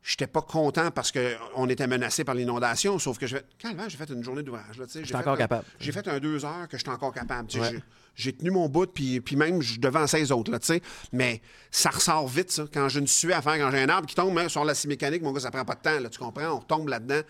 j'étais 0.00 0.28
pas 0.28 0.42
content 0.42 0.92
parce 0.92 1.10
qu'on 1.10 1.68
était 1.68 1.88
menacé 1.88 2.22
par 2.22 2.36
l'inondation, 2.36 3.00
sauf 3.00 3.18
que 3.18 3.26
je 3.26 3.38
calmement, 3.58 3.88
j'ai 3.88 3.96
fait 3.96 4.10
une 4.10 4.22
journée 4.22 4.44
d'ouvrage. 4.44 4.78
là, 4.78 4.86
tu 4.86 4.92
sais. 4.92 4.98
J'ai 5.00 5.06
J'étais 5.06 5.16
encore 5.18 5.34
un- 5.34 5.38
capable. 5.38 5.64
J'ai 5.80 5.90
fait 5.90 6.06
un 6.06 6.20
deux 6.20 6.44
heures 6.44 6.68
que 6.68 6.78
j'étais 6.78 6.90
encore 6.90 7.12
capable. 7.12 7.48
tu 7.48 7.58
sais. 7.58 7.68
Ouais. 7.68 7.82
J'ai- 8.14 8.32
tenu 8.32 8.50
mon 8.50 8.68
bout, 8.68 8.86
puis, 8.86 9.20
puis 9.20 9.36
même 9.36 9.60
je 9.62 9.78
devant 9.80 10.06
16 10.06 10.32
autres, 10.32 10.50
là, 10.50 10.58
tu 10.58 10.66
sais. 10.66 10.82
Mais 11.12 11.40
ça 11.70 11.90
ressort 11.90 12.26
vite, 12.28 12.50
ça. 12.50 12.64
Quand 12.72 12.88
j'ai 12.88 13.00
une 13.00 13.06
suée 13.06 13.32
à 13.32 13.42
faire, 13.42 13.58
quand 13.58 13.70
j'ai 13.70 13.82
un 13.82 13.88
arbre 13.88 14.06
qui 14.06 14.14
tombe 14.14 14.36
hein, 14.38 14.48
sur 14.48 14.64
la 14.64 14.74
scie 14.74 14.88
mécanique, 14.88 15.22
mon 15.22 15.32
gars, 15.32 15.40
ça 15.40 15.50
prend 15.50 15.64
pas 15.64 15.74
de 15.74 15.80
temps, 15.80 16.00
là, 16.00 16.08
tu 16.08 16.18
comprends? 16.18 16.48
On 16.52 16.58
retombe 16.60 16.88
là-dedans. 16.88 17.20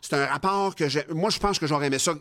C'est 0.00 0.14
un 0.14 0.26
rapport 0.26 0.74
que 0.74 0.88
j'ai... 0.88 1.04
Moi, 1.10 1.30
je 1.30 1.38
pense 1.38 1.58
que 1.58 1.66
j'aurais 1.66 1.86
aimé 1.86 1.98
ça 1.98 2.14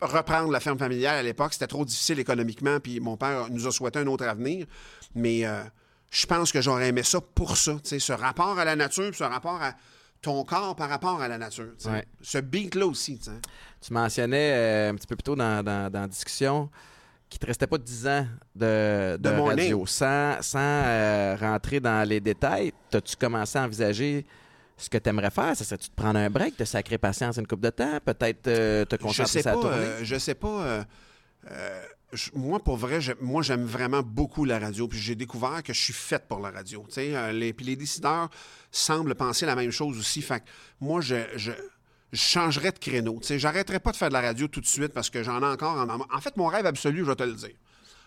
reprendre 0.00 0.50
la 0.50 0.60
ferme 0.60 0.78
familiale 0.78 1.16
à 1.16 1.22
l'époque. 1.22 1.52
C'était 1.52 1.66
trop 1.66 1.84
difficile 1.84 2.18
économiquement, 2.18 2.80
puis 2.80 3.00
mon 3.00 3.16
père 3.16 3.48
nous 3.50 3.66
a 3.66 3.70
souhaité 3.72 3.98
un 4.00 4.06
autre 4.06 4.26
avenir. 4.26 4.66
Mais 5.14 5.46
euh, 5.46 5.62
je 6.10 6.26
pense 6.26 6.52
que 6.52 6.60
j'aurais 6.60 6.88
aimé 6.88 7.02
ça 7.02 7.20
pour 7.20 7.56
ça, 7.56 7.74
tu 7.74 7.80
sais, 7.90 7.98
ce 7.98 8.12
rapport 8.12 8.58
à 8.58 8.64
la 8.64 8.76
nature, 8.76 9.08
puis 9.08 9.16
ce 9.16 9.24
rapport 9.24 9.60
à 9.62 9.74
ton 10.22 10.44
corps 10.44 10.74
par 10.76 10.88
rapport 10.88 11.20
à 11.22 11.28
la 11.28 11.38
nature. 11.38 11.72
Ouais. 11.86 12.04
Ce 12.20 12.38
beat-là 12.38 12.86
aussi, 12.86 13.18
tu 13.80 13.92
mentionnais 13.92 14.52
euh, 14.54 14.90
un 14.90 14.94
petit 14.96 15.06
peu 15.06 15.16
plus 15.16 15.22
tôt 15.22 15.36
dans, 15.36 15.62
dans, 15.62 15.90
dans 15.90 16.00
la 16.00 16.08
discussion 16.08 16.70
qu'il 17.28 17.38
te 17.40 17.46
restait 17.46 17.66
pas 17.66 17.78
10 17.78 18.06
ans 18.06 18.26
de, 18.54 19.16
de, 19.18 19.28
radio. 19.30 19.86
Sans, 19.86 20.40
sans 20.42 20.58
euh, 20.60 21.36
rentrer 21.40 21.80
dans 21.80 22.06
les 22.08 22.20
détails, 22.20 22.72
as-tu 22.92 23.16
commencé 23.16 23.58
à 23.58 23.64
envisager 23.64 24.24
ce 24.76 24.88
que 24.88 24.98
tu 24.98 25.08
aimerais 25.08 25.30
faire? 25.30 25.56
Ça 25.56 25.64
serait-tu 25.64 25.88
de 25.88 25.94
prendre 25.94 26.18
un 26.18 26.30
break, 26.30 26.58
de 26.58 26.64
sacrer 26.64 26.98
patience 26.98 27.36
une 27.38 27.46
coupe 27.46 27.60
de 27.62 27.70
temps? 27.70 27.98
Peut-être 28.04 28.46
euh, 28.46 28.84
te 28.84 28.96
concentrer 28.96 29.42
sur 29.42 29.50
la 29.50 29.56
tournée? 29.56 29.76
euh, 29.76 30.04
je 30.04 30.16
sais 30.18 30.34
pas. 30.34 30.84
euh, 31.50 31.80
moi, 32.34 32.60
pour 32.62 32.76
vrai, 32.76 33.00
je- 33.00 33.12
moi, 33.20 33.42
j'aime 33.42 33.64
vraiment 33.64 34.02
beaucoup 34.02 34.44
la 34.44 34.58
radio. 34.58 34.86
Puis 34.86 34.98
j'ai 34.98 35.14
découvert 35.16 35.62
que 35.62 35.72
je 35.72 35.80
suis 35.80 35.92
faite 35.92 36.24
pour 36.28 36.38
la 36.40 36.50
radio. 36.50 36.86
Les, 36.96 37.52
puis 37.52 37.66
les 37.66 37.76
décideurs 37.76 38.30
semblent 38.70 39.14
penser 39.14 39.46
la 39.46 39.56
même 39.56 39.70
chose 39.72 39.98
aussi. 39.98 40.22
Fait 40.22 40.40
que 40.40 40.44
moi, 40.80 41.00
je, 41.00 41.16
je, 41.36 41.52
je 42.12 42.20
changerais 42.20 42.72
de 42.72 42.78
créneau. 42.78 43.18
Tu 43.20 43.38
sais, 43.38 43.78
pas 43.80 43.92
de 43.92 43.96
faire 43.96 44.08
de 44.08 44.14
la 44.14 44.20
radio 44.20 44.48
tout 44.48 44.60
de 44.60 44.66
suite 44.66 44.92
parce 44.92 45.10
que 45.10 45.22
j'en 45.22 45.42
ai 45.42 45.46
encore 45.46 45.76
en 45.76 45.88
En 45.88 46.20
fait, 46.20 46.36
mon 46.36 46.46
rêve 46.46 46.66
absolu, 46.66 47.00
je 47.00 47.10
vais 47.10 47.16
te 47.16 47.22
le 47.22 47.34
dire. 47.34 47.56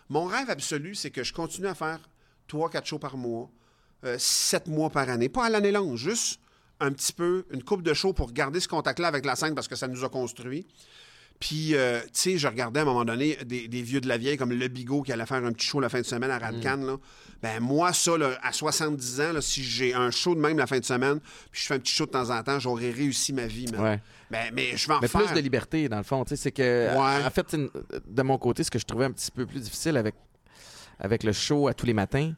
Mon 0.09 0.25
rêve 0.25 0.49
absolu, 0.49 0.95
c'est 0.95 1.11
que 1.11 1.23
je 1.23 1.33
continue 1.33 1.67
à 1.67 1.75
faire 1.75 1.99
3-4 2.49 2.85
shows 2.85 2.99
par 2.99 3.17
mois, 3.17 3.49
7 4.17 4.67
mois 4.67 4.89
par 4.89 5.09
année. 5.09 5.29
Pas 5.29 5.45
à 5.45 5.49
l'année 5.49 5.71
longue, 5.71 5.95
juste 5.95 6.39
un 6.79 6.91
petit 6.91 7.13
peu, 7.13 7.45
une 7.51 7.63
coupe 7.63 7.83
de 7.83 7.93
shows 7.93 8.13
pour 8.13 8.31
garder 8.31 8.59
ce 8.59 8.67
contact-là 8.67 9.07
avec 9.07 9.25
la 9.25 9.35
scène 9.35 9.53
parce 9.53 9.67
que 9.67 9.75
ça 9.75 9.87
nous 9.87 10.03
a 10.03 10.09
construit. 10.09 10.65
Puis, 11.39 11.73
euh, 11.75 12.01
tu 12.03 12.09
sais, 12.13 12.37
je 12.37 12.47
regardais 12.47 12.81
à 12.81 12.83
un 12.83 12.85
moment 12.85 13.05
donné 13.05 13.37
des, 13.45 13.69
des 13.69 13.81
vieux 13.81 14.01
de 14.01 14.09
la 14.09 14.17
vieille 14.17 14.35
comme 14.35 14.51
Le 14.51 14.67
Bigot 14.67 15.03
qui 15.03 15.13
allait 15.13 15.25
faire 15.25 15.43
un 15.45 15.53
petit 15.53 15.65
show 15.67 15.79
la 15.79 15.87
fin 15.87 16.01
de 16.01 16.05
semaine 16.05 16.31
à 16.31 16.37
Radcan. 16.37 16.77
Là. 16.77 16.97
Ben 17.41 17.61
moi, 17.61 17.93
ça, 17.93 18.17
là, 18.17 18.37
à 18.43 18.51
70 18.51 19.21
ans, 19.21 19.31
là, 19.33 19.39
si 19.41 19.63
j'ai 19.63 19.93
un 19.93 20.11
show 20.11 20.35
de 20.35 20.41
même 20.41 20.57
la 20.57 20.67
fin 20.67 20.79
de 20.79 20.83
semaine, 20.83 21.21
puis 21.51 21.61
je 21.61 21.67
fais 21.67 21.75
un 21.75 21.79
petit 21.79 21.93
show 21.95 22.05
de 22.05 22.11
temps 22.11 22.29
en 22.29 22.43
temps, 22.43 22.59
j'aurais 22.59 22.91
réussi 22.91 23.31
ma 23.31 23.45
vie. 23.47 23.67
man. 23.71 23.81
Ouais. 23.81 23.99
Ben, 24.29 24.51
mais 24.53 24.75
je 24.75 24.85
vais 24.87 24.93
en 24.95 24.99
Mais 24.99 25.07
refaire. 25.07 25.27
plus 25.27 25.35
de 25.35 25.39
liberté, 25.39 25.87
dans 25.87 25.97
le 25.97 26.03
fond. 26.03 26.25
Tu 26.25 26.31
sais, 26.31 26.35
c'est 26.35 26.51
que, 26.51 26.89
Ouais. 26.93 27.25
en 27.25 27.29
fait, 27.29 27.55
de 27.55 28.21
mon 28.21 28.37
côté, 28.37 28.63
ce 28.65 28.69
que 28.71 28.77
je 28.79 28.85
trouvais 28.85 29.05
un 29.05 29.11
petit 29.11 29.31
peu 29.31 29.45
plus 29.45 29.61
difficile 29.61 29.95
avec, 29.95 30.15
avec 30.99 31.23
le 31.23 31.31
show 31.31 31.69
à 31.69 31.73
tous 31.73 31.85
les 31.85 31.93
matins, 31.93 32.33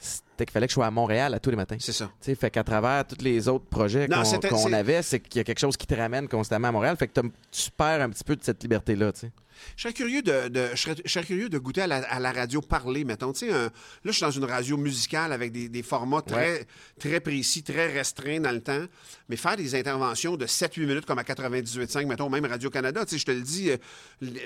c'était 0.00 0.46
qu'il 0.46 0.52
fallait 0.52 0.66
que 0.66 0.70
je 0.70 0.74
sois 0.74 0.86
à 0.86 0.90
Montréal 0.90 1.34
à 1.34 1.38
tous 1.38 1.50
les 1.50 1.56
matins. 1.56 1.76
C'est 1.78 1.92
ça. 1.92 2.06
Tu 2.20 2.26
sais, 2.30 2.34
fait 2.34 2.50
qu'à 2.50 2.64
travers 2.64 3.06
tous 3.06 3.22
les 3.22 3.46
autres 3.48 3.66
projets 3.66 4.08
qu'on 4.48 4.72
avait, 4.72 5.02
c'est 5.02 5.20
qu'il 5.20 5.38
y 5.38 5.40
a 5.40 5.44
quelque 5.44 5.58
chose 5.58 5.76
qui 5.76 5.86
te 5.86 5.94
ramène 5.94 6.26
constamment 6.28 6.68
à 6.68 6.72
Montréal. 6.72 6.96
Fait 6.96 7.06
que 7.06 7.20
tu 7.20 7.70
perds 7.76 8.00
un 8.00 8.08
petit 8.08 8.24
peu 8.24 8.34
de 8.34 8.42
cette 8.42 8.62
liberté-là, 8.62 9.12
tu 9.12 9.20
sais. 9.20 9.32
Je 9.76 9.82
serais 9.82 9.94
curieux 9.94 10.22
de, 10.22 10.48
de- 10.48 10.68
je 10.74 10.76
serais, 10.76 10.96
je 11.04 11.10
serais 11.10 11.24
curieux 11.24 11.48
de 11.48 11.58
goûter 11.58 11.82
à 11.82 11.86
la, 11.86 11.96
à 11.98 12.18
la 12.20 12.32
radio 12.32 12.60
parler, 12.60 13.04
mettons. 13.04 13.32
Tu 13.32 13.46
sais, 13.46 13.52
un- 13.52 13.64
là, 13.64 13.70
je 14.04 14.10
suis 14.12 14.22
dans 14.22 14.30
une 14.30 14.44
radio 14.44 14.76
musicale 14.76 15.32
avec 15.32 15.52
des, 15.52 15.68
des 15.68 15.82
formats 15.82 16.22
très, 16.22 16.66
très 16.98 17.20
précis, 17.20 17.62
très 17.62 17.92
restreints 17.92 18.40
dans 18.40 18.52
le 18.52 18.60
temps. 18.60 18.84
Mais 19.28 19.36
faire 19.36 19.56
des 19.56 19.74
interventions 19.74 20.36
de 20.36 20.46
7-8 20.46 20.80
minutes 20.86 21.06
comme 21.06 21.18
à 21.18 21.22
98.5, 21.22 22.06
mettons, 22.06 22.28
même 22.30 22.44
Radio-Canada, 22.46 23.04
tu 23.04 23.10
sais, 23.12 23.18
je 23.18 23.26
te 23.26 23.30
le 23.32 23.42
dis, 23.42 23.70
euh, 23.70 23.76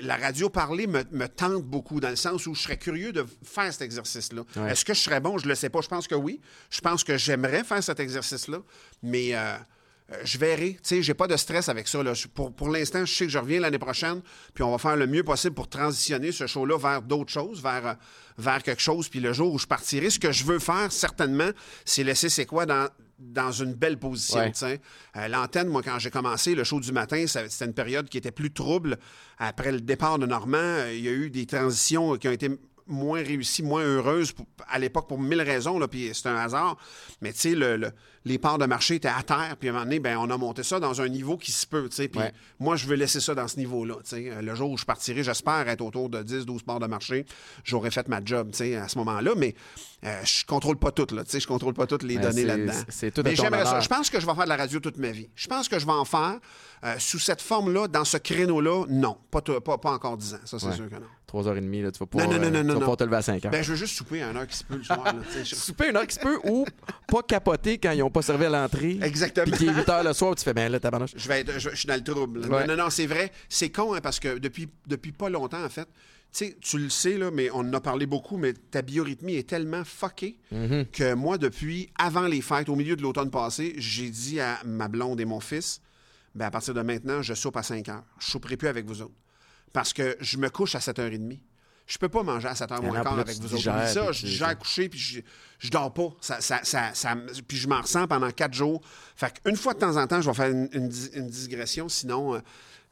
la 0.01 0.17
radio 0.17 0.49
parler 0.49 0.87
me, 0.87 1.03
me 1.11 1.27
tente 1.27 1.63
beaucoup 1.63 1.99
dans 1.99 2.09
le 2.09 2.15
sens 2.15 2.45
où 2.47 2.53
je 2.55 2.61
serais 2.61 2.77
curieux 2.77 3.11
de 3.11 3.25
faire 3.43 3.71
cet 3.71 3.81
exercice-là. 3.81 4.43
Ouais. 4.55 4.71
Est-ce 4.71 4.85
que 4.85 4.93
je 4.93 4.99
serais 5.01 5.19
bon? 5.19 5.37
Je 5.37 5.47
le 5.47 5.55
sais 5.55 5.69
pas. 5.69 5.81
Je 5.81 5.87
pense 5.87 6.07
que 6.07 6.15
oui. 6.15 6.39
Je 6.69 6.81
pense 6.81 7.03
que 7.03 7.17
j'aimerais 7.17 7.63
faire 7.63 7.83
cet 7.83 7.99
exercice-là. 7.99 8.59
Mais... 9.03 9.35
euh, 9.35 9.55
euh, 10.11 10.15
je 10.23 10.37
verrai. 10.37 10.73
Tu 10.73 10.79
sais, 10.83 11.01
j'ai 11.01 11.13
pas 11.13 11.27
de 11.27 11.35
stress 11.35 11.67
avec 11.69 11.87
ça. 11.87 12.03
Là. 12.03 12.13
Pour, 12.33 12.53
pour 12.53 12.69
l'instant, 12.69 13.05
je 13.05 13.13
sais 13.13 13.25
que 13.25 13.31
je 13.31 13.39
reviens 13.39 13.59
l'année 13.59 13.79
prochaine, 13.79 14.21
puis 14.53 14.63
on 14.63 14.71
va 14.71 14.77
faire 14.77 14.95
le 14.95 15.07
mieux 15.07 15.23
possible 15.23 15.55
pour 15.55 15.67
transitionner 15.67 16.31
ce 16.31 16.45
show-là 16.47 16.77
vers 16.77 17.01
d'autres 17.01 17.31
choses, 17.31 17.61
vers, 17.61 17.87
euh, 17.87 17.93
vers 18.37 18.61
quelque 18.61 18.81
chose. 18.81 19.09
Puis 19.09 19.19
le 19.19 19.33
jour 19.33 19.51
où 19.53 19.57
je 19.57 19.65
partirai, 19.65 20.09
ce 20.09 20.19
que 20.19 20.31
je 20.31 20.43
veux 20.43 20.59
faire, 20.59 20.91
certainement, 20.91 21.49
c'est 21.85 22.03
laisser 22.03 22.29
c'est 22.29 22.45
quoi 22.45 22.65
dans 22.65 22.87
dans 23.17 23.49
une 23.49 23.73
belle 23.73 23.97
position. 23.97 24.39
Ouais. 24.39 24.51
tu 24.51 24.59
sais. 24.59 24.81
Euh, 25.15 25.29
L'antenne, 25.29 25.69
moi, 25.69 25.81
quand 25.81 25.97
j'ai 25.99 26.09
commencé, 26.11 26.53
le 26.53 26.65
show 26.65 26.81
du 26.81 26.91
matin, 26.91 27.23
c'était 27.27 27.63
une 27.63 27.73
période 27.73 28.09
qui 28.09 28.17
était 28.17 28.29
plus 28.31 28.51
trouble. 28.51 28.97
Après 29.37 29.71
le 29.71 29.79
départ 29.79 30.19
de 30.19 30.25
Normand, 30.25 30.57
euh, 30.57 30.91
il 30.93 30.99
y 30.99 31.07
a 31.07 31.13
eu 31.13 31.29
des 31.29 31.45
transitions 31.45 32.17
qui 32.17 32.27
ont 32.27 32.31
été 32.33 32.49
moins 32.87 33.23
réussies, 33.23 33.63
moins 33.63 33.83
heureuses 33.85 34.33
pour- 34.33 34.45
à 34.67 34.79
l'époque 34.79 35.07
pour 35.07 35.17
mille 35.17 35.41
raisons, 35.41 35.79
là, 35.79 35.87
puis 35.87 36.11
c'est 36.13 36.27
un 36.27 36.35
hasard. 36.35 36.77
Mais 37.21 37.31
tu 37.31 37.39
sais, 37.39 37.55
le- 37.55 37.77
le- 37.77 37.91
les 38.25 38.37
parts 38.39 38.57
de 38.57 38.65
marché 38.65 38.95
étaient 38.95 39.07
à 39.07 39.21
terre, 39.23 39.55
puis 39.59 39.69
à 39.69 39.71
un 39.71 39.73
moment 39.75 39.85
donné, 39.85 39.99
ben, 39.99 40.17
on 40.17 40.29
a 40.31 40.37
monté 40.37 40.63
ça 40.63 40.79
dans 40.79 40.99
un 41.01 41.07
niveau 41.07 41.37
qui 41.37 41.51
se 41.51 41.65
peut. 41.67 41.87
Puis 41.89 42.09
Ouais. 42.15 42.33
moi, 42.59 42.75
je 42.75 42.87
veux 42.87 42.95
laisser 42.95 43.19
ça 43.19 43.35
dans 43.35 43.47
ce 43.47 43.57
niveau-là. 43.57 43.95
Euh, 44.13 44.41
Le 44.41 44.55
jour 44.55 44.71
où 44.71 44.77
je 44.77 44.85
partirai, 44.85 45.23
j'espère 45.23 45.67
être 45.69 45.81
autour 45.81 46.09
de 46.09 46.23
10-12 46.23 46.63
parts 46.63 46.79
de 46.79 46.87
marché. 46.87 47.25
J'aurais 47.63 47.91
fait 47.91 48.07
ma 48.07 48.23
job, 48.25 48.49
à 48.59 48.87
ce 48.87 48.97
moment-là, 48.97 49.31
mais 49.37 49.53
euh, 50.03 50.19
je 50.23 50.43
contrôle 50.45 50.77
pas 50.77 50.91
tout, 50.91 51.07
là. 51.15 51.23
Je 51.31 51.47
contrôle 51.47 51.73
pas 51.73 51.85
toutes 51.87 52.03
les 52.03 52.17
données 52.17 52.45
là-dedans. 52.45 52.73
c'est 52.89 53.11
tout 53.11 53.21
à 53.21 53.23
Mais 53.23 53.35
j'aimerais 53.35 53.65
ça. 53.65 53.79
Je 53.79 53.87
pense 53.89 54.09
que 54.09 54.19
je 54.19 54.25
vais 54.25 54.33
faire 54.33 54.43
de 54.45 54.49
la 54.49 54.57
radio 54.57 54.79
toute 54.79 54.97
ma 54.97 55.11
vie. 55.11 55.29
Je 55.35 55.47
pense 55.47 55.67
que 55.69 55.77
je 55.79 55.85
vais 55.85 55.91
en 55.91 56.05
faire 56.05 56.39
euh, 56.83 56.95
sous 56.99 57.19
cette 57.19 57.41
forme-là, 57.41 57.87
dans 57.87 58.05
ce 58.05 58.17
créneau-là, 58.17 58.85
non. 58.89 59.17
Pas, 59.31 59.41
pas, 59.41 59.77
pas 59.77 59.91
encore 59.91 60.17
10 60.17 60.33
ans, 60.35 60.37
ça, 60.45 60.59
c'est 60.59 60.65
Ouais. 60.67 60.75
sûr 60.75 60.89
que 60.89 60.95
non. 60.95 61.07
3h30, 61.27 61.81
là, 61.83 61.91
tu 61.91 61.99
vas 61.99 62.05
pas, 62.05 62.19
Non, 62.19 62.31
non, 62.33 62.37
non, 62.37 62.43
euh, 62.43 62.63
non, 62.63 62.73
tu 62.75 62.79
vas 62.81 62.85
non. 62.85 62.95
te 62.95 63.03
lever 63.03 63.15
à 63.15 63.21
5h. 63.21 63.49
Ben, 63.49 63.63
je 63.63 63.71
veux 63.71 63.77
juste 63.77 63.95
souper 63.95 64.21
à 64.21 64.29
une 64.29 64.37
heure 64.37 64.45
qui 64.47 64.55
se 64.57 64.63
peut 64.63 64.75
le 64.77 64.83
soir, 64.83 65.03
là. 65.03 65.13
Je- 65.43 65.55
Souper 65.55 65.89
une 65.89 65.97
heure 65.97 66.05
qui 66.05 66.15
se 66.15 66.19
peut 66.19 66.37
ou 66.45 66.65
pas 67.07 67.23
capoter 67.23 67.77
quand 67.79 67.91
ils 67.91 68.03
ont 68.03 68.11
pas 68.15 68.21
servi 68.21 68.45
à 68.45 68.49
l'entrée. 68.49 68.97
Exactement. 69.01 69.45
Puis 69.45 69.57
qu'il 69.59 69.69
est 69.69 69.73
8 69.73 69.87
h 69.87 70.03
le 70.03 70.13
soir, 70.13 70.35
tu 70.35 70.43
fais, 70.43 70.53
ben 70.53 70.71
là, 70.71 70.79
tabarnouche. 70.79 71.11
Je 71.15 71.27
vais 71.27 71.41
être, 71.41 71.59
je, 71.59 71.69
je 71.69 71.75
suis 71.75 71.87
dans 71.87 71.95
le 71.95 72.03
trouble. 72.03 72.41
là. 72.41 72.47
Ouais. 72.47 72.65
Non, 72.67 72.75
non, 72.75 72.83
non, 72.85 72.89
c'est 72.89 73.05
vrai. 73.07 73.31
C'est 73.49 73.69
con, 73.69 73.93
hein, 73.93 74.01
parce 74.01 74.19
que 74.19 74.37
depuis, 74.39 74.67
depuis 74.87 75.11
pas 75.11 75.29
longtemps, 75.29 75.63
en 75.63 75.69
fait, 75.69 75.85
tu 75.85 76.45
sais, 76.45 76.57
tu 76.61 76.77
le 76.79 76.89
sais, 76.89 77.17
là, 77.17 77.29
mais 77.31 77.49
on 77.51 77.59
en 77.59 77.73
a 77.73 77.79
parlé 77.81 78.05
beaucoup, 78.05 78.37
mais 78.37 78.53
ta 78.53 78.81
biorythmie 78.81 79.35
est 79.35 79.47
tellement 79.49 79.83
fuckée 79.85 80.37
Mm-hmm. 80.53 80.85
que 80.91 81.13
moi, 81.13 81.37
depuis 81.37 81.89
avant 81.97 82.27
les 82.27 82.41
fêtes, 82.41 82.69
au 82.69 82.75
milieu 82.75 82.95
de 82.95 83.01
l'automne 83.01 83.29
passé, 83.29 83.73
j'ai 83.77 84.09
dit 84.09 84.39
à 84.39 84.59
ma 84.65 84.87
blonde 84.87 85.19
et 85.21 85.25
mon 85.25 85.39
fils, 85.39 85.81
ben, 86.33 86.45
à 86.45 86.51
partir 86.51 86.73
de 86.73 86.81
maintenant, 86.81 87.21
je 87.21 87.33
soupe 87.33 87.57
à 87.57 87.63
5 87.63 87.87
heures. 87.89 88.03
Je 88.19 88.29
souperai 88.31 88.57
plus 88.57 88.67
avec 88.67 88.85
vous 88.85 89.01
autres. 89.01 89.13
Parce 89.73 89.91
que 89.93 90.15
je 90.21 90.37
me 90.37 90.49
couche 90.49 90.75
à 90.75 90.79
7h30. 90.79 91.37
Je 91.87 91.97
peux 91.99 92.09
pas 92.09 92.23
manger 92.23 92.47
à 92.47 92.53
7h 92.53 92.81
moins 92.81 92.97
non, 92.97 93.03
quart 93.03 93.15
là, 93.15 93.21
avec 93.21 93.37
vous 93.37 93.45
autres. 93.45 93.55
digères, 93.57 93.87
ça, 93.87 94.11
je 94.11 94.25
digère 94.25 94.57
couché, 94.57 94.89
puis 94.89 94.99
je, 94.99 95.19
je 95.59 95.69
dors 95.69 95.93
pas. 95.93 96.09
Ça, 96.19 96.41
ça, 96.41 96.59
ça, 96.63 96.91
puis 97.47 97.57
je 97.57 97.67
m'en 97.67 97.81
ressens 97.81 98.07
pendant 98.07 98.31
quatre 98.31 98.53
jours. 98.53 98.81
Fait 99.15 99.31
qu'une 99.43 99.55
fois 99.55 99.73
de 99.75 99.79
temps 99.79 99.95
en 99.97 100.07
temps, 100.07 100.19
je 100.21 100.29
vais 100.29 100.35
faire 100.35 100.49
une, 100.49 100.67
une 100.73 100.91
une 101.13 101.27
digression, 101.29 101.87
sinon... 101.89 102.35
euh, 102.35 102.39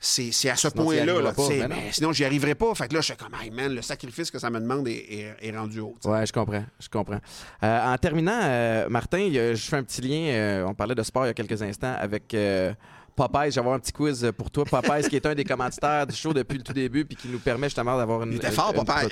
c'est 0.06 0.34
c'est 0.34 0.50
à 0.50 0.58
ce 0.58 0.68
point-là. 0.68 1.22
là, 1.22 1.34
mais 1.70 1.92
sinon, 1.94 2.12
j'y 2.12 2.26
arriverai 2.26 2.56
pas. 2.56 2.76
Fait 2.76 2.90
que 2.90 2.94
là, 2.94 3.00
je 3.00 3.06
suis 3.06 3.16
comme, 3.16 3.34
hey 3.42 3.50
man, 3.52 3.74
le 3.74 3.82
sacrifice 3.82 4.30
que 4.32 4.38
ça 4.38 4.50
me 4.50 4.60
demande 4.60 4.86
est, 4.90 4.92
est- 4.98 5.36
est 5.42 5.58
rendu 5.58 5.80
haut. 5.80 5.94
tu 5.96 6.10
sais. 6.10 6.14
Ouais, 6.14 6.26
je 6.26 6.34
comprends. 6.34 6.66
Je 6.78 6.90
comprends. 6.90 7.22
Euh, 7.64 7.94
en 7.94 7.98
terminant, 7.98 8.38
euh, 8.44 8.90
Martin, 8.90 9.30
je 9.32 9.56
fais 9.56 9.78
un 9.78 9.84
petit 9.84 10.02
lien. 10.02 10.28
euh, 10.34 10.66
on 10.68 10.74
parlait 10.74 10.94
de 10.96 11.04
sport 11.04 11.24
il 11.24 11.28
y 11.28 11.32
a 11.32 11.34
quelques 11.34 11.62
instants 11.62 11.96
avec 11.98 12.36
euh, 13.20 13.28
Popeyes. 13.28 13.52
Je 13.52 13.56
vais 13.56 13.60
avoir 13.60 13.76
un 13.76 13.80
petit 13.80 13.92
quiz 13.92 14.32
pour 14.38 14.50
toi. 14.52 14.66
Popeyes, 14.66 15.08
qui 15.10 15.16
est 15.16 15.26
un 15.26 15.36
des 15.36 15.44
commanditaires 15.44 16.06
du 16.08 16.16
show 16.16 16.34
depuis 16.34 16.58
le 16.58 16.64
tout 16.64 16.74
début, 16.74 17.06
puis 17.06 17.16
qui 17.16 17.28
nous 17.28 17.40
permet 17.40 17.68
justement 17.68 17.98
d'avoir 17.98 18.24
une. 18.24 18.32
Il 18.34 18.36
était 18.38 18.52
fort, 18.52 18.74
une- 18.76 18.84
Popeye. 18.84 19.08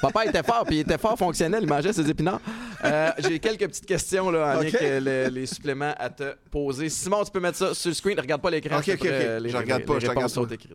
Popeye 0.00 0.28
était 0.28 0.42
fort, 0.42 0.64
puis 0.66 0.76
il 0.76 0.80
était 0.80 0.98
fort 0.98 1.16
fonctionnel. 1.18 1.62
Il 1.62 1.68
mangeait 1.68 1.92
ses 1.92 2.08
épinards. 2.08 2.40
Euh, 2.84 3.10
J'ai 3.18 3.38
quelques 3.38 3.66
petites 3.68 3.86
questions 3.86 4.30
là, 4.30 4.56
en 4.56 4.60
lien 4.60 4.68
Ok. 4.68 4.74
avec 4.74 4.82
euh, 4.82 5.00
le- 5.28 5.34
les 5.34 5.46
suppléments 5.46 5.94
à 5.98 6.10
te 6.10 6.34
poser. 6.50 6.88
Simon, 6.88 7.24
tu 7.24 7.30
peux 7.30 7.40
mettre 7.40 7.58
ça 7.58 7.74
sur 7.74 7.88
le 7.90 7.94
screen. 7.94 8.18
Regarde 8.20 8.42
pas 8.42 8.50
l'écran. 8.50 8.78
Ok, 8.78 8.90
ok, 8.94 9.02
Les, 9.04 9.48
Je 9.50 9.56
regarde 9.56 9.80
les 9.82 9.86
pas, 9.86 9.98
je 9.98 10.06
regarde 10.08 10.28
sont 10.30 10.46
écrites. 10.46 10.74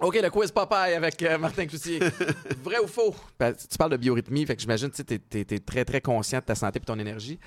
OK, 0.00 0.18
le 0.20 0.30
quiz 0.30 0.50
Popeye 0.50 0.94
avec 0.94 1.22
euh, 1.22 1.38
Martin 1.38 1.64
Cloutier. 1.66 2.00
Vrai 2.64 2.78
ou 2.82 2.88
faux? 2.88 3.14
Ben, 3.38 3.54
tu 3.54 3.78
parles 3.78 3.92
de 3.92 3.96
biorhythmie, 3.98 4.44
fait 4.46 4.56
que 4.56 4.60
j'imagine 4.62 4.90
que 4.90 5.00
tu 5.00 5.20
es, 5.54 5.58
très, 5.60 5.84
très 5.84 6.00
conscient 6.00 6.40
de 6.40 6.44
ta 6.44 6.56
santé 6.56 6.80
et 6.82 6.84
ton 6.84 6.98
énergie. 6.98 7.38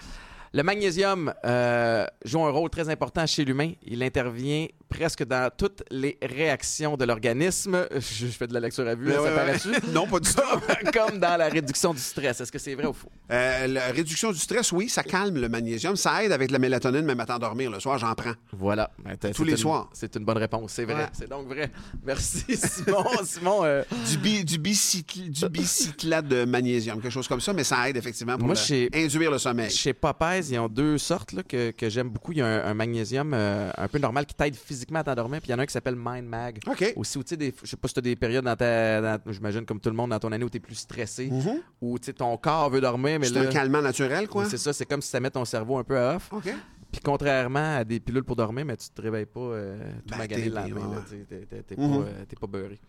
Le 0.55 0.63
magnésium 0.63 1.33
euh, 1.43 2.05
joue 2.23 2.45
un 2.45 2.49
rôle 2.49 2.69
très 2.69 2.87
important 2.87 3.25
chez 3.25 3.43
l'humain. 3.43 3.73
Il 3.85 4.01
intervient 4.01 4.67
presque 4.95 5.23
dans 5.25 5.49
toutes 5.55 5.83
les 5.91 6.17
réactions 6.21 6.95
de 6.97 7.05
l'organisme. 7.05 7.87
Je, 7.91 7.99
je 8.27 8.31
fais 8.31 8.47
de 8.47 8.53
la 8.53 8.59
lecture 8.61 8.87
à 8.87 8.95
vue, 8.95 9.07
ouais, 9.07 9.13
ça 9.15 9.31
paraît-tu? 9.31 9.69
non, 9.91 10.07
pas 10.07 10.19
du 10.19 10.29
tout. 10.33 10.91
Comme 10.93 11.19
dans 11.19 11.37
la 11.37 11.49
réduction 11.49 11.93
du 11.93 11.99
stress. 11.99 12.39
Est-ce 12.41 12.51
que 12.51 12.59
c'est 12.59 12.75
vrai 12.75 12.85
ou 12.85 12.93
faux? 12.93 13.09
Euh, 13.31 13.67
la 13.67 13.87
réduction 13.87 14.31
du 14.31 14.39
stress, 14.39 14.71
oui, 14.71 14.87
ça 14.89 15.03
calme 15.03 15.35
le 15.39 15.49
magnésium. 15.49 15.95
Ça 15.95 16.23
aide 16.23 16.31
avec 16.31 16.51
la 16.51 16.59
mélatonine, 16.59 17.01
même 17.05 17.19
à 17.19 17.25
t'endormir. 17.25 17.69
Le 17.71 17.79
soir, 17.79 17.97
j'en 17.97 18.13
prends. 18.15 18.33
Voilà. 18.53 18.91
Ben, 19.03 19.17
Tous 19.33 19.43
les 19.43 19.51
une- 19.51 19.57
soirs. 19.57 19.89
C'est 19.93 20.15
une 20.15 20.23
bonne 20.23 20.37
réponse. 20.37 20.71
C'est 20.73 20.85
vrai. 20.85 20.95
Ouais. 20.95 21.09
C'est 21.13 21.29
donc 21.29 21.47
vrai. 21.47 21.71
Merci, 22.05 22.43
Simon. 22.55 23.05
Simon, 23.23 23.59
euh, 23.63 23.83
Du, 24.09 24.17
bi, 24.17 24.45
du, 24.45 24.57
bicycl- 24.57 25.29
du 25.29 25.49
bicyclate 25.49 26.27
de 26.27 26.45
magnésium, 26.45 27.01
quelque 27.01 27.11
chose 27.11 27.27
comme 27.27 27.41
ça, 27.41 27.51
mais 27.53 27.63
ça 27.63 27.89
aide 27.89 27.97
effectivement 27.97 28.37
pour 28.37 28.45
Moi, 28.47 28.55
le- 28.55 28.59
chez- 28.61 28.89
induire 28.93 29.31
le 29.31 29.37
sommeil. 29.39 29.69
chez 29.69 29.93
Popeyes, 29.93 30.51
ils 30.51 30.59
ont 30.59 30.67
deux 30.69 30.97
sortes 30.97 31.33
là, 31.33 31.43
que, 31.43 31.71
que 31.71 31.89
j'aime 31.89 32.09
beaucoup. 32.09 32.31
Il 32.31 32.37
y 32.37 32.41
a 32.41 32.45
un, 32.45 32.71
un 32.71 32.73
magnésium 32.73 33.33
euh, 33.33 33.71
un 33.77 33.87
peu 33.87 33.97
normal 33.99 34.25
qui 34.25 34.35
t'aide 34.35 34.55
physiquement 34.55 34.84
à 34.93 35.03
t'endormir. 35.03 35.39
Puis 35.41 35.49
il 35.49 35.51
y 35.51 35.55
en 35.55 35.59
a 35.59 35.63
un 35.63 35.65
qui 35.65 35.73
s'appelle 35.73 35.95
Mind 35.97 36.27
Mag. 36.27 36.59
OK. 36.67 36.93
Aussi, 36.95 37.17
où, 37.17 37.23
tu 37.23 37.35
sais, 37.35 37.53
je 37.63 37.69
sais 37.69 37.77
pas 37.77 37.87
si 37.87 37.93
tu 37.95 37.99
as 37.99 38.01
des 38.01 38.15
périodes 38.15 38.45
dans 38.45 38.55
ta. 38.55 39.01
dans- 39.01 39.31
J'imagine 39.31 39.65
comme 39.65 39.79
tout 39.79 39.89
le 39.89 39.95
monde 39.95 40.11
dans 40.11 40.19
ton 40.19 40.31
année 40.31 40.45
où 40.45 40.49
tu 40.49 40.57
es 40.57 40.59
plus 40.59 40.75
stressé, 40.75 41.29
Mhm. 41.31 41.61
où 41.81 41.97
tu 41.99 42.05
sais, 42.07 42.13
ton 42.13 42.35
corps 42.37 42.69
veut 42.69 42.81
dormir, 42.81 43.19
mais 43.19 43.27
C'est 43.27 43.33
là. 43.35 43.41
un 43.49 43.51
calmant 43.51 43.81
naturel, 43.81 44.27
quoi. 44.27 44.45
C'est 44.45 44.57
ça, 44.57 44.73
c'est 44.73 44.85
comme 44.85 45.01
si 45.01 45.09
ça 45.09 45.19
met 45.19 45.29
ton 45.31 45.45
cerveau 45.45 45.77
un 45.77 45.83
peu 45.83 45.97
à 45.97 46.15
off. 46.15 46.29
OK. 46.31 46.53
Puis 46.91 47.01
contrairement 47.03 47.77
à 47.77 47.83
des 47.83 47.99
pilules 47.99 48.23
pour 48.23 48.37
dormir, 48.37 48.63
mais 48.63 48.77
tu 48.77 48.87
te 48.89 49.01
réveilles 49.01 49.25
pas 49.25 49.39
euh, 49.41 49.77
tout 50.07 50.11
Ben, 50.11 50.17
magané 50.17 50.43
t'es- 50.43 50.49
le 50.49 50.55
lendemain. 50.55 50.75
ouais, 50.75 50.81
là, 50.81 50.87
ouais. 50.99 51.03
tu 51.03 51.09
sais, 51.09 51.25
T'es 51.27 51.45
t'es- 51.57 51.63
t'es 51.63 51.75
Mhm. 51.81 51.89
pas, 52.03 52.07
euh, 52.07 52.25
t'es 52.29 52.35
pas 52.37 52.47
beurré. 52.47 52.79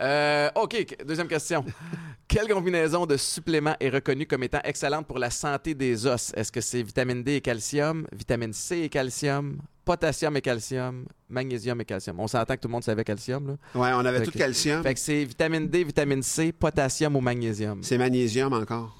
Euh, 0.00 0.50
OK, 0.56 0.84
qu- 0.84 1.04
deuxième 1.04 1.28
question. 1.28 1.64
Quelle 2.28 2.48
combinaison 2.48 3.06
de 3.06 3.16
suppléments 3.16 3.74
est 3.80 3.88
reconnue 3.88 4.26
comme 4.26 4.42
étant 4.42 4.60
excellente 4.64 5.06
pour 5.06 5.18
la 5.18 5.30
santé 5.30 5.74
des 5.74 6.06
os? 6.06 6.32
Est-ce 6.36 6.52
que 6.52 6.60
c'est 6.60 6.82
vitamine 6.82 7.22
D 7.22 7.36
et 7.36 7.40
calcium, 7.40 8.06
vitamine 8.12 8.52
C 8.52 8.80
et 8.80 8.88
calcium, 8.90 9.58
potassium 9.88 10.36
et 10.36 10.42
calcium, 10.42 11.06
magnésium 11.30 11.80
et 11.80 11.84
calcium? 11.86 12.20
On 12.20 12.28
s'entend 12.28 12.54
que 12.56 12.60
tout 12.60 12.68
le 12.68 12.72
monde 12.72 12.84
savait 12.84 13.04
calcium. 13.04 13.46
Là. 13.48 13.80
Ouais, 13.80 13.90
on 13.94 14.04
avait 14.04 14.18
Fait 14.18 14.24
tout 14.26 14.30
que- 14.32 14.38
calcium. 14.38 14.82
Fait 14.82 14.92
que 14.92 15.00
c'est 15.00 15.24
vitamine 15.24 15.66
D, 15.66 15.82
vitamine 15.82 16.22
C, 16.22 16.52
potassium 16.52 17.16
ou 17.16 17.20
magnésium. 17.22 17.82
C'est 17.82 17.96
magnésium 17.96 18.52
encore. 18.52 18.94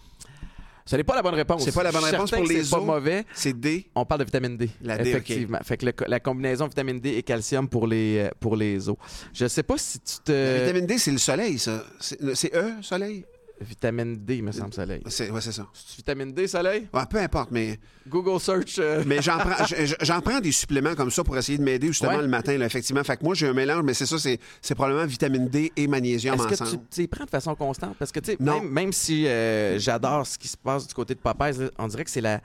Ce 0.87 0.97
n'est 0.97 1.05
pas 1.05 1.15
la 1.17 1.21
bonne 1.23 1.35
réponse. 1.35 1.63
C'est 1.63 1.73
pas 1.75 1.83
la 1.83 1.93
bonne 1.93 2.03
réponse 2.05 2.31
pour 2.31 2.43
les 2.45 2.65
C'est 2.65 2.71
pas 2.71 2.79
os. 2.81 2.87
mauvais. 2.87 3.27
C'est 3.35 3.53
D. 3.53 3.91
On 3.95 4.07
parle 4.07 4.21
de 4.21 4.25
vitamine 4.25 4.57
D. 4.57 4.71
La 4.81 4.97
D, 4.97 5.11
effectivement. 5.11 5.59
Fait 5.63 5.77
que 5.77 5.85
le- 5.85 5.93
la 6.07 6.19
combinaison 6.21 6.67
vitamine 6.67 6.99
D 6.99 7.11
et 7.11 7.23
calcium 7.23 7.69
pour 7.69 7.87
les, 7.87 8.21
euh, 8.21 8.31
pour 8.41 8.57
les 8.57 8.89
os. 8.89 8.97
Je 9.35 9.47
sais 9.47 9.63
pas 9.63 9.77
si 9.77 10.01
tu 10.01 10.15
te. 10.25 10.33
La 10.33 10.61
vitamine 10.65 10.87
D, 10.87 10.97
c'est 10.97 11.13
le 11.13 11.19
soleil, 11.19 11.59
ça. 11.59 11.85
C'est 12.01 12.19
c'est 12.35 12.55
E, 12.55 12.81
soleil? 12.81 13.27
Vitamine 13.61 14.17
D, 14.25 14.37
il 14.37 14.45
me 14.45 14.53
semble, 14.53 14.73
soleil. 14.73 15.03
C'est 15.09 15.31
ouais, 15.31 15.41
c'est 15.41 15.53
ça. 15.53 15.67
C'est 15.75 15.97
vitamine 15.97 16.33
D, 16.33 16.47
soleil? 16.47 16.87
Ouais, 16.95 17.03
peu 17.11 17.19
importe, 17.19 17.51
mais, 17.51 17.79
Google 18.09 18.39
search. 18.41 18.77
euh, 18.79 19.03
mais 19.07 19.21
j'en 19.21 19.39
prends, 19.39 19.65
j'en 20.01 20.21
prends 20.21 20.41
des 20.41 20.53
suppléments 20.53 20.95
comme 20.95 21.11
ça 21.11 21.25
pour 21.25 21.37
essayer 21.37 21.59
de 21.59 21.63
m'aider 21.65 21.89
justement 21.89 22.13
Ouais. 22.17 22.23
le 22.23 22.29
matin, 22.29 22.57
là, 22.57 22.67
effectivement. 22.67 23.03
Fait 23.05 23.17
que 23.17 23.25
moi, 23.25 23.35
j'ai 23.35 23.49
un 23.49 23.53
mélange, 23.53 23.83
mais 23.83 23.95
c'est 23.95 24.07
ça, 24.07 24.19
c'est 24.19 24.39
c'est 24.63 24.75
probablement 24.75 25.07
vitamine 25.07 25.49
D 25.49 25.73
et 25.77 25.87
magnésium 25.89 26.35
Est-ce 26.37 26.47
que 26.47 26.53
ensemble. 26.63 26.71
tu 26.71 26.79
tu 26.91 27.01
les 27.03 27.09
prends 27.09 27.25
de 27.25 27.31
façon 27.31 27.55
constante? 27.55 27.97
Parce 27.99 28.13
que, 28.13 28.21
tu 28.21 28.31
sais, 28.33 28.37
même, 28.41 28.69
même 28.69 28.93
si 28.93 29.27
euh, 29.27 29.79
j'adore 29.79 30.27
ce 30.27 30.39
qui 30.39 30.49
se 30.49 30.57
passe 30.57 30.87
du 30.87 30.95
côté 30.95 31.15
de 31.15 31.21
Popeyes, 31.21 31.69
on 31.79 31.89
dirait 31.89 32.05
que 32.05 32.11
c'est 32.11 32.21
la, 32.21 32.41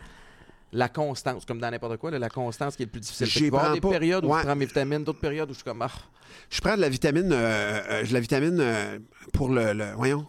la 0.72 0.90
constance, 0.90 1.46
comme 1.46 1.60
dans 1.60 1.70
n'importe 1.70 1.98
quoi, 1.98 2.10
là, 2.10 2.18
la 2.18 2.30
constance 2.30 2.76
qui 2.76 2.82
est 2.84 2.86
le 2.88 2.92
plus 2.92 3.02
difficile. 3.02 3.52
Prends 3.52 3.72
des 3.74 3.80
pas. 3.82 3.90
périodes 3.92 4.26
où 4.26 4.30
Ouais. 4.30 4.40
je 4.40 4.46
prends 4.48 4.56
mes 4.56 4.66
vitamines, 4.66 5.04
d'autres 5.04 5.20
périodes 5.20 5.50
où 5.50 5.54
je 5.54 5.58
suis 5.60 5.64
comme, 5.64 5.84
ah, 5.84 5.92
Je 6.50 6.60
prends 6.60 6.76
de 6.76 6.82
la 6.82 6.90
vitamine, 6.90 7.30
euh, 7.32 7.82
euh, 7.90 8.04
de 8.04 8.12
la 8.14 8.20
vitamine 8.20 8.58
euh, 8.60 8.98
pour 9.34 9.50
le, 9.50 9.74
le- 9.74 9.92
voyons, 9.96 10.26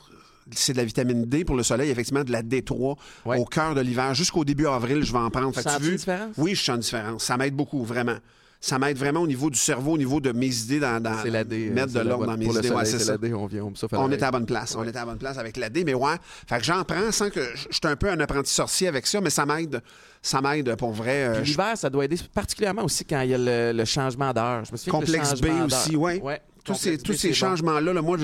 c'est 0.52 0.72
de 0.72 0.78
la 0.78 0.84
vitamine 0.84 1.24
D 1.24 1.44
pour 1.44 1.56
le 1.56 1.62
soleil, 1.62 1.90
effectivement, 1.90 2.24
de 2.24 2.32
la 2.32 2.42
D3 2.42 2.96
Ouais. 3.24 3.38
au 3.38 3.44
cœur 3.44 3.74
de 3.74 3.80
l'hiver. 3.80 4.14
Jusqu'au 4.14 4.44
début 4.44 4.66
avril, 4.66 5.02
je 5.02 5.12
vais 5.12 5.18
en 5.18 5.30
prendre. 5.30 5.54
Fait 5.54 5.62
que 5.64 5.78
tu 5.78 5.90
une 5.90 5.96
différence? 5.96 6.34
Oui, 6.36 6.54
je 6.54 6.62
sens 6.62 6.74
une 6.76 6.80
différence. 6.82 7.24
Ça 7.24 7.36
m'aide 7.36 7.54
beaucoup, 7.54 7.82
vraiment. 7.84 8.16
Ça 8.60 8.78
m'aide 8.78 8.96
vraiment 8.96 9.20
au 9.20 9.26
niveau 9.26 9.50
du 9.50 9.58
cerveau, 9.58 9.92
au 9.92 9.98
niveau 9.98 10.20
de 10.20 10.32
mes 10.32 10.46
idées 10.46 10.80
dans, 10.80 11.02
la 11.02 11.44
D. 11.44 11.68
euh, 11.68 11.74
mettre 11.74 11.92
de 11.92 12.00
l'ordre 12.00 12.24
dans 12.24 12.36
mes 12.36 12.46
pour 12.46 12.56
idées. 12.58 12.68
Soleil, 12.68 12.86
c'est 12.86 12.98
c'est 12.98 13.04
ça. 13.04 13.12
la 13.12 13.18
D, 13.18 13.34
on 13.34 13.44
vient, 13.46 13.62
on 13.92 14.10
est 14.10 14.22
à 14.22 14.26
la 14.26 14.30
bonne 14.30 14.46
place. 14.46 14.74
On 14.74 14.84
est 14.84 14.88
à 14.96 15.00
la 15.00 15.04
bonne 15.04 15.18
place 15.18 15.36
avec 15.36 15.58
la 15.58 15.68
D, 15.68 15.84
mais 15.84 15.92
ouais. 15.92 16.14
Fait 16.48 16.56
que 16.58 16.64
j'en 16.64 16.82
prends 16.82 17.12
sans 17.12 17.28
que 17.28 17.40
je 17.54 17.60
suis 17.70 17.80
un 17.84 17.96
peu 17.96 18.08
un 18.10 18.18
apprenti 18.20 18.50
sorcier 18.50 18.88
avec 18.88 19.06
ça, 19.06 19.20
mais 19.20 19.28
ça 19.28 19.44
m'aide. 19.44 19.82
Ça 20.22 20.40
m'aide 20.40 20.76
pour 20.76 20.92
vrai. 20.92 21.24
euh, 21.24 21.40
L'hiver, 21.42 21.76
ça 21.76 21.90
doit 21.90 22.06
aider 22.06 22.16
particulièrement 22.32 22.84
aussi 22.84 23.04
quand 23.04 23.20
il 23.20 23.30
y 23.30 23.34
a 23.34 23.38
le, 23.38 23.76
le 23.76 23.84
changement 23.84 24.32
d'heure. 24.32 24.64
Je 24.64 24.72
me 24.72 24.78
souviens 24.78 25.00
que 25.00 25.06
le 25.12 25.18
Complexe 25.18 25.40
B 25.42 25.46
aussi, 25.66 25.96
ouais. 25.96 26.22
Ouais, 26.22 26.40
tous 26.64 26.74
ces, 26.74 26.98
tous 26.98 27.12
ces 27.12 27.28
c'est 27.28 27.34
changements-là, 27.34 27.92
là, 27.92 28.00
moi, 28.02 28.16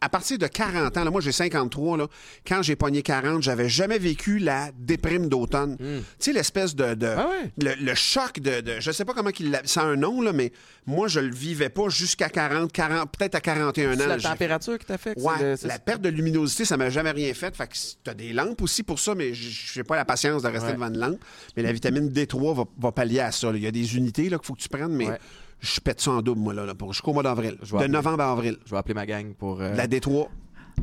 à 0.00 0.08
partir 0.08 0.38
de 0.38 0.46
40 0.46 0.96
ans, 0.96 1.04
là, 1.04 1.10
moi 1.10 1.20
j'ai 1.20 1.32
53, 1.32 1.98
là, 1.98 2.06
quand 2.46 2.62
j'ai 2.62 2.76
pogné 2.76 3.02
40, 3.02 3.42
j'avais 3.42 3.68
jamais 3.68 3.98
vécu 3.98 4.38
la 4.38 4.70
déprime 4.78 5.28
d'automne. 5.28 5.76
Tu 5.78 5.84
sais, 6.18 6.32
l'espèce 6.32 6.74
de... 6.74 6.94
de- 6.94 7.06
Hmm. 7.08 7.14
Ah 7.18 7.28
ouais? 7.28 7.50
le, 7.78 7.84
le 7.84 7.94
choc 7.94 8.40
de, 8.40 8.60
de- 8.60 8.80
Je 8.80 8.90
sais 8.90 9.04
pas 9.04 9.12
comment 9.14 9.30
l'a... 9.40 9.60
Ça 9.64 9.82
a 9.82 9.84
un 9.84 9.96
nom, 9.96 10.20
là, 10.22 10.32
mais 10.32 10.52
moi, 10.86 11.08
je 11.08 11.20
le 11.20 11.34
vivais 11.34 11.68
pas 11.68 11.88
jusqu'à 11.88 12.28
40, 12.28 12.72
40 12.72 13.10
peut-être 13.16 13.34
à 13.34 13.40
41 13.40 13.96
C'est 13.96 14.02
ans. 14.02 14.06
la 14.08 14.18
J'ai- 14.18 14.28
température 14.28 14.78
qui 14.78 14.86
t'affecte? 14.86 15.20
Ouais, 15.20 15.34
c'est 15.38 15.44
le- 15.50 15.56
c'est- 15.56 15.68
la 15.68 15.78
perte 15.78 16.00
de 16.02 16.08
luminosité, 16.08 16.64
ça 16.64 16.76
m'a 16.76 16.90
jamais 16.90 17.10
rien 17.10 17.32
fait. 17.34 17.54
Fait 17.54 17.66
que 17.66 17.74
t'as 18.04 18.14
des 18.14 18.32
lampes 18.32 18.62
aussi 18.62 18.82
pour 18.82 18.98
ça, 18.98 19.14
mais 19.14 19.34
j'ai 19.34 19.84
pas 19.84 19.96
la 19.96 20.04
patience 20.04 20.42
de 20.42 20.48
rester 20.48 20.68
Ouais. 20.68 20.74
devant 20.74 20.88
une 20.88 20.98
lampe. 20.98 21.18
Mais 21.56 21.62
la 21.62 21.72
vitamine 21.72 22.08
D3 22.08 22.54
va, 22.56 22.64
va 22.78 22.92
pallier 22.92 23.20
à 23.20 23.32
ça. 23.32 23.50
Il 23.54 23.62
y 23.62 23.66
a 23.66 23.70
des 23.70 23.96
unités 23.96 24.28
là, 24.30 24.38
qu'il 24.38 24.46
faut 24.46 24.54
que 24.54 24.60
tu 24.62 24.68
prennes, 24.68 24.92
mais 24.92 25.08
Ouais. 25.08 25.18
Je 25.60 25.80
pète 25.80 26.00
ça 26.00 26.12
en 26.12 26.22
double, 26.22 26.40
moi, 26.40 26.54
là, 26.54 26.64
là, 26.66 26.74
pour 26.74 26.92
jusqu'au 26.92 27.12
mois 27.12 27.22
d'avril. 27.22 27.56
De 27.60 27.74
appeler. 27.76 27.88
novembre 27.88 28.20
à 28.22 28.32
avril. 28.32 28.56
Je 28.64 28.70
vais 28.70 28.76
appeler 28.76 28.94
ma 28.94 29.06
gang 29.06 29.32
pour... 29.34 29.60
euh, 29.60 29.74
La 29.74 29.86
D3. 29.86 30.28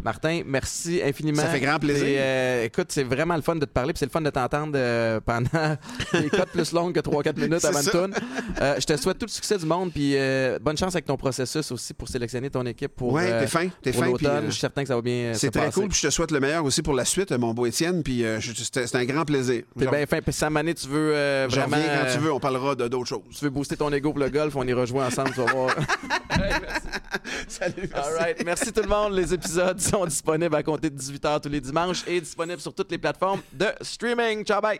Martin, 0.03 0.41
merci 0.45 1.01
infiniment. 1.03 1.41
Ça 1.41 1.49
fait 1.49 1.59
grand 1.59 1.79
plaisir. 1.79 2.05
Et, 2.05 2.15
euh, 2.19 2.65
écoute, 2.65 2.87
c'est 2.89 3.03
vraiment 3.03 3.35
le 3.35 3.41
fun 3.41 3.55
de 3.55 3.65
te 3.65 3.71
parler, 3.71 3.93
puis 3.93 3.99
c'est 3.99 4.05
le 4.05 4.11
fun 4.11 4.21
de 4.21 4.29
t'entendre 4.29 4.73
euh, 4.75 5.19
pendant 5.19 5.77
des 6.13 6.29
cotes 6.29 6.49
plus 6.49 6.71
longues 6.73 6.93
que 6.93 6.99
3-4 6.99 7.39
minutes 7.39 7.65
avant 7.65 7.81
tourne. 7.83 8.13
Euh, 8.61 8.75
je 8.79 8.85
te 8.85 8.95
souhaite 8.97 9.17
tout 9.17 9.25
le 9.25 9.31
succès 9.31 9.57
du 9.57 9.65
monde, 9.65 9.91
puis 9.91 10.13
euh, 10.15 10.59
bonne 10.61 10.77
chance 10.77 10.95
avec 10.95 11.05
ton 11.05 11.17
processus 11.17 11.71
aussi 11.71 11.93
pour 11.93 12.07
sélectionner 12.07 12.49
ton 12.49 12.65
équipe 12.65 12.95
pour, 12.95 13.13
ouais, 13.13 13.39
t'es 13.39 13.47
fin. 13.47 13.67
T'es 13.81 13.91
fin. 13.93 14.11
Je 14.45 14.51
suis 14.51 14.59
certain 14.59 14.83
que 14.83 14.87
ça 14.87 14.95
va 14.95 15.01
bien 15.01 15.33
c'est 15.33 15.51
très 15.51 15.65
passer. 15.65 15.81
cool. 15.81 15.89
Puis 15.89 15.99
je 16.01 16.07
te 16.07 16.11
souhaite 16.11 16.31
le 16.31 16.39
meilleur 16.39 16.63
aussi 16.63 16.81
pour 16.81 16.93
la 16.93 17.05
suite, 17.05 17.31
mon 17.31 17.53
beau 17.53 17.65
Étienne. 17.65 18.03
Puis 18.03 18.23
c'est 18.39 18.95
un 18.95 19.05
grand 19.05 19.25
plaisir. 19.25 19.63
T'es 19.77 19.87
bien 19.87 20.05
fin. 20.05 20.21
Puis 20.21 20.33
Sam 20.33 20.53
Mané, 20.53 20.73
tu 20.73 20.87
veux 20.87 21.13
je 21.13 21.55
vraiment... 21.55 21.77
quand 21.77 22.11
tu 22.11 22.19
veux. 22.19 22.33
On 22.33 22.39
parlera 22.39 22.75
de 22.75 22.87
d'autres 22.87 23.07
choses. 23.07 23.21
Tu 23.37 23.45
veux 23.45 23.51
booster 23.51 23.77
ton 23.77 23.91
ego 23.91 24.11
pour 24.11 24.19
le 24.19 24.29
golf, 24.29 24.55
on 24.55 24.63
y 24.63 24.73
rejoint 24.73 25.07
ensemble, 25.07 25.31
tu 25.33 25.41
vas 25.41 25.51
voir. 25.51 25.75
Salut. 27.47 27.89
All 27.93 28.13
right. 28.19 28.43
Merci 28.45 28.71
tout 28.71 28.81
le 28.81 28.87
monde. 28.87 29.13
Les 29.13 29.33
épisodes 29.33 29.79
sont 29.89 30.05
disponibles 30.05 30.55
à 30.55 30.63
compter 30.63 30.89
de 30.89 30.99
18h 30.99 31.41
tous 31.41 31.49
les 31.49 31.61
dimanches 31.61 32.03
et 32.07 32.19
disponibles 32.19 32.61
sur 32.61 32.73
toutes 32.73 32.91
les 32.91 32.97
plateformes 32.97 33.41
de 33.53 33.67
streaming. 33.81 34.43
Ciao, 34.43 34.61
bye! 34.61 34.79